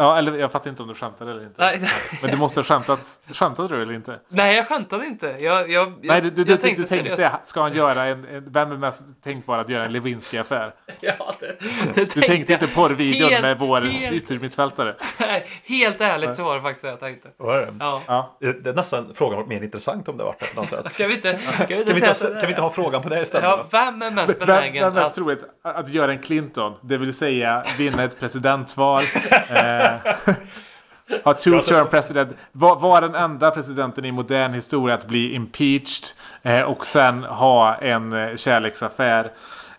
Ja, 0.00 0.18
eller 0.18 0.38
jag 0.38 0.52
fattar 0.52 0.70
inte 0.70 0.82
om 0.82 0.88
du 0.88 0.94
skämtade 0.94 1.30
eller 1.30 1.42
inte. 1.42 1.62
Nej, 1.62 1.90
Men 2.22 2.30
du 2.30 2.36
måste 2.36 2.60
ha 2.60 2.64
skämtat. 2.64 3.20
Skämtade 3.30 3.76
du 3.76 3.82
eller 3.82 3.94
inte? 3.94 4.18
nej, 4.28 4.56
jag 4.56 4.68
skämtade 4.68 5.06
inte. 5.06 5.26
Jag, 5.26 5.70
jag, 5.70 5.92
Nej, 6.02 6.20
du, 6.20 6.30
du, 6.30 6.40
jag 6.42 6.46
du, 6.48 6.56
tänkte 6.56 6.82
du 6.82 6.88
tänkte, 6.88 7.16
seriöst. 7.16 7.46
ska 7.46 7.60
han 7.62 7.72
göra 7.72 8.04
en, 8.04 8.24
en... 8.24 8.52
Vem 8.52 8.72
är 8.72 8.76
mest 8.76 9.22
tänkbar 9.24 9.58
att 9.58 9.68
göra 9.68 9.84
en 9.84 9.92
Lewinsky-affär? 9.92 10.72
Ja, 11.00 11.34
det, 11.40 11.56
det 11.94 12.14
Du 12.14 12.20
tänkte 12.20 12.52
inte 12.52 12.66
porrvideon 12.66 13.30
Helt- 13.30 13.42
med 13.42 13.58
vår 13.58 13.80
helt- 13.80 14.14
yttermittfältare? 14.16 14.94
Nej, 15.20 15.46
helt 15.64 16.00
ärligt 16.00 16.34
så 16.36 16.44
var 16.44 16.54
det 16.54 16.60
faktiskt 16.60 16.82
det 16.84 16.88
jag 16.90 17.00
tänkte. 17.00 17.28
Vad 17.36 17.56
är 17.58 17.66
det? 17.66 17.74
Ja. 17.80 18.02
Ja. 18.06 18.36
Det 18.40 18.66
är 18.70 18.74
nästan 18.74 19.12
frågan 19.14 19.36
varit 19.36 19.48
mer 19.48 19.62
intressant 19.62 20.08
om 20.08 20.16
det 20.16 20.24
varit 20.24 20.40
det 20.40 20.46
på 20.54 20.60
något 20.60 20.68
sätt. 20.68 20.92
Ska 20.92 21.06
vi 21.06 21.14
inte... 21.14 21.38
Ska 21.38 21.66
vi 21.66 21.74
inte, 21.74 21.84
Kan 21.84 21.94
vi 21.94 22.00
inte, 22.00 22.14
så- 22.14 22.26
kan 22.28 22.40
vi 22.40 22.48
inte 22.48 22.62
ha 22.62 22.70
frågan 22.70 23.02
på 23.02 23.08
det 23.08 23.22
istället? 23.22 23.44
Ja, 23.44 23.66
vem 23.70 24.02
är 24.02 24.10
mest 24.10 24.30
Vem, 24.40 24.46
benägen 24.46 24.84
vem 24.84 24.92
är 24.92 25.00
mest 25.00 25.06
att... 25.10 25.14
troligt 25.14 25.44
att 25.64 25.88
göra 25.88 26.12
en 26.12 26.18
Clinton? 26.18 26.74
Det 26.82 26.98
vill 26.98 27.14
säga 27.14 27.62
vinna 27.78 28.04
ett 28.04 28.20
presidentval. 28.20 29.00
eh, 29.50 29.87
ha 31.24 31.32
two 31.34 31.60
term 31.60 31.88
president. 31.88 32.36
Var, 32.52 32.78
var 32.78 33.00
den 33.00 33.14
enda 33.14 33.50
presidenten 33.50 34.04
i 34.04 34.12
modern 34.12 34.52
historia 34.52 34.94
att 34.94 35.08
bli 35.08 35.34
impeached. 35.34 36.04
Eh, 36.42 36.62
och 36.62 36.86
sen 36.86 37.24
ha 37.24 37.74
en 37.74 38.12
eh, 38.12 38.36
kärleksaffär 38.36 39.32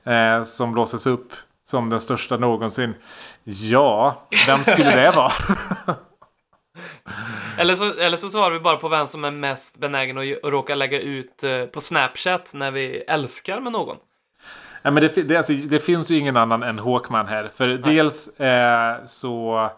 eh, 0.04 0.44
som 0.44 0.74
blåses 0.74 1.08
upp 1.08 1.34
som 1.66 1.90
den 1.90 2.00
största 2.00 2.38
någonsin. 2.38 2.94
Ja, 3.44 4.28
vem 4.48 4.64
skulle 4.64 4.96
det 4.96 5.12
vara? 5.12 5.32
Eller 7.58 7.76
så, 7.76 7.94
eller 8.00 8.18
så 8.18 8.30
svarar 8.30 8.52
vi 8.52 8.60
bara 8.60 8.78
på 8.78 8.88
vem 8.88 9.08
som 9.08 9.26
är 9.26 9.32
mest 9.32 9.78
benägen 9.78 10.18
att, 10.18 10.44
att 10.44 10.52
råka 10.52 10.76
lägga 10.76 11.02
ut 11.02 11.44
eh, 11.44 11.66
på 11.66 11.82
Snapchat 11.82 12.52
när 12.54 12.72
vi 12.72 12.98
älskar 12.98 13.60
med 13.60 13.72
någon. 13.72 13.98
Ja, 14.82 14.92
men 14.92 15.04
det, 15.04 15.28
det, 15.28 15.38
alltså, 15.38 15.54
det 15.54 15.80
finns 15.80 16.12
ju 16.12 16.18
ingen 16.18 16.38
annan 16.38 16.64
än 16.64 16.80
Håkman 16.80 17.28
här. 17.28 17.52
För 17.56 17.68
dels 17.68 18.28
eh, 18.28 19.06
så, 19.06 19.70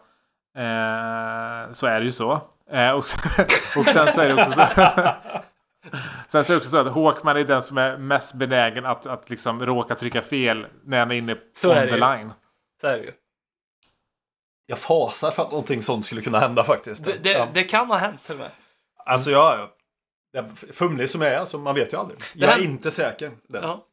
eh, 0.57 1.71
så 1.71 1.87
är 1.87 1.99
det 1.99 2.03
ju 2.05 2.11
så. 2.11 2.41
Eh, 2.71 2.91
och, 2.91 2.97
och 3.77 3.85
sen 3.85 4.11
så 4.13 4.21
är 4.21 4.27
det 4.27 4.33
också 4.33 4.51
så. 4.51 4.65
Sen 6.27 6.43
så 6.43 6.53
är 6.53 6.55
det 6.55 6.57
också 6.57 6.69
så 6.69 6.77
att 6.77 6.87
Håkman 6.91 7.37
är 7.37 7.43
den 7.43 7.61
som 7.63 7.77
är 7.77 7.97
mest 7.97 8.33
benägen 8.33 8.85
att, 8.85 9.05
att 9.05 9.29
liksom 9.29 9.65
råka 9.65 9.95
trycka 9.95 10.21
fel 10.21 10.67
när 10.83 10.99
han 10.99 11.11
är 11.11 11.15
inne 11.15 11.37
Så 11.53 11.69
on 11.69 11.75
the 11.75 11.95
ju. 11.95 11.99
line. 11.99 12.33
Så 12.81 12.87
är 12.87 12.97
det 12.97 13.03
ju. 13.03 13.11
Jag 14.65 14.79
fasar 14.79 15.31
för 15.31 15.43
att 15.43 15.51
någonting 15.51 15.81
sånt 15.81 16.05
skulle 16.05 16.21
kunna 16.21 16.39
hända 16.39 16.63
faktiskt. 16.63 17.05
Det, 17.05 17.23
det, 17.23 17.31
ja. 17.31 17.47
det 17.53 17.63
kan 17.63 17.87
ha 17.87 17.97
hänt 17.97 18.23
till 18.23 18.35
och 18.35 18.39
med. 18.41 18.51
Alltså 19.05 19.31
jag... 19.31 19.69
jag 20.31 20.57
fumlig 20.57 21.09
som 21.09 21.21
jag 21.21 21.33
är, 21.33 21.45
så 21.45 21.57
man 21.57 21.75
vet 21.75 21.93
ju 21.93 21.97
aldrig. 21.97 22.19
Jag 22.33 22.51
är 22.51 22.63
inte 22.63 22.91
säker. 22.91 23.31
Där. 23.47 23.61
Ja. 23.61 23.85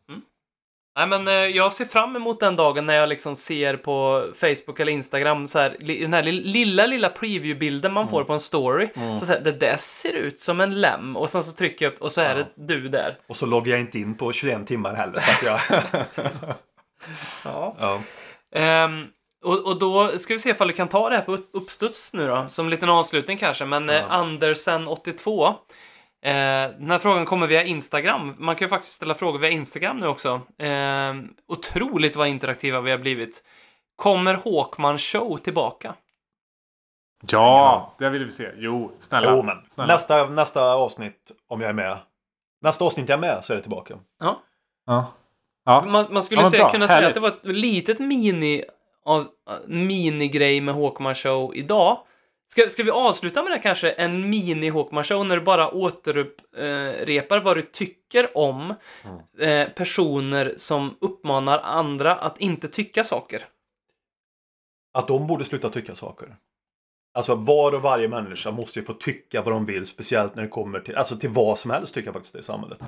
Mm. 0.98 1.08
Nej, 1.10 1.18
men 1.18 1.28
eh, 1.28 1.56
jag 1.56 1.72
ser 1.72 1.84
fram 1.84 2.16
emot 2.16 2.40
den 2.40 2.56
dagen 2.56 2.86
när 2.86 2.94
jag 2.94 3.08
liksom 3.08 3.36
ser 3.36 3.76
på 3.76 4.26
Facebook 4.36 4.80
eller 4.80 4.92
Instagram 4.92 5.46
så 5.46 5.58
här, 5.58 5.76
den 6.00 6.12
här 6.14 6.22
li- 6.22 6.32
lilla, 6.44 6.86
lilla 6.86 7.08
preview-bilden 7.08 7.92
man 7.92 8.08
får 8.08 8.24
på 8.24 8.32
en 8.32 8.40
story. 8.40 8.88
Så, 9.20 9.26
så 9.26 9.32
här, 9.32 9.40
det 9.40 9.52
där 9.52 9.76
ser 9.76 10.12
ut 10.12 10.40
som 10.40 10.60
en 10.60 10.80
lem 10.80 11.16
och 11.16 11.30
sen 11.30 11.42
så 11.44 11.52
trycker 11.52 11.84
jag 11.84 11.92
upp 11.92 12.02
och 12.02 12.12
så 12.12 12.20
är 12.20 12.34
det 12.34 12.46
du 12.54 12.88
där. 12.88 13.18
Och 13.26 13.36
så 13.36 13.46
loggar 13.46 13.70
jag 13.72 13.80
inte 13.80 13.98
in 13.98 14.14
på 14.14 14.32
21 14.32 14.66
timmar 14.66 14.94
heller. 14.94 15.20
För 15.20 15.46
jag... 15.46 15.60
Ja. 17.44 17.76
ja. 17.80 18.00
Ehm, 18.54 19.04
och, 19.44 19.66
och 19.66 19.78
då 19.78 20.08
ska 20.18 20.34
vi 20.34 20.40
se 20.40 20.50
ifall 20.50 20.68
du 20.68 20.74
kan 20.74 20.88
ta 20.88 21.08
det 21.10 21.16
här 21.16 21.22
på 21.22 21.32
upp- 21.32 21.50
uppstuds 21.52 22.12
nu 22.14 22.26
då, 22.26 22.46
som 22.48 22.66
en 22.66 22.70
liten 22.70 22.88
avslutning 22.88 23.38
kanske. 23.38 23.64
Men 23.64 23.90
eh, 23.90 24.02
Andersen82. 24.10 25.54
Eh, 26.22 26.32
den 26.78 26.90
här 26.90 26.98
frågan 26.98 27.24
kommer 27.26 27.46
via 27.46 27.64
Instagram. 27.64 28.34
Man 28.38 28.56
kan 28.56 28.64
ju 28.66 28.68
faktiskt 28.68 28.92
ställa 28.92 29.14
frågor 29.14 29.38
via 29.38 29.50
Instagram 29.50 29.96
nu 29.96 30.06
också. 30.06 30.40
Eh, 30.58 31.14
otroligt 31.48 32.16
vad 32.16 32.28
interaktiva 32.28 32.80
vi 32.80 32.90
har 32.90 32.98
blivit. 32.98 33.44
Kommer 33.96 34.34
Håkman 34.34 34.98
Show 34.98 35.38
tillbaka? 35.38 35.94
Ja, 37.30 37.94
det 37.98 38.08
vill 38.10 38.24
vi 38.24 38.30
se. 38.30 38.50
Jo, 38.56 38.92
snälla. 38.98 39.30
Jo, 39.36 39.42
men 39.42 39.56
snälla. 39.68 39.92
nästa, 39.92 40.26
nästa 40.28 40.72
avsnitt, 40.74 41.32
om 41.48 41.60
jag 41.60 41.70
är 41.70 41.74
med. 41.74 41.98
Nästa 42.62 42.84
avsnitt 42.84 43.08
jag 43.08 43.16
är 43.16 43.20
med 43.20 43.44
så 43.44 43.52
är 43.52 43.56
det 43.56 43.62
tillbaka. 43.62 43.94
Ja. 44.20 44.42
Ja. 44.86 45.06
Ja. 45.64 45.84
Man, 45.86 46.06
man 46.12 46.22
skulle 46.22 46.42
Ja, 46.42 46.50
säga, 46.50 46.70
kunna 46.70 46.86
säga 46.88 46.96
att 46.98 47.02
Härligt. 47.02 47.14
det 47.14 47.20
var 47.20 47.28
ett 47.28 47.56
litet 47.56 47.98
mini 47.98 48.64
av, 49.04 49.26
minigrej 49.66 50.60
med 50.60 50.74
Håkman 50.74 51.14
Show 51.14 51.54
idag. 51.56 51.98
Ska, 52.50 52.68
ska 52.68 52.82
vi 52.82 52.90
avsluta 52.90 53.42
med 53.42 53.52
det 53.52 53.58
kanske? 53.58 53.90
En 53.90 54.30
mini 54.30 54.68
Håkman 54.68 55.04
Show 55.04 55.26
när 55.26 55.36
du 55.36 55.42
bara 55.42 55.70
återupprepar 55.70 57.40
vad 57.40 57.56
du 57.56 57.62
tycker 57.62 58.38
om 58.38 58.74
eh, 59.38 59.68
personer 59.68 60.54
som 60.56 60.96
uppmanar 61.00 61.58
andra 61.58 62.14
att 62.16 62.40
inte 62.40 62.68
tycka 62.68 63.04
saker. 63.04 63.44
Att 64.94 65.08
de 65.08 65.26
borde 65.26 65.44
sluta 65.44 65.68
tycka 65.68 65.94
saker. 65.94 66.36
Alltså 67.14 67.34
var 67.34 67.74
och 67.74 67.82
varje 67.82 68.08
människa 68.08 68.50
måste 68.50 68.78
ju 68.78 68.84
få 68.84 68.94
tycka 68.94 69.42
vad 69.42 69.54
de 69.54 69.64
vill, 69.64 69.86
speciellt 69.86 70.36
när 70.36 70.42
det 70.42 70.48
kommer 70.48 70.80
till, 70.80 70.96
alltså 70.96 71.16
till 71.16 71.30
vad 71.30 71.58
som 71.58 71.70
helst 71.70 71.94
tycker 71.94 72.06
jag 72.06 72.14
faktiskt 72.14 72.34
det 72.34 72.38
i 72.38 72.42
samhället. 72.42 72.80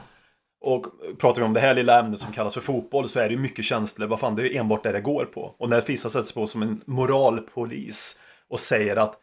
Och 0.60 0.86
pratar 1.18 1.40
vi 1.40 1.46
om 1.46 1.52
det 1.52 1.60
här 1.60 1.74
lilla 1.74 2.00
ämnet 2.00 2.20
som 2.20 2.32
kallas 2.32 2.54
för 2.54 2.60
fotboll 2.60 3.08
så 3.08 3.20
är 3.20 3.28
det 3.28 3.34
ju 3.34 3.40
mycket 3.40 3.64
känslor. 3.64 4.06
Vad 4.06 4.20
fan, 4.20 4.34
det 4.34 4.42
är 4.42 4.44
ju 4.44 4.56
enbart 4.56 4.82
det 4.82 4.92
det 4.92 5.00
går 5.00 5.24
på. 5.24 5.54
Och 5.58 5.68
när 5.68 5.80
vissa 5.80 6.10
sätts 6.10 6.32
på 6.32 6.46
som 6.46 6.62
en 6.62 6.82
moralpolis 6.84 8.20
och 8.48 8.60
säger 8.60 8.96
att 8.96 9.18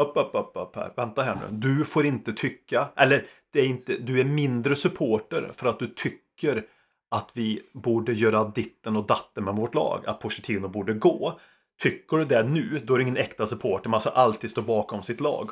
upp, 0.00 0.16
upp, 0.16 0.30
upp, 0.34 0.52
upp 0.54 0.76
här, 0.76 0.92
vänta 0.96 1.22
här 1.22 1.34
nu. 1.34 1.56
Du 1.56 1.84
får 1.84 2.06
inte 2.06 2.32
tycka, 2.32 2.88
eller 2.96 3.26
det 3.52 3.60
är 3.60 3.66
inte, 3.66 3.96
du 3.96 4.20
är 4.20 4.24
mindre 4.24 4.76
supporter 4.76 5.50
för 5.56 5.66
att 5.66 5.78
du 5.78 5.86
tycker 5.86 6.64
att 7.10 7.30
vi 7.34 7.62
borde 7.72 8.12
göra 8.12 8.44
ditten 8.44 8.96
och 8.96 9.06
datten 9.06 9.44
med 9.44 9.54
vårt 9.54 9.74
lag, 9.74 10.04
att 10.06 10.20
Pochettino 10.20 10.68
borde 10.68 10.94
gå. 10.94 11.40
Tycker 11.82 12.16
du 12.16 12.24
det 12.24 12.42
nu, 12.42 12.82
då 12.84 12.94
är 12.94 12.98
det 12.98 13.02
ingen 13.02 13.16
äkta 13.16 13.46
supporter. 13.46 13.90
Man 13.90 14.00
ska 14.00 14.10
alltid 14.10 14.50
stå 14.50 14.62
bakom 14.62 15.02
sitt 15.02 15.20
lag. 15.20 15.50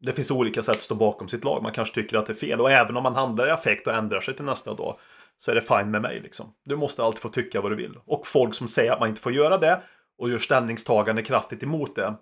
Det 0.00 0.12
finns 0.12 0.30
olika 0.30 0.62
sätt 0.62 0.76
att 0.76 0.82
stå 0.82 0.94
bakom 0.94 1.28
sitt 1.28 1.44
lag. 1.44 1.62
Man 1.62 1.72
kanske 1.72 1.94
tycker 1.94 2.16
att 2.16 2.26
det 2.26 2.32
är 2.32 2.34
fel. 2.34 2.60
Och 2.60 2.70
även 2.70 2.96
om 2.96 3.02
man 3.02 3.14
handlar 3.14 3.46
i 3.46 3.50
affekt 3.50 3.86
och 3.86 3.94
ändrar 3.94 4.20
sig 4.20 4.36
till 4.36 4.44
nästa 4.44 4.74
dag 4.74 4.96
så 5.36 5.50
är 5.50 5.54
det 5.54 5.62
fine 5.62 5.90
med 5.90 6.02
mig. 6.02 6.20
Liksom. 6.20 6.52
Du 6.64 6.76
måste 6.76 7.04
alltid 7.04 7.20
få 7.20 7.28
tycka 7.28 7.60
vad 7.60 7.72
du 7.72 7.76
vill. 7.76 7.98
Och 8.04 8.26
folk 8.26 8.54
som 8.54 8.68
säger 8.68 8.92
att 8.92 9.00
man 9.00 9.08
inte 9.08 9.20
får 9.20 9.32
göra 9.32 9.58
det 9.58 9.82
och 10.18 10.30
gör 10.30 10.38
ställningstagande 10.38 11.22
kraftigt 11.22 11.62
emot 11.62 11.94
det. 11.94 12.14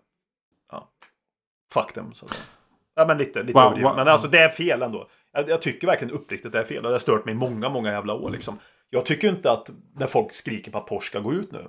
Fuck 1.72 1.92
them. 1.92 2.12
Så 2.12 2.24
att 2.26 2.32
säga. 2.32 2.46
Ja, 2.94 3.06
men 3.06 3.18
lite, 3.18 3.42
lite 3.42 3.52
Wow, 3.52 3.62
överdrivet. 3.62 3.90
wow. 3.90 3.96
Men 3.96 4.08
alltså 4.08 4.28
det 4.28 4.38
är 4.38 4.48
fel 4.48 4.82
ändå. 4.82 5.08
Jag, 5.32 5.48
jag 5.48 5.62
tycker 5.62 5.86
verkligen 5.86 6.14
uppriktigt 6.14 6.52
det 6.52 6.58
är 6.58 6.64
fel. 6.64 6.76
Och 6.76 6.82
det 6.82 6.94
har 6.94 6.98
stört 6.98 7.24
mig 7.24 7.34
i 7.34 7.36
många, 7.36 7.68
många 7.68 7.90
jävla 7.90 8.14
år. 8.14 8.30
Liksom. 8.30 8.58
Jag 8.90 9.06
tycker 9.06 9.28
inte 9.28 9.50
att 9.50 9.70
när 9.94 10.06
folk 10.06 10.32
skriker 10.32 10.70
på 10.70 10.78
att 10.78 10.86
Porsche 10.86 11.06
ska 11.06 11.20
gå 11.20 11.32
ut 11.32 11.52
nu 11.52 11.64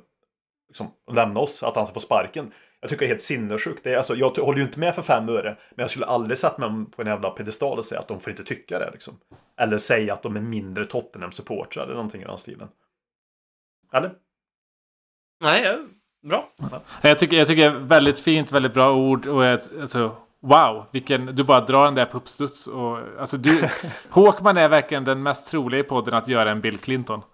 liksom, 0.68 0.88
och 1.08 1.14
lämna 1.16 1.40
oss, 1.40 1.64
att 1.64 1.76
han 1.76 1.86
ska 1.86 1.94
få 1.94 2.00
sparken. 2.00 2.52
Jag 2.80 2.90
tycker 2.90 3.00
det 3.00 3.06
är 3.06 3.10
helt 3.10 3.22
sinnessjukt. 3.22 3.84
Det 3.84 3.94
är, 3.94 3.98
alltså, 3.98 4.16
jag 4.16 4.30
håller 4.38 4.60
ju 4.60 4.66
inte 4.66 4.80
med 4.80 4.96
för 4.96 5.02
fem 5.02 5.30
öre, 5.30 5.58
men 5.76 5.84
jag 5.84 5.90
skulle 5.90 6.06
aldrig 6.06 6.38
sätta 6.38 6.70
mig 6.70 6.86
på 6.92 7.02
en 7.02 7.08
jävla 7.08 7.30
pedestal 7.30 7.78
och 7.78 7.86
säga 7.86 8.00
att 8.00 8.08
de 8.08 8.20
får 8.20 8.32
inte 8.32 8.44
tycka 8.44 8.80
det. 8.80 8.92
Liksom. 8.92 9.14
Eller 9.60 9.78
säga 9.78 10.14
att 10.14 10.24
de 10.24 10.36
är 10.36 10.42
mindre 10.42 10.86
Tottenham-supportrar 10.86 11.84
eller 11.84 11.94
någonting 11.94 12.22
i 12.22 12.26
den 12.26 12.38
stilen. 12.38 12.68
Eller? 13.94 14.12
Nej, 15.42 15.64
ja, 15.64 15.78
bra. 16.26 16.50
Jag 17.02 17.20
tycker, 17.20 17.38
jag 17.38 17.48
tycker 17.48 17.70
väldigt 17.70 18.20
fint, 18.20 18.52
väldigt 18.52 18.74
bra 18.74 18.92
ord 18.94 19.28
och 19.28 19.44
alltså, 19.46 20.12
wow, 20.42 20.86
vilken, 20.92 21.26
du 21.26 21.44
bara 21.44 21.62
drar 21.62 21.86
den 21.86 21.96
där 21.96 22.06
på 22.06 22.18
uppstuds 22.18 22.68
och 22.68 23.00
alltså 23.20 23.38
du, 23.38 23.70
Håkman 24.10 24.58
är 24.58 24.70
verkligen 24.70 25.04
den 25.04 25.24
mest 25.24 25.48
troliga 25.52 25.80
i 25.80 25.84
podden 25.84 26.14
att 26.14 26.28
göra 26.28 26.52
en 26.52 26.62
Bill 26.62 26.78
Clinton. 26.78 27.22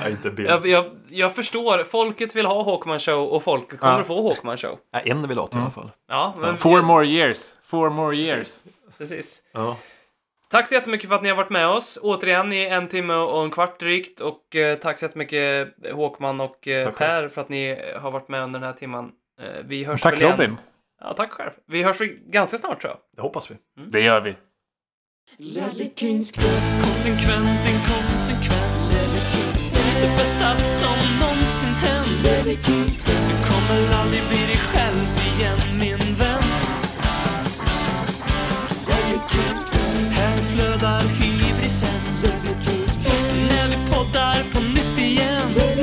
Nej, 0.00 0.10
inte 0.10 0.30
bild. 0.30 0.48
Jag, 0.50 0.66
jag, 0.66 0.90
jag 1.08 1.34
förstår, 1.34 1.84
folket 1.84 2.36
vill 2.36 2.46
ha 2.46 2.62
Håkman 2.62 3.00
show 3.00 3.28
och 3.28 3.42
folket 3.42 3.80
kommer 3.80 3.98
Ja. 3.98 4.04
få 4.04 4.22
Håkman 4.22 4.56
show. 4.56 4.78
Nej, 4.92 5.02
en 5.10 5.28
vill 5.28 5.38
ha 5.38 5.46
till 5.46 5.58
i 5.58 5.60
alla 5.62 5.70
fall. 5.70 5.90
Ja, 6.08 6.34
men 6.40 6.56
Four 6.56 6.82
more 6.82 7.06
years, 7.06 7.56
four 7.64 7.90
more 7.90 8.16
years. 8.16 8.64
precis. 8.98 9.42
Ja. 9.52 9.76
Tack 10.50 10.68
så 10.68 10.74
jättemycket 10.74 11.08
för 11.08 11.16
att 11.16 11.22
ni 11.22 11.28
har 11.28 11.36
varit 11.36 11.50
med 11.50 11.68
oss. 11.68 11.98
Återigen 12.02 12.52
i 12.52 12.64
en 12.64 12.88
timme 12.88 13.14
och 13.14 13.44
en 13.44 13.50
kvart 13.50 13.80
drygt. 13.80 14.20
Och 14.20 14.56
eh, 14.56 14.78
tack 14.78 14.98
så 14.98 15.04
jättemycket 15.04 15.68
Håkman 15.92 16.40
och 16.40 16.68
eh, 16.68 16.84
Tack 16.84 16.98
Per 16.98 17.28
för 17.28 17.40
att 17.40 17.48
ni 17.48 17.82
har 18.00 18.10
varit 18.10 18.28
med 18.28 18.42
under 18.42 18.60
den 18.60 18.66
här 18.66 18.76
timman. 18.76 19.12
Eh, 19.40 19.64
vi 19.64 19.84
hörs 19.84 20.00
Tack 20.02 20.12
väl 20.12 20.22
igen. 20.22 20.32
Robin. 20.32 20.56
Ja, 21.00 21.14
tack 21.14 21.32
själv. 21.32 21.50
Vi 21.66 21.82
hörs 21.82 22.00
väl 22.00 22.08
ganska 22.08 22.58
snart 22.58 22.80
tror 22.80 22.90
jag. 22.90 22.98
Det 23.16 23.22
hoppas 23.22 23.50
vi. 23.50 23.54
Det 23.90 24.00
gör 24.00 24.20
vi. 24.20 24.34
Konsekvent, 26.82 27.70
inkonsekvent. 27.70 28.76
Det 30.00 30.08
bästa 30.08 30.56
som 30.56 31.20
någonsin 31.20 31.68
hänt. 31.68 32.22
Du 33.06 33.50
kommer 33.50 33.94
aldrig 34.02 34.22
bli 34.28 34.38
dig 34.38 34.60
själv 34.72 35.15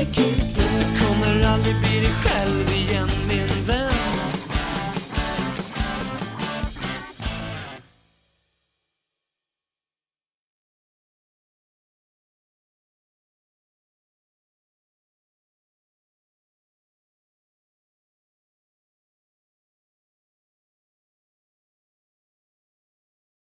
på. 0.06 0.22
Du 0.56 1.06
kommer 1.06 1.44
aldrig 1.46 1.76
bli 1.80 2.00
dig 2.00 2.14
själv 2.24 2.70
igen, 2.70 3.10
min 3.28 3.66
vän. 3.68 3.93